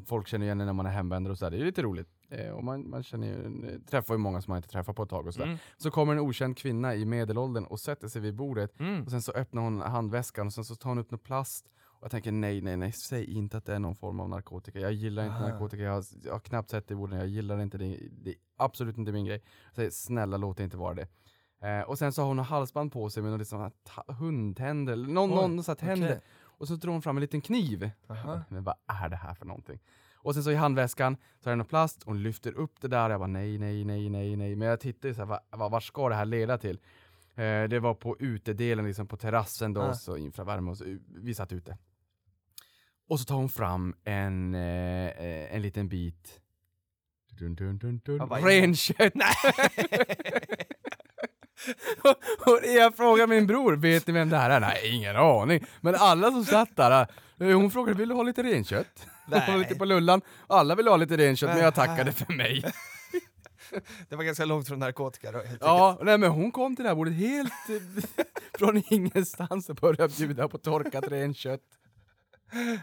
folk 0.05 0.27
känner 0.27 0.45
igen 0.45 0.61
en 0.61 0.65
när 0.67 0.73
man 0.73 0.85
är 0.85 0.89
hemvändare 0.89 1.31
och 1.31 1.37
sådär. 1.37 1.51
Det 1.57 1.63
är 1.63 1.65
lite 1.65 1.81
roligt. 1.81 2.07
Eh, 2.29 2.49
och 2.49 2.63
man, 2.63 2.89
man 2.89 3.03
känner 3.03 3.27
ju, 3.27 3.67
eh, 3.69 3.79
träffar 3.89 4.13
ju 4.13 4.17
många 4.17 4.41
som 4.41 4.51
man 4.51 4.57
inte 4.57 4.69
träffat 4.69 4.95
på 4.95 5.03
ett 5.03 5.09
tag 5.09 5.27
och 5.27 5.33
sådär. 5.33 5.45
Mm. 5.47 5.57
Så 5.77 5.91
kommer 5.91 6.13
en 6.13 6.19
okänd 6.19 6.57
kvinna 6.57 6.95
i 6.95 7.05
medelåldern 7.05 7.65
och 7.65 7.79
sätter 7.79 8.07
sig 8.07 8.21
vid 8.21 8.35
bordet 8.35 8.79
Mm. 8.79 9.03
och 9.03 9.11
sen 9.11 9.21
så 9.21 9.31
öppnar 9.31 9.61
hon 9.61 9.81
handväskan 9.81 10.47
och 10.47 10.53
sen 10.53 10.63
så 10.65 10.75
tar 10.75 10.89
hon 10.89 10.97
upp 10.99 11.11
något 11.11 11.23
plast 11.23 11.65
och 11.85 12.03
jag 12.03 12.11
tänker 12.11 12.31
nej, 12.31 12.61
nej, 12.61 12.77
nej, 12.77 12.91
säg 12.91 13.25
inte 13.33 13.57
att 13.57 13.65
det 13.65 13.73
är 13.75 13.79
någon 13.79 13.95
form 13.95 14.19
av 14.19 14.29
narkotika. 14.29 14.79
Jag 14.79 14.91
gillar 14.93 15.23
inte 15.25 15.35
Ah. 15.37 15.47
narkotika, 15.49 15.83
jag 15.83 15.91
har, 15.93 16.03
jag 16.23 16.31
har 16.33 16.39
knappt 16.39 16.69
sett 16.69 16.87
det 16.87 16.91
i 16.91 16.95
borden, 16.95 17.19
jag 17.19 17.27
gillar 17.27 17.61
inte 17.61 17.77
det, 17.77 17.99
det 18.11 18.29
är 18.29 18.35
absolut 18.57 18.97
inte 18.97 19.11
min 19.11 19.25
grej. 19.25 19.43
Jag 19.65 19.75
säger 19.75 19.89
snälla 19.89 20.37
låt 20.37 20.57
det 20.57 20.63
inte 20.63 20.77
vara 20.77 20.93
det. 20.93 21.07
Eh, 21.61 21.81
och 21.81 21.97
sen 21.97 22.11
så 22.13 22.21
har 22.21 22.27
hon 22.27 22.39
halsband 22.39 22.91
på 22.91 23.09
sig 23.09 23.23
med 23.23 23.31
någon 23.31 23.39
liksom 23.39 23.71
hundtänder, 24.07 24.95
någon, 24.95 25.29
Oj, 25.31 25.35
någon 25.35 25.63
så 25.63 25.71
här 25.71 25.75
tänder. 25.75 26.07
okej. 26.07 26.21
Och 26.57 26.67
så 26.67 26.75
drar 26.75 26.91
hon 26.91 27.01
fram 27.01 27.17
en 27.17 27.21
liten 27.21 27.41
kniv. 27.41 27.91
Aha. 28.09 28.41
Men 28.49 28.63
vad 28.63 28.75
är 28.87 29.09
det 29.09 29.15
här 29.15 29.33
för 29.33 29.45
någonting? 29.45 29.79
Och 30.15 30.33
sen 30.33 30.43
så 30.43 30.51
i 30.51 30.55
handväskan 30.55 31.17
så 31.39 31.49
är 31.49 31.51
det 31.51 31.55
någon 31.55 31.65
plast, 31.65 32.03
hon 32.03 32.23
lyfter 32.23 32.51
upp 32.51 32.81
det 32.81 32.87
där, 32.87 33.09
jag 33.09 33.19
bara 33.19 33.27
nej, 33.27 33.57
nej, 33.57 33.85
nej, 33.85 34.09
nej, 34.09 34.35
nej. 34.35 34.55
Men 34.55 34.67
jag 34.67 34.79
tittar 34.79 35.09
ju 35.09 35.15
så 35.15 35.21
här, 35.21 35.25
vad, 35.25 35.39
vad, 35.51 35.71
vad 35.71 35.83
ska 35.83 36.09
det 36.09 36.15
här 36.15 36.25
leda 36.25 36.57
till? 36.57 36.79
Eh, 37.35 37.63
det 37.63 37.79
var 37.79 37.93
på 37.93 38.15
utedelen, 38.19 38.85
liksom 38.85 39.07
på 39.07 39.17
terrassen 39.17 39.73
då, 39.73 39.93
så 39.93 40.17
infravärme 40.17 40.71
och 40.71 40.77
så, 40.77 40.97
vi 41.07 41.33
satt 41.33 41.51
ute. 41.51 41.77
Och 43.07 43.19
så 43.19 43.25
tar 43.25 43.35
hon 43.35 43.49
fram 43.49 43.95
en, 44.03 44.55
eh, 44.55 45.07
eh, 45.07 45.55
en 45.55 45.61
liten 45.61 45.89
bit 45.89 46.41
renkött. 48.39 49.13
och 52.45 52.59
jag 52.63 52.97
frågar 52.97 53.27
min 53.27 53.47
bror, 53.47 53.75
vet 53.75 54.07
ni 54.07 54.13
vem 54.13 54.29
det 54.29 54.37
här 54.37 54.49
är? 54.49 54.59
Nej, 54.59 54.95
ingen 54.95 55.15
aning. 55.15 55.65
Men 55.81 55.95
alla 55.95 56.31
som 56.31 56.45
satt 56.45 56.75
där, 56.75 57.07
eh, 57.39 57.47
hon 57.47 57.71
frågade, 57.71 57.97
vill 57.97 58.09
du 58.09 58.15
ha 58.15 58.23
lite 58.23 58.43
renkött? 58.43 59.07
Hon 59.25 59.39
var 59.39 59.47
Nej. 59.47 59.57
lite 59.57 59.75
på 59.75 59.85
lullan. 59.85 60.21
Alla 60.47 60.75
ville 60.75 60.89
ha 60.89 60.97
lite 60.97 61.17
renkött, 61.17 61.49
men 61.49 61.59
jag 61.59 61.75
tackade 61.75 62.11
för 62.11 62.33
mig. 62.33 62.63
det 64.09 64.15
var 64.15 64.23
ganska 64.23 64.45
långt 64.45 64.67
från 64.67 64.79
narkotika 64.79 65.31
då, 65.31 65.41
Ja, 65.59 65.99
nej 66.01 66.17
men 66.17 66.31
hon 66.31 66.51
kom 66.51 66.75
till 66.75 66.83
det 66.83 66.89
här 66.89 66.95
bordet 66.95 67.13
helt 67.13 67.51
eh, 67.69 68.23
från 68.59 68.83
ingenstans 68.89 69.69
och 69.69 69.75
började 69.75 70.13
bjuda 70.17 70.47
på 70.47 70.57
torkat 70.57 71.07
renkött. 71.07 71.61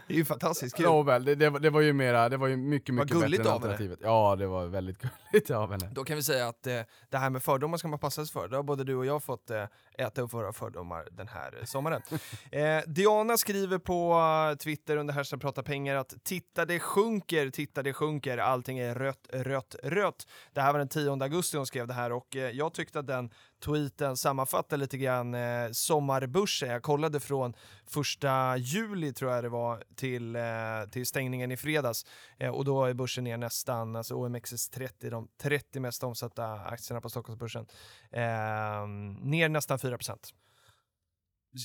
Det 0.07 0.13
är 0.13 0.17
ju 0.17 0.25
fantastiskt 0.25 0.75
kul. 0.75 0.85
Nåväl, 0.85 1.25
det, 1.25 1.35
det, 1.35 1.49
var- 1.49 1.59
det 1.59 1.69
var 1.69 1.81
ju 1.81 1.93
mera, 1.93 2.29
det 2.29 2.37
var 2.37 2.47
ju 2.47 2.57
mycket, 2.57 2.95
mycket 2.95 3.07
bättre 3.09 3.21
gulligt 3.21 3.45
än 3.45 3.51
alternativet. 3.51 3.99
Ja, 4.03 4.35
det 4.35 4.47
var 4.47 4.65
väldigt 4.65 4.97
gulligt 5.31 5.51
av 5.51 5.71
henne. 5.71 5.89
Då 5.91 6.03
kan 6.03 6.15
vi 6.15 6.23
säga 6.23 6.47
att 6.47 6.67
eh, 6.67 6.79
det 7.09 7.17
här 7.17 7.29
med 7.29 7.43
fördomar 7.43 7.77
ska 7.77 7.87
man 7.87 7.99
passa 7.99 8.25
sig 8.25 8.33
för. 8.33 8.47
Det 8.47 8.55
har 8.55 8.63
både 8.63 8.83
du 8.83 8.95
och 8.95 9.05
jag 9.05 9.23
fått 9.23 9.49
eh, 9.49 9.63
äta 9.97 10.21
upp 10.21 10.33
våra 10.33 10.53
fördomar 10.53 11.07
den 11.11 11.27
här 11.27 11.61
sommaren. 11.65 12.01
eh, 12.51 12.81
Diana 12.87 13.37
skriver 13.37 13.77
på 13.77 14.13
eh, 14.51 14.57
Twitter 14.57 14.97
under 14.97 15.13
hashtag 15.13 15.41
prata 15.41 15.63
pengar 15.63 15.95
att 15.95 16.13
titta 16.23 16.65
det 16.65 16.79
sjunker, 16.79 17.49
titta 17.49 17.83
det 17.83 17.93
sjunker, 17.93 18.37
allting 18.37 18.79
är 18.79 18.95
rött, 18.95 19.27
rött, 19.33 19.75
rött. 19.83 20.27
Det 20.53 20.61
här 20.61 20.71
var 20.71 20.79
den 20.79 20.89
10 20.89 21.11
augusti 21.11 21.57
hon 21.57 21.65
skrev 21.65 21.87
det 21.87 21.93
här 21.93 22.11
och 22.11 22.35
eh, 22.35 22.49
jag 22.49 22.73
tyckte 22.73 22.99
att 22.99 23.07
den 23.07 23.29
tweeten 23.63 24.17
sammanfattar 24.17 24.77
lite 24.77 24.97
grann 24.97 25.33
eh, 25.33 25.71
sommarbörsen. 25.71 26.69
Jag 26.69 26.83
kollade 26.83 27.19
från 27.19 27.53
första 27.85 28.57
juli 28.57 29.13
tror 29.13 29.31
jag 29.31 29.43
det 29.43 29.49
var 29.49 29.83
till, 29.95 30.35
eh, 30.35 30.43
till 30.91 31.05
stängningen 31.05 31.51
i 31.51 31.57
fredags 31.57 32.05
eh, 32.37 32.49
och 32.49 32.65
då 32.65 32.85
är 32.85 32.93
börsen 32.93 33.23
ner 33.23 33.37
nästan, 33.37 33.95
alltså 33.95 34.15
OMXS30, 34.15 35.09
de 35.09 35.27
30 35.41 35.79
mest 35.79 36.03
omsatta 36.03 36.53
aktierna 36.53 37.01
på 37.01 37.09
Stockholmsbörsen, 37.09 37.65
eh, 38.13 38.87
ner 39.21 39.49
nästan 39.49 39.77
4% 39.77 40.17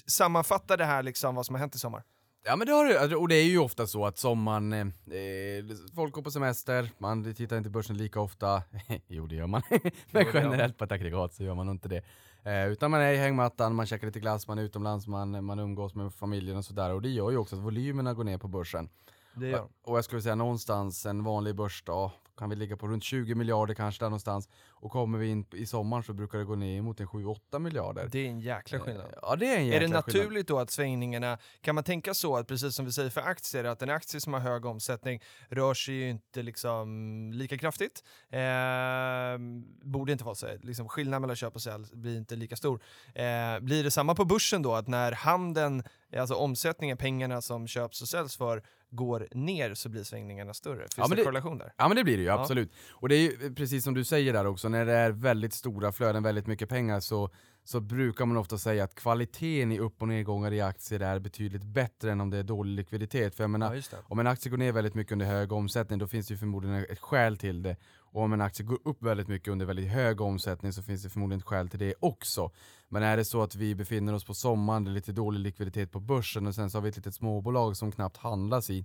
Sammanfatta 0.06 0.76
det 0.76 0.84
här 0.84 1.02
liksom 1.02 1.34
vad 1.34 1.46
som 1.46 1.54
har 1.54 1.60
hänt 1.60 1.74
i 1.74 1.78
sommar. 1.78 2.04
Ja 2.44 2.56
men 2.56 2.66
det 2.66 2.72
har 2.72 3.08
det, 3.08 3.16
och 3.16 3.28
det 3.28 3.34
är 3.34 3.44
ju 3.44 3.58
ofta 3.58 3.86
så 3.86 4.06
att 4.06 4.18
sommaren, 4.18 4.72
eh, 4.72 5.16
eh, 5.18 5.64
folk 5.94 6.14
går 6.14 6.22
på 6.22 6.30
semester, 6.30 6.90
man 6.98 7.34
tittar 7.34 7.58
inte 7.58 7.70
börsen 7.70 7.96
lika 7.96 8.20
ofta, 8.20 8.62
jo 9.06 9.26
det 9.26 9.34
gör 9.34 9.46
man, 9.46 9.62
men 10.10 10.26
generellt 10.34 10.78
på 10.78 10.84
ett 10.84 10.92
aggregat 10.92 11.34
så 11.34 11.44
gör 11.44 11.54
man 11.54 11.68
inte 11.68 11.88
det. 11.88 12.02
Eh, 12.42 12.66
utan 12.66 12.90
man 12.90 13.00
är 13.00 13.12
i 13.12 13.16
hängmattan, 13.16 13.74
man 13.74 13.86
käkar 13.86 14.06
lite 14.06 14.20
glass, 14.20 14.48
man 14.48 14.58
är 14.58 14.62
utomlands, 14.62 15.06
man, 15.06 15.44
man 15.44 15.58
umgås 15.58 15.94
med 15.94 16.14
familjen 16.14 16.56
och 16.56 16.64
sådär. 16.64 16.94
Och 16.94 17.02
det 17.02 17.08
gör 17.08 17.30
ju 17.30 17.36
också 17.36 17.56
att 17.56 17.62
volymerna 17.62 18.14
går 18.14 18.24
ner 18.24 18.38
på 18.38 18.48
börsen. 18.48 18.88
Det 19.34 19.48
gör 19.48 19.68
Och 19.82 19.96
jag 19.96 20.04
skulle 20.04 20.22
säga 20.22 20.34
någonstans 20.34 21.06
en 21.06 21.24
vanlig 21.24 21.54
börsdag 21.54 22.12
kan 22.38 22.50
vi 22.50 22.56
ligga 22.56 22.76
på 22.76 22.88
runt 22.88 23.04
20 23.04 23.34
miljarder 23.34 23.74
kanske 23.74 24.04
där 24.04 24.08
någonstans. 24.10 24.48
Och 24.70 24.90
kommer 24.90 25.18
vi 25.18 25.28
in 25.28 25.46
i 25.52 25.66
sommaren 25.66 26.02
så 26.02 26.12
brukar 26.12 26.38
det 26.38 26.44
gå 26.44 26.54
ner 26.54 26.82
mot 26.82 27.00
en 27.00 27.06
7-8 27.06 27.58
miljarder. 27.58 28.08
Det 28.12 28.18
är 28.18 28.26
en 28.28 28.40
jäkla 28.40 28.78
skillnad. 28.78 29.04
Eh, 29.06 29.18
Ja 29.22 29.36
det 29.36 29.46
är 29.46 29.56
en 29.56 29.60
Är 29.60 29.64
jäkla 29.64 29.78
det 29.80 29.84
skillnad. 29.86 30.04
naturligt 30.06 30.48
då 30.48 30.58
att 30.58 30.70
svängningarna, 30.70 31.38
kan 31.60 31.74
man 31.74 31.84
tänka 31.84 32.14
så 32.14 32.36
att 32.36 32.46
precis 32.48 32.74
som 32.74 32.84
vi 32.84 32.92
säger 32.92 33.10
för 33.10 33.20
aktier, 33.20 33.64
att 33.64 33.82
en 33.82 33.90
aktie 33.90 34.20
som 34.20 34.32
har 34.32 34.40
hög 34.40 34.64
omsättning 34.64 35.22
rör 35.48 35.74
sig 35.74 35.94
ju 35.94 36.10
inte 36.10 36.42
liksom 36.42 36.88
lika 37.34 37.58
kraftigt. 37.58 38.02
Eh, 38.30 39.38
borde 39.82 40.12
inte 40.12 40.24
vara 40.24 40.34
så. 40.34 40.46
Liksom 40.62 40.88
skillnaden 40.88 41.20
mellan 41.22 41.36
köp 41.36 41.54
och 41.54 41.62
sälj 41.62 41.84
blir 41.92 42.16
inte 42.18 42.36
lika 42.36 42.56
stor. 42.56 42.80
Eh, 43.14 43.60
blir 43.60 43.84
det 43.84 43.90
samma 43.90 44.14
på 44.14 44.24
börsen 44.24 44.62
då, 44.62 44.74
att 44.74 44.88
när 44.88 45.12
handeln, 45.12 45.82
alltså 46.16 46.34
omsättningen, 46.34 46.96
pengarna 46.96 47.42
som 47.42 47.66
köps 47.68 48.02
och 48.02 48.08
säljs 48.08 48.36
för, 48.36 48.62
går 48.90 49.28
ner 49.30 49.74
så 49.74 49.88
blir 49.88 50.02
svängningarna 50.04 50.54
större? 50.54 50.78
Finns 50.78 50.94
Ja, 50.96 51.06
det 51.08 51.14
det- 51.14 51.22
korrelation 51.24 51.58
där? 51.58 51.72
Ja 51.76 51.88
men 51.88 51.96
det 51.96 52.04
blir 52.04 52.16
det 52.16 52.22
ju, 52.22 52.28
Ja. 52.28 52.40
absolut. 52.40 52.72
Och 52.90 53.08
det 53.08 53.14
är 53.14 53.20
ju 53.20 53.54
precis 53.54 53.84
som 53.84 53.94
du 53.94 54.04
säger 54.04 54.32
där 54.32 54.46
också, 54.46 54.68
när 54.68 54.86
det 54.86 54.92
är 54.92 55.10
väldigt 55.10 55.52
stora 55.52 55.92
flöden, 55.92 56.22
väldigt 56.22 56.46
mycket 56.46 56.68
pengar 56.68 57.00
så, 57.00 57.30
så 57.64 57.80
brukar 57.80 58.26
man 58.26 58.36
ofta 58.36 58.58
säga 58.58 58.84
att 58.84 58.94
kvaliteten 58.94 59.72
i 59.72 59.78
upp 59.78 60.02
och 60.02 60.08
nedgångar 60.08 60.52
i 60.52 60.60
aktier 60.60 61.00
är 61.00 61.18
betydligt 61.18 61.62
bättre 61.64 62.12
än 62.12 62.20
om 62.20 62.30
det 62.30 62.36
är 62.38 62.42
dålig 62.42 62.72
likviditet. 62.76 63.34
För 63.34 63.42
jag 63.44 63.50
menar, 63.50 63.74
det. 63.74 63.96
om 64.08 64.18
en 64.18 64.26
aktie 64.26 64.50
går 64.50 64.56
ner 64.58 64.72
väldigt 64.72 64.94
mycket 64.94 65.12
under 65.12 65.26
hög 65.26 65.52
omsättning, 65.52 65.98
då 65.98 66.06
finns 66.06 66.26
det 66.28 66.34
ju 66.34 66.38
förmodligen 66.38 66.76
ett 66.90 66.98
skäl 67.00 67.36
till 67.36 67.62
det. 67.62 67.76
Och 68.12 68.22
om 68.22 68.32
en 68.32 68.40
aktie 68.40 68.66
går 68.66 68.78
upp 68.84 69.02
väldigt 69.02 69.28
mycket 69.28 69.48
under 69.52 69.66
väldigt 69.66 69.88
hög 69.88 70.20
omsättning 70.20 70.72
så 70.72 70.82
finns 70.82 71.02
det 71.02 71.08
förmodligen 71.10 71.42
skäl 71.42 71.68
till 71.68 71.78
det 71.78 71.94
också. 72.00 72.50
Men 72.88 73.02
är 73.02 73.16
det 73.16 73.24
så 73.24 73.42
att 73.42 73.54
vi 73.54 73.74
befinner 73.74 74.12
oss 74.14 74.24
på 74.24 74.34
sommaren, 74.34 74.84
det 74.84 74.90
är 74.90 74.92
lite 74.92 75.12
dålig 75.12 75.40
likviditet 75.40 75.92
på 75.92 76.00
börsen 76.00 76.46
och 76.46 76.54
sen 76.54 76.70
så 76.70 76.78
har 76.78 76.82
vi 76.82 76.88
ett 76.88 76.96
litet 76.96 77.14
småbolag 77.14 77.76
som 77.76 77.92
knappt 77.92 78.16
handlas 78.16 78.70
i, 78.70 78.84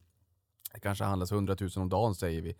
det 0.73 0.79
kanske 0.79 1.03
handlas 1.03 1.31
100 1.31 1.55
000 1.59 1.69
om 1.75 1.89
dagen 1.89 2.15
säger 2.15 2.41
vi. 2.41 2.55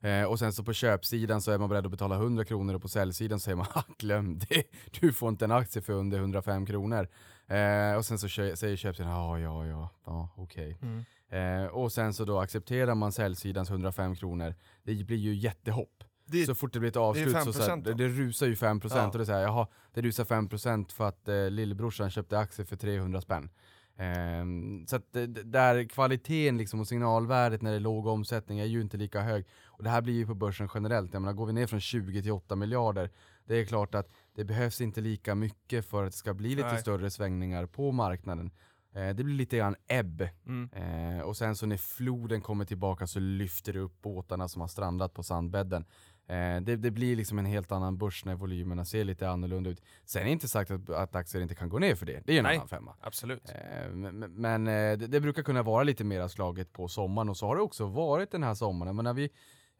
Eh, 0.00 0.24
och 0.24 0.38
sen 0.38 0.52
så 0.52 0.64
på 0.64 0.72
köpsidan 0.72 1.42
så 1.42 1.50
är 1.50 1.58
man 1.58 1.68
beredd 1.68 1.84
att 1.84 1.90
betala 1.90 2.14
100 2.14 2.44
kronor 2.44 2.74
och 2.74 2.82
på 2.82 2.88
säljsidan 2.88 3.40
säger 3.40 3.56
man 3.56 3.66
glöm 3.98 4.38
det, 4.38 4.62
du 5.00 5.12
får 5.12 5.28
inte 5.28 5.44
en 5.44 5.52
aktie 5.52 5.82
för 5.82 5.92
under 5.92 6.18
105 6.18 6.66
kronor. 6.66 7.08
Eh, 7.46 7.94
och 7.96 8.04
sen 8.04 8.18
så 8.18 8.28
kö- 8.28 8.56
säger 8.56 8.76
köpsidan 8.76 9.10
ja, 9.10 9.38
ja, 9.38 9.66
ja, 9.66 9.90
ja 10.04 10.28
okej. 10.36 10.78
Mm. 10.82 11.04
Eh, 11.30 11.64
och 11.66 11.92
sen 11.92 12.14
så 12.14 12.24
då 12.24 12.38
accepterar 12.40 12.94
man 12.94 13.12
säljsidans 13.12 13.70
105 13.70 14.16
kronor. 14.16 14.54
Det 14.82 15.04
blir 15.06 15.16
ju 15.16 15.34
jättehop. 15.34 16.04
Det, 16.26 16.46
Så 16.46 16.54
fort 16.54 16.72
det 16.72 16.78
blir 16.80 16.88
ett 16.90 16.96
avslut 16.96 17.42
så, 17.44 17.52
så 17.52 17.62
här, 17.62 17.68
5% 17.76 17.82
då. 17.82 17.90
det, 17.92 17.94
det 17.94 18.08
rusar 18.08 18.46
ju 18.46 18.54
5% 18.54 18.90
Ja. 18.96 19.06
och 19.06 19.12
det 19.18 19.22
är 19.22 19.24
såhär, 19.24 19.40
jaha, 19.42 19.66
det 19.94 20.02
rusar 20.02 20.24
5% 20.24 20.92
för 20.92 21.08
att 21.08 21.28
eh, 21.28 21.50
lillebrorsan 21.50 22.10
köpte 22.10 22.38
aktier 22.38 22.66
för 22.66 22.76
300 22.76 23.20
spänn. 23.20 23.50
Ehm, 23.96 24.86
så 24.86 24.96
att 24.96 25.12
det- 25.12 25.26
där 25.26 25.84
kvaliteten 25.88 26.58
liksom 26.58 26.80
och 26.80 26.88
signalvärdet 26.88 27.62
när 27.62 27.70
det 27.70 27.76
är 27.76 27.80
låg 27.80 28.06
omsättning 28.06 28.58
är 28.58 28.64
ju 28.64 28.80
inte 28.80 28.96
lika 28.96 29.20
hög. 29.20 29.44
Och 29.66 29.82
det 29.84 29.90
här 29.90 30.00
blir 30.02 30.14
ju 30.14 30.26
på 30.26 30.34
börsen 30.34 30.68
generellt, 30.74 31.12
jag 31.12 31.22
menar 31.22 31.32
går 31.32 31.46
vi 31.46 31.52
ner 31.52 31.66
från 31.66 31.80
20 31.80 32.22
till 32.22 32.32
8 32.32 32.56
miljarder, 32.56 33.10
det 33.46 33.54
är 33.60 33.64
klart 33.64 33.94
att 33.94 34.08
det 34.34 34.44
behövs 34.44 34.80
inte 34.80 35.00
lika 35.00 35.34
mycket 35.34 35.86
för 35.86 36.04
att 36.04 36.10
det 36.12 36.16
ska 36.16 36.34
bli 36.34 36.48
lite 36.54 36.68
Nej. 36.68 36.78
större 36.80 37.10
svängningar 37.10 37.66
på 37.66 37.92
marknaden. 37.92 38.50
Eh, 38.94 39.14
det 39.14 39.24
blir 39.24 39.34
lite 39.34 39.56
grann 39.56 39.76
ebb. 39.88 40.28
mm. 40.46 40.70
Eh, 40.72 41.20
och 41.20 41.36
sen 41.36 41.56
så 41.56 41.66
när 41.66 41.76
floden 41.76 42.40
kommer 42.40 42.64
tillbaka 42.64 43.06
så 43.06 43.20
lyfter 43.20 43.72
det 43.72 43.78
upp 43.78 44.02
båtarna 44.02 44.48
som 44.48 44.60
har 44.60 44.68
strandat 44.68 45.14
på 45.14 45.22
sandbädden. 45.22 45.84
Eh, 46.26 46.60
det, 46.60 46.76
det 46.76 46.90
blir 46.90 47.16
liksom 47.16 47.38
en 47.38 47.46
helt 47.46 47.72
annan 47.72 47.98
börs 47.98 48.24
när 48.24 48.34
volymerna 48.34 48.84
ser 48.84 49.04
lite 49.04 49.28
annorlunda 49.28 49.70
ut. 49.70 49.82
Sen 50.04 50.20
är 50.22 50.26
det 50.26 50.30
inte 50.30 50.48
sagt 50.48 50.70
att, 50.70 50.90
att 50.90 51.16
aktier 51.16 51.42
inte 51.42 51.54
kan 51.54 51.68
gå 51.68 51.78
ner 51.78 51.94
för 51.94 52.06
det, 52.06 52.22
det 52.26 52.32
är 52.34 52.38
en 52.38 52.44
Nej. 52.44 52.56
annan 52.56 52.68
femma. 52.68 52.94
Absolut. 53.00 53.50
Eh, 53.50 53.90
men 54.28 54.66
eh, 54.66 54.98
det, 54.98 55.06
det 55.06 55.20
brukar 55.20 55.42
kunna 55.42 55.62
vara 55.62 55.82
lite 55.82 56.04
mera 56.04 56.28
slaget 56.28 56.72
på 56.72 56.88
sommaren 56.88 57.28
och 57.28 57.36
så 57.36 57.46
har 57.46 57.56
det 57.56 57.62
också 57.62 57.86
varit 57.86 58.30
den 58.30 58.42
här 58.42 58.54
sommaren. 58.54 58.96
Men 58.96 59.16
vi, 59.16 59.24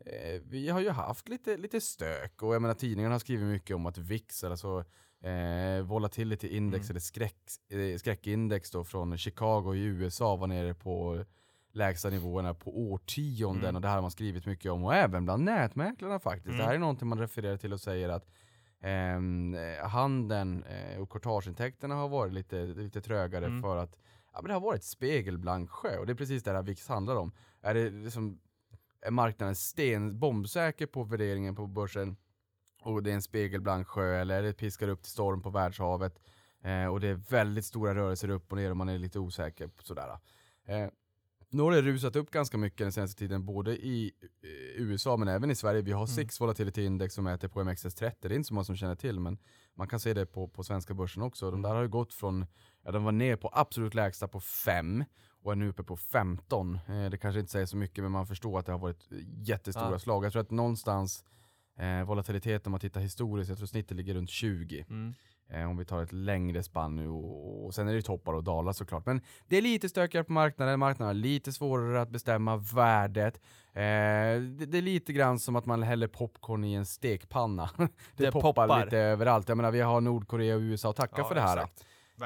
eh, 0.07 0.43
vi 0.45 0.69
har 0.69 0.81
ju 0.81 0.91
haft 0.91 1.29
lite, 1.29 1.57
lite 1.57 1.81
stök 1.81 2.43
och 2.43 2.55
jag 2.55 2.63
menar 2.63 2.75
tidningarna 2.75 3.15
har 3.15 3.21
skrivit 3.21 3.47
mycket 3.47 3.77
om 3.77 3.87
att 3.87 3.99
VIX, 3.99 4.45
alltså 4.45 4.85
eh, 5.23 5.83
Volatility 5.83 6.49
Index 6.49 6.85
Mm. 6.87 6.91
eller 6.93 7.01
skräck, 7.01 7.37
eh, 7.71 7.99
skräckindex 7.99 8.71
då 8.71 8.85
från 8.85 9.19
Chicago 9.19 9.75
i 9.75 9.85
USA 9.85 10.37
var 10.37 10.47
nere 10.47 10.75
på 10.75 11.25
lägsta 11.73 12.11
nivåerna 12.11 12.55
på 12.55 12.79
årtionden 12.93 13.65
Mm. 13.65 13.75
och 13.77 13.83
det 13.83 13.89
här 13.89 13.95
har 13.95 14.03
man 14.03 14.11
skrivit 14.11 14.47
mycket 14.47 14.73
om 14.73 14.85
och 14.85 14.95
även 14.95 15.25
bland 15.25 15.45
nätmäklarna 15.45 16.19
faktiskt. 16.21 16.47
Mm. 16.47 16.59
Det 16.59 16.65
här 16.65 16.75
är 16.75 16.79
någonting 16.79 17.09
man 17.09 17.19
refererar 17.19 17.57
till 17.57 17.73
och 17.73 17.81
säger 17.81 18.09
att 18.09 18.27
ehm, 18.81 19.55
eh, 19.55 19.89
handeln 19.89 20.63
eh, 20.65 21.01
och 21.01 21.11
courtageintäkterna 21.11 21.95
har 21.95 22.09
varit 22.09 22.33
lite, 22.33 22.67
lite 22.67 23.01
trögare 23.01 23.47
Mm. 23.47 23.63
för 23.63 23.77
att 23.77 23.97
ja, 24.33 24.39
men 24.43 24.49
det 24.49 24.55
har 24.55 24.61
varit 24.61 24.85
spegelblank 24.85 25.71
sjö 25.71 25.99
och 25.99 26.07
det 26.07 26.13
är 26.13 26.15
precis 26.15 26.43
det 26.43 26.53
här 26.53 26.63
VIX 26.63 26.89
handlar 26.89 27.17
om. 27.17 27.33
Är, 27.63 27.75
det 27.75 27.91
liksom, 27.91 28.41
är 29.03 29.11
marknaden 29.11 29.55
sten 29.55 30.19
bombsäker 30.19 30.87
på 30.87 31.05
värderingen 31.05 31.55
på 31.57 31.67
börsen 31.67 32.17
och 32.83 33.03
det 33.03 33.11
är 33.11 33.15
en 33.15 33.23
spegelblank 33.23 33.87
sjö 33.87 34.21
eller 34.21 34.43
det 34.43 34.53
piskar 34.53 34.89
upp 34.89 35.03
till 35.03 35.13
storm 35.13 35.43
på 35.43 35.51
världshavet 35.51 36.19
eh, 36.63 36.87
och 36.87 37.01
det 37.01 37.09
är 37.09 37.15
väldigt 37.15 37.65
stora 37.65 37.95
rörelser 37.95 38.29
upp 38.29 38.53
och 38.53 38.59
ner 38.59 38.71
och 38.71 38.77
man 38.77 38.89
är 38.89 38.99
lite 38.99 39.19
osäker. 39.19 39.71
Sådär. 39.83 40.19
Eh, 40.67 40.87
nu 41.51 41.63
har 41.63 41.71
det 41.73 41.83
rusat 41.83 42.17
upp 42.17 42.31
ganska 42.31 42.59
mycket 42.59 42.79
den 42.79 42.93
senaste 42.93 43.19
tiden, 43.19 43.45
både 43.45 43.77
i 43.77 44.13
eh, 44.43 44.83
USA 44.83 45.17
men 45.17 45.29
även 45.29 45.51
i 45.51 45.55
Sverige. 45.55 45.83
Vi 45.83 45.93
har 45.93 46.01
Mm. 46.01 46.07
Six 46.07 46.41
Volatility 46.41 46.85
Index 46.85 47.15
som 47.15 47.25
mäter 47.25 47.49
på 47.49 47.61
MXS30, 47.61 48.13
det 48.21 48.29
är 48.29 48.33
inte 48.33 48.49
så 48.49 48.55
många 48.55 48.65
som 48.65 48.77
känner 48.77 48.95
till, 48.95 49.21
men 49.21 49.39
man 49.75 49.89
kan 49.89 50.01
se 50.01 50.15
det 50.15 50.27
på, 50.27 50.49
på 50.49 50.65
svenska 50.65 50.95
börsen 50.95 51.23
också. 51.23 51.47
Mm. 51.49 51.63
De 51.63 51.69
där 51.69 51.75
har 51.75 51.83
ju 51.83 51.89
gått 51.89 52.15
från, 52.15 52.47
ja 52.85 52.91
de 52.93 53.05
var 53.05 53.13
ner 53.13 53.37
på 53.37 53.51
absolut 53.53 53.95
lägsta 53.95 54.29
på 54.29 54.41
5 54.41 55.05
och 55.43 55.53
är 55.53 55.57
nu 55.57 55.69
uppe 55.69 55.83
på 55.85 55.97
15. 55.97 56.75
Eh, 56.89 57.11
det 57.11 57.19
kanske 57.19 57.41
inte 57.41 57.53
säger 57.53 57.67
så 57.67 57.77
mycket, 57.77 58.05
men 58.05 58.13
man 58.13 58.27
förstår 58.27 58.59
att 58.59 58.67
det 58.67 58.73
har 58.73 58.79
varit 58.79 59.07
jättestora 59.37 59.91
Ja. 59.93 59.99
slag. 59.99 60.25
Jag 60.25 60.33
tror 60.33 60.43
att 60.43 60.51
någonstans 60.51 61.25
eh, 61.79 62.05
volatilitet 62.05 62.67
om 62.67 62.71
man 62.71 62.81
tittar 62.81 63.01
historiskt, 63.01 63.49
jag 63.49 63.59
tror 63.59 63.67
snittet 63.67 63.97
ligger 63.97 64.15
runt 64.15 64.31
20. 64.31 64.87
Mm. 64.91 65.15
Eh, 65.51 65.71
om 65.71 65.77
vi 65.77 65.85
tar 65.85 66.03
ett 66.03 66.13
längre 66.13 66.63
spann 66.63 66.97
nu 66.97 67.09
och, 67.09 67.67
och 67.67 67.75
sen 67.75 67.89
är 67.89 67.95
det 67.95 68.03
toppar 68.03 68.33
och 68.33 68.45
dalar 68.45 68.73
såklart. 68.73 69.07
Men 69.07 69.21
det 69.49 69.57
är 69.57 69.63
lite 69.63 69.89
stökigare 69.89 70.25
på 70.25 70.33
marknaden, 70.33 70.79
marknaden 70.79 71.07
har 71.17 71.23
lite 71.23 71.53
svårare 71.53 72.01
att 72.03 72.11
bestämma 72.11 72.57
värdet. 72.57 73.41
Eh, 73.73 73.83
det, 73.83 74.67
det 74.67 74.79
är 74.79 74.83
lite 74.83 75.13
grann 75.13 75.39
som 75.39 75.57
att 75.57 75.67
man 75.67 75.83
häller 75.83 76.07
popcorn 76.07 76.65
i 76.65 76.75
en 76.75 76.87
stekpanna. 76.87 77.71
det, 77.77 77.89
Det 78.17 78.33
poppar, 78.33 78.53
poppar. 78.53 78.85
lite 78.85 78.99
överallt. 78.99 79.49
Jag 79.49 79.57
menar 79.57 79.71
vi 79.71 79.81
har 79.81 80.01
Nordkorea 80.01 80.55
och 80.55 80.61
USA 80.61 80.91
att 80.91 80.97
tacka 80.97 81.15
Ja, 81.19 81.25
för 81.25 81.35
det 81.35 81.41
här. 81.41 81.67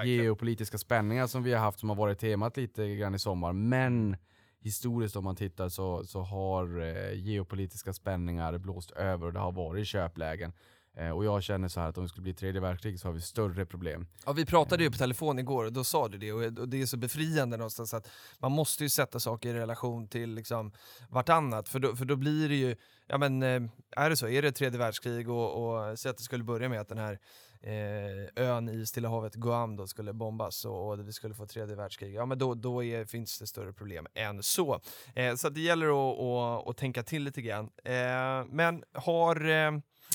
Geopolitiska 0.05 0.79
spänningar 0.79 1.27
som 1.27 1.43
vi 1.43 1.53
har 1.53 1.61
haft 1.61 1.81
som 1.81 1.89
har 1.89 1.97
varit 1.97 2.19
temat 2.19 2.57
lite 2.57 2.97
grann 2.97 3.15
i 3.15 3.19
sommar. 3.19 3.53
Men 3.53 4.17
historiskt 4.63 5.17
om 5.17 5.25
man 5.25 5.37
tittar 5.37 5.69
så, 5.69 6.05
så 6.05 6.21
har 6.21 6.81
eh, 6.81 7.13
geopolitiska 7.15 7.93
spänningar 7.93 8.59
blåst 8.59 8.91
över 8.91 9.27
och 9.27 9.33
det 9.33 9.39
har 9.39 9.53
varit 9.53 9.87
köplägen. 9.87 10.53
Eh, 10.97 11.11
och 11.11 11.25
jag 11.25 11.43
känner 11.43 11.69
så 11.69 11.81
här 11.81 11.89
att 11.89 11.99
om 11.99 12.05
det 12.05 12.09
skulle 12.09 12.23
bli 12.23 12.35
tredje 12.35 12.61
världskrig 12.61 13.01
så 13.01 13.09
har 13.09 13.13
vi 13.13 13.21
större 13.21 13.67
problem. 13.67 14.07
Ja, 14.27 14.33
vi 14.33 14.47
pratade 14.47 14.85
ju 14.85 14.91
på 14.91 14.99
telefon 14.99 15.39
igår 15.39 15.65
och 15.65 15.73
då 15.73 15.85
sa 15.85 16.09
du 16.09 16.19
det 16.19 16.33
och 16.33 16.69
det 16.69 16.83
är 16.83 16.87
så 16.87 16.97
befriande 16.97 17.57
någonstans 17.57 17.95
att 17.95 18.09
man 18.39 18.53
måste 18.53 18.85
ju 18.85 18.89
sätta 18.89 19.21
saker 19.21 19.49
i 19.49 19.59
relation 19.59 20.09
till 20.09 20.35
liksom 20.35 20.73
vartannat 21.09 21.69
för 21.69 21.79
då, 21.79 21.97
för 21.97 22.05
då 22.05 22.17
blir 22.17 22.49
det 22.49 22.55
ju, 22.55 22.77
ja 23.07 23.19
men 23.19 23.43
eh, 23.43 23.63
är 23.97 24.11
det 24.11 24.17
så, 24.17 24.29
är 24.29 24.43
det 24.43 24.53
tredje 24.53 24.79
världskrig 24.79 25.31
och, 25.31 25.79
och 25.91 25.99
säg 25.99 26.11
att 26.11 26.17
det 26.17 26.23
skulle 26.23 26.45
börja 26.45 26.69
med 26.69 26.81
att 26.81 26.89
den 26.89 26.99
här 26.99 27.19
eh, 27.63 28.45
ön 28.45 28.69
i 28.69 28.87
Stilla 28.87 29.09
havet, 29.09 29.35
Guam, 29.35 29.77
då 29.77 29.87
skulle 29.87 30.13
bombas 30.13 30.65
och, 30.65 30.89
och 30.89 31.09
vi 31.09 31.13
skulle 31.13 31.35
få 31.35 31.47
tredje 31.47 31.77
världskrig, 31.77 32.15
ja 32.15 32.27
men 32.27 32.39
då, 32.39 32.55
då 32.55 32.85
är, 32.85 33.05
finns 33.05 33.39
det 33.39 33.47
större 33.47 33.73
problem 33.73 34.07
än 34.15 34.43
så. 34.43 34.81
Eh, 35.15 35.35
så 35.35 35.49
det 35.49 35.61
gäller 35.61 35.87
att, 35.87 36.21
att, 36.21 36.69
att, 36.69 36.77
tänka 36.77 37.03
till 37.03 37.25
lite 37.25 37.43
grann. 37.43 37.71
Eh, 37.85 38.45
men 38.49 38.85
har 38.93 39.51
eh, 39.51 39.73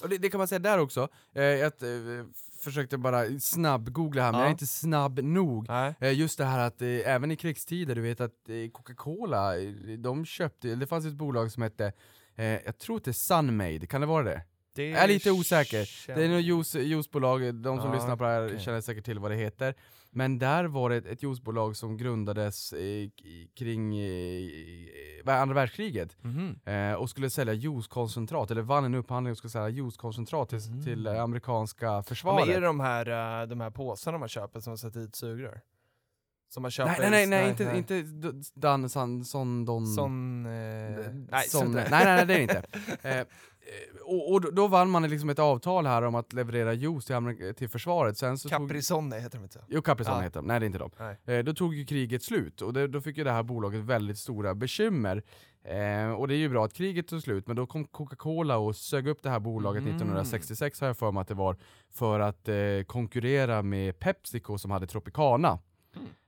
det, 0.09 0.17
det, 0.17 0.29
kan 0.29 0.37
man 0.37 0.47
säga 0.47 0.59
där 0.59 0.79
också, 0.79 1.07
eh, 1.33 1.43
jag 1.43 1.65
eh, 1.65 2.25
försökte 2.59 2.97
bara 2.97 3.39
snabb-googla 3.39 4.21
här, 4.21 4.31
men 4.31 4.39
jag 4.39 4.47
är 4.47 4.51
inte 4.51 4.67
snabb 4.67 5.19
nog. 5.19 5.69
Eh, 5.99 6.13
just 6.13 6.37
det 6.37 6.45
här 6.45 6.67
att 6.67 6.81
även 6.81 7.31
i 7.31 7.35
krigstider, 7.35 7.95
du 7.95 8.01
vet 8.01 8.21
att 8.21 8.49
Coca-Cola, 8.71 9.53
de 9.97 10.25
köpte, 10.25 10.75
det 10.75 10.87
fanns 10.87 11.05
ett 11.05 11.13
bolag 11.13 11.51
som 11.51 11.63
hette, 11.63 11.93
jag 12.65 12.77
tror 12.77 12.97
att 12.97 13.03
det 13.03 13.11
är 13.11 13.13
Sunmade, 13.13 13.87
kan 13.87 14.01
det 14.01 14.07
vara 14.07 14.23
det? 14.23 14.41
Det 14.77 14.89
jag 14.89 15.03
är 15.03 15.07
lite 15.07 15.31
osäker. 15.31 15.89
Det 16.15 16.23
är 16.23 16.29
något 16.29 16.43
juice, 16.43 16.75
juicebolag, 16.75 17.55
de 17.55 17.81
som 17.81 17.91
ah, 17.91 17.93
lyssnar 17.93 18.15
på 18.15 18.23
det 18.23 18.29
här 18.29 18.45
okay. 18.45 18.59
känner 18.59 18.81
säkert 18.81 19.05
till 19.05 19.19
vad 19.19 19.31
det 19.31 19.37
heter. 19.37 19.75
Men 20.11 20.39
där 20.39 20.65
var 20.65 20.89
det 20.89 20.97
ett 20.97 21.23
juicebolag 21.23 21.75
som 21.75 21.97
grundades 21.97 22.73
eh, 22.73 23.09
kring 23.55 23.99
eh, 23.99 25.41
andra 25.41 25.55
världskriget 25.55 26.17
mm 26.23 26.37
-hmm. 26.65 26.91
eh, 26.91 26.95
och 26.95 27.09
skulle 27.09 27.29
sälja 27.29 27.53
juicekoncentrat, 27.53 28.51
eller 28.51 28.61
vann 28.61 28.85
en 28.85 28.95
upphandling 28.95 29.31
och 29.31 29.37
skulle 29.37 29.51
sälja 29.51 29.69
juicekoncentrat 29.69 30.49
till, 30.49 30.67
mm. 30.67 30.83
till 30.83 31.07
amerikanska 31.07 32.03
försvaret. 32.03 32.39
Ja, 32.39 32.45
men 32.45 32.55
är 32.55 32.61
det 32.61 32.67
de 32.67 32.79
här, 32.79 33.41
uh, 33.41 33.49
de 33.49 33.61
här 33.61 33.69
påsarna 33.69 34.17
man 34.17 34.29
köper 34.29 34.59
som 34.59 34.73
i 34.73 35.03
ett 35.03 35.15
sugrör? 35.15 35.61
Som 36.49 36.61
man 36.61 36.71
köper? 36.71 36.91
Nej, 36.99 37.09
nej, 37.09 37.27
nej, 37.27 37.55
nej, 37.59 37.77
inte, 37.77 37.95
inte 37.95 38.31
Dan, 38.53 38.89
son, 38.89 39.25
son, 39.25 39.65
don... 39.65 39.87
Son... 39.87 40.45
Eh, 40.45 40.51
nej, 41.31 41.47
son, 41.47 41.71
nej, 41.71 41.87
nej, 41.91 42.05
nej, 42.05 42.25
det 42.25 42.33
är 42.33 42.37
det 42.37 42.41
inte. 42.41 42.63
Eh, 43.09 43.17
Eh, 43.21 43.25
och, 44.01 44.31
och, 44.31 44.53
då 44.53 44.67
vann 44.67 44.89
man 44.89 45.09
liksom 45.09 45.29
ett 45.29 45.39
avtal 45.39 45.85
här 45.85 46.01
om 46.01 46.15
att 46.15 46.33
leverera 46.33 46.73
juice 46.73 47.05
till, 47.05 47.53
till 47.57 47.69
försvaret. 47.69 48.17
Sen 48.17 48.37
så 48.37 48.49
Caprisonne 48.49 49.15
tog... 49.15 49.23
heter 49.23 49.37
de 49.37 49.43
inte? 49.43 49.63
Jo, 49.67 49.81
Caprisonne 49.81 50.17
ja. 50.17 50.23
heter 50.23 50.39
de. 50.39 50.47
Nej, 50.47 50.59
det 50.59 50.65
är 50.65 50.67
inte 50.67 50.79
de. 50.79 51.33
Eh, 51.33 51.43
då 51.43 51.53
tog 51.53 51.75
ju 51.75 51.85
kriget 51.85 52.23
slut, 52.23 52.61
och 52.61 52.73
det, 52.73 52.87
då 52.87 53.01
fick 53.01 53.17
ju 53.17 53.23
det 53.23 53.31
här 53.31 53.43
bolaget 53.43 53.81
väldigt 53.81 54.17
stora 54.17 54.55
bekymmer. 54.55 55.23
Eh, 55.63 56.11
och 56.11 56.27
det 56.27 56.35
är 56.35 56.37
ju 56.37 56.49
bra 56.49 56.65
att 56.65 56.73
kriget 56.73 57.07
tog 57.07 57.21
slut, 57.21 57.47
men 57.47 57.55
då 57.55 57.65
kom 57.65 57.85
Coca-Cola 57.85 58.57
och 58.57 58.75
sög 58.75 59.07
upp 59.07 59.23
det 59.23 59.29
här 59.29 59.39
bolaget 59.39 59.81
mm. 59.81 59.95
1966 59.95 60.81
har 60.81 60.87
jag 60.87 60.97
för 60.97 61.11
mig 61.11 61.21
att 61.21 61.27
det 61.27 61.33
var, 61.33 61.57
för 61.89 62.19
att 62.19 62.47
eh, 62.47 62.55
konkurrera 62.85 63.63
med 63.63 63.99
Pepsico 63.99 64.57
som 64.57 64.71
hade 64.71 64.87
Tropicana. 64.87 65.59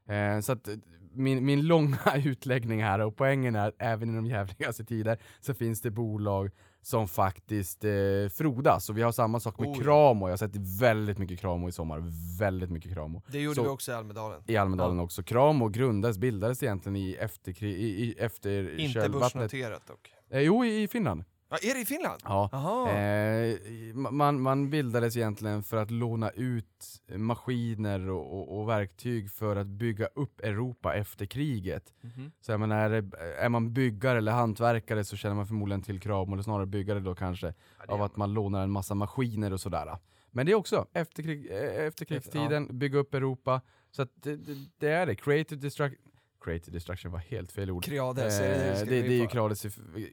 Mm. 0.08 0.38
Eh, 0.38 0.42
så 0.42 0.52
att 0.52 0.70
min, 1.12 1.46
min 1.46 1.68
långa 1.68 1.98
utläggning 2.26 2.84
här, 2.84 3.00
och 3.00 3.16
poängen 3.16 3.56
är 3.56 3.68
att 3.68 3.76
även 3.80 4.10
i 4.10 4.16
de 4.16 4.26
jävligaste 4.26 4.86
tider 4.86 5.20
så 5.40 5.54
finns 5.54 5.82
det 5.82 5.92
bolag 5.92 6.52
som 6.90 7.08
faktiskt 7.08 7.84
eh, 7.84 7.92
frodas. 8.34 8.90
Och 8.90 8.98
vi 8.98 9.02
har 9.02 9.12
samma 9.12 9.40
sak 9.40 9.60
med 9.60 9.70
oh, 9.70 9.80
Kramo, 9.80 10.28
jag 10.28 10.32
har 10.32 10.38
sett 10.38 10.56
väldigt 10.80 11.18
mycket 11.18 11.40
Kramo 11.40 11.70
i 11.70 11.72
sommar, 11.72 12.04
väldigt 12.40 12.70
mycket 12.70 12.94
Kramo. 12.94 13.22
Det 13.28 13.40
gjorde 13.40 13.56
så, 13.56 13.64
vi 13.64 13.70
också 13.70 13.92
i 13.92 13.96
Almedalen. 13.96 14.42
I 14.48 14.58
Almedalen 14.58 14.98
ja. 14.98 15.04
också. 15.04 15.24
Kramo 15.24 15.68
grundades, 15.68 16.18
bildades 16.18 16.64
egentligen 16.64 16.96
i, 16.96 17.14
efter, 17.20 17.64
i, 17.64 17.74
i 17.74 18.16
efter 18.20 18.80
Inte 18.80 19.10
börsnoterat 19.10 19.88
dock. 19.88 20.14
Eh, 20.32 20.40
jo, 20.40 20.66
i, 20.66 20.84
i 20.84 20.88
Finland. 20.88 21.24
Ja, 21.50 21.58
är 21.62 21.74
det 21.74 21.80
i 21.80 21.86
Finland? 21.86 22.22
Ja. 22.24 22.90
Eh, 22.90 23.58
man, 23.94 24.42
man 24.42 24.70
bildades 24.70 25.18
egentligen 25.18 25.64
för 25.64 25.78
att 25.78 25.92
låna 25.92 26.30
ut 26.30 27.02
maskiner 27.16 28.10
och, 28.10 28.34
och, 28.34 28.60
och 28.60 28.70
verktyg 28.70 29.32
för 29.32 29.56
att 29.56 29.68
bygga 29.68 30.06
upp 30.06 30.42
Europa 30.42 30.94
efter 30.94 31.26
kriget. 31.26 31.94
Mm 32.04 32.16
-hmm. 32.16 32.32
Så 32.42 32.52
jag 32.52 32.60
menar, 32.60 32.90
är, 32.90 33.16
är, 33.40 33.50
man 33.50 33.74
byggare 33.74 34.18
eller 34.18 34.32
hantverkare 34.32 35.04
så 35.04 35.18
känner 35.18 35.36
man 35.36 35.48
förmodligen 35.48 35.82
till 35.82 36.00
Kramo, 36.00 36.34
eller 36.34 36.44
snarare 36.44 36.66
byggare 36.66 37.00
då 37.00 37.16
kanske, 37.16 37.54
ja, 37.88 37.94
av 37.94 38.02
att 38.02 38.18
man 38.18 38.34
lånar 38.34 38.64
en 38.64 38.72
massa 38.72 38.96
maskiner 38.96 39.54
och 39.54 39.62
sådär. 39.62 39.98
Men 40.32 40.46
det 40.46 40.52
är 40.52 40.56
också 40.56 40.88
efterkrig, 40.94 41.52
eh, 41.52 41.86
efterkrigstiden, 41.86 42.66
ja. 42.70 42.74
bygga 42.74 43.00
upp 43.00 43.14
Europa. 43.14 43.62
Så 43.92 44.08
det, 44.16 44.36
det, 44.36 44.56
det, 44.78 44.90
är 44.90 45.06
det, 45.06 45.16
creative 45.16 45.62
destruction 45.62 46.09
Creative 46.42 46.78
destruction 46.78 47.12
var 47.12 47.20
helt 47.20 47.52
fel 47.52 47.72
ord. 47.72 47.84
Kreades, 47.84 48.40
eh, 48.40 48.80
det, 48.80 48.86
det, 48.86 49.02
det 49.02 49.14
är 49.14 49.22
ju 49.22 49.28
kreades, 49.28 49.66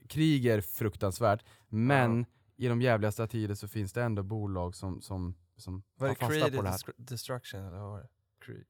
krig 0.09 0.45
är 0.45 0.61
fruktansvärt, 0.61 1.45
men 1.69 2.25
ja. 2.55 2.65
i 2.65 2.67
de 2.67 2.81
jävligaste 2.81 3.27
tider 3.27 3.55
så 3.55 3.67
finns 3.67 3.93
det 3.93 4.03
ändå 4.03 4.23
bolag 4.23 4.75
som, 4.75 5.01
som, 5.01 5.35
som 5.57 5.83
tar 5.99 6.07
fasta 6.07 6.51
på 6.57 6.61
det 6.61 6.69
här. 6.69 6.79
destruction 6.97 7.65
eller 7.65 7.77
vad 7.77 7.89
var 7.89 7.99
det? 7.99 8.07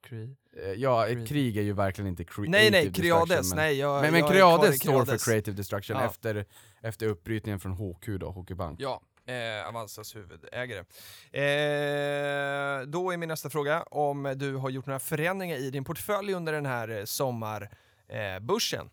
Cre 0.01 0.35
eh, 0.63 0.71
ja, 0.71 1.05
Creed. 1.05 1.27
krig 1.27 1.57
är 1.57 1.61
ju 1.61 1.73
verkligen 1.73 2.07
inte 2.07 2.23
creative 2.23 2.51
Nej 2.51 2.71
nej, 2.71 2.93
kreades, 2.93 3.49
men, 3.49 3.57
nej 3.57 3.77
jag, 3.77 4.01
Men, 4.01 4.11
men 4.11 4.23
kreades 4.23 4.79
står 4.79 5.05
för 5.05 5.17
creative 5.17 5.57
destruction 5.57 5.97
ja. 5.97 6.05
efter, 6.05 6.45
efter 6.81 7.07
uppbrytningen 7.07 7.59
från 7.59 7.71
HQ 7.71 8.05
då, 8.19 8.31
HQ 8.31 8.55
Bank. 8.55 8.79
Ja, 8.81 9.01
eh, 9.27 9.67
Avanzas 9.67 10.15
huvudägare. 10.15 10.79
Eh, 11.31 12.87
då 12.87 13.11
är 13.11 13.17
min 13.17 13.29
nästa 13.29 13.49
fråga 13.49 13.83
om 13.83 14.33
du 14.37 14.55
har 14.55 14.69
gjort 14.69 14.85
några 14.85 14.99
förändringar 14.99 15.57
i 15.57 15.69
din 15.69 15.83
portfölj 15.83 16.33
under 16.33 16.53
den 16.53 16.65
här 16.65 16.89
eh, 16.89 17.03
sommarbörsen? 17.05 18.89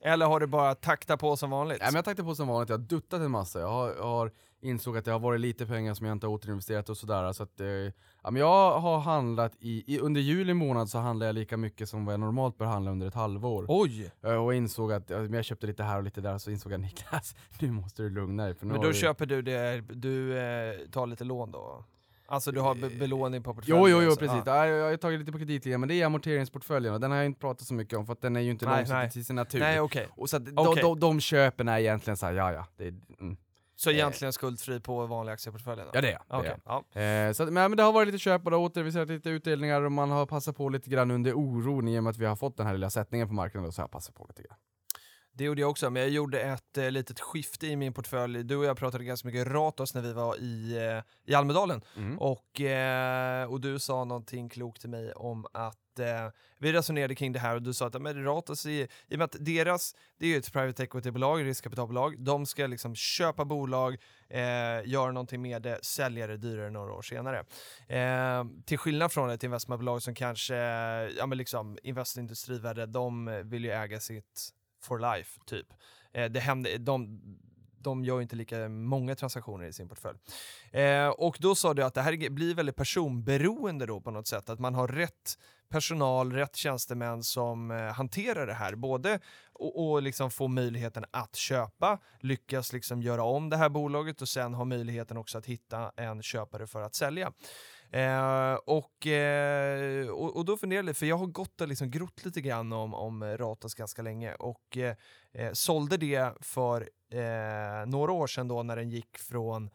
Eller 0.00 0.26
har 0.26 0.40
du 0.40 0.46
bara 0.46 0.74
taktat 0.74 1.20
på 1.20 1.36
som 1.36 1.50
vanligt? 1.50 1.78
Nej, 1.80 1.88
men 1.88 1.94
jag 1.94 2.04
taktar 2.04 2.24
på 2.24 2.34
som 2.34 2.48
vanligt, 2.48 2.68
jag 2.68 2.78
har 2.78 2.84
duttat 2.84 3.20
en 3.20 3.30
massa. 3.30 3.60
Jag 3.60 3.68
har, 3.68 3.88
jag 3.88 4.02
har 4.02 4.30
insåg 4.60 4.96
att 4.96 5.04
det 5.04 5.12
har 5.12 5.18
varit 5.18 5.40
lite 5.40 5.66
pengar 5.66 5.94
som 5.94 6.06
jag 6.06 6.12
inte 6.14 6.26
har 6.26 6.34
återinvesterat 6.34 6.88
och 6.88 6.96
sådär. 6.96 7.32
Så 7.32 7.42
att, 7.42 7.60
eh, 7.60 7.66
ja, 7.66 8.30
men 8.30 8.36
jag 8.36 8.80
har 8.80 8.98
handlat 8.98 9.52
i, 9.60 9.94
i, 9.94 9.98
under 9.98 10.20
juli 10.20 10.54
månad 10.54 10.90
så 10.90 10.98
handlar 10.98 11.26
jag 11.26 11.34
lika 11.34 11.56
mycket 11.56 11.88
som 11.88 12.04
vad 12.04 12.12
jag 12.12 12.20
normalt 12.20 12.58
bör 12.58 12.66
handla 12.66 12.90
under 12.90 13.06
ett 13.06 13.14
halvår. 13.14 13.64
Oj! 13.68 14.12
Eh, 14.22 14.44
och 14.44 14.54
insåg 14.54 14.92
att, 14.92 15.10
ja, 15.10 15.22
jag 15.22 15.44
köpte 15.44 15.66
lite 15.66 15.82
här 15.82 15.96
och 15.96 16.04
lite 16.04 16.20
där, 16.20 16.38
så 16.38 16.50
insåg 16.50 16.72
jag 16.72 16.80
Niklas, 16.88 17.36
nu 17.60 17.70
måste 17.70 18.02
du 18.02 18.10
lugna 18.10 18.44
dig. 18.44 18.54
men 18.60 18.80
då 18.80 18.92
köper 18.92 19.26
du 19.26 19.42
det, 19.42 19.80
du 19.80 20.38
eh, 20.38 20.88
tar 20.90 21.06
lite 21.06 21.24
lån 21.24 21.52
då? 21.52 21.84
Alltså 22.30 22.52
du 22.52 22.60
har 22.60 22.74
be 22.74 22.90
belåning 22.90 23.42
på 23.42 23.54
portföljen? 23.54 23.82
Jo, 23.82 23.88
jo, 23.88 24.02
jo 24.02 24.16
precis. 24.16 24.42
Ja. 24.46 24.66
Jag, 24.66 24.90
har 24.90 24.96
tagit 24.96 25.20
lite 25.20 25.32
på 25.32 25.38
kreditlinjen, 25.38 25.80
men 25.80 25.88
det 25.88 25.94
är 25.94 26.06
amorteringsportföljen 26.06 26.94
och 26.94 27.00
den 27.00 27.10
har 27.10 27.18
jag 27.18 27.26
inte 27.26 27.40
pratat 27.40 27.66
så 27.66 27.74
mycket 27.74 27.98
om 27.98 28.06
för 28.06 28.12
att 28.12 28.20
den 28.20 28.36
är 28.36 28.40
ju 28.40 28.50
inte 28.50 28.64
långsiktig 28.64 29.12
till 29.12 29.24
sin 29.24 29.36
natur. 29.36 29.58
Nej, 29.58 29.80
okay. 29.80 30.06
Och 30.16 30.30
så 30.30 30.36
att 30.36 30.42
okay. 30.42 30.54
de, 30.54 30.80
de, 30.80 31.00
de 31.00 31.20
köpen 31.20 31.68
är 31.68 31.78
egentligen 31.78 32.16
såhär, 32.16 32.32
ja 32.32 32.52
ja. 32.52 32.66
Det, 32.76 32.88
mm. 33.20 33.36
Så 33.76 33.90
egentligen 33.90 34.32
skuldfri 34.32 34.80
på 34.80 35.06
vanliga 35.06 35.32
aktieportföljen? 35.32 35.86
Ja 35.92 36.00
det 36.00 36.08
är 36.08 36.18
jag. 36.28 36.40
Okay. 36.40 36.54
Ja. 36.64 37.00
Eh, 37.00 37.32
så, 37.32 37.44
men, 37.44 37.52
men 37.54 37.76
det 37.76 37.82
har 37.82 37.92
varit 37.92 38.08
lite 38.08 38.18
köp 38.18 38.44
och 38.44 38.50
det 38.50 38.56
har 38.56 39.06
lite 39.06 39.30
utdelningar 39.30 39.82
och 39.82 39.92
man 39.92 40.10
har 40.10 40.26
passat 40.26 40.56
på 40.56 40.68
lite 40.68 40.90
grann 40.90 41.10
under 41.10 41.32
oron 41.32 41.88
i 41.88 41.98
och 41.98 42.02
med 42.02 42.10
att 42.10 42.18
vi 42.18 42.26
har 42.26 42.36
fått 42.36 42.56
den 42.56 42.66
här 42.66 42.72
lilla 42.72 42.90
sättningen 42.90 43.28
på 43.28 43.34
marknaden, 43.34 43.72
så 43.72 43.80
har 43.80 43.84
jag 43.84 43.90
passat 43.90 44.14
på 44.14 44.26
lite 44.28 44.42
grann. 44.42 44.56
Det 45.38 45.44
gjorde 45.44 45.60
jag 45.60 45.70
också, 45.70 45.90
men 45.90 46.02
jag 46.02 46.10
gjorde 46.10 46.40
ett 46.40 46.78
eh, 46.78 46.90
litet 46.90 47.20
skifte 47.20 47.66
i 47.66 47.76
min 47.76 47.92
portfölj. 47.92 48.44
Du 48.44 48.56
och 48.56 48.64
jag 48.64 48.76
pratade 48.76 49.04
ganska 49.04 49.28
mycket 49.28 49.46
Ratos 49.46 49.94
när 49.94 50.02
vi 50.02 50.12
var 50.12 50.36
i, 50.36 50.76
eh, 50.76 51.32
i 51.32 51.34
Almedalen. 51.34 51.80
Mm. 51.96 52.18
Och, 52.18 52.60
eh, 52.60 53.50
och 53.50 53.60
du 53.60 53.78
sa 53.78 54.04
någonting 54.04 54.48
klokt 54.48 54.80
till 54.80 54.90
mig 54.90 55.12
om 55.12 55.46
att 55.52 55.98
eh, 55.98 56.28
vi 56.58 56.72
resonerade 56.72 57.14
kring 57.14 57.32
det 57.32 57.38
här 57.38 57.54
och 57.54 57.62
du 57.62 57.74
sa 57.74 57.86
att 57.86 58.02
men 58.02 58.24
Ratos, 58.24 58.66
i, 58.66 58.88
i 59.08 59.14
och 59.14 59.18
med 59.18 59.24
att 59.24 59.36
deras, 59.40 59.94
det 60.18 60.26
är 60.26 60.30
ju 60.30 60.36
ett 60.36 60.52
private 60.52 60.82
equity-bolag, 60.82 61.44
riskkapitalbolag, 61.44 62.24
de 62.24 62.46
ska 62.46 62.66
liksom 62.66 62.94
köpa 62.94 63.44
bolag, 63.44 63.96
eh, 64.28 64.40
göra 64.84 65.12
någonting 65.12 65.42
med 65.42 65.62
det, 65.62 65.84
sälja 65.84 66.26
det 66.26 66.36
dyrare 66.36 66.70
några 66.70 66.92
år 66.92 67.02
senare. 67.02 67.44
Eh, 67.86 68.44
till 68.64 68.78
skillnad 68.78 69.12
från 69.12 69.30
ett 69.30 69.44
investmentbolag 69.44 70.02
som 70.02 70.14
kanske, 70.14 70.56
ja 71.18 71.26
men 71.26 71.38
liksom 71.38 71.78
Invest 71.82 72.16
Industrivärde, 72.16 72.86
de 72.86 73.40
vill 73.44 73.64
ju 73.64 73.70
äga 73.70 74.00
sitt 74.00 74.54
for 74.82 75.16
life, 75.16 75.40
typ. 75.46 75.66
Eh, 76.12 76.24
det 76.24 76.40
händer, 76.40 76.78
de, 76.78 77.20
de 77.80 78.04
gör 78.04 78.20
inte 78.20 78.36
lika 78.36 78.68
många 78.68 79.14
transaktioner 79.14 79.66
i 79.66 79.72
sin 79.72 79.88
portfölj. 79.88 80.18
Eh, 80.72 81.08
och 81.08 81.36
då 81.40 81.54
sa 81.54 81.74
du 81.74 81.82
att 81.82 81.94
det 81.94 82.02
här 82.02 82.30
blir 82.30 82.54
väldigt 82.54 82.76
personberoende 82.76 83.86
då 83.86 84.00
på 84.00 84.10
något 84.10 84.26
sätt, 84.26 84.48
att 84.48 84.58
man 84.58 84.74
har 84.74 84.88
rätt 84.88 85.38
personal, 85.68 86.32
rätt 86.32 86.56
tjänstemän 86.56 87.22
som 87.22 87.70
eh, 87.70 87.76
hanterar 87.76 88.46
det 88.46 88.54
här, 88.54 88.74
både 88.74 89.20
och, 89.52 89.90
och 89.90 90.02
liksom 90.02 90.30
få 90.30 90.48
möjligheten 90.48 91.04
att 91.10 91.36
köpa, 91.36 91.98
lyckas 92.20 92.72
liksom 92.72 93.02
göra 93.02 93.24
om 93.24 93.50
det 93.50 93.56
här 93.56 93.68
bolaget 93.68 94.22
och 94.22 94.28
sen 94.28 94.54
ha 94.54 94.64
möjligheten 94.64 95.16
också 95.16 95.38
att 95.38 95.46
hitta 95.46 95.92
en 95.96 96.22
köpare 96.22 96.66
för 96.66 96.82
att 96.82 96.94
sälja. 96.94 97.32
Eh, 97.90 98.54
och, 98.54 99.06
eh, 99.06 100.08
och, 100.08 100.36
och, 100.36 100.44
då 100.44 100.56
funderade 100.56 100.78
jag, 100.78 100.86
lite, 100.86 100.98
för 100.98 101.06
jag 101.06 101.16
har 101.16 101.26
gått 101.26 101.60
och 101.60 101.68
liksom 101.68 101.90
grott 101.90 102.24
lite 102.24 102.40
grann 102.40 102.72
om, 102.72 102.94
om 102.94 103.24
Ratos 103.24 103.74
ganska 103.74 104.02
länge 104.02 104.34
och 104.34 104.76
eh, 104.76 104.96
eh, 105.32 105.52
sålde 105.52 105.96
det 105.96 106.34
för 106.40 106.88
eh, 107.10 107.86
några 107.86 108.12
år 108.12 108.26
sedan 108.26 108.48
då 108.48 108.62
när 108.62 108.76
den 108.76 108.90
gick 108.90 109.18
från 109.18 109.70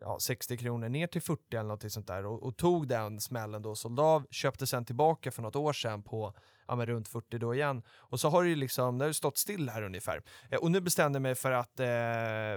ja, 0.00 0.18
60 0.20 0.56
kronor 0.56 0.88
ner 0.88 1.06
till 1.06 1.22
40 1.22 1.56
eller 1.56 1.68
något 1.68 1.92
sånt 1.92 2.06
där 2.06 2.26
och, 2.26 2.42
och, 2.42 2.56
tog 2.56 2.88
den 2.88 3.20
smällen 3.20 3.62
då, 3.62 3.74
sålde 3.74 4.02
av, 4.02 4.26
köpte 4.30 4.66
sen 4.66 4.84
tillbaka 4.84 5.30
för 5.30 5.42
något 5.42 5.56
år 5.56 5.72
sedan 5.72 6.02
på 6.02 6.34
ja, 6.68 6.76
men 6.76 6.86
runt 6.86 7.08
40 7.08 7.38
då 7.38 7.54
igen. 7.54 7.82
Och 7.98 8.20
så 8.20 8.28
har 8.28 8.42
det 8.42 8.48
ju 8.48 8.56
liksom, 8.56 8.98
det 8.98 9.04
har 9.04 9.12
stått 9.12 9.38
still 9.38 9.68
här 9.68 9.82
ungefär. 9.82 10.22
Eh, 10.50 10.58
och 10.58 10.70
nu 10.70 10.80
bestämde 10.80 11.16
jag 11.16 11.22
mig 11.22 11.34
för 11.34 11.52
att, 11.52 11.80
eh, 11.80 11.86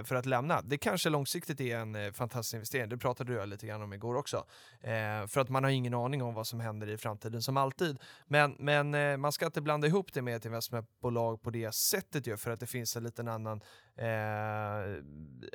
för 0.04 0.14
att 0.14 0.26
lämna. 0.26 0.62
Det 0.62 0.78
kanske 0.78 1.10
långsiktigt 1.10 1.60
är 1.60 1.78
en 1.78 1.94
eh, 1.94 2.12
fantastisk 2.12 2.54
investering, 2.54 2.88
det 2.88 2.98
pratade 2.98 3.34
du 3.34 3.46
lite 3.46 3.66
grann 3.66 3.82
om 3.82 3.92
igår 3.92 4.14
också. 4.14 4.44
Eh, 4.80 5.26
för 5.26 5.38
att 5.38 5.48
man 5.48 5.64
har 5.64 5.70
ingen 5.70 5.94
aning 5.94 6.22
om 6.22 6.34
vad 6.34 6.46
som 6.46 6.60
händer 6.60 6.88
i 6.88 6.96
framtiden 6.98 7.42
som 7.42 7.56
alltid. 7.56 7.98
Men, 8.26 8.56
men 8.58 8.94
eh, 8.94 9.16
man 9.16 9.32
ska 9.32 9.46
inte 9.46 9.60
blanda 9.60 9.86
ihop 9.86 10.12
det 10.12 10.22
med 10.22 10.36
ett 10.36 10.44
investmentbolag 10.44 11.42
på 11.42 11.50
det 11.50 11.74
sättet 11.74 12.26
ju, 12.26 12.36
för 12.36 12.50
att 12.50 12.60
det 12.60 12.66
finns 12.66 12.96
en 12.96 13.02
liten 13.02 13.28
annan 13.28 13.60
eh, 13.96 14.06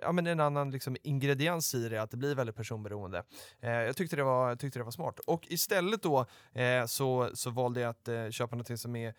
ja, 0.02 0.12
men 0.12 0.28
en 0.28 0.40
annan 0.40 0.72
liksom 0.72 0.98
ingrediens 1.04 1.76
i 1.76 1.90
det, 1.90 2.02
att 2.02 2.12
det 2.12 2.18
blir 2.18 2.36
väldigt 2.36 2.56
personberoende. 2.56 3.24
Eh, 3.62 3.72
jag 3.72 3.96
tyckte 3.96 4.16
det, 4.16 4.24
var, 4.24 4.56
tyckte 4.56 4.80
det 4.80 4.84
var 4.84 4.92
smart. 4.92 5.20
Och 5.20 5.48
istället 5.50 6.04
då 6.04 6.26
eh, 6.54 6.86
så, 6.86 7.30
så 7.34 7.50
valde 7.50 7.82
jag 7.82 7.90
att 7.90 8.08
eh, 8.08 8.30
köpa 8.42 8.56
något 8.56 8.80
som 8.80 8.96
är, 8.96 9.14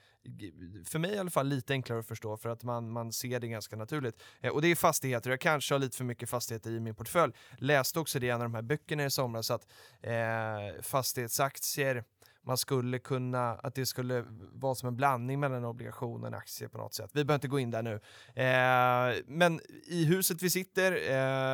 för 0.85 0.99
mig 0.99 1.15
i 1.15 1.19
alla 1.19 1.31
fall, 1.31 1.47
lite 1.47 1.73
enklare 1.73 2.01
att 2.01 2.07
förstå 2.07 2.37
för 2.37 2.49
att 2.49 2.63
man, 2.63 2.91
man 2.91 3.13
ser 3.13 3.41
det 3.41 3.49
ganska 3.49 3.77
naturligt. 3.77 4.23
Eh, 4.41 4.51
och 4.53 4.63
det 4.63 4.69
är 4.69 4.75
fastigheter, 4.75 5.31
jag 5.31 5.41
kanske 5.41 5.75
har 5.75 5.79
lite 5.79 5.97
för 5.97 6.05
mycket 6.05 6.31
fastigheter 6.31 6.71
i 6.71 6.81
min 6.81 6.95
portfölj. 6.95 7.33
Läste 7.59 8.01
också 8.01 8.19
det 8.19 8.27
i 8.27 8.31
en 8.31 8.37
av 8.37 8.43
de 8.43 8.55
här 8.55 8.63
böckerna 8.63 9.05
i 9.05 9.11
somras, 9.11 9.51
att 9.51 9.67
eh, 10.01 10.83
fastighetsaktier 10.83 12.05
man 12.43 12.59
skulle 12.59 12.99
kunna, 12.99 13.55
att 13.55 13.75
det 13.75 13.87
skulle 13.87 14.25
vara 14.53 14.75
som 14.75 14.89
en 14.89 14.97
blandning 14.97 15.41
mellan 15.41 15.59
en 15.59 15.65
obligation 15.65 16.21
och 16.21 16.27
en 16.27 16.35
aktie 16.35 16.69
på 16.69 16.79
något 16.79 16.95
sätt. 16.95 17.11
Vi 17.13 17.25
behöver 17.25 17.35
inte 17.35 17.49
gå 17.49 17.59
in 17.59 17.71
där 17.71 17.83
nu. 17.83 17.95
Eh, 18.35 19.23
men 19.27 19.61
i 19.87 20.05
huset 20.05 20.43
vi 20.43 20.51
sitter, 20.51 20.93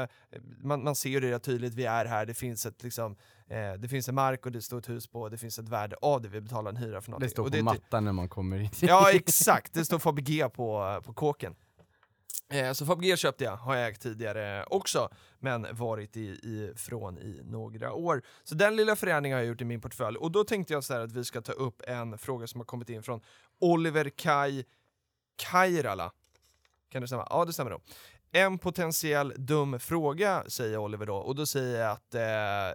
eh, 0.02 0.08
man, 0.62 0.84
man, 0.84 0.94
ser 0.94 1.10
ju 1.10 1.20
det 1.20 1.38
tydligt, 1.38 1.74
vi 1.74 1.84
är 1.84 2.04
här, 2.04 2.26
det 2.26 2.34
finns 2.34 2.66
ett 2.66 2.82
liksom 2.82 3.16
eh, 3.48 3.72
det 3.72 3.88
finns 3.88 4.08
en 4.08 4.14
mark 4.14 4.46
och 4.46 4.52
det 4.52 4.62
står 4.62 4.78
ett 4.78 4.88
hus 4.88 5.06
på, 5.06 5.28
det 5.28 5.38
finns 5.38 5.58
ett 5.58 5.68
värde 5.68 5.96
av 6.02 6.22
det, 6.22 6.28
vi 6.28 6.40
betalar 6.40 6.70
en 6.70 6.76
hyra 6.76 7.00
för 7.00 7.10
någonting. 7.10 7.26
Det 7.26 7.30
står 7.30 7.42
på 7.42 7.48
det 7.48 7.62
mattan 7.62 8.04
när 8.04 8.12
man 8.12 8.28
kommer 8.28 8.60
in. 8.60 8.70
ja 8.80 9.10
exakt, 9.14 9.74
det 9.74 9.84
står 9.84 9.98
Fabg 9.98 10.52
på, 10.52 11.00
på 11.04 11.12
kåken. 11.12 11.54
Eh, 12.50 12.72
så 12.72 12.86
Fabg 12.86 13.18
köpte 13.18 13.44
jag, 13.44 13.56
har 13.56 13.76
jag 13.76 13.88
ägt 13.88 14.02
tidigare 14.02 14.64
också, 14.64 15.08
men 15.38 15.66
varit 15.70 16.16
i, 16.16 16.38
ifrån 16.42 17.18
i 17.18 17.40
några 17.44 17.92
år. 17.92 18.22
Så 18.44 18.54
den 18.54 18.76
lilla 18.76 18.96
förändringen 18.96 19.36
har 19.36 19.42
jag 19.42 19.48
gjort 19.48 19.60
i 19.60 19.64
min 19.64 19.80
portfölj 19.80 20.16
och 20.18 20.32
då 20.32 20.44
tänkte 20.44 20.72
jag 20.72 20.84
så 20.84 20.94
att 20.94 21.12
vi 21.12 21.24
ska 21.24 21.40
ta 21.40 21.52
upp 21.52 21.82
en 21.86 22.18
fråga 22.18 22.46
som 22.46 22.60
har 22.60 22.64
kommit 22.64 22.90
in 22.90 23.02
från 23.02 23.20
Oliver 23.60 24.10
Kai 24.16 24.64
Kairala. 25.36 26.12
Kan 26.88 27.02
det 27.02 27.08
stämma? 27.08 27.26
Ja, 27.30 27.44
det 27.44 27.52
stämmer 27.52 27.70
då. 27.70 27.80
En 28.32 28.58
potentiell 28.58 29.32
dum 29.36 29.80
fråga, 29.80 30.44
säger 30.48 30.78
Oliver 30.78 31.06
då, 31.06 31.14
och 31.14 31.34
då 31.34 31.46
säger 31.46 31.80
jag 31.80 31.90
att 31.90 32.14
eh, 32.14 32.20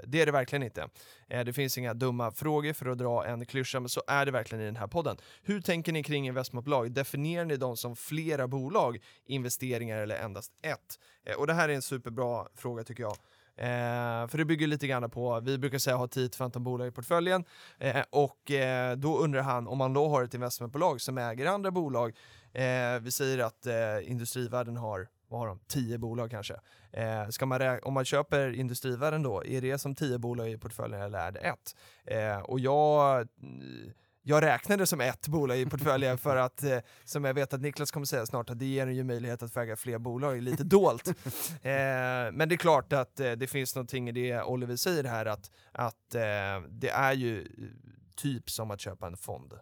det 0.10 0.22
är 0.22 0.26
det 0.26 0.32
verkligen 0.32 0.64
inte. 0.64 0.90
Eh, 1.30 1.46
det 1.46 1.54
finns 1.54 1.78
inga 1.78 1.94
dumma 1.94 2.32
frågor 2.32 2.74
för 2.74 2.86
att 2.86 2.98
dra 2.98 3.26
en 3.26 3.46
klyscha, 3.46 3.80
men 3.80 3.90
så 3.90 4.04
är 4.08 4.26
det 4.26 4.32
verkligen 4.32 4.62
i 4.62 4.66
den 4.66 4.76
här 4.76 4.88
podden. 4.88 5.18
Hur 5.44 5.62
tänker 5.62 5.92
ni 5.92 6.04
kring 6.04 6.28
investmentbolag? 6.28 6.92
Definierar 6.92 7.46
ni 7.46 7.58
dem 7.58 7.78
som 7.78 7.96
flera 7.96 8.48
bolag, 8.48 9.04
investeringar 9.26 9.98
eller 9.98 10.16
endast 10.16 10.52
ett? 10.62 11.00
Eh, 11.26 11.36
och 11.36 11.48
det 11.48 11.54
här 11.54 11.70
är 11.70 11.74
en 11.74 11.82
superbra 11.82 12.48
fråga 12.56 12.84
tycker 12.84 13.04
jag. 13.04 13.18
Eh, 13.56 14.28
för 14.28 14.38
det 14.38 14.46
bygger 14.46 14.68
lite 14.68 14.88
grann 14.88 15.10
på, 15.10 15.40
vi 15.40 15.58
brukar 15.58 15.78
säga 15.78 15.96
ha 15.96 16.06
10-15 16.06 16.60
bolag 16.60 16.88
i 16.88 16.92
portföljen 16.92 17.46
eh, 17.80 18.04
och 18.10 18.52
eh, 18.52 18.98
då 18.98 19.18
undrar 19.18 19.42
han 19.42 19.68
om 19.68 19.78
man 19.78 19.94
då 19.94 20.08
har 20.08 20.24
ett 20.24 20.34
investmentbolag 20.34 21.02
som 21.02 21.18
äger 21.18 21.46
andra 21.46 21.72
bolag. 21.72 22.16
Eh, 22.54 23.00
vi 23.02 23.12
säger 23.12 23.40
att 23.40 23.66
eh, 23.66 24.12
industrivärden 24.12 24.78
har 24.78 25.08
vad 25.34 25.42
har 25.42 25.48
de, 25.48 25.60
tio 25.68 25.98
bolag 25.98 26.32
kanske. 26.32 26.54
Eh, 26.92 27.28
ska 27.30 27.46
man 27.46 27.80
om 27.84 27.94
man 27.94 28.06
köper 28.06 28.54
industrivärden 28.54 29.24
då, 29.24 29.46
är 29.46 29.62
det 29.62 29.78
som 29.78 29.96
tio 29.96 30.18
bolag 30.18 30.50
i 30.50 30.58
portföljen 30.58 31.02
eller 31.02 31.20
är 31.20 31.32
det 31.32 31.40
ett? 31.40 31.76
Eh, 32.06 32.40
och 32.40 32.60
jag 32.60 33.28
jag 34.26 34.44
räknade 34.44 34.86
som 34.86 35.02
ett 35.02 35.28
bolag 35.28 35.58
i 35.58 35.66
portföljen 35.66 36.18
för 36.18 36.36
att, 36.36 36.64
eh, 36.64 36.78
som 37.04 37.24
jag 37.24 37.34
vet 37.34 37.54
att 37.54 37.62
Niklas 37.62 37.92
kommer 37.92 38.06
säga 38.06 38.26
snart, 38.26 38.50
att 38.50 38.60
det 38.60 38.66
ger 38.66 38.88
en 38.88 38.96
ju 38.96 39.04
möjlighet 39.04 39.44
att 39.44 39.54
få 39.54 39.60
äga 39.60 39.76
fler 39.76 39.98
bolag 39.98 40.42
lite 40.42 40.64
dolt. 40.64 41.08
Eh, 41.64 42.32
men 42.32 42.50
det 42.50 42.56
är 42.56 42.58
klart 42.58 42.94
att 42.94 43.20
eh, 43.20 43.32
det 43.32 43.48
finns 43.48 43.76
någonting 43.76 44.10
i 44.10 44.12
det 44.12 44.42
Oliver 44.42 44.76
säger 44.76 45.04
här, 45.04 45.26
att, 45.26 45.52
att 45.72 46.16
eh, 46.16 46.70
det 46.70 46.90
är 46.90 47.14
ju 47.14 47.48
typ 48.16 48.50
som 48.50 48.72
att 48.72 48.80
köpa 48.80 49.08
en 49.08 49.18
fond. 49.18 49.54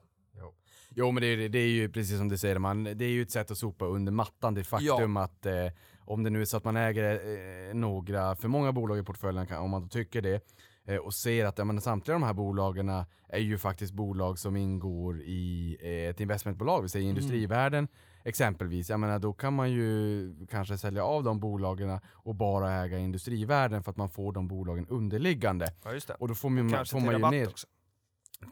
Jo 0.95 1.11
men 1.11 1.21
det 1.21 1.27
är, 1.27 1.49
det 1.49 1.59
är 1.59 1.67
ju 1.67 1.89
precis 1.89 2.17
som 2.17 2.29
du 2.29 2.37
säger, 2.37 2.59
man, 2.59 2.83
det 2.83 3.05
är 3.05 3.09
ju 3.09 3.21
ett 3.21 3.31
sätt 3.31 3.51
att 3.51 3.57
sopa 3.57 3.85
under 3.85 4.11
mattan 4.11 4.53
det 4.53 4.63
faktum 4.63 5.15
ja. 5.15 5.23
att 5.23 5.45
eh, 5.45 5.67
om 5.99 6.23
det 6.23 6.29
nu 6.29 6.41
är 6.41 6.45
så 6.45 6.57
att 6.57 6.63
man 6.63 6.77
äger 6.77 7.13
eh, 7.13 7.73
några 7.73 8.35
för 8.35 8.47
många 8.47 8.71
bolag 8.71 8.99
i 8.99 9.03
portföljen, 9.03 9.47
om 9.57 9.69
man 9.69 9.81
då 9.81 9.87
tycker 9.87 10.21
det, 10.21 10.41
eh, 10.85 10.97
och 10.97 11.13
ser 11.13 11.45
att 11.45 11.57
ja, 11.57 11.63
men 11.63 11.81
samtliga 11.81 12.13
de 12.15 12.23
här 12.23 12.33
bolagen 12.33 12.89
är 13.29 13.39
ju 13.39 13.57
faktiskt 13.57 13.93
bolag 13.93 14.39
som 14.39 14.55
ingår 14.55 15.21
i 15.21 15.77
eh, 15.81 16.09
ett 16.09 16.19
investmentbolag, 16.19 16.81
vi 16.81 16.89
säger 16.89 17.05
mm. 17.05 17.17
industrivärden 17.17 17.87
exempelvis, 18.23 18.89
jag 18.89 18.99
menar 18.99 19.19
då 19.19 19.33
kan 19.33 19.53
man 19.53 19.71
ju 19.71 20.33
kanske 20.49 20.77
sälja 20.77 21.03
av 21.03 21.23
de 21.23 21.39
bolagen 21.39 21.99
och 22.11 22.35
bara 22.35 22.73
äga 22.83 22.97
industrivärden 22.97 23.83
för 23.83 23.91
att 23.91 23.97
man 23.97 24.09
får 24.09 24.33
de 24.33 24.47
bolagen 24.47 24.87
underliggande. 24.87 25.73
Ja, 25.83 26.15
och 26.19 26.27
då 26.27 26.35
får 26.35 26.49
man, 26.49 26.85
får 26.85 26.99
man 26.99 27.19
ju 27.19 27.39
ner, 27.39 27.47
också. 27.47 27.67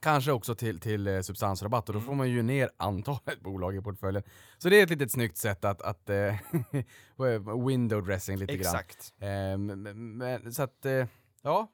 Kanske 0.01 0.31
också 0.31 0.55
till, 0.55 0.79
till 0.79 1.07
eh, 1.07 1.21
substansrabatt 1.21 1.89
och 1.89 1.95
då 1.95 2.01
får 2.01 2.07
mm. 2.07 2.17
man 2.17 2.29
ju 2.29 2.43
ner 2.43 2.69
antalet 2.77 3.39
bolag 3.43 3.75
i 3.75 3.81
portföljen. 3.81 4.23
Så 4.57 4.69
det 4.69 4.79
är 4.79 4.83
ett 4.83 4.89
litet 4.89 5.11
snyggt 5.11 5.37
sätt 5.37 5.65
att, 5.65 5.81
att 5.81 6.09
eh, 6.09 6.35
window 7.67 8.05
dressing 8.05 8.37
lite 8.37 8.53
Exakt. 8.53 9.13
grann. 9.19 9.69
Eh, 9.69 9.93
men, 9.93 10.53
så 10.53 10.63
att, 10.63 10.85
eh, 10.85 11.05
ja. 11.41 11.67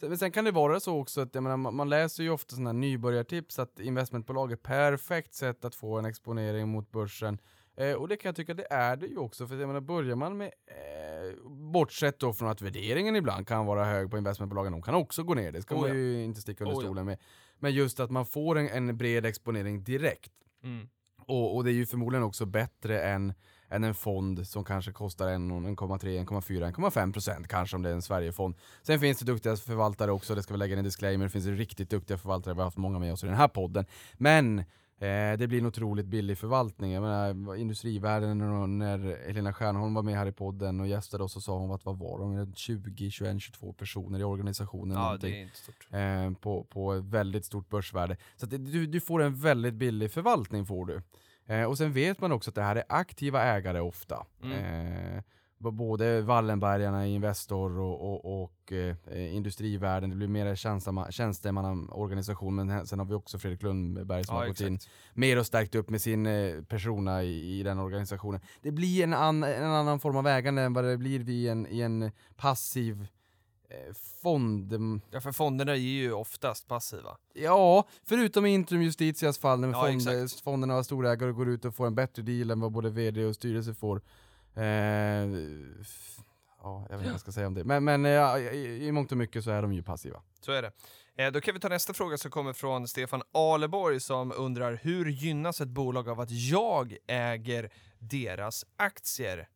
Men 0.00 0.18
sen 0.18 0.32
kan 0.32 0.44
det 0.44 0.50
vara 0.50 0.80
så 0.80 1.00
också 1.00 1.20
att 1.20 1.34
menar, 1.34 1.56
man 1.56 1.88
läser 1.88 2.22
ju 2.22 2.30
ofta 2.30 2.54
sådana 2.54 2.72
nybörjartips 2.72 3.58
att 3.58 3.80
investmentbolag 3.80 4.52
är 4.52 4.56
perfekt 4.56 5.34
sätt 5.34 5.64
att 5.64 5.74
få 5.74 5.98
en 5.98 6.04
exponering 6.04 6.68
mot 6.68 6.90
börsen. 6.90 7.38
Eh, 7.78 7.94
och 7.94 8.08
det 8.08 8.16
kan 8.16 8.28
jag 8.28 8.36
tycka 8.36 8.54
det 8.54 8.66
är 8.70 8.96
det 8.96 9.06
ju 9.06 9.18
också, 9.18 9.46
för 9.46 9.56
jag 9.56 9.66
menar, 9.66 9.80
börjar 9.80 10.16
man 10.16 10.36
med, 10.36 10.50
eh, 10.66 11.48
bortsett 11.50 12.18
då 12.18 12.32
från 12.32 12.48
att 12.48 12.62
värderingen 12.62 13.16
ibland 13.16 13.46
kan 13.46 13.66
vara 13.66 13.84
hög 13.84 14.10
på 14.10 14.18
investmentbolagen, 14.18 14.72
de 14.72 14.82
kan 14.82 14.94
också 14.94 15.22
gå 15.22 15.34
ner, 15.34 15.52
det 15.52 15.62
ska 15.62 15.74
oh, 15.74 15.80
man 15.80 15.90
ju 15.90 16.24
inte 16.24 16.40
sticka 16.40 16.64
under 16.64 16.76
oh, 16.76 16.80
stolen 16.80 17.06
med. 17.06 17.18
Men 17.58 17.72
just 17.72 18.00
att 18.00 18.10
man 18.10 18.26
får 18.26 18.58
en, 18.58 18.68
en 18.68 18.96
bred 18.96 19.26
exponering 19.26 19.84
direkt. 19.84 20.32
Mm. 20.62 20.88
Och, 21.26 21.56
och, 21.56 21.64
det 21.64 21.70
är 21.70 21.74
ju 21.74 21.86
förmodligen 21.86 22.24
också 22.24 22.46
bättre 22.46 23.02
än, 23.02 23.34
än 23.68 23.84
en 23.84 23.94
fond 23.94 24.46
som 24.46 24.64
kanske 24.64 24.92
kostar 24.92 25.28
1,3, 25.28 26.24
1,4, 26.24 26.72
1,5% 26.72 27.44
kanske 27.44 27.76
om 27.76 27.82
det 27.82 27.90
är 27.90 27.94
en 27.94 28.02
Sverigefond. 28.02 28.54
Sen 28.82 29.00
finns 29.00 29.18
det 29.18 29.24
duktiga 29.24 29.56
förvaltare 29.56 30.12
också, 30.12 30.34
det 30.34 30.42
ska 30.42 30.54
vi 30.54 30.58
lägga 30.58 30.72
in 30.72 30.78
en 30.78 30.84
disclaimer, 30.84 31.24
det 31.24 31.30
finns 31.30 31.46
riktigt 31.46 31.90
duktiga 31.90 32.18
förvaltare, 32.18 32.54
vi 32.54 32.58
har 32.58 32.64
haft 32.64 32.76
många 32.76 32.98
med 32.98 33.12
oss 33.12 33.24
i 33.24 33.26
den 33.26 33.36
här 33.36 33.48
podden. 33.48 33.86
Men 34.14 34.64
Eh, 35.00 35.38
det 35.38 35.48
blir 35.48 35.58
en 35.58 35.66
otroligt 35.66 36.06
billig 36.06 36.38
förvaltning. 36.38 36.92
Jag 36.92 37.02
menar, 37.02 37.56
industrivärlden, 37.56 38.38
när 38.78 39.26
Helena 39.26 39.52
Stjärnholm 39.52 39.94
var 39.94 40.02
med 40.02 40.14
här 40.14 40.26
i 40.26 40.32
podden 40.32 40.80
och 40.80 40.88
gästade 40.88 41.24
oss 41.24 41.32
så 41.32 41.40
sa 41.40 41.58
hon 41.58 41.70
att 41.70 41.84
vad 41.84 41.98
var 41.98 42.18
de, 42.18 42.54
20, 42.54 43.10
21, 43.10 43.42
22 43.42 43.72
personer 43.72 44.20
i 44.20 44.24
organisationen. 44.24 44.96
Ja, 44.96 45.16
det 45.20 45.28
är 45.28 45.42
inte 45.42 45.56
stort. 45.56 45.86
Eh, 45.90 46.30
på, 46.40 46.64
på 46.64 46.94
ett 46.94 47.04
väldigt 47.04 47.44
stort 47.44 47.68
börsvärde. 47.68 48.16
Så 48.36 48.46
det, 48.46 48.58
du, 48.58 48.86
du 48.86 49.00
får 49.00 49.22
en 49.22 49.34
väldigt 49.34 49.74
billig 49.74 50.10
förvaltning 50.10 50.66
får 50.66 50.86
du. 50.86 51.02
Eh, 51.46 51.64
och 51.64 51.78
sen 51.78 51.92
vet 51.92 52.20
man 52.20 52.32
också 52.32 52.50
att 52.50 52.54
det 52.54 52.62
här 52.62 52.76
är 52.76 52.84
aktiva 52.88 53.42
ägare 53.42 53.80
ofta. 53.80 54.26
Mm. 54.42 55.22
Både 55.58 56.20
Wallenbergarna 56.20 57.06
i 57.06 57.14
Investor 57.14 57.78
och, 57.78 58.00
och, 58.00 58.42
och 58.42 58.72
eh, 58.72 59.34
industrivärlden, 59.34 60.10
det 60.10 60.16
blir 60.16 60.28
mer 60.28 60.54
tjänstemannaorganisation, 61.10 62.54
men 62.54 62.86
sen 62.86 62.98
har 62.98 63.06
vi 63.06 63.14
också 63.14 63.38
Fredrik 63.38 63.62
Lundberg 63.62 64.24
som 64.24 64.36
ja, 64.36 64.40
har 64.40 64.48
gått 64.48 64.60
in 64.60 64.78
mer 65.14 65.38
och 65.38 65.46
stärkt 65.46 65.74
upp 65.74 65.90
med 65.90 66.00
sin 66.00 66.26
eh, 66.26 66.62
persona 66.62 67.22
i, 67.22 67.58
i, 67.58 67.62
den 67.62 67.78
organisationen. 67.78 68.40
Det 68.62 68.70
blir 68.70 69.04
en, 69.04 69.14
an, 69.14 69.42
en 69.42 69.70
annan 69.70 70.00
form 70.00 70.16
av 70.16 70.26
ägande 70.26 70.62
än 70.62 70.72
vad 70.72 70.84
det 70.84 70.96
blir 70.96 71.28
i 71.28 71.48
en, 71.48 71.66
i 71.66 71.80
en 71.80 72.10
passiv 72.36 73.06
eh, 73.70 73.94
fond. 74.22 75.00
Ja, 75.10 75.20
för 75.20 75.32
fonderna 75.32 75.72
är 75.72 75.76
ju 75.76 76.12
oftast 76.12 76.68
passiva. 76.68 77.16
Ja, 77.34 77.88
förutom 78.04 78.46
i 78.46 78.54
Intrum 78.54 78.82
Justitias 78.82 79.38
fall 79.38 79.60
när 79.60 79.68
ja, 79.68 79.82
fond, 79.82 80.30
fonderna 80.44 80.74
har 80.74 80.82
storägare 80.82 81.30
och 81.30 81.36
går 81.36 81.48
ut 81.48 81.64
och 81.64 81.74
får 81.74 81.86
en 81.86 81.94
bättre 81.94 82.22
deal 82.22 82.50
än 82.50 82.60
vad 82.60 82.72
både 82.72 82.90
vd 82.90 83.24
och 83.24 83.34
styrelse 83.34 83.74
får. 83.74 84.02
Eh, 84.58 84.64
ja, 86.62 86.86
jag 86.90 86.98
vet 86.98 87.00
inte 87.00 87.04
vad 87.04 87.12
jag 87.12 87.20
ska 87.20 87.32
säga 87.32 87.46
om 87.46 87.54
det. 87.54 87.64
Men, 87.64 87.84
men 87.84 88.04
eh, 88.06 88.10
ja, 88.10 88.38
i, 88.38 88.86
i 88.86 88.92
mångt 88.92 89.12
och 89.12 89.18
mycket 89.18 89.44
så 89.44 89.50
är 89.50 89.62
de 89.62 89.72
ju 89.72 89.82
passiva. 89.82 90.22
Så 90.40 90.52
är 90.52 90.62
det. 90.62 90.72
Eh, 91.16 91.32
då 91.32 91.40
kan 91.40 91.54
vi 91.54 91.60
ta 91.60 91.68
nästa 91.68 91.94
fråga 91.94 92.18
som 92.18 92.30
kommer 92.30 92.52
från 92.52 92.88
Stefan 92.88 93.22
Aleborg 93.32 94.00
som 94.00 94.32
undrar 94.36 94.80
hur 94.82 95.06
gynnas 95.06 95.60
ett 95.60 95.68
bolag 95.68 96.08
av 96.08 96.20
att 96.20 96.30
jag 96.30 96.96
äger 97.06 97.72
deras 97.98 98.64
aktier? 98.76 99.48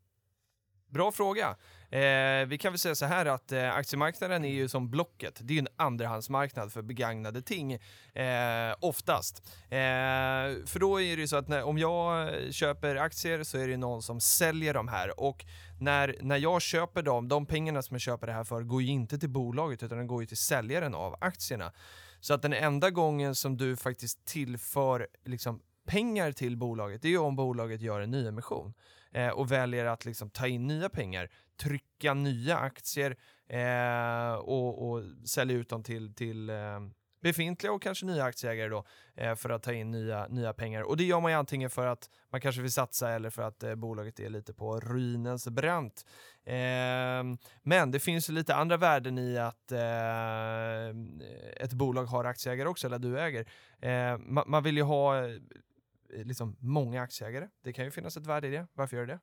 Bra 0.89 1.13
fråga. 1.13 1.57
Eh, 1.93 2.47
vi 2.47 2.59
kan 2.59 2.73
väl 2.73 2.79
säga 2.79 2.95
så 2.95 3.07
här 3.07 3.27
att 3.27 3.53
eh, 3.53 3.75
aktiemarknaden 3.75 4.45
är 4.45 4.53
ju 4.53 4.69
som 4.69 4.91
Blocket. 4.91 5.41
Det 5.43 5.53
är 5.53 5.55
ju 5.55 5.59
en 5.59 5.69
andrahandsmarknad 5.77 6.73
för 6.73 6.83
begagnade 6.83 7.43
ting, 7.43 7.73
eh, 7.73 8.75
oftast. 8.81 9.43
Eh, 9.65 9.79
för 10.67 10.79
då 10.79 11.01
är 11.01 11.17
det 11.17 11.21
ju 11.21 11.29
så 11.29 11.37
att 11.37 11.49
när, 11.49 11.63
om 11.63 11.79
jag 11.79 12.31
köper 12.55 12.97
aktier 12.97 13.43
så 13.43 13.59
är 13.59 13.69
det 13.69 13.77
någon 13.77 14.03
som 14.03 14.21
säljer 14.21 14.75
de 14.75 14.89
här 14.89 15.21
och 15.21 15.45
när, 15.81 16.17
när 16.21 16.37
jag 16.37 16.63
köper 16.63 17.03
dem, 17.03 17.29
de 17.29 17.47
pengarna 17.47 17.83
som 17.83 17.95
jag 17.95 18.01
köper 18.01 18.27
det 18.27 18.33
här 18.33 18.45
för 18.45 18.63
går 18.63 18.83
ju 18.83 18.89
inte 18.89 19.19
till 19.19 19.31
bolaget 19.31 19.83
utan 19.83 19.99
de 19.99 20.07
går 20.07 20.23
ju 20.23 20.27
till 20.27 20.37
säljaren 20.37 20.95
av 20.95 21.17
aktierna. 21.21 21.73
Så 22.21 22.35
att 22.35 22.43
den 22.43 22.53
enda 22.53 22.91
gången 22.91 23.35
som 23.35 23.57
du 23.57 23.77
faktiskt 23.77 24.25
tillför 24.25 25.09
liksom, 25.25 25.61
pengar 25.87 26.33
till 26.33 26.57
bolaget, 26.57 27.03
det 27.03 27.09
är 27.09 27.13
ju 27.13 27.19
om 27.19 27.37
bolaget 27.37 27.81
gör 27.81 28.01
en 28.01 28.11
nyemission 28.11 28.75
eh, 29.13 29.29
och 29.29 29.53
väljer 29.53 29.85
att 29.85 30.05
liksom, 30.05 30.31
ta 30.31 30.47
in 30.47 30.67
nya 30.67 30.89
pengar, 30.89 31.31
trycka 31.57 32.15
nya 32.15 32.57
aktier 32.57 33.17
eh, 33.49 34.35
och, 34.35 34.91
och 34.91 35.03
sälja 35.29 35.57
ut 35.57 35.69
dem 35.69 35.83
till, 35.83 36.15
till 36.15 36.51
eh, 36.51 36.81
befintliga 37.23 37.73
och 37.73 37.83
kanske 37.83 38.07
nya 38.07 38.25
aktieägare 38.25 38.69
då, 38.69 38.85
eh, 39.15 39.35
för 39.35 39.51
att 39.51 39.63
ta 39.63 39.73
in 39.73 39.91
nya, 39.91 40.27
nya 40.29 40.53
pengar. 40.53 40.83
Och 40.83 40.97
det 40.97 41.05
gör 41.05 41.21
man 41.21 41.31
ju 41.31 41.39
antingen 41.39 41.71
för 41.71 41.87
att 41.87 42.11
man 42.33 42.41
kanske 42.41 42.63
vill 42.63 42.73
satsa 42.73 43.11
eller 43.11 43.31
för 43.31 43.43
att 43.43 43.63
eh, 43.63 43.75
bolaget 43.75 44.21
är 44.21 44.29
lite 44.29 44.55
på 44.55 44.81
ruinens 44.81 45.49
brant. 45.49 46.07
Eh, 46.45 47.25
men 47.63 47.91
det 47.91 48.01
finns 48.01 48.31
ju 48.31 48.33
lite 48.33 48.55
andra 48.55 48.77
värden 48.77 49.19
i 49.19 49.39
att 49.39 49.73
eh, 49.73 50.89
ett 51.65 51.73
bolag 51.73 52.05
har 52.05 52.25
aktieägare 52.25 52.69
också, 52.69 52.87
eller 52.87 52.99
du 52.99 53.21
äger. 53.21 53.47
Eh, 53.81 54.19
ma 54.19 54.45
man 54.47 54.63
vill 54.63 54.77
ju 54.77 54.83
ha 54.83 55.15
liksom 56.13 56.57
många 56.61 57.03
aktieägare. 57.03 57.49
Det 57.65 57.73
kan 57.73 57.85
ju 57.85 57.91
finnas 57.91 58.17
ett 58.17 58.27
värde 58.27 58.49
i 58.49 58.51
det. 58.51 58.67
Varför 58.75 58.97
gör 58.97 59.07
det 59.07 59.13
det? 59.13 59.21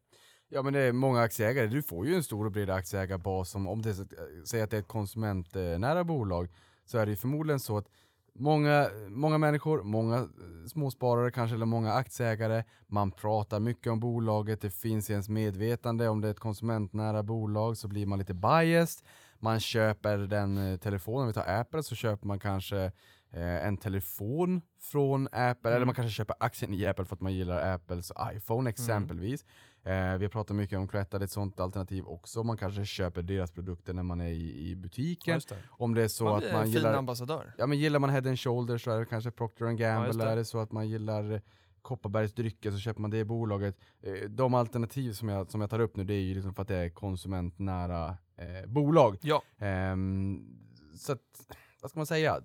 Ja 0.51 0.61
men 0.61 0.73
det 0.73 0.79
är 0.79 0.91
många 0.91 1.21
aktieägare, 1.21 1.67
du 1.67 1.81
får 1.81 2.05
ju 2.05 2.15
en 2.15 2.23
stor 2.23 2.45
och 2.45 2.51
bred 2.51 2.69
aktieägarbas 2.69 3.55
om, 3.55 3.67
om 3.67 3.81
det 3.81 3.89
eh, 3.89 4.05
säger 4.45 4.63
att 4.63 4.71
det 4.71 4.77
är 4.77 4.81
ett 4.81 4.87
konsumentnära 4.87 6.03
bolag 6.03 6.49
så 6.85 6.97
är 6.97 7.05
det 7.05 7.09
ju 7.09 7.15
förmodligen 7.15 7.59
så 7.59 7.77
att 7.77 7.87
många, 8.35 8.89
många 9.07 9.37
människor, 9.37 9.83
många 9.83 10.17
eh, 10.17 10.25
småsparare 10.67 11.31
kanske, 11.31 11.55
eller 11.55 11.65
många 11.65 11.93
aktieägare, 11.93 12.63
man 12.87 13.11
pratar 13.11 13.59
mycket 13.59 13.91
om 13.91 13.99
bolaget, 13.99 14.61
det 14.61 14.69
finns 14.69 15.09
i 15.09 15.13
ens 15.13 15.29
medvetande, 15.29 16.07
om 16.07 16.21
det 16.21 16.27
är 16.27 16.31
ett 16.31 16.39
konsumentnära 16.39 17.23
bolag 17.23 17.77
så 17.77 17.87
blir 17.87 18.05
man 18.05 18.19
lite 18.19 18.33
biased, 18.33 19.07
man 19.39 19.59
köper 19.59 20.17
den 20.17 20.57
eh, 20.57 20.77
telefonen, 20.77 21.21
om 21.21 21.27
vi 21.27 21.33
tar 21.33 21.59
Apple 21.59 21.83
så 21.83 21.95
köper 21.95 22.27
man 22.27 22.39
kanske 22.39 22.91
en 23.31 23.77
telefon 23.77 24.61
från 24.79 25.27
Apple, 25.31 25.69
mm. 25.69 25.75
eller 25.75 25.85
man 25.85 25.95
kanske 25.95 26.11
köper 26.11 26.35
aktien 26.39 26.73
i 26.73 26.85
Apple 26.85 27.05
för 27.05 27.15
att 27.15 27.21
man 27.21 27.33
gillar 27.33 27.73
Apples 27.73 28.11
iPhone 28.33 28.59
mm. 28.59 28.67
exempelvis. 28.67 29.43
Mm. 29.43 30.13
Eh, 30.13 30.17
vi 30.17 30.25
har 30.25 30.29
pratat 30.29 30.55
mycket 30.55 30.77
om 30.79 30.87
Credit, 30.87 31.13
ett 31.13 31.31
sånt 31.31 31.59
alternativ 31.59 32.05
också. 32.05 32.43
Man 32.43 32.57
kanske 32.57 32.85
köper 32.85 33.21
deras 33.21 33.51
produkter 33.51 33.93
när 33.93 34.03
man 34.03 34.21
är 34.21 34.29
i, 34.29 34.69
i 34.69 34.75
butiken. 34.75 35.41
Det. 35.49 35.55
Om 35.69 35.93
det 35.93 36.03
är 36.03 36.07
så 36.07 36.23
man 36.23 36.35
att 36.35 36.53
man 36.53 36.63
fin 36.63 36.73
gillar... 36.73 36.93
ambassadör. 36.93 37.53
Ja, 37.57 37.67
men 37.67 37.77
gillar 37.77 37.99
man 37.99 38.09
Head 38.09 38.27
and 38.27 38.39
Shoulders 38.39 38.83
så 38.83 38.91
är 38.91 38.99
det 38.99 39.05
kanske 39.05 39.31
Procter 39.31 39.65
Gamble. 39.65 40.23
Ja, 40.23 40.29
är 40.29 40.35
det 40.35 40.45
så 40.45 40.59
att 40.59 40.71
man 40.71 40.89
gillar 40.89 41.31
eh, 41.31 41.41
Kopparbergs 41.81 42.33
drycker 42.33 42.71
så 42.71 42.77
köper 42.77 43.01
man 43.01 43.11
det 43.11 43.25
bolaget. 43.25 43.77
Eh, 44.01 44.29
de 44.29 44.53
alternativ 44.53 45.13
som 45.13 45.29
jag, 45.29 45.51
som 45.51 45.61
jag 45.61 45.69
tar 45.69 45.79
upp 45.79 45.95
nu 45.95 46.03
det 46.03 46.13
är 46.13 46.21
ju 46.21 46.33
liksom 46.33 46.53
för 46.53 46.61
att 46.61 46.67
det 46.67 46.75
är 46.75 46.89
konsumentnära 46.89 48.17
eh, 48.37 48.67
bolag. 48.67 49.17
Ja. 49.21 49.43
Um, 49.91 50.57
så 50.95 51.11
att, 51.11 51.55
vad 51.81 51.91
ska 51.91 51.99
man 51.99 52.07
säga? 52.07 52.41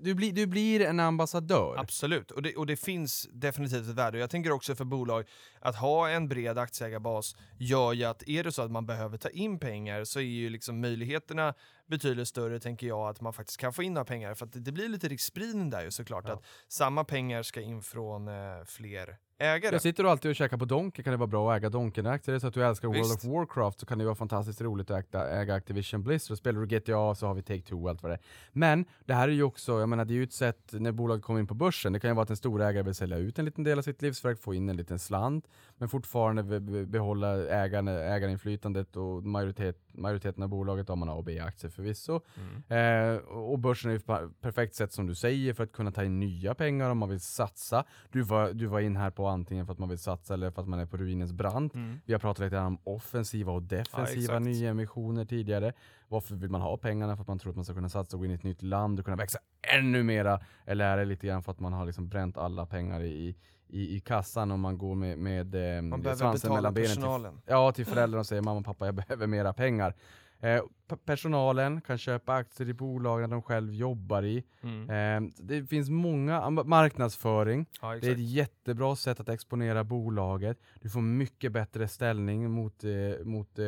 Du 0.00 0.14
blir, 0.14 0.32
du 0.32 0.46
blir 0.46 0.80
en 0.80 1.00
ambassadör. 1.00 1.76
Absolut, 1.78 2.30
och 2.30 2.42
det, 2.42 2.56
och 2.56 2.66
det 2.66 2.76
finns 2.76 3.28
definitivt 3.32 3.88
ett 3.88 3.94
värde. 3.94 4.18
Jag 4.18 4.30
tänker 4.30 4.52
också 4.52 4.74
för 4.74 4.84
bolag, 4.84 5.24
att 5.60 5.76
ha 5.76 6.08
en 6.08 6.28
bred 6.28 6.58
aktieägarbas 6.58 7.36
gör 7.58 7.92
ju 7.92 8.04
att 8.04 8.28
är 8.28 8.44
det 8.44 8.52
så 8.52 8.62
att 8.62 8.70
man 8.70 8.86
behöver 8.86 9.18
ta 9.18 9.28
in 9.28 9.58
pengar 9.58 10.04
så 10.04 10.18
är 10.18 10.22
ju 10.22 10.50
liksom 10.50 10.80
möjligheterna 10.80 11.54
betydligt 11.88 12.28
större, 12.28 12.60
tänker 12.60 12.86
jag, 12.86 13.08
att 13.08 13.20
man 13.20 13.32
faktiskt 13.32 13.60
kan 13.60 13.72
få 13.72 13.82
in 13.82 13.94
några 13.94 14.04
pengar. 14.04 14.34
För 14.34 14.46
att 14.46 14.52
det, 14.52 14.60
det 14.60 14.72
blir 14.72 14.88
lite 14.88 15.08
riskspridning 15.08 15.70
där 15.70 15.84
ju 15.84 15.90
såklart, 15.90 16.24
ja. 16.26 16.32
att 16.32 16.44
samma 16.68 17.04
pengar 17.04 17.42
ska 17.42 17.60
in 17.60 17.82
från 17.82 18.28
eh, 18.28 18.64
fler 18.66 19.18
ägare. 19.38 19.74
Jag 19.74 19.82
sitter 19.82 20.02
du 20.02 20.10
alltid 20.10 20.28
och 20.28 20.36
käkar 20.36 20.56
på 20.56 20.64
Donken 20.64 21.04
kan 21.04 21.10
det 21.10 21.16
vara 21.16 21.26
bra 21.26 21.52
att 21.52 21.56
äga 21.56 21.68
Donken-aktier. 21.68 22.32
Är 22.32 22.34
det 22.34 22.40
så 22.40 22.46
att 22.46 22.54
du 22.54 22.64
älskar 22.64 22.88
World 22.88 23.12
of 23.12 23.24
Warcraft 23.24 23.80
så 23.80 23.86
kan 23.86 23.98
det 23.98 24.04
vara 24.04 24.14
fantastiskt 24.14 24.60
roligt 24.60 24.90
att 24.90 25.14
äga, 25.14 25.54
Activision 25.54 26.02
Blizzard. 26.02 26.38
Spelar 26.38 26.60
du 26.60 26.66
GTA 26.66 27.14
så 27.14 27.26
har 27.26 27.34
vi 27.34 27.40
Take-Two 27.40 27.82
och 27.82 27.90
allt 27.90 28.02
vad 28.02 28.10
det 28.10 28.14
är. 28.14 28.20
Men 28.52 28.84
det 29.04 29.14
här 29.14 29.28
är 29.28 29.32
ju 29.32 29.42
också, 29.42 29.80
jag 29.80 29.88
menar 29.88 30.04
det 30.04 30.12
är 30.12 30.16
ju 30.16 30.22
ett 30.22 30.32
sätt 30.32 30.68
när 30.72 30.92
bolaget 30.92 31.24
kommer 31.24 31.40
in 31.40 31.46
på 31.46 31.54
börsen. 31.54 31.92
Det 31.92 32.00
kan 32.00 32.10
ju 32.10 32.14
vara 32.14 32.22
att 32.22 32.30
en 32.30 32.36
stor 32.36 32.62
ägare 32.62 32.82
vill 32.82 32.94
sälja 32.94 33.16
ut 33.16 33.38
en 33.38 33.44
liten 33.44 33.64
del 33.64 33.78
av 33.78 33.82
sitt 33.82 34.02
livsverk, 34.02 34.38
få 34.40 34.54
in 34.54 34.68
en 34.68 34.76
liten 34.76 34.98
slant, 34.98 35.48
men 35.76 35.88
fortfarande 35.88 36.60
behålla 36.86 37.48
ägarinflytandet 37.48 38.96
och 38.96 39.24
majoritet, 39.24 39.76
majoriteten 39.98 40.42
av 40.42 40.48
bolaget 40.48 40.90
om 40.90 40.98
man 40.98 41.08
har 41.08 41.18
A 41.18 41.22
B-aktier 41.26 41.70
förvisso. 41.70 42.20
Mm. 42.68 43.14
Eh, 43.14 43.18
och 43.18 43.58
börsen 43.58 43.90
är 43.90 43.94
ju 43.94 43.96
ett 43.96 44.40
perfekt 44.40 44.74
sätt 44.74 44.92
som 44.92 45.06
du 45.06 45.14
säger 45.14 45.54
för 45.54 45.64
att 45.64 45.72
kunna 45.72 45.92
ta 45.92 46.04
in 46.04 46.20
nya 46.20 46.54
pengar 46.54 46.90
om 46.90 46.98
man 46.98 47.08
vill 47.08 47.20
satsa. 47.20 47.84
Du 48.10 48.22
var, 48.22 48.52
du 48.52 48.66
var 48.66 48.80
in 48.80 48.96
här 48.96 49.10
på 49.10 49.26
antingen 49.26 49.66
för 49.66 49.72
att 49.72 49.78
man 49.78 49.88
vill 49.88 49.98
satsa 49.98 50.34
eller 50.34 50.50
för 50.50 50.62
att 50.62 50.68
man 50.68 50.80
är 50.80 50.86
på 50.86 50.96
ruinens 50.96 51.32
brant. 51.32 51.74
Mm. 51.74 52.00
Vi 52.04 52.12
har 52.12 52.20
pratat 52.20 52.44
lite 52.44 52.58
om 52.58 52.78
offensiva 52.84 53.52
och 53.52 53.62
defensiva 53.62 54.32
ja, 54.32 54.38
nyemissioner 54.38 55.24
tidigare. 55.24 55.72
Varför 56.08 56.34
vill 56.34 56.50
man 56.50 56.60
ha 56.60 56.76
pengarna? 56.76 57.16
För 57.16 57.22
att 57.22 57.28
man 57.28 57.38
tror 57.38 57.50
att 57.50 57.56
man 57.56 57.64
ska 57.64 57.74
kunna 57.74 57.88
satsa 57.88 58.16
och 58.16 58.20
gå 58.20 58.24
in 58.24 58.30
i 58.30 58.34
ett 58.34 58.42
nytt 58.42 58.62
land 58.62 58.98
och 58.98 59.04
kunna 59.04 59.16
växa 59.16 59.38
ännu 59.78 60.02
mera? 60.02 60.40
Eller 60.66 60.84
är 60.84 60.96
det 60.96 61.04
lite 61.04 61.26
grann 61.26 61.42
för 61.42 61.52
att 61.52 61.60
man 61.60 61.72
har 61.72 61.86
liksom 61.86 62.08
bränt 62.08 62.36
alla 62.36 62.66
pengar 62.66 63.02
i, 63.02 63.36
i, 63.68 63.96
i 63.96 64.00
kassan 64.00 64.50
om 64.50 64.60
man 64.60 64.78
går 64.78 64.94
med, 64.94 65.18
med 65.18 65.76
eh, 65.76 65.82
man 65.82 66.16
svansen 66.16 66.54
mellan 66.54 66.74
benen 66.74 66.96
till, 66.96 67.40
ja, 67.46 67.72
till 67.72 67.86
föräldrarna 67.86 68.20
och 68.20 68.26
säger 68.26 68.42
mamma 68.42 68.58
och 68.58 68.66
pappa 68.66 68.86
jag 68.86 68.94
behöver 68.94 69.26
mera 69.26 69.52
pengar. 69.52 69.94
Eh, 70.40 70.62
personalen 71.04 71.80
kan 71.80 71.98
köpa 71.98 72.34
aktier 72.34 72.68
i 72.68 72.74
bolag 72.74 73.30
de 73.30 73.42
själv 73.42 73.74
jobbar 73.74 74.22
i. 74.22 74.44
Mm. 74.62 74.90
Eh, 74.90 75.30
det 75.36 75.66
finns 75.66 75.90
många, 75.90 76.50
marknadsföring, 76.50 77.66
ja, 77.82 77.94
det 77.94 78.06
är 78.06 78.12
ett 78.12 78.30
jättebra 78.30 78.96
sätt 78.96 79.20
att 79.20 79.28
exponera 79.28 79.84
bolaget. 79.84 80.60
Du 80.80 80.90
får 80.90 81.00
mycket 81.00 81.52
bättre 81.52 81.88
ställning 81.88 82.50
mot, 82.50 82.84
eh, 82.84 83.24
mot 83.24 83.58
eh, 83.58 83.64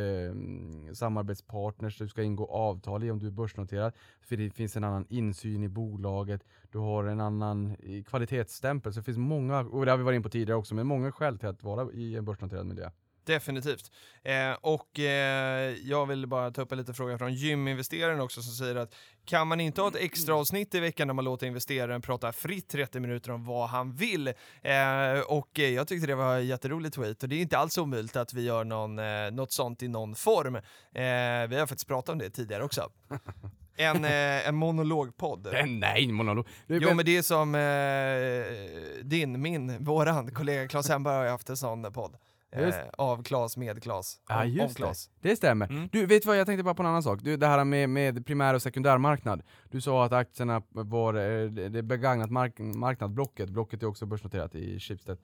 samarbetspartners 0.95 1.99
du 1.99 2.09
ska 2.09 2.23
ingå 2.23 2.47
avtal 2.47 3.05
i 3.05 3.11
om 3.11 3.19
du 3.19 3.27
är 3.27 3.31
börsnoterad. 3.31 3.93
För 4.23 4.37
det 4.37 4.51
finns 4.51 4.77
en 4.77 4.85
annan 4.85 5.07
insyn 5.09 5.63
i 5.63 5.69
bolaget, 5.69 6.45
du 6.71 6.79
har 6.79 7.05
en 7.05 7.21
annan 7.21 7.77
kvalitetsstämpel. 8.07 8.93
Så 8.93 9.01
det 9.01 9.05
finns 9.05 9.19
många, 9.19 9.61
och 9.61 9.85
det 9.85 9.91
har 9.91 9.99
vi 9.99 10.05
varit 10.05 10.17
in 10.17 10.23
på 10.23 10.29
tidigare 10.29 10.59
också, 10.59 10.75
men 10.75 10.87
många 10.87 11.13
skäl 11.13 11.39
till 11.39 11.49
att 11.49 11.63
vara 11.63 11.93
i 11.93 12.17
en 12.17 12.25
börsnoterad 12.25 12.67
miljö. 12.67 12.91
Definitivt. 13.25 13.91
Eh, 14.23 14.53
och 14.61 14.99
eh, 14.99 15.75
jag 15.83 16.07
vill 16.07 16.27
bara 16.27 16.51
ta 16.51 16.63
upp 16.63 16.73
en 16.73 16.79
liten 16.79 16.95
fråga 16.95 17.19
från 17.19 17.35
gyminvesteraren 17.35 18.21
också 18.21 18.43
som 18.43 18.53
säger 18.53 18.77
att 18.77 18.95
kan 19.25 19.49
man 19.49 19.61
inte 19.61 19.81
ha 19.81 19.89
ett 19.89 19.97
extra 19.97 20.35
avsnitt 20.35 20.75
i 20.75 20.81
veckan 20.81 21.09
där 21.09 21.15
man 21.15 21.25
låter 21.25 21.47
investeraren 21.47 22.03
prata 22.03 22.33
fritt 22.33 22.69
30 22.69 23.01
minuter 23.01 23.31
om 23.31 23.45
vad 23.45 23.69
han 23.69 23.93
vill? 23.93 24.29
Eh, 24.63 25.21
och 25.27 25.59
jag 25.59 25.89
tyckte 25.89 26.07
det 26.07 26.15
var 26.15 26.37
en 26.37 26.47
jätterolig 26.47 26.93
tweet 26.93 27.23
och 27.23 27.29
det 27.29 27.37
är 27.37 27.41
inte 27.41 27.59
alls 27.59 27.79
omöjligt 27.79 28.17
att 28.17 28.35
vi 28.35 28.43
gör 28.43 28.65
någon, 28.65 28.99
eh, 28.99 29.31
något 29.33 29.53
sånt 29.53 29.83
i 29.83 29.89
någon 29.89 30.15
form. 30.15 30.57
Eh, 30.57 30.63
vi 31.49 31.59
har 31.59 31.67
faktiskt 31.67 31.89
pratat 31.89 32.13
om 32.13 32.19
det 32.19 32.31
tidigare 32.31 32.65
också. 32.65 32.91
En, 33.77 34.05
eh, 34.05 34.49
en 34.49 34.55
monologpodd. 34.55 35.49
Nej, 35.67 36.13
monolog. 36.13 36.49
Jo, 36.67 36.95
men 36.95 37.05
det 37.05 37.17
är 37.17 37.23
som 37.23 37.55
eh, 37.55 39.05
din, 39.05 39.43
min, 39.43 39.85
våran 39.85 40.31
kollega 40.31 40.69
Claes 40.69 40.89
Hemberg 40.89 41.15
har 41.15 41.29
haft 41.29 41.49
en 41.49 41.57
sån 41.57 41.93
podd. 41.93 42.17
Eh, 42.53 42.75
av 42.93 43.23
Klas 43.23 43.57
med 43.57 43.83
Klas. 43.83 44.21
Ja, 44.29 44.45
just 44.45 44.77
det. 44.77 44.95
Det 45.21 45.37
stämmer. 45.37 45.67
Mm. 45.67 45.89
Du, 45.93 46.07
vet 46.07 46.27
vad, 46.27 46.39
jag 46.39 46.47
tänkte 46.47 46.65
bara 46.65 46.75
på 46.75 46.83
en 46.83 46.89
annan 46.89 47.03
sak. 47.03 47.21
Du, 47.23 47.37
det 47.37 47.47
här 47.47 47.65
med, 47.65 47.91
med 47.91 48.27
primär 48.27 48.55
och 48.55 48.63
sekundärmarknad. 48.63 49.43
Du 49.71 49.81
sa 49.81 50.05
att 50.05 50.13
aktierna 50.13 50.63
var 50.69 51.15
eh, 51.15 51.51
det 51.51 51.83
begagnat 51.83 52.31
mark 52.31 52.59
marknad, 52.59 53.11
Blocket. 53.11 53.51
Blocket 53.51 53.83
är 53.83 53.87
också 53.87 54.07
börsnoterat 54.07 54.55
i 54.55 54.81
Schibsted. 54.81 55.19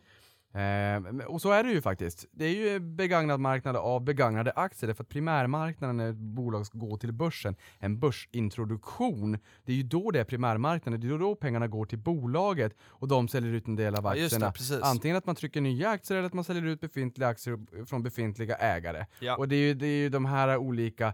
Eh, 0.53 1.27
och 1.27 1.43
så 1.43 1.51
är 1.51 1.65
det 1.65 1.71
ju 1.71 1.83
faktiskt. 1.83 2.27
Det 2.31 2.45
är 2.45 2.55
ju 2.55 2.81
begagnad 2.81 3.41
marknad 3.41 3.77
av 3.77 4.05
begagnade 4.05 4.53
aktier, 4.57 4.95
för 4.95 5.05
att 5.05 5.09
primärmarknaden 5.09 5.97
när 5.97 6.11
ett 6.11 6.17
bolag 6.17 6.67
ska 6.67 6.79
gå 6.79 6.97
till 6.97 7.13
börsen, 7.13 7.57
en 7.79 7.99
börsintroduktion, 7.99 9.39
det 9.65 9.73
är 9.73 9.77
ju 9.77 9.83
då 9.83 10.11
det 10.11 10.21
är 10.21 10.25
primärmarknaden, 10.25 11.01
det 11.01 11.15
är 11.15 11.19
då 11.19 11.35
pengarna 11.35 11.69
går 11.69 11.87
till 11.87 11.99
bolaget 11.99 12.77
och 12.83 13.09
de 13.09 13.29
säljer 13.29 13.53
ut 13.53 13.67
en 13.67 13.77
del 13.77 13.95
av 13.95 14.07
aktierna. 14.07 14.53
Ja, 14.59 14.77
det, 14.77 14.85
Antingen 14.85 15.17
att 15.17 15.27
man 15.27 15.37
trycker 15.37 15.61
nya 15.61 15.91
aktier 15.91 16.19
eller 16.19 16.27
att 16.27 16.35
man 16.35 16.45
säljer 16.45 16.67
ut 16.67 16.81
befintliga 16.81 17.29
aktier 17.29 17.87
från 17.87 18.03
befintliga 18.03 18.57
ägare. 18.57 19.07
Ja. 19.19 19.37
Och 19.37 19.49
det 19.49 19.57
är, 19.57 19.61
ju, 19.61 19.75
det 19.75 19.87
är 19.87 19.99
ju 19.99 20.09
de 20.09 20.25
här 20.25 20.57
olika, 20.57 21.07
eh, 21.07 21.13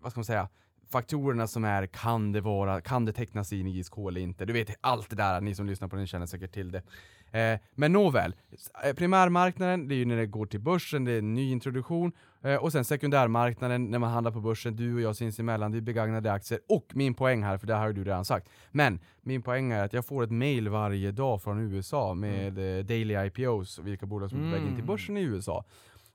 vad 0.00 0.12
ska 0.12 0.18
man 0.18 0.24
säga, 0.24 0.48
faktorerna 0.90 1.46
som 1.46 1.64
är, 1.64 1.86
kan 1.86 2.32
det 2.32 2.40
vara, 2.40 2.80
kan 2.80 3.04
det 3.04 3.12
tecknas 3.12 3.52
in 3.52 3.66
i 3.66 3.78
ISK 3.78 3.98
eller 4.08 4.20
inte? 4.20 4.44
Du 4.44 4.52
vet 4.52 4.76
allt 4.80 5.10
det 5.10 5.16
där, 5.16 5.40
ni 5.40 5.54
som 5.54 5.66
lyssnar 5.66 5.88
på 5.88 5.96
den 5.96 6.06
känner 6.06 6.26
säkert 6.26 6.52
till 6.52 6.72
det. 6.72 6.82
Eh, 7.34 7.58
men 7.74 7.92
nåväl, 7.92 8.34
eh, 8.84 8.92
primärmarknaden, 8.92 9.88
det 9.88 9.94
är 9.94 9.96
ju 9.96 10.04
när 10.04 10.16
det 10.16 10.26
går 10.26 10.46
till 10.46 10.60
börsen, 10.60 11.04
det 11.04 11.12
är 11.12 11.18
en 11.18 11.34
ny 11.34 11.50
introduktion. 11.52 12.12
Eh, 12.42 12.56
och 12.56 12.72
sen 12.72 12.84
sekundärmarknaden, 12.84 13.84
när 13.84 13.98
man 13.98 14.10
handlar 14.10 14.32
på 14.32 14.40
börsen, 14.40 14.76
du 14.76 14.94
och 14.94 15.00
jag 15.00 15.16
sinsemellan, 15.16 15.72
det 15.72 15.78
är 15.78 15.80
begagnade 15.80 16.32
aktier. 16.32 16.60
Och 16.68 16.86
min 16.94 17.14
poäng 17.14 17.42
här, 17.42 17.58
för 17.58 17.66
det 17.66 17.74
här 17.74 17.80
har 17.80 17.92
du 17.92 18.04
redan 18.04 18.24
sagt. 18.24 18.48
Men 18.70 19.00
min 19.22 19.42
poäng 19.42 19.72
är 19.72 19.84
att 19.84 19.92
jag 19.92 20.06
får 20.06 20.24
ett 20.24 20.30
mail 20.30 20.68
varje 20.68 21.10
dag 21.10 21.42
från 21.42 21.58
USA 21.58 22.14
med 22.14 22.58
mm. 22.58 22.86
daily 22.86 23.14
IPOs, 23.14 23.78
vilka 23.78 24.06
bolag 24.06 24.30
som 24.30 24.38
är 24.38 24.44
på 24.44 24.50
väg 24.50 24.60
in 24.60 24.66
till 24.66 24.74
mm. 24.74 24.86
börsen 24.86 25.16
i 25.16 25.22
USA. 25.22 25.64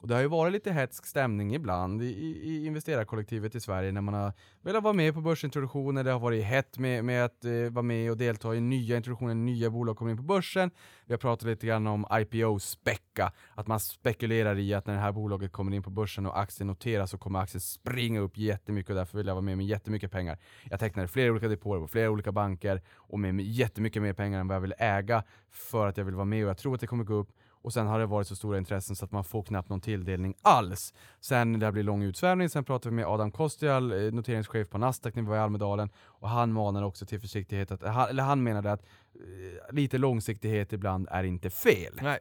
Och 0.01 0.07
det 0.07 0.13
har 0.13 0.21
ju 0.21 0.27
varit 0.27 0.53
lite 0.53 0.71
hetsk 0.71 1.05
stämning 1.05 1.55
ibland 1.55 2.01
i, 2.01 2.05
i, 2.05 2.65
investerarkollektivet 2.65 3.55
i 3.55 3.59
Sverige 3.59 3.91
när 3.91 4.01
man 4.01 4.13
har 4.13 4.33
velat 4.61 4.83
vara 4.83 4.93
med 4.93 5.13
på 5.13 5.21
börsintroduktioner, 5.21 6.03
det 6.03 6.11
har 6.11 6.19
varit 6.19 6.43
hett 6.43 6.77
med, 6.77 7.05
med 7.05 7.25
att 7.25 7.45
eh, 7.45 7.51
vara 7.51 7.83
med 7.83 8.11
och 8.11 8.17
delta 8.17 8.55
i 8.55 8.61
nya 8.61 8.97
introduktioner, 8.97 9.33
nya 9.35 9.69
bolag 9.69 9.97
kommer 9.97 10.11
in 10.11 10.17
på 10.17 10.23
börsen. 10.23 10.71
Vi 11.05 11.13
har 11.13 11.17
pratat 11.17 11.47
lite 11.47 11.67
grann 11.67 11.87
om 11.87 12.05
IPO-späcka, 12.11 13.31
att 13.55 13.67
man 13.67 13.79
spekulerar 13.79 14.59
i 14.59 14.73
att 14.73 14.87
när 14.87 14.93
det 14.93 14.99
här 14.99 15.11
bolaget 15.11 15.51
kommer 15.51 15.73
in 15.73 15.83
på 15.83 15.89
börsen 15.89 16.25
och 16.25 16.39
aktien 16.39 16.67
noteras 16.67 17.11
så 17.11 17.17
kommer 17.17 17.39
aktien 17.39 17.61
springa 17.61 18.19
upp 18.19 18.37
jättemycket 18.37 18.89
och 18.89 18.95
därför 18.95 19.17
vill 19.17 19.27
jag 19.27 19.35
vara 19.35 19.41
med 19.41 19.57
med 19.57 19.65
jättemycket 19.65 20.11
pengar. 20.11 20.37
Jag 20.69 20.79
tecknade 20.79 21.07
flera 21.07 21.31
olika 21.31 21.47
depåer 21.47 21.79
på 21.79 21.87
flera 21.87 22.09
olika 22.09 22.31
banker 22.31 22.81
och 22.95 23.19
med 23.19 23.41
jättemycket 23.41 24.01
mer 24.01 24.13
pengar 24.13 24.39
än 24.39 24.47
vad 24.47 24.55
jag 24.55 24.61
vill 24.61 24.73
äga 24.77 25.23
för 25.51 25.87
att 25.87 25.97
jag 25.97 26.05
vill 26.05 26.15
vara 26.15 26.25
med 26.25 26.43
och 26.43 26.49
jag 26.49 26.57
tror 26.57 26.75
att 26.75 26.81
det 26.81 26.87
kommer 26.87 27.03
gå 27.03 27.13
upp 27.13 27.29
och 27.61 27.73
sen 27.73 27.87
har 27.87 27.99
det 27.99 28.05
varit 28.05 28.27
så 28.27 28.35
stora 28.35 28.57
intressen 28.57 28.95
så 28.95 29.05
att 29.05 29.11
man 29.11 29.23
får 29.23 29.43
knappt 29.43 29.69
någon 29.69 29.81
tilldelning 29.81 30.33
alls. 30.41 30.93
Sen 31.21 31.59
det 31.59 31.71
blir 31.71 31.83
lång 31.83 32.03
utsvävning, 32.03 32.49
sen 32.49 32.63
pratade 32.63 32.89
vi 32.89 32.95
med 32.95 33.05
Adam 33.05 33.31
Kostial, 33.31 33.91
eh, 33.91 34.13
noteringschef 34.13 34.69
på 34.69 34.77
Nasdaq 34.77 35.15
när 35.15 35.21
vi 35.23 35.29
var 35.29 35.35
i 35.35 35.39
Almedalen, 35.39 35.89
och 36.05 36.29
han 36.29 36.53
manade 36.53 36.85
också 36.85 37.05
till 37.05 37.19
försiktighet, 37.19 37.71
att, 37.71 37.83
eller 38.09 38.23
han 38.23 38.43
menade 38.43 38.71
att 38.71 38.81
eh, 38.81 39.75
lite 39.75 39.97
långsiktighet 39.97 40.73
ibland 40.73 41.07
är 41.11 41.23
inte 41.23 41.49
fel. 41.49 41.99
Nej. 42.01 42.19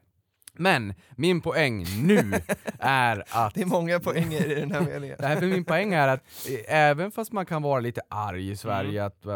Men 0.61 0.95
min 1.17 1.41
poäng 1.41 1.85
nu 2.03 2.33
är 2.79 3.25
att... 3.31 3.55
Det 3.55 3.63
är 3.63 3.67
många 3.67 4.01
poänger 4.01 4.51
i 4.51 4.55
den 4.61 4.71
här 4.73 4.81
meningen. 4.81 5.17
Nej, 5.21 5.43
min 5.43 5.65
poäng 5.65 5.95
är 5.95 6.09
att 6.09 6.21
eh, 6.69 6.75
även 6.77 7.11
fast 7.11 7.33
man 7.33 7.47
kan 7.47 7.63
vara 7.63 7.81
lite 7.81 8.01
arg 8.09 8.51
i 8.51 8.57
Sverige 8.57 8.89
Mm. 8.89 9.07
att, 9.07 9.27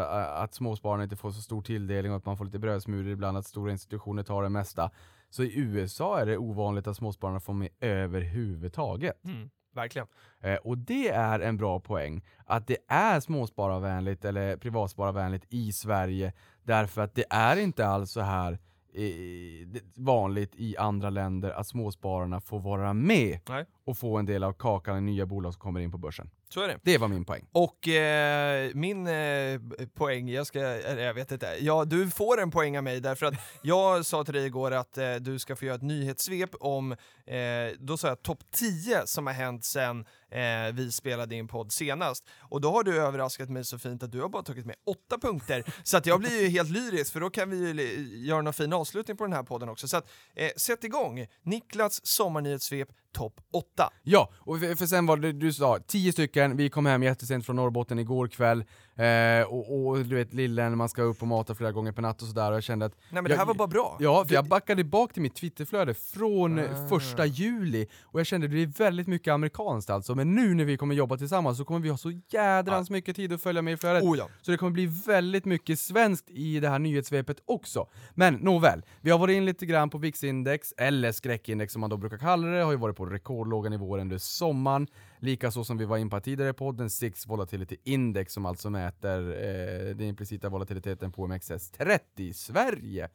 att 0.43 0.53
småspararna 0.53 1.03
inte 1.03 1.15
får 1.15 1.31
så 1.31 1.41
stor 1.41 1.61
tilldelning 1.61 2.11
och 2.11 2.17
att 2.17 2.25
man 2.25 2.37
får 2.37 2.45
lite 2.45 2.59
brödsmulor 2.59 3.11
ibland, 3.11 3.37
att 3.37 3.45
stora 3.45 3.71
institutioner 3.71 4.23
tar 4.23 4.43
det 4.43 4.49
mesta. 4.49 4.91
Så 5.33 5.43
i 5.43 5.59
USA 5.59 6.19
är 6.19 6.25
det 6.25 6.37
ovanligt 6.37 6.87
att 6.87 6.97
småspararna 6.97 7.39
får 7.39 7.53
med 7.53 7.69
överhuvudtaget. 7.79 9.25
Mm, 9.25 9.49
verkligen. 9.75 10.07
Eh, 10.39 10.55
och 10.55 10.77
det 10.77 11.09
är 11.09 11.39
en 11.39 11.57
bra 11.57 11.79
poäng, 11.79 12.25
att 12.45 12.67
det 12.67 12.77
är 12.87 13.19
småspararvänligt 13.19 14.25
eller 14.25 14.57
privatspararvänligt 14.57 15.45
i 15.49 15.71
Sverige, 15.71 16.33
därför 16.63 17.01
att 17.01 17.15
det 17.15 17.25
är 17.29 17.57
inte 17.57 17.87
alls 17.87 18.11
så 18.11 18.21
här 18.21 18.59
eh, 18.93 19.81
vanligt 19.95 20.55
i 20.55 20.77
andra 20.77 21.09
länder 21.09 21.51
att 21.51 21.67
småspararna 21.67 22.41
får 22.41 22.59
vara 22.59 22.93
med 22.93 23.39
Nej. 23.49 23.65
och 23.83 23.97
få 23.97 24.17
en 24.17 24.25
del 24.25 24.43
av 24.43 24.53
kakan 24.53 24.97
i 24.97 25.01
nya 25.01 25.25
bolag 25.25 25.53
som 25.53 25.61
kommer 25.61 25.79
in 25.79 25.91
på 25.91 25.97
börsen. 25.97 26.29
Så 26.53 26.61
är 26.61 26.67
det. 26.67 26.79
Det 26.83 26.97
var 26.97 27.07
min 27.07 27.25
poäng. 27.25 27.45
Och 27.51 27.87
eh, 27.87 28.71
min 28.73 29.07
eh, 29.07 29.61
poäng, 29.93 30.29
jag 30.29 30.47
ska, 30.47 30.59
eller 30.59 31.03
jag 31.03 31.13
vet 31.13 31.31
inte, 31.31 31.57
ja 31.59 31.85
du 31.85 32.09
får 32.09 32.41
en 32.41 32.51
poäng 32.51 32.77
av 32.77 32.83
mig 32.83 32.99
därför 32.99 33.25
att 33.25 33.33
jag 33.61 34.05
sa 34.05 34.23
till 34.23 34.33
dig 34.33 34.45
igår 34.45 34.71
att 34.71 34.97
eh, 34.97 35.15
du 35.15 35.39
ska 35.39 35.55
få 35.55 35.65
göra 35.65 35.75
ett 35.75 35.81
nyhetssvep 35.81 36.49
om, 36.59 36.91
eh, 37.25 37.37
då 37.79 37.97
sa 37.97 38.07
jag 38.07 38.21
topp 38.21 38.39
10 38.51 39.07
som 39.07 39.27
har 39.27 39.33
hänt 39.33 39.65
sen 39.65 40.05
eh, 40.33 40.73
vi 40.73 40.91
spelade 40.91 41.35
in 41.35 41.47
podd 41.47 41.71
senast. 41.71 42.25
Och 42.39 42.61
då 42.61 42.71
har 42.71 42.83
du 42.83 43.01
överraskat 43.01 43.49
mig 43.49 43.65
så 43.65 43.79
fint 43.79 44.03
att 44.03 44.11
du 44.11 44.21
har 44.21 44.29
bara 44.29 44.43
tagit 44.43 44.65
med 44.65 44.75
åtta 44.85 45.17
punkter, 45.21 45.63
så 45.83 45.97
att 45.97 46.05
jag 46.05 46.19
blir 46.19 46.41
ju 46.41 46.47
helt 46.47 46.69
lyrisk 46.69 47.13
för 47.13 47.19
då 47.19 47.29
kan 47.29 47.49
vi 47.49 47.57
ju 47.57 48.25
göra 48.25 48.41
någon 48.41 48.53
fin 48.53 48.73
avslutning 48.73 49.17
på 49.17 49.23
den 49.23 49.33
här 49.33 49.43
podden 49.43 49.69
också. 49.69 49.87
Så 49.87 49.97
att, 49.97 50.09
eh, 50.35 50.49
sätt 50.57 50.83
igång! 50.83 51.27
Niklas 51.43 52.05
sommarnyhetssvep 52.05 52.89
topp 53.13 53.39
8. 53.53 53.89
Ja, 54.03 54.29
och 54.35 54.59
för, 54.59 54.75
för 54.75 54.85
sen 54.85 55.05
var 55.05 55.17
det 55.17 55.31
du 55.31 55.53
sa, 55.53 55.79
tio 55.87 56.11
stycken, 56.11 56.57
vi 56.57 56.69
kom 56.69 56.85
hem 56.85 57.03
jättesent 57.03 57.45
från 57.45 57.55
Norrbotten 57.55 57.99
igår 57.99 58.27
kväll, 58.27 58.63
eh, 58.95 59.47
och, 59.47 59.87
och 59.87 59.97
du 60.05 60.15
vet 60.15 60.33
lillen, 60.33 60.77
man 60.77 60.89
ska 60.89 61.01
upp 61.01 61.21
och 61.21 61.27
mata 61.27 61.55
flera 61.55 61.71
gånger 61.71 61.91
per 61.91 62.01
natt 62.01 62.21
och 62.21 62.27
sådär, 62.27 62.49
och 62.49 62.55
jag 62.55 62.63
kände 62.63 62.85
att 62.85 62.93
Nej 63.09 63.21
men 63.21 63.31
det 63.31 63.35
här 63.37 63.45
var 63.45 63.53
bara 63.53 63.67
bra. 63.67 63.97
Ja, 63.99 64.25
för 64.25 64.33
jag 64.33 64.47
backade 64.47 64.83
bak 64.83 65.13
till 65.13 65.21
mitt 65.21 65.35
Twitterflöde 65.35 65.93
från 65.93 66.59
Ah. 66.59 66.87
första 66.89 67.25
juli 67.25 67.87
och 68.03 68.19
jag 68.19 68.27
kände 68.27 68.45
att 68.45 68.51
det 68.51 68.61
är 68.63 68.67
väldigt 68.67 69.07
mycket 69.07 69.31
amerikanskt 69.31 69.89
alltså, 69.89 70.15
men 70.15 70.35
nu 70.35 70.53
när 70.53 70.65
vi 70.65 70.77
kommer 70.77 70.95
jobba 70.95 71.17
tillsammans 71.17 71.57
så 71.57 71.65
kommer 71.65 71.79
vi 71.79 71.89
ha 71.89 71.97
så 71.97 72.11
jädrans 72.29 72.89
mycket 72.89 73.15
tid 73.15 73.33
att 73.33 73.41
följa 73.41 73.61
med 73.61 73.73
i 73.73 73.77
flödet. 73.77 74.03
Oh 74.03 74.17
ja. 74.17 74.27
Så 74.41 74.51
det 74.51 74.57
kommer 74.57 74.71
bli 74.71 74.85
väldigt 74.85 75.45
mycket 75.45 75.79
svenskt 75.79 76.29
i 76.29 76.59
det 76.59 76.69
här 76.69 76.79
nyhetssvepet 76.79 77.37
också. 77.45 77.87
Men 78.13 78.33
nåväl, 78.35 78.81
vi 79.01 79.11
har 79.11 79.19
varit 79.19 79.35
in 79.35 79.45
lite 79.45 79.65
grann 79.65 79.89
på 79.89 79.97
VIX-index, 79.97 80.73
eller 80.77 81.11
skräckindex 81.11 81.73
som 81.73 81.79
man 81.81 81.89
då 81.89 81.97
brukar 81.97 82.17
kalla 82.17 82.47
det, 82.47 82.63
har 82.63 82.71
ju 82.71 82.77
varit 82.77 82.97
på 82.97 83.05
rekordlåga 83.05 83.69
nivåer 83.69 83.99
under 84.01 84.17
sommaren. 84.17 84.87
Likaså 85.23 85.63
som 85.63 85.77
vi 85.77 85.85
var 85.85 85.97
in 85.97 86.09
på 86.09 86.19
tidigare 86.19 86.49
i 86.49 86.53
podden, 86.53 86.89
SIX 86.89 87.27
Volatility 87.27 87.77
Index 87.83 88.33
som 88.33 88.45
alltså 88.45 88.69
mäter 88.69 89.19
eh, 89.31 89.95
den 89.95 90.07
implicita 90.07 90.49
volatiliteten 90.49 91.11
på 91.11 91.27
OMXS30 91.27 91.99
i 92.15 92.33
Sverige. 92.33 93.09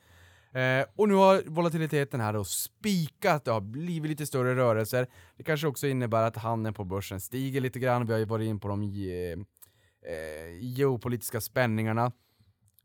Eh, 0.53 0.87
och 0.97 1.09
nu 1.09 1.15
har 1.15 1.43
volatiliteten 1.47 2.21
här 2.21 2.33
då 2.33 2.45
spikat, 2.45 3.45
det 3.45 3.51
har 3.51 3.61
blivit 3.61 4.11
lite 4.11 4.27
större 4.27 4.55
rörelser. 4.57 5.07
Det 5.37 5.43
kanske 5.43 5.67
också 5.67 5.87
innebär 5.87 6.23
att 6.23 6.37
handeln 6.37 6.75
på 6.75 6.85
börsen 6.85 7.21
stiger 7.21 7.61
lite 7.61 7.79
grann, 7.79 8.07
vi 8.07 8.13
har 8.13 8.19
ju 8.19 8.25
varit 8.25 8.47
in 8.49 8.61
på 8.61 8.69
de 8.69 8.85
ge- 8.85 9.33
eh, 9.33 10.59
geopolitiska 10.61 11.41
spänningarna. 11.41 12.05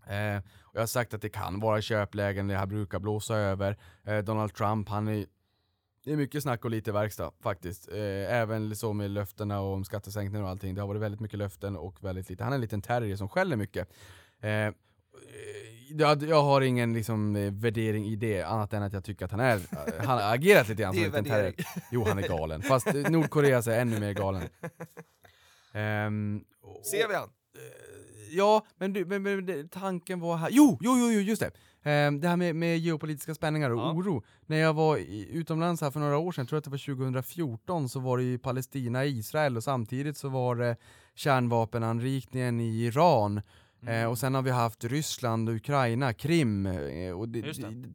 Eh, 0.08 0.38
och 0.62 0.76
jag 0.76 0.82
har 0.82 0.86
sagt 0.88 1.14
att 1.14 1.22
det 1.22 1.30
kan 1.30 1.60
vara 1.60 1.82
köplägen, 1.82 2.48
det 2.48 2.58
här 2.58 2.66
brukar 2.66 3.00
blåsa 3.00 3.36
över. 3.36 3.78
Eh, 4.06 4.18
Donald 4.18 4.54
Trump, 4.54 4.90
han 4.90 5.08
är 5.08 5.26
det 6.04 6.12
är 6.12 6.16
mycket 6.18 6.44
snack 6.44 6.66
och 6.66 6.72
lite 6.72 6.92
verkstad 6.92 7.32
faktiskt. 7.42 7.88
Eh, 7.92 8.36
även 8.36 8.76
så 8.76 8.94
med 8.94 9.12
löftena 9.12 9.62
om 9.62 9.86
skattesänkningar 9.86 10.44
och 10.44 10.50
allting. 10.50 10.76
Det 10.76 10.82
har 10.82 10.88
varit 10.88 11.02
väldigt 11.02 11.22
mycket 11.22 11.40
löften 11.40 11.76
och 11.78 12.04
väldigt 12.04 12.30
lite. 12.30 12.44
Han 12.44 12.54
är 12.54 12.56
en 12.56 12.62
liten 12.62 12.82
terrier 12.82 13.16
som 13.16 13.30
skäller 13.30 13.56
mycket. 13.56 13.90
Eh, 14.40 14.70
jag, 15.90 16.42
har 16.42 16.62
ingen 16.62 16.94
liksom, 16.94 17.36
eh, 17.36 17.52
värdering 17.54 18.06
i 18.06 18.16
det, 18.16 18.42
annat 18.42 18.74
än 18.74 18.84
att 18.84 18.94
jag 18.94 19.04
tycker 19.04 19.26
att 19.26 19.32
han 19.32 19.40
är, 19.40 19.62
han 20.06 20.18
har 20.20 20.34
agerat 20.34 20.70
lite 20.70 20.82
grann 20.82 20.94
som 20.94 21.04
en 21.04 21.10
liten 21.10 21.26
terrier. 21.26 21.54
Jo, 21.92 22.04
han 22.08 22.18
är 22.18 22.28
galen. 22.28 22.62
Fast 22.62 22.94
Nordkoreas 22.94 23.68
är 23.68 23.80
ännu 23.80 24.00
mer 24.00 24.14
galen. 24.14 24.42
Och- 26.62 26.86
Ser 26.86 27.08
vi 27.08 27.16
han? 27.16 27.30
Ja, 28.30 28.66
men, 28.78 28.94
du, 28.94 29.06
men, 29.06 29.24
men 29.24 29.70
tanken 29.70 30.20
var 30.20 30.38
här... 30.38 30.50
Jo, 30.52 30.78
jo, 30.82 30.98
jo 30.98 31.20
just 31.20 31.42
det! 31.42 31.52
Ehm, 31.84 32.20
det 32.20 32.28
här 32.28 32.38
med, 32.38 32.56
med 32.56 32.78
geopolitiska 32.78 33.36
spänningar 33.36 33.70
och 33.70 33.80
Ja. 33.80 33.92
oro. 33.92 34.24
När 34.46 34.58
jag 34.58 34.74
var 34.74 34.98
i, 34.98 35.28
utomlands 35.32 35.82
här 35.82 35.92
för 35.92 36.00
några 36.00 36.18
år 36.18 36.32
sedan, 36.32 36.42
jag 36.42 36.50
tror 36.50 36.58
att 36.58 36.64
det 36.64 36.70
var 36.70 36.96
2014, 36.96 37.90
så 37.90 38.00
var 38.00 38.18
det 38.18 38.24
ju 38.24 38.40
Palestina, 38.40 39.06
Israel 39.06 39.58
och 39.58 39.64
samtidigt 39.64 40.18
så 40.18 40.30
var 40.30 40.56
det 40.56 40.76
kärnvapenanrikningen 41.16 42.60
i 42.60 42.86
Iran. 42.86 43.42
Mm. 43.82 44.02
Eh, 44.04 44.10
och 44.10 44.18
sen 44.18 44.36
har 44.36 44.42
vi 44.42 44.52
haft 44.52 44.84
Ryssland, 44.84 45.50
Ukraina, 45.50 46.14
Krim 46.14 46.66
eh, 46.66 47.12
och 47.12 47.30
det, 47.30 47.42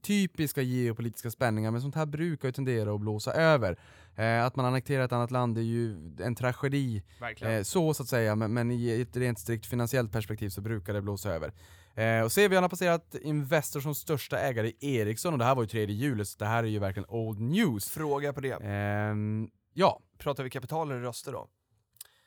typiska 0.02 0.62
geopolitiska 0.62 1.30
spänningar, 1.30 1.70
men 1.70 1.80
sånt 1.82 1.94
här 1.94 2.06
brukar 2.06 2.48
ju 2.48 2.52
tendera 2.52 2.94
att 2.94 3.00
blåsa 3.00 3.32
över. 3.32 3.78
Eh, 4.16 4.44
att 4.44 4.56
man 4.56 4.66
annekterar 4.66 5.04
ett 5.04 5.12
annat 5.12 5.30
land 5.30 5.58
är 5.58 5.62
ju 5.62 6.14
en 6.20 6.34
tragedi. 6.34 7.02
Eh, 7.40 7.62
så 7.62 7.94
så 7.94 8.02
att 8.02 8.08
säga, 8.08 8.36
men, 8.36 8.52
men 8.54 8.70
i 8.70 9.00
ett 9.00 9.16
rent 9.16 9.38
strikt 9.38 9.66
finansiellt 9.66 10.12
perspektiv 10.12 10.48
så 10.48 10.60
brukar 10.60 10.94
det 10.94 11.02
blåsa 11.02 11.30
över. 11.34 11.52
Eh, 11.98 12.24
och 12.24 12.32
CVN 12.32 12.62
har 12.62 12.68
passerat 12.68 13.14
Investor 13.22 13.80
som 13.80 13.94
största 13.94 14.38
ägare 14.38 14.68
i 14.68 14.96
Ericsson 14.96 15.32
och 15.32 15.38
det 15.38 15.44
här 15.44 15.54
var 15.54 15.62
ju 15.62 15.68
tredje 15.68 15.96
hjulet, 15.96 16.28
så 16.28 16.38
det 16.38 16.46
här 16.46 16.64
är 16.64 16.68
ju 16.68 16.78
verkligen 16.78 17.08
old 17.08 17.40
news. 17.40 17.90
Fråga 17.90 18.32
på 18.32 18.40
det. 18.40 18.52
Ehm, 18.62 19.50
ja, 19.74 20.00
Pratar 20.18 20.44
vi 20.44 20.50
kapital 20.50 20.90
eller 20.90 21.00
röster 21.00 21.32
då? 21.32 21.48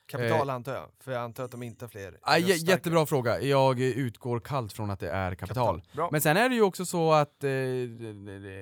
Kapital 0.05 0.49
antar 0.49 0.73
jag, 0.73 0.89
för 0.99 1.11
jag 1.11 1.21
antar 1.21 1.43
att 1.43 1.51
de 1.51 1.63
inte 1.63 1.85
har 1.85 1.89
fler 1.89 2.19
ah, 2.21 2.37
jättebra 2.37 3.05
fråga. 3.05 3.41
Jag 3.41 3.79
eh, 3.79 3.87
utgår 3.87 4.39
kallt 4.39 4.73
från 4.73 4.89
att 4.89 4.99
det 4.99 5.09
är 5.09 5.35
kapital. 5.35 5.81
Bra. 5.93 6.09
Men 6.11 6.21
sen 6.21 6.37
är 6.37 6.49
det 6.49 6.55
ju 6.55 6.61
också 6.61 6.85
så 6.85 7.11
att 7.11 7.43
eh, 7.43 7.49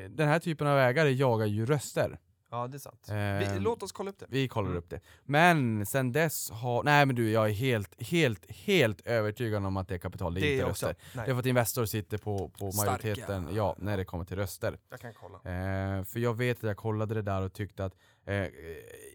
den 0.10 0.28
här 0.28 0.39
typen 0.39 0.68
av 0.68 0.78
ägare 0.78 1.12
jagar 1.12 1.45
ju 1.45 1.66
röster. 1.66 2.20
Ja, 2.52 2.68
det 2.68 2.78
är 2.78 2.80
sant. 2.80 3.06
Vi, 3.08 3.14
Ehm, 3.14 3.64
låt 3.64 3.84
oss 3.84 3.91
kolla 3.91 4.10
upp 4.10 4.20
det. 4.20 4.26
Vi 4.30 4.47
kollar 4.47 4.68
Mm. 4.70 4.78
upp 4.78 4.89
det. 4.89 5.00
Men 5.24 5.86
sen 5.86 6.12
dess 6.12 6.52
har, 6.52 6.84
nej 6.84 7.06
men 7.06 7.16
du, 7.16 7.32
jag 7.32 7.50
är 7.50 7.54
helt, 7.54 8.02
helt, 8.02 8.52
helt 8.52 9.02
övertygad 9.08 9.66
om 9.66 9.78
att 9.78 9.88
det 9.88 9.93
är 9.95 10.00
kapital, 10.00 10.34
det 10.34 10.39
Det 10.39 10.47
är 10.47 10.54
inte 10.54 10.66
också. 10.66 10.88
röster. 10.88 11.04
Nej. 11.16 11.26
Det 11.26 11.32
är 11.32 11.36
för 11.36 11.39
att 11.39 11.45
Investor 11.45 11.86
sitter 11.86 12.18
på, 12.18 12.50
på 12.50 12.72
Starka. 12.72 12.91
majoriteten, 12.91 13.50
ja, 13.56 13.76
när 13.80 13.97
det 13.97 14.06
kommer 14.06 14.26
till 14.26 14.38
röster. 14.38 14.80
Jag 14.89 15.00
kan 15.00 15.14
kolla. 15.14 15.36
Eh, 15.38 16.04
för 16.04 16.20
jag 16.20 16.38
vet 16.38 16.58
att 16.58 16.64
jag 16.64 16.78
kollade 16.78 17.14
det 17.16 17.22
där 17.22 17.41
och 17.41 17.54
tyckte 17.54 17.86
att 17.86 17.95
eh, 18.26 18.45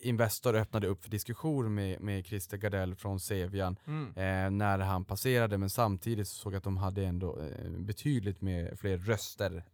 Investor 0.02 0.54
öppnade 0.56 0.86
upp 0.86 1.02
för 1.02 1.10
diskussion 1.10 1.74
med, 1.74 2.00
med 2.00 2.26
Christer 2.26 2.56
Gardell 2.56 2.94
från 2.94 3.20
Sevian 3.20 3.76
Mm. 3.86 4.06
eh, 4.08 4.50
när 4.50 4.78
han 4.78 5.04
passerade, 5.04 5.58
men 5.58 5.70
samtidigt 5.70 6.28
så 6.28 6.34
såg 6.34 6.52
jag 6.52 6.58
att 6.58 6.64
de 6.64 6.76
hade 6.76 7.04
ändå 7.04 7.38
eh, 7.40 7.70
betydligt 7.70 8.40
med 8.40 8.78
fler 8.78 8.98
röster. 8.98 9.64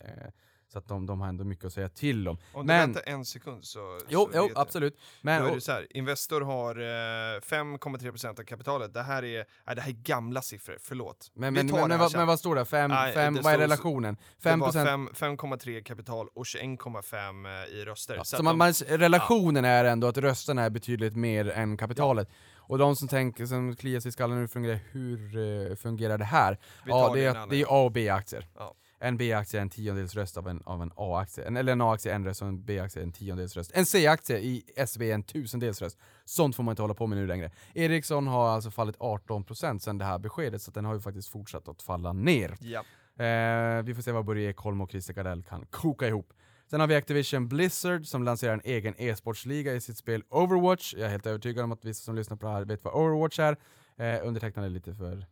Eh, 0.71 0.73
så 0.73 0.79
att 0.79 0.89
de, 0.89 1.07
de 1.07 1.21
har 1.21 1.29
ändå 1.29 1.45
mycket 1.45 1.65
att 1.65 1.73
säga 1.73 1.89
till 1.89 2.29
om. 2.29 2.39
Om 2.53 2.67
Men- 2.67 2.89
du 2.89 2.95
väntar 2.95 3.13
en 3.13 3.25
sekund 3.25 3.65
så... 3.65 3.99
Jo, 4.09 4.29
så 4.33 4.39
jo 4.39 4.49
absolut. 4.55 4.95
Då 4.95 5.01
Men, 5.23 5.47
är 5.47 5.55
det 5.55 5.61
så 5.61 5.73
här, 5.73 5.87
Investor 5.97 6.41
har 6.41 6.77
eh, 6.77 7.41
5,3% 7.41 8.41
av 8.41 8.45
kapitalet. 8.45 8.95
Det 8.95 9.03
här 9.03 9.25
är, 9.25 9.47
nej, 9.67 9.77
det 9.77 9.83
här 9.83 9.89
är 9.91 9.95
gamla 9.95 10.43
siffror, 10.43 10.79
förlåt. 10.81 11.31
men, 11.35 11.55
men, 11.55 11.67
men, 11.67 11.91
här 11.91 11.99
vad, 11.99 12.17
men 12.17 12.27
vad 12.27 12.39
står 12.39 12.55
det? 12.55 12.65
Fem, 12.65 12.91
Nej, 12.91 13.15
fem, 13.15 13.35
det 13.35 13.41
vad 13.41 13.53
är 13.55 13.59
relationen? 13.59 14.15
Det 14.37 14.43
5 14.43 14.59
var 14.61 14.67
procent? 14.67 14.89
fem- 15.19 15.37
5,3 15.39 15.83
kapital 15.83 16.29
och 16.35 16.45
21,5 16.45 17.67
i 17.67 17.85
röster. 17.85 18.15
Ja, 18.17 18.25
Så 18.25 18.37
så 18.37 18.43
man, 18.43 18.55
de- 18.55 18.59
man, 18.59 18.73
relationen 18.99 19.65
är 19.65 19.85
ändå 19.85 20.07
att 20.07 20.19
rösterna 20.19 20.63
är 20.63 20.71
betydligt 20.71 21.17
mer 21.17 21.51
än 21.51 21.77
kapitalet. 21.77 22.29
Och 22.57 22.79
de 22.79 22.97
som 22.97 23.09
tänker, 23.09 23.47
som 23.47 23.77
kliar 23.77 24.01
sig 24.01 24.09
i 24.09 24.13
skallen 24.13 24.41
nu, 24.41 24.49
fungerar, 24.49 24.79
hur 24.91 25.37
eh, 25.71 25.77
fungerar 25.77 26.19
det 26.19 26.25
här? 26.25 26.59
Ja, 26.87 27.11
det 27.15 27.25
är, 27.25 27.47
det 27.51 27.61
är. 27.61 27.67
A 27.69 27.85
och 27.85 27.93
B-aktier. 27.93 28.47
En 29.03 29.17
B-aktie 29.17 29.61
är 29.61 29.63
en 29.63 29.71
tiondels 29.71 30.15
röst 30.15 30.37
av 30.37 30.49
en, 30.49 30.63
av 30.65 30.83
en 30.83 30.93
A-aktie. 30.97 31.45
En, 31.45 31.57
eller 31.57 31.73
en 31.73 31.81
A-aktie 31.81 32.13
är 32.13 32.17
en 32.17 32.25
röst 32.25 32.43
och 32.43 32.49
en 32.49 32.65
B-aktie 32.65 33.03
är 33.03 33.07
en 33.07 33.13
tiondels 33.13 33.57
röst. 33.57 33.71
En 33.75 33.87
C-aktie 33.87 34.39
i 34.39 34.65
SEB 34.87 35.03
är 35.03 35.15
en 35.15 35.23
tusendels 35.23 35.83
röst. 35.83 35.99
Sånt 36.25 36.57
får 36.57 36.63
man 36.63 36.73
inte 36.73 36.83
hålla 36.83 36.95
på 36.95 37.07
med 37.07 37.19
nu 37.19 37.27
längre. 37.27 37.51
Ericsson 37.75 38.27
har 38.27 38.49
alltså 38.49 38.71
fallit 38.71 38.97
18% 38.99 39.79
sedan 39.79 39.99
det 39.99 40.05
här 40.05 40.19
beskedet, 40.19 40.63
så 40.63 40.71
den 40.71 40.85
har 40.85 40.95
ju 40.95 41.01
faktiskt 41.01 41.29
fortsatt 41.29 41.69
att 41.69 41.83
falla 41.83 42.13
ner. 42.13 42.57
Ja. 42.61 42.85
Eh, 43.25 43.83
vi 43.83 43.95
får 43.95 44.03
se 44.03 44.13
vad 44.13 44.25
Börje 44.25 44.51
Ekholm 44.51 44.81
och 44.81 44.91
Christer 44.91 45.15
Gardell 45.15 45.43
kan 45.43 45.67
koka 45.71 46.09
ihop. 46.09 46.33
Sen 46.71 46.81
har 46.81 46.87
vi 46.87 46.95
Activision 46.95 47.49
Blizzard 47.49 48.07
som 48.07 48.25
lanserar 48.25 48.53
en 48.53 48.61
egen 48.65 48.95
e-sportsliga 48.99 49.75
i 49.75 49.81
sitt 49.81 49.97
spel 49.99 50.23
Overwatch. 50.29 50.95
Jag 50.95 51.07
är 51.07 51.09
helt 51.09 51.27
övertygad 51.27 51.65
om 51.65 51.73
att 51.73 51.85
vissa 51.85 52.05
som 52.05 52.15
lyssnar 52.15 52.37
på 52.37 52.47
det 52.47 52.53
här 52.53 52.65
vet 52.65 52.85
vad 52.85 52.95
Overwatch 52.95 53.39
är. 53.39 53.57
Eh, 53.97 54.27
undertecknad 54.27 54.65
är 54.65 54.69
lite 54.69 54.95
för 54.95 55.27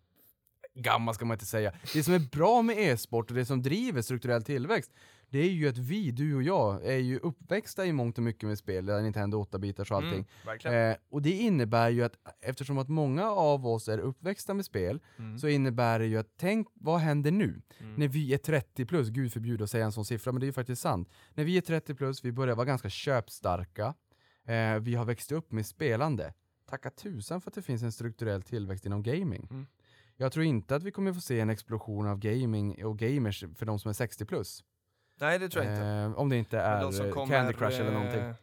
gammal 0.82 1.14
ska 1.14 1.24
man 1.24 1.34
inte 1.34 1.46
säga. 1.46 1.72
Det 1.92 2.02
som 2.02 2.14
är 2.14 2.18
bra 2.18 2.62
med 2.62 2.78
e-sport 2.78 3.30
och 3.30 3.36
det 3.36 3.44
som 3.44 3.62
driver 3.62 4.02
strukturell 4.02 4.42
tillväxt, 4.44 4.92
det 5.30 5.38
är 5.38 5.50
ju 5.50 5.68
att 5.68 5.78
vi, 5.78 6.10
du 6.10 6.34
och 6.36 6.42
jag, 6.42 6.84
är 6.86 6.96
ju 6.96 7.18
uppväxta 7.18 7.86
i 7.86 7.92
mångt 7.92 8.18
och 8.18 8.24
mycket 8.24 8.48
med 8.48 8.58
spel, 8.58 8.84
Nintendo 8.84 9.44
8-bitars 9.44 9.90
och 9.90 9.96
allting. 9.96 10.26
Mm. 10.64 10.90
Eh, 10.90 10.96
och 11.10 11.22
det 11.22 11.30
innebär 11.32 11.90
ju 11.90 12.04
att 12.04 12.12
eftersom 12.40 12.78
att 12.78 12.88
många 12.88 13.30
av 13.30 13.66
oss 13.66 13.88
är 13.88 13.98
uppväxta 13.98 14.54
med 14.54 14.64
spel, 14.64 15.00
Mm. 15.18 15.38
så 15.38 15.48
innebär 15.48 15.98
det 15.98 16.06
ju 16.06 16.18
att 16.18 16.28
tänk, 16.36 16.68
vad 16.74 16.98
händer 17.00 17.30
nu? 17.30 17.62
Mm. 17.78 17.94
När 17.94 18.08
vi 18.08 18.34
är 18.34 18.38
30 18.38 18.84
plus, 18.86 19.08
gud 19.08 19.32
förbjude 19.32 19.64
att 19.64 19.70
säga 19.70 19.84
en 19.84 19.92
sån 19.92 20.04
siffra, 20.04 20.32
men 20.32 20.40
det 20.40 20.44
är 20.44 20.48
ju 20.48 20.52
faktiskt 20.52 20.82
sant. 20.82 21.08
När 21.34 21.44
vi 21.44 21.56
är 21.56 21.60
30 21.60 21.94
plus, 21.94 22.24
vi 22.24 22.32
börjar 22.32 22.54
vara 22.56 22.66
ganska 22.66 22.90
köpstarka, 22.90 23.94
eh, 24.46 24.74
vi 24.80 24.94
har 24.94 25.04
växt 25.04 25.32
upp 25.32 25.52
med 25.52 25.66
spelande. 25.66 26.32
Tacka 26.70 26.90
tusan 26.90 27.40
för 27.40 27.50
att 27.50 27.54
det 27.54 27.62
finns 27.62 27.82
en 27.82 27.92
strukturell 27.92 28.42
tillväxt 28.42 28.86
inom 28.86 29.02
gaming. 29.02 29.66
Jag 30.20 30.32
tror 30.32 30.44
inte 30.44 30.76
att 30.76 30.82
vi 30.82 30.90
kommer 30.90 31.12
få 31.12 31.20
se 31.20 31.40
en 31.40 31.50
explosion 31.50 32.06
av 32.08 32.18
gaming 32.18 32.84
och 32.84 32.98
gamers 32.98 33.44
för 33.56 33.66
de 33.66 33.78
som 33.78 33.88
är 33.88 33.92
60 33.92 34.24
plus. 34.24 34.64
Nej, 35.20 35.38
det 35.38 35.48
tror 35.48 35.64
jag 35.64 35.74
inte. 35.74 35.86
Eh, 35.86 36.12
om 36.12 36.28
det 36.28 36.36
inte 36.36 36.58
är 36.58 36.82
eh, 37.06 37.26
Candy 37.28 37.52
Crush 37.52 37.80
eller 37.80 37.92
eh, 37.92 37.98
någonting. 37.98 38.34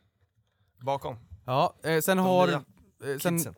Bakom. 0.82 1.16
Ja, 1.46 1.76
eh, 1.84 2.00
sen 2.02 2.18
De 2.18 2.26
har... 2.26 2.48
eh, 2.48 2.60
sen, 3.20 3.38
Kidsen. 3.38 3.56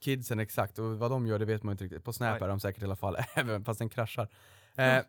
Kidsen, 0.00 0.38
exakt. 0.40 0.78
Och 0.78 0.98
vad 0.98 1.10
de 1.10 1.26
gör 1.26 1.38
det 1.38 1.44
vet 1.44 1.62
man 1.62 1.72
inte 1.72 1.84
riktigt. 1.84 2.04
På 2.04 2.12
Snap 2.12 2.32
Nej. 2.40 2.42
är 2.44 2.48
de 2.48 2.60
säkert 2.60 2.82
i 2.82 2.86
alla 2.86 2.96
fall, 2.96 3.16
även 3.34 3.64
fast 3.64 3.78
den 3.78 3.88
kraschar. 3.88 4.28
Eh, 4.76 4.84
Mm. 4.84 5.04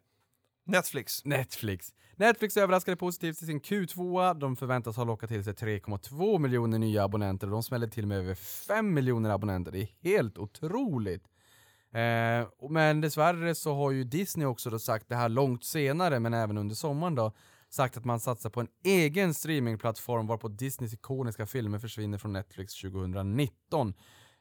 Netflix. 0.78 1.26
Netflix. 1.26 1.94
Netflix 2.16 2.58
överraskade 2.58 2.98
positivt 2.98 3.42
i 3.42 3.46
sin 3.46 3.62
Q2. 3.62 4.34
De 4.40 4.56
förväntas 4.56 4.98
ha 4.98 5.04
lockat 5.04 5.30
till 5.30 5.44
sig 5.44 5.54
3,2 5.54 6.40
miljoner 6.40 6.80
nya 6.80 7.04
abonnenter 7.04 7.48
och 7.48 7.52
de 7.52 7.64
smällde 7.64 7.88
till 7.88 8.08
med 8.08 8.18
över 8.18 8.36
5 8.36 8.94
miljoner 8.94 9.30
abonnenter. 9.30 9.72
Det 9.72 9.82
är 9.82 9.88
helt 10.02 10.38
otroligt. 10.38 11.24
Eh, 11.94 12.48
men 12.70 13.02
dessvärre 13.02 13.56
så 13.56 13.76
har 13.76 13.92
ju 13.92 14.04
Disney 14.04 14.46
också 14.48 14.70
då 14.70 14.80
sagt 14.80 15.10
det 15.10 15.16
här 15.16 15.30
långt 15.30 15.64
senare, 15.64 16.20
men 16.20 16.34
även 16.34 16.58
under 16.58 16.76
sommaren 16.76 17.16
då, 17.16 17.34
sagt 17.70 17.98
att 17.98 18.06
man 18.06 18.20
satsar 18.20 18.50
på 18.50 18.60
en 18.60 18.68
egen 18.84 19.34
streamingplattform 19.34 20.28
varpå 20.28 20.48
Disneys 20.48 20.94
ikoniska 20.94 21.46
filmer 21.46 21.80
försvinner 21.80 22.18
från 22.18 22.34
Netflix 22.34 22.82
2019. 22.82 23.94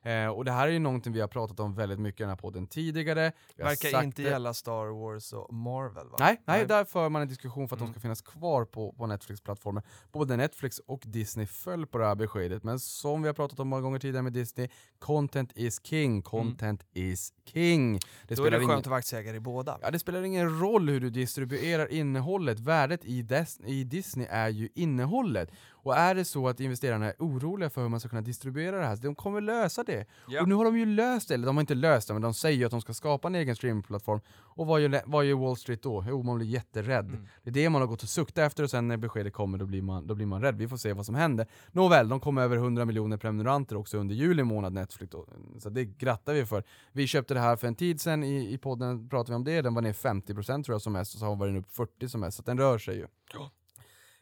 Eh, 0.02 0.26
och 0.26 0.44
det 0.44 0.52
här 0.52 0.68
är 0.68 0.72
ju 0.72 0.78
någonting 0.78 1.12
vi 1.12 1.20
har 1.20 1.28
pratat 1.28 1.60
om 1.60 1.74
väldigt 1.74 1.98
mycket 2.00 2.20
i 2.20 2.22
den 2.22 2.28
här 2.30 2.36
podden 2.36 2.66
tidigare. 2.66 3.32
Verkar 3.56 4.02
inte 4.04 4.22
det- 4.22 4.28
gälla 4.28 4.54
Star 4.54 4.86
Wars 4.86 5.32
och 5.32 5.54
Marvel 5.54 6.08
va? 6.08 6.16
Nej, 6.20 6.42
nej, 6.44 6.66
där 6.66 6.84
för 6.84 7.08
man 7.08 7.22
en 7.22 7.28
diskussion 7.28 7.68
för 7.68 7.76
att 7.76 7.80
Mm. 7.80 7.92
de 7.92 7.94
ska 7.94 8.00
finnas 8.00 8.20
kvar 8.22 8.64
på, 8.64 8.92
på 8.92 9.06
Netflix-plattformen. 9.06 9.82
Både 10.12 10.36
Netflix 10.36 10.78
och 10.78 11.02
Disney 11.06 11.46
föll 11.46 11.86
på 11.86 11.98
det 11.98 12.06
här 12.06 12.14
beskedet, 12.14 12.62
men 12.64 12.78
som 12.80 13.22
vi 13.22 13.28
har 13.28 13.34
pratat 13.34 13.60
om 13.60 13.68
många 13.68 13.82
gånger 13.82 13.98
tidigare 13.98 14.22
med 14.22 14.32
Disney, 14.32 14.68
content 14.98 15.52
is 15.54 15.80
king, 15.84 16.22
content 16.22 16.84
is 16.92 17.32
king. 17.44 17.92
Det 17.92 18.00
Då 18.28 18.32
är 18.32 18.36
spelar 18.36 18.50
det 18.50 18.56
ingen, 18.56 18.68
skönt 18.68 18.86
att 18.86 18.90
vara 18.90 18.98
aktieägare 18.98 19.36
i 19.36 19.40
båda. 19.40 19.78
Ja, 19.82 19.90
det 19.90 19.98
spelar 19.98 20.22
ingen 20.22 20.60
roll 20.60 20.88
hur 20.88 21.00
du 21.00 21.10
distribuerar 21.10 21.92
innehållet, 21.92 22.60
värdet 22.60 23.04
i, 23.04 23.22
Des 23.22 23.60
i 23.66 23.84
Disney 23.84 24.26
är 24.30 24.48
ju 24.48 24.68
innehållet. 24.74 25.50
Och 25.82 25.96
är 25.96 26.14
det 26.14 26.24
så 26.24 26.48
att 26.48 26.60
investerarna 26.60 27.06
är 27.06 27.14
oroliga 27.18 27.70
för 27.70 27.82
hur 27.82 27.88
man 27.88 28.00
ska 28.00 28.08
kunna 28.08 28.22
distribuera 28.22 28.78
det 28.78 28.86
här, 28.86 28.96
så 28.96 29.02
de 29.02 29.14
kommer 29.14 29.40
lösa 29.40 29.84
det. 29.84 30.06
Ja. 30.28 30.42
Och 30.42 30.48
nu 30.48 30.54
har 30.54 30.64
de 30.64 30.78
ju 30.78 30.86
löst 30.86 31.28
det, 31.28 31.34
eller 31.34 31.46
de 31.46 31.56
har 31.56 31.60
inte 31.60 31.74
löst 31.74 32.08
det, 32.08 32.14
men 32.14 32.22
de 32.22 32.34
säger 32.34 32.58
ju 32.58 32.64
att 32.64 32.70
de 32.70 32.80
ska 32.80 32.94
skapa 32.94 33.28
en 33.28 33.34
egen 33.34 33.56
streamingplattform. 33.56 34.20
Och 34.30 34.66
vad 34.66 34.80
gör, 34.80 35.02
vad 35.06 35.24
gör 35.24 35.36
Wall 35.36 35.56
Street 35.56 35.82
då? 35.82 36.04
Jo, 36.08 36.22
man 36.22 36.36
blir 36.36 36.46
jätterädd. 36.46 37.06
Mm. 37.06 37.26
Det 37.42 37.50
är 37.50 37.54
det 37.54 37.70
man 37.70 37.80
har 37.80 37.88
gått 37.88 38.02
och 38.02 38.08
suktat 38.08 38.46
efter 38.46 38.62
och 38.62 38.70
sen 38.70 38.88
när 38.88 38.96
beskedet 38.96 39.32
kommer 39.32 39.58
då 39.58 39.66
blir, 39.66 39.82
man, 39.82 40.06
då 40.06 40.14
blir 40.14 40.26
man 40.26 40.42
rädd. 40.42 40.56
Vi 40.56 40.68
får 40.68 40.76
se 40.76 40.92
vad 40.92 41.06
som 41.06 41.14
händer. 41.14 41.46
Nåväl, 41.72 42.08
de 42.08 42.20
kom 42.20 42.38
över 42.38 42.56
100 42.56 42.84
miljoner 42.84 43.16
prenumeranter 43.16 43.76
också 43.76 43.98
under 43.98 44.14
juli 44.14 44.42
månad 44.42 44.72
Netflix 44.72 45.12
då. 45.12 45.26
Så 45.58 45.70
det 45.70 45.84
grattar 45.84 46.34
vi 46.34 46.46
för. 46.46 46.64
Vi 46.92 47.06
köpte 47.06 47.34
det 47.34 47.40
här 47.40 47.56
för 47.56 47.68
en 47.68 47.74
tid 47.74 48.00
sedan, 48.00 48.24
i, 48.24 48.52
i 48.54 48.58
podden 48.58 49.08
pratade 49.08 49.32
vi 49.32 49.36
om 49.36 49.44
det, 49.44 49.62
den 49.62 49.74
var 49.74 49.82
ner 49.82 49.92
50% 49.92 50.62
tror 50.62 50.74
jag 50.74 50.82
som 50.82 50.92
mest 50.92 51.14
och 51.14 51.20
så 51.20 51.26
har 51.26 51.46
den 51.46 51.56
upp 51.56 51.70
40 51.70 52.08
som 52.08 52.20
mest, 52.20 52.36
så 52.36 52.42
den 52.42 52.58
rör 52.58 52.78
sig 52.78 52.96
ju. 52.96 53.06
Ja. 53.32 53.50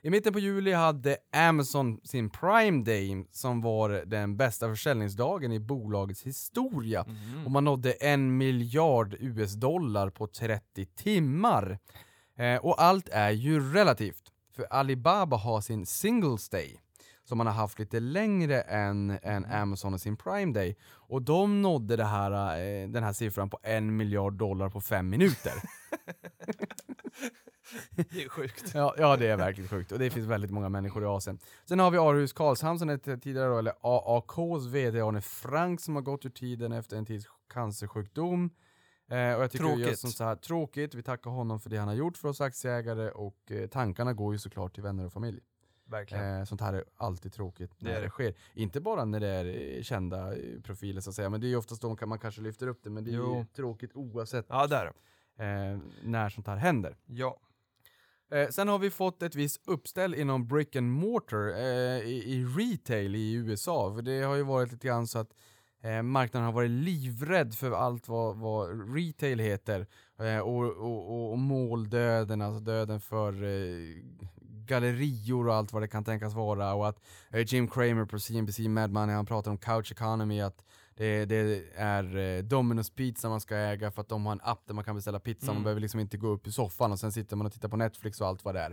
I 0.03 0.11
mitten 0.11 0.32
på 0.32 0.38
juli 0.38 0.72
hade 0.72 1.16
Amazon 1.32 2.01
sin 2.05 2.30
Prime 2.30 2.84
Day 2.84 3.26
som 3.32 3.61
var 3.61 3.88
den 4.07 4.36
bästa 4.36 4.68
försäljningsdagen 4.68 5.53
i 5.53 5.61
bolagets 5.61 6.22
historia. 6.22 7.05
Mm. 7.09 7.44
Och 7.44 7.51
man 7.51 7.64
nådde 7.64 7.92
en 7.92 8.36
miljard 8.36 9.16
US-dollar 9.20 10.11
på 10.11 10.26
30 10.26 10.86
timmar. 10.86 11.78
Eh, 12.36 12.57
och 12.57 12.82
allt 12.82 13.09
är 13.09 13.30
ju 13.30 13.72
relativt. 13.72 14.22
För 14.57 14.66
Alibaba 14.70 15.36
har 15.36 15.61
sin 15.61 15.86
Singles 15.86 16.49
Day 16.49 16.80
som 17.24 17.38
man 17.38 17.46
har 17.46 17.55
haft 17.55 17.78
lite 17.78 18.01
längre 18.01 18.61
än, 18.61 19.18
än 19.22 19.44
Amazon 19.44 19.94
och 19.94 20.01
sin 20.01 20.16
Prime 20.16 20.53
Day. 20.53 20.76
Och 20.90 21.22
de 21.22 21.62
nådde 21.62 22.05
här, 22.05 22.59
eh, 22.61 22.88
den 22.88 23.05
här 23.05 23.12
siffran 23.12 23.51
på 23.51 23.59
en 23.62 23.96
miljard 23.96 24.34
dollar 24.34 24.68
på 24.68 24.80
fem 24.80 25.09
minuter. 25.09 25.53
Det 28.10 28.22
är 28.24 28.28
sjukt. 28.28 28.70
Ja, 28.74 28.94
ja, 28.98 29.16
det 29.16 29.26
är 29.26 29.36
verkligen 29.36 29.68
sjukt. 29.68 29.92
Och 29.92 29.98
det 29.98 30.10
finns 30.10 30.26
väldigt 30.26 30.50
många 30.50 30.68
människor 30.68 31.02
i 31.02 31.06
Asien. 31.06 31.38
Sen 31.64 31.78
har 31.78 31.90
vi 31.90 31.98
Aarhus 31.98 32.32
Karlshamn 32.32 32.78
som 32.78 32.88
hette 32.88 33.18
tidigare 33.18 33.48
då, 33.48 33.58
eller 33.58 33.72
AAKs 33.80 34.66
VD 34.66 35.00
Arne 35.00 35.20
Frank 35.20 35.80
som 35.80 35.94
har 35.94 36.02
gått 36.02 36.24
ur 36.26 36.30
tiden 36.30 36.72
efter 36.72 36.96
en 36.96 37.06
tids 37.06 37.26
cancersjukdom. 37.52 38.50
Eh, 39.10 39.16
och 39.34 39.42
jag 39.42 39.50
tycker 39.50 39.64
Tråkigt. 39.64 39.86
Just 39.86 40.00
som 40.00 40.10
så 40.10 40.24
här, 40.24 40.36
tråkigt. 40.36 40.94
Vi 40.94 41.02
tackar 41.02 41.30
honom 41.30 41.60
för 41.60 41.70
det 41.70 41.76
han 41.76 41.88
har 41.88 41.94
gjort 41.94 42.16
för 42.16 42.28
oss 42.28 42.40
aktieägare 42.40 43.10
och 43.10 43.50
eh, 43.52 43.66
tankarna 43.68 44.12
går 44.12 44.32
ju 44.34 44.38
såklart 44.38 44.74
till 44.74 44.82
vänner 44.82 45.06
och 45.06 45.12
familj. 45.12 45.40
Verkligen. 45.90 46.38
Eh, 46.38 46.44
sånt 46.44 46.60
här 46.60 46.72
är 46.72 46.84
alltid 46.96 47.32
tråkigt 47.32 47.70
Det 47.78 47.84
när 47.84 47.92
är 47.92 48.00
det, 48.00 48.06
det. 48.06 48.10
sker. 48.10 48.34
Inte 48.54 48.80
bara 48.80 49.04
när 49.04 49.20
det 49.20 49.28
är 49.28 49.76
eh, 49.76 49.82
kända 49.82 50.36
eh, 50.36 50.60
profiler 50.62 51.00
så 51.00 51.10
att 51.10 51.16
säga, 51.16 51.30
men 51.30 51.40
det 51.40 51.46
är 51.46 51.48
ju 51.48 51.56
oftast 51.56 51.82
kan 51.98 52.08
man 52.08 52.18
kanske 52.18 52.40
lyfter 52.40 52.66
upp 52.68 52.80
det, 52.82 52.90
men 52.90 53.04
det 53.04 53.10
är 53.10 53.12
ju 53.12 53.18
Jo. 53.18 53.46
tråkigt 53.56 53.90
oavsett 53.94 54.46
Ja, 54.48 54.66
där. 54.66 54.86
eh, 55.38 55.78
när 56.02 56.28
sånt 56.28 56.46
här 56.46 56.56
händer. 56.56 56.96
Ja. 57.06 57.40
Eh, 58.30 58.48
sen 58.48 58.68
har 58.68 58.78
vi 58.78 58.90
fått 58.90 59.22
ett 59.22 59.34
visst 59.34 59.68
uppställ 59.68 60.14
inom 60.14 60.48
brick 60.48 60.76
and 60.76 60.92
mortar 60.92 61.48
eh, 61.48 62.00
i, 62.08 62.22
i 62.26 62.44
retail 62.44 63.14
i 63.14 63.32
USA. 63.32 63.94
För 63.94 64.02
det 64.02 64.22
har 64.22 64.34
ju 64.34 64.42
varit 64.42 64.72
lite 64.72 64.86
grann 64.86 65.06
så 65.06 65.18
att 65.18 65.30
eh, 65.82 66.02
marknaden 66.02 66.46
har 66.46 66.52
varit 66.52 66.70
livrädd 66.70 67.54
för 67.54 67.70
allt 67.70 68.08
vad, 68.08 68.36
vad 68.36 68.94
retail 68.94 69.38
heter. 69.38 69.86
Eh, 70.18 70.38
och, 70.38 70.64
och, 70.64 71.30
och, 71.32 71.38
måldöden, 71.38 72.42
alltså 72.42 72.60
döden 72.60 73.00
för 73.00 73.44
eh, 73.44 74.02
gallerior 74.66 75.48
och 75.48 75.54
allt 75.54 75.72
vad 75.72 75.82
det 75.82 75.88
kan 75.88 76.04
tänkas 76.04 76.34
vara. 76.34 76.74
Och 76.74 76.88
att 76.88 77.04
eh, 77.30 77.44
Jim 77.46 77.68
Cramer 77.68 78.04
på 78.04 78.18
CNBC 78.18 78.58
Mad 78.68 78.90
Money, 78.90 79.14
han 79.14 79.26
pratar 79.26 79.50
om 79.50 79.58
couch 79.58 79.92
economy, 79.92 80.40
att 80.40 80.64
det, 80.99 81.24
det 81.24 81.62
är 81.76 82.05
eh, 82.16 82.42
Domino's 82.42 82.92
pizza 82.94 83.28
man 83.28 83.40
ska 83.40 83.57
äga 83.57 83.90
för 83.90 84.01
att 84.03 84.09
de 84.09 84.26
har 84.26 84.32
en 84.32 84.40
app 84.42 84.66
där 84.66 84.74
man 84.74 84.84
kan 84.84 84.94
beställa 84.96 85.20
pizza, 85.20 85.46
man 85.46 85.57
Mm. 85.57 85.62
behöver 85.64 85.80
liksom 85.80 86.01
inte 86.01 86.16
gå 86.16 86.28
upp 86.28 86.46
i 86.46 86.53
soffan 86.53 86.92
och 86.92 86.99
sen 86.99 87.12
sitter 87.12 87.36
man 87.36 87.46
och 87.46 87.53
tittar 87.53 87.68
på 87.68 87.76
Netflix 87.76 88.20
och 88.20 88.26
allt 88.26 88.44
vad 88.44 88.55
det 88.55 88.61
är. 88.61 88.70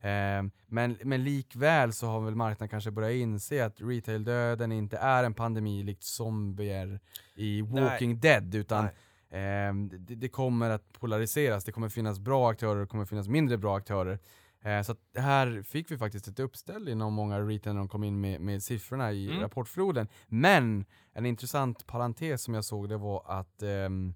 Eh, 0.00 0.44
men, 0.66 0.98
men 1.02 1.24
likväl 1.24 1.92
så 1.92 2.06
har 2.06 2.20
väl 2.20 2.34
marknaden 2.34 2.68
kanske 2.68 2.90
börjat 2.90 3.12
inse 3.12 3.64
att 3.64 3.80
retail-döden 3.80 4.72
inte 4.72 4.96
är 4.96 5.24
en 5.24 5.34
pandemi 5.34 5.82
likt 5.82 6.02
zombier 6.04 7.00
i 7.34 7.62
Walking 7.62 8.20
Dead, 8.20 8.54
utan 8.54 8.84
Nej. 8.84 8.94
Ehm, 9.30 9.88
det, 9.88 10.14
det 10.14 10.28
kommer 10.28 10.70
att 10.70 10.92
polariseras, 11.00 11.64
det 11.64 11.72
kommer 11.72 11.88
finnas 11.88 12.18
bra 12.18 12.50
aktörer 12.50 12.74
och 12.76 12.80
det 12.80 12.86
kommer 12.86 13.04
finnas 13.04 13.28
mindre 13.28 13.58
bra 13.58 13.76
aktörer. 13.76 14.18
Eh, 14.62 14.82
så 14.82 14.94
här 15.14 15.62
fick 15.62 15.90
vi 15.90 15.98
faktiskt 15.98 16.28
ett 16.28 16.38
uppställ 16.40 16.88
inom 16.88 17.14
många 17.14 17.40
retail 17.40 17.74
när 17.74 17.80
de 17.80 17.88
kom 17.88 18.04
in 18.04 18.20
med, 18.20 18.40
med 18.40 18.62
siffrorna 18.62 19.12
i 19.12 19.28
Mm. 19.28 19.40
rapportfloden. 19.40 20.08
Men 20.26 20.84
en 21.12 21.26
intressant 21.26 21.86
parentes 21.86 22.42
som 22.42 22.54
jag 22.54 22.64
såg 22.64 22.88
det 22.88 22.96
var 22.96 23.24
att 23.26 23.62
ehm, 23.62 24.14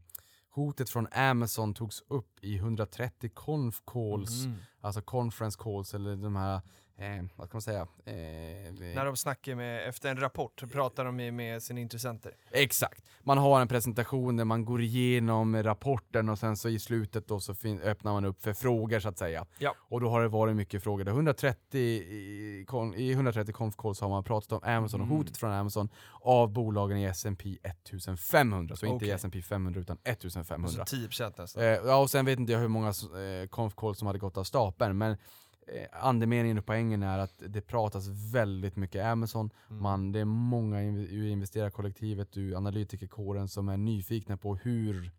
hotet 0.51 0.91
från 0.91 1.07
Amazon 1.13 1.75
togs 1.75 2.03
upp 2.09 2.39
i 2.45 2.57
130 2.57 3.31
conf 3.35 3.83
calls, 3.87 4.45
Mm. 4.45 4.57
alltså 4.81 5.03
conference 5.03 5.59
calls 5.63 5.95
eller 5.95 6.17
de 6.17 6.37
här 6.37 6.61
eh, 7.03 7.25
vad 7.37 7.47
ska 7.49 7.55
man 7.57 7.63
säga? 7.63 7.81
Eh, 8.05 8.15
När 8.95 9.05
de 9.05 9.17
snackar 9.17 9.55
med, 9.55 9.89
efter 9.89 10.11
en 10.11 10.21
rapport, 10.21 10.63
pratar 10.73 11.05
de 11.05 11.17
med, 11.17 11.35
med 11.35 11.63
sina 11.63 11.81
intressenter. 11.81 12.33
Exakt. 12.51 13.03
Man 13.23 13.39
har 13.39 13.61
en 13.61 13.69
presentation 13.69 14.37
där 14.37 14.45
man 14.45 14.65
går 14.65 14.81
igenom 14.83 15.63
rapporten 15.63 16.29
och 16.29 16.39
sen 16.39 16.57
så 16.57 16.69
i 16.69 16.79
slutet 16.79 17.29
då 17.29 17.41
så 17.41 17.55
fin- 17.55 17.81
öppnar 17.81 18.13
man 18.13 18.25
upp 18.25 18.43
för 18.43 18.53
frågor 18.53 19.01
så 19.01 19.09
att 19.09 19.19
säga. 19.19 19.47
Ja. 19.59 19.75
Och 19.79 20.01
då 20.01 20.09
har 20.11 20.23
det 20.23 20.29
varit 20.29 20.57
mycket 20.57 20.83
frågor. 20.83 21.05
Där 21.05 21.13
130 21.13 21.81
i, 21.81 22.65
kon- 22.69 22.95
I 22.95 23.13
130 23.13 23.53
conf 23.55 23.77
calls 23.77 24.01
har 24.01 24.09
man 24.09 24.25
pratat 24.25 24.53
om 24.53 24.61
Amazon 24.63 25.01
och 25.01 25.07
Mm. 25.07 25.19
hotet 25.19 25.37
från 25.37 25.53
Amazon 25.53 25.89
av 26.21 26.53
bolagen 26.53 26.99
i 26.99 27.05
S&P 27.05 27.59
1500. 27.63 28.77
Så 28.77 28.87
inte 28.87 28.97
Okej. 28.97 29.09
i 29.09 29.11
S&P 29.11 29.43
500 29.43 29.81
utan 29.81 29.99
1500. 30.05 30.81
Alltså 30.81 30.97
10% 30.97 31.35
nästan. 31.39 31.63
Eh, 31.63 31.69
ja, 31.69 31.97
och 31.97 32.11
sen 32.11 32.25
vet 32.25 32.39
inte 32.39 32.53
jag 32.53 32.59
hur 32.61 32.69
många 32.69 32.89
eh, 32.89 33.49
calls 33.77 33.99
som 33.99 34.07
hade 34.07 34.19
gått 34.19 34.37
av 34.37 34.45
stapeln, 34.45 34.99
men 34.99 35.17
andemeningen 35.93 36.59
och 36.59 36.67
poängen 36.67 37.03
är 37.03 37.19
att 37.19 37.43
det 37.49 37.61
pratas 37.61 38.09
väldigt 38.33 38.77
mycket 38.77 39.05
Amazon. 39.05 39.51
Mm. 39.71 39.83
Man, 39.83 40.13
det 40.13 40.21
är 40.21 40.25
många 40.25 40.83
ur 40.83 41.27
investerarkollektivet, 41.27 42.37
ur 42.37 42.57
analytikerkåren 42.57 43.49
som 43.49 43.69
är 43.69 43.77
nyfikna 43.77 44.37
på 44.37 44.57
hur, 44.57 45.11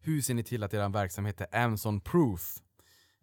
hur 0.00 0.20
ser 0.20 0.34
ni 0.34 0.42
till 0.42 0.62
att 0.62 0.74
er 0.74 0.88
verksamhet 0.88 1.40
är 1.40 1.46
Amazon-proof? 1.52 2.62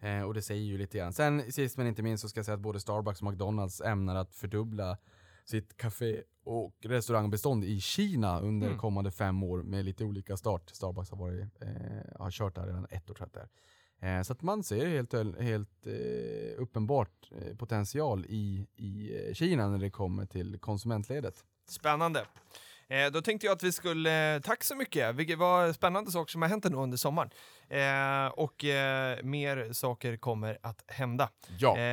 Eh, 0.01 0.21
och 0.21 0.33
det 0.33 0.41
säger 0.41 0.63
ju 0.63 0.77
lite 0.77 0.97
grann. 0.97 1.13
Sen 1.13 1.51
sist 1.51 1.77
men 1.77 1.87
inte 1.87 2.03
minst 2.03 2.21
så 2.21 2.29
ska 2.29 2.37
jag 2.37 2.45
säga 2.45 2.55
att 2.55 2.61
både 2.61 2.79
Starbucks 2.79 3.21
och 3.21 3.31
McDonalds 3.31 3.81
ämnar 3.81 4.15
att 4.15 4.35
fördubbla 4.35 4.97
sitt 5.45 5.77
café 5.77 6.21
och 6.43 6.75
restaurangbestånd 6.83 7.63
i 7.63 7.79
Kina 7.79 8.39
under 8.39 8.67
Mm. 8.67 8.79
kommande 8.79 9.11
fem 9.11 9.43
år 9.43 9.63
med 9.63 9.85
lite 9.85 10.03
olika 10.03 10.37
start. 10.37 10.69
Starbucks 10.69 11.09
har, 11.09 11.17
varit, 11.17 11.61
eh, 11.61 12.19
har 12.19 12.31
kört 12.31 12.55
där 12.55 12.65
redan 12.65 12.87
ett 12.89 13.09
år 13.09 13.13
tror 13.13 13.29
jag 13.33 13.47
Eh, 14.01 14.21
så 14.21 14.33
att 14.33 14.41
man 14.41 14.63
ser 14.63 14.87
helt, 14.87 15.13
helt 15.39 15.87
eh, 15.87 16.61
uppenbart 16.61 17.31
eh, 17.31 17.55
potential 17.57 18.25
i, 18.29 18.67
i 18.75 19.33
Kina 19.33 19.67
när 19.67 19.77
det 19.77 19.89
kommer 19.89 20.25
till 20.25 20.59
konsumentledet. 20.59 21.43
Spännande. 21.69 22.25
Då 23.13 23.21
tänkte 23.21 23.47
jag 23.47 23.55
att 23.55 23.63
vi 23.63 23.71
skulle, 23.71 24.41
tack 24.43 24.63
så 24.63 24.75
mycket, 24.75 25.15
vilket 25.15 25.37
var 25.37 25.73
spännande 25.73 26.11
saker 26.11 26.31
som 26.31 26.41
har 26.41 26.49
hänt 26.49 26.65
ändå 26.65 26.83
under 26.83 26.97
sommaren. 26.97 27.29
Eh, 27.69 28.27
och 28.27 28.65
eh, 28.65 29.23
mer 29.23 29.73
saker 29.73 30.17
kommer 30.17 30.57
att 30.61 30.83
hända. 30.87 31.29
Ja. 31.59 31.77
Eh, 31.77 31.83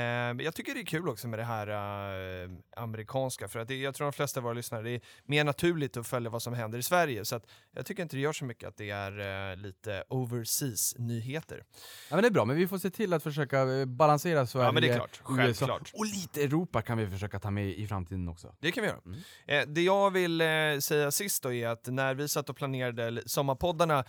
jag 0.44 0.54
tycker 0.54 0.74
det 0.74 0.80
är 0.80 0.84
kul 0.86 1.08
också 1.08 1.28
med 1.28 1.38
det 1.38 1.44
här 1.44 1.68
eh, 1.68 2.50
amerikanska, 2.76 3.48
för 3.48 3.58
att 3.58 3.68
det, 3.68 3.76
jag 3.76 3.94
tror 3.94 4.04
de 4.04 4.12
flesta 4.12 4.40
av 4.40 4.44
våra 4.44 4.54
lyssnare, 4.54 4.82
det 4.82 4.90
är 4.90 5.00
mer 5.24 5.44
naturligt 5.44 5.96
att 5.96 6.06
följa 6.06 6.30
vad 6.30 6.42
som 6.42 6.54
händer 6.54 6.78
i 6.78 6.82
Sverige, 6.82 7.24
så 7.24 7.36
att 7.36 7.46
jag 7.74 7.86
tycker 7.86 8.02
inte 8.02 8.16
det 8.16 8.20
gör 8.20 8.32
så 8.32 8.44
mycket 8.44 8.68
att 8.68 8.76
det 8.76 8.90
är 8.90 9.50
eh, 9.50 9.56
lite 9.56 10.04
overseas-nyheter. 10.08 11.64
ja 12.10 12.16
men 12.16 12.22
det 12.22 12.28
är 12.28 12.32
bra, 12.32 12.44
men 12.44 12.56
vi 12.56 12.68
får 12.68 12.78
se 12.78 12.90
till 12.90 13.12
att 13.12 13.22
försöka 13.22 13.62
eh, 13.62 13.84
balansera 13.84 14.46
Sverige, 14.46 14.66
Ja 14.66 14.72
men 14.72 14.82
det 14.82 14.88
är 14.88 14.94
klart, 14.94 15.20
USA 15.28 15.80
och 15.94 16.06
lite 16.06 16.42
Europa 16.42 16.82
kan 16.82 16.98
vi 16.98 17.10
försöka 17.10 17.38
ta 17.40 17.50
med 17.50 17.68
i 17.68 17.86
framtiden 17.86 18.28
också. 18.28 18.54
Det 18.60 18.72
kan 18.72 18.82
vi 18.82 18.88
göra. 18.88 19.00
Mm. 19.06 19.74
Det 19.74 19.82
jag 19.82 20.10
vill 20.10 20.38
säga 20.82 21.10
sist 21.10 21.42
då 21.42 21.52
är 21.52 21.68
att 21.68 21.86
när 21.86 22.14
vi 22.14 22.28
satt 22.28 22.50
och 22.50 22.56
planerade 22.56 23.22
sommarpoddarna 23.26 24.04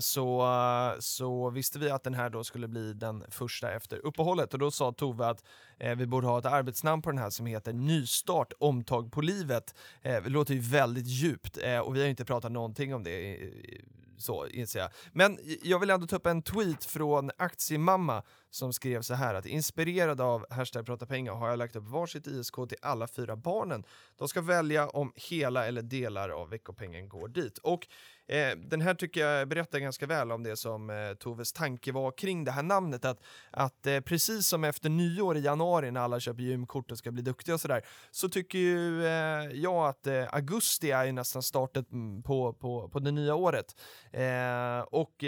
så, 0.00 0.46
så 0.98 1.50
visste 1.50 1.78
vi 1.78 1.90
att 1.90 2.04
den 2.04 2.14
här 2.14 2.30
då 2.30 2.44
skulle 2.44 2.68
bli 2.68 2.92
den 2.92 3.24
första 3.28 3.72
efter 3.72 4.06
uppehållet 4.06 4.52
och 4.52 4.58
då 4.58 4.70
sa 4.70 4.92
Tove 4.92 5.26
att 5.26 5.44
eh, 5.78 5.96
vi 5.96 6.06
borde 6.06 6.26
ha 6.26 6.38
ett 6.38 6.46
arbetsnamn 6.46 7.02
på 7.02 7.10
den 7.10 7.18
här 7.18 7.30
som 7.30 7.46
heter 7.46 7.72
Nystart 7.72 8.52
omtag 8.58 9.12
på 9.12 9.20
livet. 9.20 9.74
Eh, 10.02 10.22
det 10.22 10.30
låter 10.30 10.54
ju 10.54 10.60
väldigt 10.60 11.06
djupt 11.06 11.58
eh, 11.62 11.78
och 11.78 11.94
vi 11.94 11.98
har 11.98 12.04
ju 12.04 12.10
inte 12.10 12.24
pratat 12.24 12.52
någonting 12.52 12.94
om 12.94 13.04
det 13.04 13.38
så 14.18 14.46
inser 14.46 14.80
jag. 14.80 14.90
Men 15.12 15.38
jag 15.62 15.78
vill 15.78 15.90
ändå 15.90 16.06
ta 16.06 16.16
upp 16.16 16.26
en 16.26 16.42
tweet 16.42 16.84
från 16.84 17.30
Aktiemamma 17.36 18.22
som 18.50 18.72
skrev 18.72 19.02
så 19.02 19.14
här 19.14 19.34
att 19.34 19.46
inspirerad 19.46 20.20
av 20.20 20.46
hashtag 20.50 20.86
prata 20.86 21.06
pengar 21.06 21.32
har 21.32 21.48
jag 21.48 21.58
lagt 21.58 21.76
upp 21.76 21.84
varsitt 21.84 22.26
ISK 22.26 22.54
till 22.54 22.78
alla 22.82 23.08
fyra 23.08 23.36
barnen. 23.36 23.84
De 24.16 24.28
ska 24.28 24.40
välja 24.40 24.88
om 24.88 25.12
hela 25.14 25.66
eller 25.66 25.82
delar 25.82 26.28
av 26.28 26.50
veckopengen 26.50 27.08
går 27.08 27.28
dit. 27.28 27.58
Och 27.58 27.86
Eh, 28.28 28.56
den 28.56 28.80
här 28.80 28.94
tycker 28.94 29.20
jag 29.20 29.48
berättar 29.48 29.78
ganska 29.78 30.06
väl 30.06 30.32
om 30.32 30.42
det 30.42 30.56
som 30.56 30.90
eh, 30.90 31.14
Toves 31.14 31.52
tanke 31.52 31.92
var 31.92 32.10
kring 32.10 32.44
det 32.44 32.50
här 32.50 32.62
namnet. 32.62 33.04
Att, 33.04 33.22
att 33.50 33.86
eh, 33.86 34.00
precis 34.00 34.46
som 34.46 34.64
efter 34.64 34.90
nyår 34.90 35.36
i 35.36 35.40
januari 35.40 35.90
när 35.90 36.00
alla 36.00 36.20
köper 36.20 36.42
gymkort 36.42 36.90
och 36.90 36.98
ska 36.98 37.10
bli 37.10 37.22
duktiga 37.22 37.54
och 37.54 37.60
sådär, 37.60 37.82
så 38.10 38.28
tycker 38.28 38.58
ju 38.58 39.02
jag 39.52 39.88
att 39.88 40.06
augusti 40.30 40.90
är 40.90 41.04
ju 41.04 41.12
nästan 41.12 41.42
startet 41.42 41.92
mm, 41.92 42.22
på, 42.22 42.52
på, 42.52 42.88
på 42.88 42.98
det 42.98 43.10
nya 43.10 43.34
året. 43.34 43.76
Och 44.86 45.24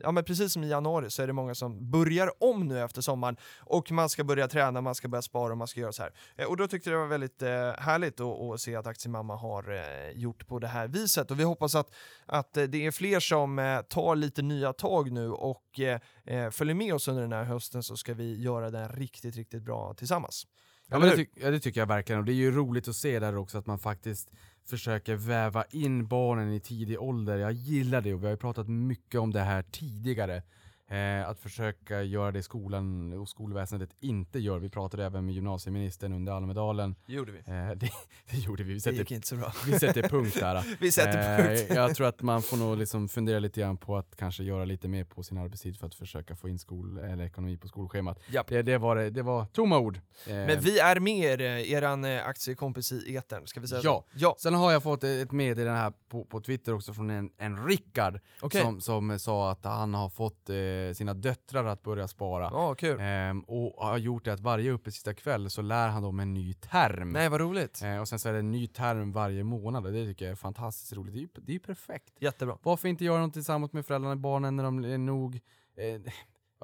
ja, 0.00 0.12
men 0.12 0.24
precis 0.24 0.52
som 0.52 0.64
i 0.64 0.68
januari 0.68 1.10
så 1.10 1.22
är 1.22 1.26
det 1.26 1.32
många 1.32 1.54
som 1.54 1.90
börjar 1.90 2.30
om 2.44 2.68
nu 2.68 2.80
efter 2.80 3.00
sommaren 3.00 3.36
och 3.58 3.90
man 3.90 4.08
ska 4.08 4.24
börja 4.24 4.48
träna, 4.48 4.80
man 4.80 4.94
ska 4.94 5.08
börja 5.08 5.22
spara 5.22 5.52
och 5.52 5.58
man 5.58 5.68
ska 5.68 5.80
göra 5.80 5.92
så 5.92 6.02
här. 6.02 6.12
Och 6.48 6.56
då 6.56 6.68
tyckte 6.68 6.90
jag 6.90 6.98
det 6.98 7.02
var 7.02 7.08
väldigt 7.08 7.42
härligt 7.78 8.20
att, 8.20 8.40
att 8.40 8.60
se 8.60 8.76
att 8.76 8.86
Aktiemamma 8.86 9.36
har 9.36 9.82
gjort 10.14 10.46
på 10.46 10.58
det 10.58 10.68
här 10.68 10.88
viset 10.88 11.30
och 11.30 11.40
vi 11.40 11.43
hoppas 11.44 11.74
att, 11.74 11.94
att 12.26 12.52
det 12.54 12.86
är 12.86 12.90
fler 12.90 13.20
som 13.20 13.58
eh, 13.58 13.80
tar 13.80 14.16
lite 14.16 14.42
nya 14.42 14.72
tag 14.72 15.12
nu 15.12 15.30
och 15.30 15.80
eh, 15.80 16.00
eh, 16.26 16.50
följer 16.50 16.74
med 16.74 16.94
oss 16.94 17.08
under 17.08 17.22
den 17.22 17.32
här 17.32 17.44
hösten 17.44 17.82
så 17.82 17.96
ska 17.96 18.14
vi 18.14 18.42
göra 18.42 18.70
den 18.70 18.88
riktigt, 18.88 19.36
riktigt 19.36 19.62
bra 19.62 19.94
tillsammans. 19.94 20.46
Ja, 20.88 20.98
men 20.98 21.08
det, 21.08 21.16
tyck- 21.16 21.30
ja, 21.34 21.50
det 21.50 21.60
tycker 21.60 21.80
jag 21.80 21.86
verkligen, 21.86 22.18
och 22.18 22.24
det 22.24 22.32
är 22.32 22.34
ju 22.34 22.50
roligt 22.50 22.88
att 22.88 22.96
se 22.96 23.18
där 23.18 23.36
också 23.36 23.58
att 23.58 23.66
man 23.66 23.78
faktiskt 23.78 24.30
försöker 24.66 25.14
väva 25.14 25.64
in 25.64 26.06
barnen 26.06 26.52
i 26.52 26.60
tidig 26.60 27.00
ålder. 27.00 27.36
Jag 27.36 27.52
gillar 27.52 28.00
det 28.00 28.14
och 28.14 28.20
vi 28.22 28.26
har 28.26 28.30
ju 28.30 28.36
pratat 28.36 28.68
mycket 28.68 29.20
om 29.20 29.32
det 29.32 29.40
här 29.40 29.62
tidigare. 29.62 30.42
Eh, 30.88 31.28
att 31.28 31.38
försöka 31.40 32.02
göra 32.02 32.32
det 32.32 32.42
skolan 32.42 33.12
och 33.12 33.28
skolväsendet 33.28 33.90
inte 34.00 34.38
gör. 34.38 34.58
Vi 34.58 34.68
pratade 34.68 35.04
även 35.04 35.26
med 35.26 35.34
gymnasieministern 35.34 36.12
under 36.12 36.32
Almedalen. 36.32 36.94
Det 37.06 37.12
gjorde 37.12 37.32
vi. 37.32 37.38
Eh, 37.38 37.44
det, 37.76 37.90
det 38.30 38.36
gjorde 38.36 38.62
vi. 38.62 38.68
Vi 38.68 38.74
Det 38.74 38.80
sätter, 38.80 38.98
gick 38.98 39.10
inte 39.10 39.26
så 39.26 39.36
bra. 39.36 39.52
vi 39.66 39.78
sätter 39.78 40.02
punkt 40.08 40.36
där. 40.40 40.64
Vi 40.80 40.92
sätter 40.92 41.36
punkt. 41.38 41.70
Eh, 41.70 41.76
jag 41.76 41.94
tror 41.96 42.06
att 42.06 42.22
man 42.22 42.42
får 42.42 42.56
nog 42.56 42.76
liksom 42.78 43.08
fundera 43.08 43.38
lite 43.38 43.60
grann 43.60 43.76
på 43.76 43.96
att 43.96 44.16
kanske 44.16 44.42
göra 44.44 44.64
lite 44.64 44.88
mer 44.88 45.04
på 45.04 45.22
sin 45.22 45.38
arbetstid 45.38 45.78
för 45.78 45.86
att 45.86 45.94
försöka 45.94 46.36
få 46.36 46.48
in 46.48 46.58
skol 46.58 46.98
eller 46.98 47.24
ekonomi 47.24 47.56
på 47.56 47.68
skolschemat. 47.68 48.18
Japp. 48.30 48.48
Det, 48.48 48.62
det, 48.62 48.78
var, 48.78 48.96
det, 48.96 49.10
det 49.10 49.22
var 49.22 49.44
tomma 49.46 49.78
ord. 49.78 49.96
Eh, 50.26 50.34
Men 50.34 50.60
vi 50.60 50.78
är 50.78 51.00
med 51.00 51.40
er, 51.40 51.40
eh, 51.40 51.72
eran 51.72 52.04
eh, 52.04 52.26
aktiekompis 52.26 52.92
i 52.92 53.16
etern, 53.16 53.46
ska 53.46 53.60
vi 53.60 53.66
säga 53.68 53.80
Ja. 53.84 54.04
så? 54.12 54.18
Ja. 54.18 54.36
Sen 54.38 54.54
har 54.54 54.72
jag 54.72 54.82
fått 54.82 55.04
ett 55.04 55.32
meddelande 55.32 55.80
här 55.80 55.92
på, 56.08 56.24
på 56.24 56.40
Twitter 56.40 56.74
också 56.74 56.92
från 56.94 57.10
en, 57.10 57.30
en 57.38 57.66
Rickard 57.66 58.20
Okej. 58.40 58.60
som, 58.62 58.80
som 58.80 59.18
sa 59.18 59.50
att 59.50 59.64
han 59.64 59.94
har 59.94 60.08
fått 60.08 60.50
eh, 60.50 60.56
sina 60.94 61.14
döttrar 61.14 61.64
att 61.64 61.82
börja 61.82 62.08
spara. 62.08 62.48
Ja, 62.52 62.74
kul. 62.74 62.98
Ehm, 63.00 63.40
och 63.40 63.86
har 63.86 63.98
gjort 63.98 64.24
det 64.24 64.32
att 64.32 64.40
varje 64.40 64.70
uppe 64.70 64.90
sista 64.90 65.14
kväll 65.14 65.50
så 65.50 65.62
lär 65.62 65.88
han 65.88 66.02
dem 66.02 66.20
en 66.20 66.34
ny 66.34 66.54
term. 66.54 67.12
Nej, 67.12 67.28
vad 67.28 67.40
roligt. 67.40 67.82
Eh, 67.82 68.00
och 68.00 68.08
sen 68.08 68.18
så 68.18 68.28
är 68.28 68.32
det 68.32 68.38
en 68.38 68.50
ny 68.50 68.66
term 68.66 69.12
varje 69.12 69.44
månad 69.44 69.86
och 69.86 69.92
det 69.92 70.06
tycker 70.06 70.24
jag 70.24 70.32
är 70.32 70.36
fantastiskt 70.36 70.92
roligt. 70.92 71.14
Det 71.14 71.18
är 71.18 71.22
ju 71.22 71.28
det 71.34 71.52
är 71.52 71.54
ju 71.54 71.60
perfekt. 71.60 72.12
Jättebra. 72.18 72.58
Varför 72.62 72.88
inte 72.88 73.04
göra 73.04 73.20
något 73.20 73.32
tillsammans 73.32 73.72
med 73.72 73.86
föräldrarna 73.86 74.12
och 74.12 74.18
barnen 74.18 74.56
när 74.56 74.64
de 74.64 74.84
är 74.84 74.98
nog... 74.98 75.40
Eh, 75.76 76.12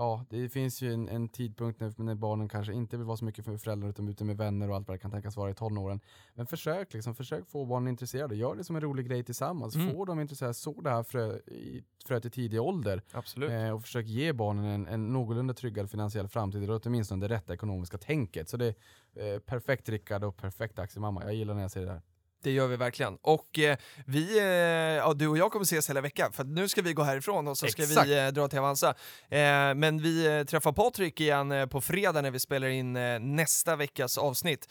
ja, 0.01 0.25
det 0.31 0.49
finns 0.49 0.83
ju 0.83 0.93
en, 0.93 1.09
en 1.09 1.29
tidpunkt 1.29 1.81
när, 1.81 1.93
när 1.97 2.15
barnen 2.15 2.49
kanske 2.49 2.73
inte 2.73 2.97
vill 2.97 3.07
vara 3.07 3.17
så 3.17 3.25
mycket 3.25 3.45
för 3.45 3.57
föräldrar 3.57 3.89
utan 3.89 4.09
ute 4.09 4.25
med 4.25 4.37
vänner 4.37 4.71
och 4.71 4.77
allt 4.77 4.89
vad 4.89 4.95
det 4.95 4.99
kan 4.99 5.11
tänkas 5.11 5.37
vara 5.37 5.51
i 5.51 5.55
tonåren. 5.55 6.01
Men 6.35 6.47
försök 6.47 6.93
liksom, 6.95 7.15
försök 7.15 7.49
få 7.49 7.65
barnen 7.65 7.89
intresserade. 7.89 8.37
Gör 8.37 8.55
det 8.55 8.65
som 8.65 8.77
en 8.77 8.83
rolig 8.83 9.09
grej 9.09 9.25
tillsammans. 9.25 9.75
Mm. 9.75 9.93
Få 9.93 10.05
dem 10.05 10.21
intresserade. 10.21 10.55
Så 10.55 10.81
det 10.81 10.91
här 10.91 11.03
frö, 11.03 11.37
i, 11.37 11.85
fröet 12.07 12.25
i 12.25 12.31
tidig 12.31 12.61
ålder. 12.61 13.03
Absolut. 13.13 13.51
Eh, 13.51 13.71
och 13.71 13.83
försök 13.83 14.07
ge 14.07 14.33
barnen 14.33 14.65
en, 14.65 14.87
en 14.87 15.13
någorlunda 15.13 15.55
tryggad 15.55 15.91
finansiell 15.91 16.29
framtid. 16.29 16.63
Eller 16.63 16.81
åtminstone 16.85 17.29
det 17.29 17.35
rätta 17.35 17.55
ekonomiska 17.55 17.99
tänket. 17.99 18.49
Så 18.49 18.57
det 18.57 18.75
är 19.15 19.35
eh, 19.35 19.39
perfekt 19.39 19.89
Rickard 19.89 20.25
och 20.25 20.37
perfekt 20.37 20.79
aktiemamma. 20.79 21.25
Jag 21.25 21.35
gillar 21.35 21.55
när 21.55 21.63
jag 21.63 21.71
ser 21.71 21.87
det 21.87 21.93
här. 21.93 22.03
Det 22.43 22.51
gör 22.51 22.67
vi 22.67 22.77
verkligen. 22.77 23.19
Och 23.23 23.59
eh, 23.59 23.77
vi, 24.07 24.39
eh, 24.39 24.45
ja, 24.45 25.13
du 25.13 25.29
och 25.29 25.39
jag 25.39 25.53
kommer 25.53 25.65
ses 25.65 25.91
hela 25.91 26.01
veckan, 26.01 26.33
för 26.33 26.45
nu 26.45 26.69
ska 26.69 26.83
vi 26.83 26.93
gå 26.93 27.03
härifrån 27.03 27.49
och 27.49 27.59
så 27.59 27.67
ska 27.67 27.83
Exakt. 27.83 28.09
vi 28.09 28.19
eh, 28.19 28.29
dra 28.29 28.49
till 28.49 28.59
Avanza. 28.59 28.95
Eh, 29.29 29.75
men 29.75 30.03
vi 30.03 30.39
eh, 30.39 30.45
träffar 30.45 30.73
Patrik 30.73 31.21
igen 31.21 31.53
eh, 31.53 31.67
på 31.67 31.81
fredag 31.81 32.23
när 32.23 32.31
vi 32.31 32.39
spelar 32.39 32.69
in 32.69 32.93
nästa 33.21 33.77
veckas 33.77 34.19
avsnitt. 34.19 34.69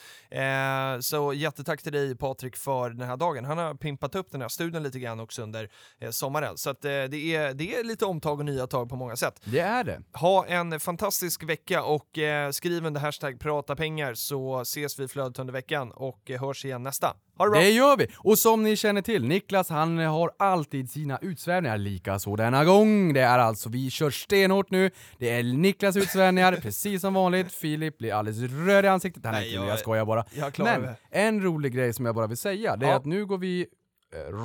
Så 0.99 1.33
jättetack 1.33 1.81
till 1.81 1.91
dig 1.91 2.15
Patrik 2.15 2.55
för 2.55 2.89
den 2.89 3.07
här 3.07 3.17
dagen. 3.17 3.45
Han 3.45 3.57
har 3.57 3.73
pimpat 3.73 4.15
upp 4.15 4.31
den 4.31 4.41
här 4.41 4.49
studion 4.49 4.83
lite 4.83 4.99
grann 4.99 5.19
också 5.19 5.41
under 5.41 5.69
sommaren. 6.11 6.57
Så 6.57 6.69
att, 6.69 6.81
det, 6.81 7.35
är, 7.35 7.53
det 7.53 7.75
är 7.75 7.83
lite 7.83 8.05
omtag 8.05 8.39
och 8.39 8.45
nya 8.45 8.67
tag 8.67 8.89
på 8.89 8.95
många 8.95 9.15
sätt. 9.15 9.41
Det 9.43 9.59
är 9.59 9.83
det. 9.83 10.01
Ha 10.13 10.45
en 10.45 10.79
fantastisk 10.79 11.43
vecka 11.43 11.83
och 11.83 12.19
skriv 12.51 12.85
under 12.85 13.01
hashtag 13.01 13.39
prata 13.39 13.75
pengar 13.75 14.13
så 14.13 14.61
ses 14.61 14.99
vi 14.99 15.07
flödet 15.07 15.39
under 15.39 15.53
veckan 15.53 15.91
och 15.91 16.31
hörs 16.39 16.65
igen 16.65 16.83
nästa. 16.83 17.15
Ha 17.39 17.45
det 17.45 17.51
bra! 17.51 17.59
Det 17.59 17.69
gör 17.69 17.97
vi! 17.97 18.07
Och 18.17 18.39
som 18.39 18.63
ni 18.63 18.75
känner 18.75 19.01
till, 19.01 19.23
Niklas 19.23 19.69
han 19.69 19.97
har 19.97 20.31
alltid 20.39 20.89
sina 20.91 21.17
utsvävningar, 21.21 21.77
lika 21.77 22.19
så 22.19 22.35
denna 22.35 22.65
gång. 22.65 23.13
Det 23.13 23.21
är 23.21 23.39
alltså, 23.39 23.69
vi 23.69 23.89
kör 23.89 24.09
stenhårt 24.09 24.71
nu. 24.71 24.91
Det 25.17 25.29
är 25.29 25.43
Niklas 25.43 25.95
utsvävningar, 25.97 26.53
precis 26.61 27.01
som 27.01 27.13
vanligt. 27.13 27.51
Filip 27.51 27.97
blir 27.97 28.13
alldeles 28.13 28.51
röd 28.67 28.85
i 28.85 28.87
ansiktet. 28.87 29.25
Han 29.25 29.35
är 29.35 29.39
Nej, 29.39 29.49
nu, 29.49 29.55
jag- 29.55 29.67
jag 29.67 29.79
skojar 29.79 30.05
bara. 30.05 30.25
Jag 30.33 30.59
Men 30.59 30.81
det. 30.81 30.95
en 31.11 31.41
rolig 31.43 31.73
grej 31.73 31.93
som 31.93 32.05
jag 32.05 32.15
bara 32.15 32.27
vill 32.27 32.37
säga, 32.37 32.75
det 32.75 32.85
är 32.85 32.89
Ja. 32.89 32.95
att 32.95 33.05
nu 33.05 33.25
går 33.25 33.37
vi 33.37 33.67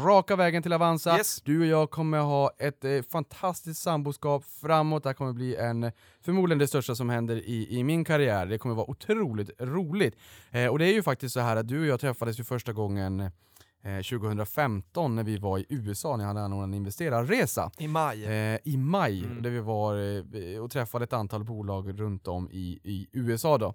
raka 0.04 0.36
vägen 0.36 0.62
till 0.62 0.72
Avanza. 0.72 1.16
Yes. 1.16 1.42
Du 1.44 1.60
och 1.60 1.66
jag 1.66 1.90
kommer 1.90 2.18
ha 2.18 2.50
ett 2.58 2.84
eh, 2.84 3.02
fantastiskt 3.02 3.82
samboskap 3.82 4.44
framåt. 4.44 5.02
Det 5.02 5.08
här 5.08 5.14
kommer 5.14 5.32
bli 5.32 5.56
en, 5.56 5.92
förmodligen 6.24 6.58
det 6.58 6.66
största 6.68 6.94
som 6.94 7.10
händer 7.10 7.36
i, 7.36 7.78
i 7.78 7.84
min 7.84 8.04
karriär. 8.04 8.46
Det 8.46 8.58
kommer 8.58 8.74
vara 8.74 8.90
otroligt 8.90 9.50
roligt. 9.60 10.16
Eh, 10.50 10.66
och 10.66 10.78
det 10.78 10.86
är 10.86 10.92
ju 10.92 11.02
faktiskt 11.02 11.32
så 11.34 11.40
här 11.40 11.56
att 11.56 11.68
du 11.68 11.80
och 11.80 11.86
jag 11.86 12.00
träffades 12.00 12.40
ju 12.40 12.44
första 12.44 12.72
gången 12.72 13.20
eh, 13.20 13.96
2015 14.10 15.14
när 15.16 15.22
vi 15.24 15.38
var 15.38 15.58
i 15.58 15.66
USA 15.68 16.16
när 16.16 16.24
jag 16.24 16.28
hade 16.28 16.40
anordnat 16.42 16.66
en 16.68 16.74
investerarresa. 16.74 17.70
I 17.78 17.88
maj. 17.88 18.24
Eh, 18.24 18.58
I 18.64 18.76
maj, 18.76 19.24
Mm. 19.24 19.42
där 19.42 19.50
vi 19.50 19.60
var 19.60 19.96
eh, 20.54 20.60
och 20.62 20.70
träffade 20.70 21.04
ett 21.04 21.12
antal 21.12 21.44
bolag 21.44 22.00
runt 22.00 22.28
om 22.28 22.48
i, 22.52 22.80
i 22.84 23.06
USA 23.12 23.58
då. 23.58 23.74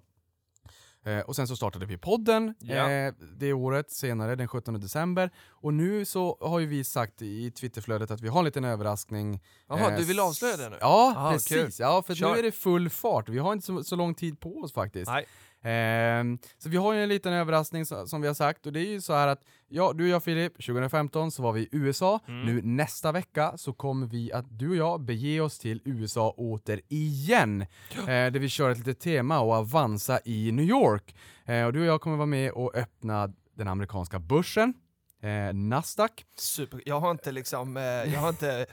Eh, 1.04 1.18
och 1.20 1.36
sen 1.36 1.48
så 1.48 1.56
startade 1.56 1.86
vi 1.86 1.98
podden 1.98 2.54
Ja. 2.58 2.90
eh, 2.90 3.14
det 3.38 3.52
året 3.52 3.90
senare, 3.90 4.36
den 4.36 4.48
17 4.48 4.80
december. 4.80 5.30
Och 5.48 5.74
nu 5.74 6.04
så 6.04 6.38
har 6.40 6.58
ju 6.58 6.66
vi 6.66 6.84
sagt 6.84 7.22
i 7.22 7.50
Twitterflödet 7.50 8.10
att 8.10 8.20
vi 8.20 8.28
har 8.28 8.38
en 8.38 8.44
liten 8.44 8.64
överraskning. 8.64 9.40
Jaha, 9.68 9.90
Eh, 9.92 9.98
du 9.98 10.04
vill 10.04 10.20
avslöja 10.20 10.56
det 10.56 10.68
nu? 10.68 10.76
Ja, 10.80 11.14
Aha, 11.16 11.32
precis. 11.32 11.48
kul. 11.48 11.70
Ja, 11.78 12.02
för 12.02 12.14
Kör. 12.14 12.32
nu 12.32 12.38
är 12.38 12.42
det 12.42 12.52
full 12.52 12.90
fart. 12.90 13.28
Vi 13.28 13.38
har 13.38 13.52
inte 13.52 13.66
så, 13.66 13.84
så 13.84 13.96
lång 13.96 14.14
tid 14.14 14.40
på 14.40 14.56
oss 14.58 14.72
faktiskt. 14.72 15.10
Nej. 15.10 15.26
Ehm, 15.62 16.38
så 16.58 16.68
vi 16.68 16.76
har 16.76 16.92
ju 16.92 17.02
en 17.02 17.08
liten 17.08 17.32
överraskning 17.32 17.86
som 17.86 18.20
vi 18.20 18.26
har 18.26 18.34
sagt 18.34 18.66
och 18.66 18.72
det 18.72 18.80
är 18.80 18.86
ju 18.86 19.00
så 19.00 19.12
här 19.12 19.28
att 19.28 19.42
ja, 19.68 19.92
du 19.92 20.04
och 20.04 20.10
jag 20.10 20.24
Filip, 20.24 20.52
2015 20.52 21.30
så 21.30 21.42
var 21.42 21.52
vi 21.52 21.60
i 21.60 21.68
USA. 21.72 22.20
Mm. 22.28 22.46
Nu 22.46 22.62
nästa 22.62 23.12
vecka 23.12 23.52
så 23.56 23.72
kommer 23.72 24.06
vi 24.06 24.32
att 24.32 24.58
du 24.58 24.70
och 24.70 24.76
jag 24.76 25.00
bege 25.00 25.40
oss 25.40 25.58
till 25.58 25.82
USA 25.84 26.30
åter 26.30 26.80
igen. 26.88 27.62
Eh, 27.98 28.06
där 28.06 28.38
vi 28.38 28.48
kör 28.48 28.70
ett 28.70 28.78
litet 28.78 29.00
tema 29.00 29.40
och 29.40 29.52
Avanza 29.52 30.20
i 30.24 30.52
New 30.52 30.64
York. 30.64 31.14
Eh, 31.44 31.64
och 31.64 31.72
du 31.72 31.80
och 31.80 31.86
jag 31.86 32.00
kommer 32.00 32.16
vara 32.16 32.26
med 32.26 32.52
och 32.52 32.74
öppna 32.74 33.32
den 33.56 33.68
amerikanska 33.68 34.18
börsen. 34.18 34.74
Eh, 35.22 35.54
Nasdaq. 35.54 36.24
Super. 36.36 36.82
Jag 36.86 37.00
har 37.00 37.10
inte 37.10 37.32
liksom, 37.32 37.76
eh, 37.76 37.82
jag 37.82 38.20
har 38.20 38.28
inte 38.28 38.66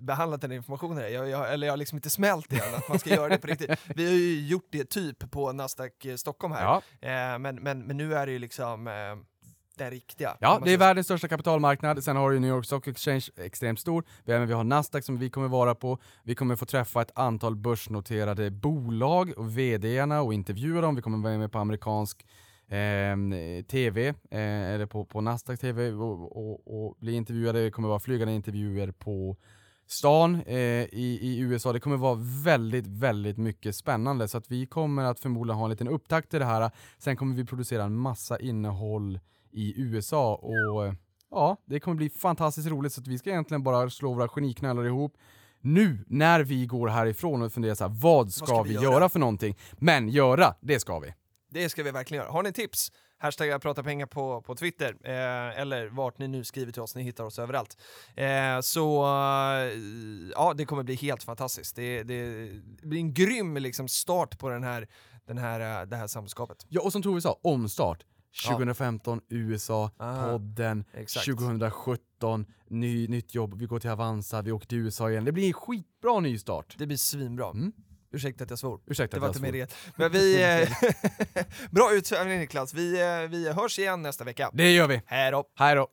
behandlat 0.00 0.40
den 0.40 0.52
informationen, 0.52 1.12
jag, 1.12 1.28
jag, 1.28 1.52
eller 1.52 1.66
jag 1.66 1.72
har 1.72 1.76
liksom 1.76 1.98
inte 1.98 2.10
smält 2.10 2.46
det 2.50 2.56
än, 2.56 2.74
att 2.74 2.88
man 2.88 2.98
ska 2.98 3.10
göra 3.10 3.28
det 3.28 3.38
på 3.38 3.46
riktigt. 3.46 3.70
Vi 3.94 4.06
har 4.06 4.12
ju 4.12 4.46
gjort 4.46 4.68
det 4.70 4.84
typ 4.84 5.30
på 5.30 5.52
Nasdaq 5.52 6.04
eh, 6.04 6.16
Stockholm 6.16 6.52
här, 6.54 6.62
Ja, 7.00 7.08
eh, 7.08 7.38
men, 7.38 7.56
men, 7.56 7.82
men 7.82 7.96
nu 7.96 8.14
är 8.14 8.26
det 8.26 8.32
ju 8.32 8.38
liksom 8.38 8.86
eh, 8.86 8.92
den 9.76 9.90
riktiga. 9.90 10.36
Ja, 10.40 10.60
det 10.64 10.72
är 10.72 10.78
världens 10.78 11.06
största 11.06 11.28
kapitalmarknad. 11.28 12.04
Sen 12.04 12.16
har 12.16 12.30
du 12.30 12.38
New 12.38 12.50
York 12.50 12.66
Stock 12.66 12.88
Exchange, 12.88 13.28
extremt 13.36 13.80
stor. 13.80 14.04
Vi, 14.24 14.32
även 14.32 14.48
vi 14.48 14.54
har 14.54 14.64
Nasdaq 14.64 15.04
som 15.04 15.18
vi 15.18 15.30
kommer 15.30 15.48
vara 15.48 15.74
på. 15.74 15.98
Vi 16.22 16.34
kommer 16.34 16.56
få 16.56 16.66
träffa 16.66 17.02
ett 17.02 17.18
antal 17.18 17.56
börsnoterade 17.56 18.50
bolag 18.50 19.32
och 19.36 19.58
VD-arna 19.58 20.22
och 20.22 20.34
intervjua 20.34 20.80
dem. 20.80 20.94
Vi 20.94 21.02
kommer 21.02 21.18
vara 21.18 21.38
med 21.38 21.52
på 21.52 21.58
amerikansk 21.58 22.26
TV, 23.68 24.08
eh, 24.08 24.14
eller 24.72 24.86
på, 24.86 25.04
på 25.04 25.20
Nasdaq 25.20 25.60
TV 25.60 25.92
och, 25.92 26.36
och, 26.36 26.86
och 26.86 26.96
bli 26.98 27.12
intervjuade. 27.12 27.64
Det 27.64 27.70
kommer 27.70 27.88
vara 27.88 28.00
flygande 28.00 28.34
intervjuer 28.34 28.92
på 28.92 29.36
stan 29.86 30.34
eh, 30.46 30.56
i, 30.56 31.18
i 31.22 31.38
USA. 31.38 31.72
Det 31.72 31.80
kommer 31.80 31.96
vara 31.96 32.18
väldigt, 32.44 32.86
väldigt 32.86 33.36
mycket 33.38 33.76
spännande 33.76 34.28
så 34.28 34.38
att 34.38 34.50
vi 34.50 34.66
kommer 34.66 35.04
att 35.04 35.20
förmodligen 35.20 35.58
ha 35.58 35.64
en 35.64 35.70
liten 35.70 35.88
upptakt 35.88 36.30
till 36.30 36.38
det 36.38 36.44
här. 36.44 36.70
Sen 36.98 37.16
kommer 37.16 37.36
vi 37.36 37.44
producera 37.44 37.84
en 37.84 37.96
massa 37.96 38.38
innehåll 38.38 39.20
i 39.52 39.82
USA 39.82 40.34
och 40.34 40.86
eh, 40.86 40.94
ja, 41.30 41.56
det 41.64 41.80
kommer 41.80 41.96
bli 41.96 42.10
fantastiskt 42.10 42.68
roligt 42.68 42.92
så 42.92 43.00
att 43.00 43.06
vi 43.06 43.18
ska 43.18 43.30
egentligen 43.30 43.62
bara 43.62 43.90
slå 43.90 44.14
våra 44.14 44.28
geniknölar 44.28 44.84
ihop 44.84 45.16
nu 45.60 46.04
när 46.06 46.40
vi 46.40 46.66
går 46.66 46.88
härifrån 46.88 47.42
och 47.42 47.52
funderar 47.52 47.74
så 47.74 47.84
här, 47.84 47.94
vad 48.00 48.32
ska, 48.32 48.46
ska 48.46 48.62
vi, 48.62 48.68
vi 48.68 48.74
göra? 48.74 48.94
göra? 48.94 49.08
för 49.08 49.18
någonting? 49.18 49.56
Men 49.72 50.08
göra, 50.08 50.54
det 50.60 50.80
ska 50.80 50.98
vi. 50.98 51.14
Det 51.54 51.68
ska 51.68 51.82
vi 51.82 51.90
verkligen 51.90 52.22
göra. 52.22 52.32
Har 52.32 52.42
ni 52.42 52.52
tips? 52.52 52.92
Hashtag 53.18 53.62
prata 53.62 53.82
pengar 53.82 54.06
på, 54.06 54.42
på 54.42 54.54
Twitter, 54.54 54.96
eh, 55.04 55.60
eller 55.60 55.86
vart 55.88 56.18
ni 56.18 56.28
nu 56.28 56.44
skriver 56.44 56.72
till 56.72 56.82
oss, 56.82 56.94
ni 56.94 57.02
hittar 57.02 57.24
oss 57.24 57.38
överallt. 57.38 57.76
Eh, 58.16 58.60
så 58.60 59.04
eh, 59.04 59.78
ja, 60.34 60.54
det 60.56 60.64
kommer 60.64 60.82
bli 60.82 60.94
helt 60.94 61.22
fantastiskt. 61.22 61.76
Det, 61.76 62.02
det 62.02 62.50
blir 62.82 62.98
en 62.98 63.14
grym 63.14 63.56
liksom, 63.56 63.88
start 63.88 64.38
på 64.38 64.48
den 64.48 64.64
här, 64.64 64.88
den 65.26 65.38
här, 65.38 65.80
eh, 65.80 65.86
det 65.86 65.96
här 65.96 66.06
samskapet. 66.06 66.66
Ja, 66.68 66.80
och 66.80 66.92
som 66.92 67.02
Tove 67.02 67.20
sa, 67.20 67.38
omstart. 67.42 68.04
Ja. 68.44 68.50
2015, 68.52 69.20
USA, 69.28 69.90
Ah, 69.96 70.24
podden, 70.24 70.84
exakt. 70.94 71.26
2017, 71.26 72.46
ny, 72.68 73.08
nytt 73.08 73.34
jobb, 73.34 73.58
vi 73.58 73.66
går 73.66 73.80
till 73.80 73.90
Avanza, 73.90 74.42
vi 74.42 74.52
åker 74.52 74.66
till 74.66 74.78
USA 74.78 75.10
igen. 75.10 75.24
Det 75.24 75.32
blir 75.32 75.46
en 75.46 75.52
skitbra 75.52 76.20
nystart. 76.20 76.74
Det 76.78 76.86
blir 76.86 76.96
svinbra. 76.96 77.50
Mm. 77.50 77.72
Ursäkta 78.14 78.44
att 78.44 78.50
jag 78.50 78.58
svor. 78.58 78.80
Ursäkta 78.86 79.16
Det 79.16 79.20
var 79.20 79.28
inte 79.28 79.38
svor. 79.38 79.52
det. 79.52 79.74
Men 79.96 80.12
vi... 80.12 80.34
Eh, 80.44 80.68
bra 81.70 81.92
utsvävning 81.92 82.38
Niklas. 82.38 82.74
Vi, 82.74 83.00
eh, 83.02 83.28
vi 83.30 83.52
hörs 83.52 83.78
igen 83.78 84.02
nästa 84.02 84.24
vecka. 84.24 84.50
Det 84.52 84.70
gör 84.72 84.88
vi. 84.88 85.02
Hej 85.06 85.30
då! 85.30 85.44
Hej 85.58 85.74
då. 85.74 85.88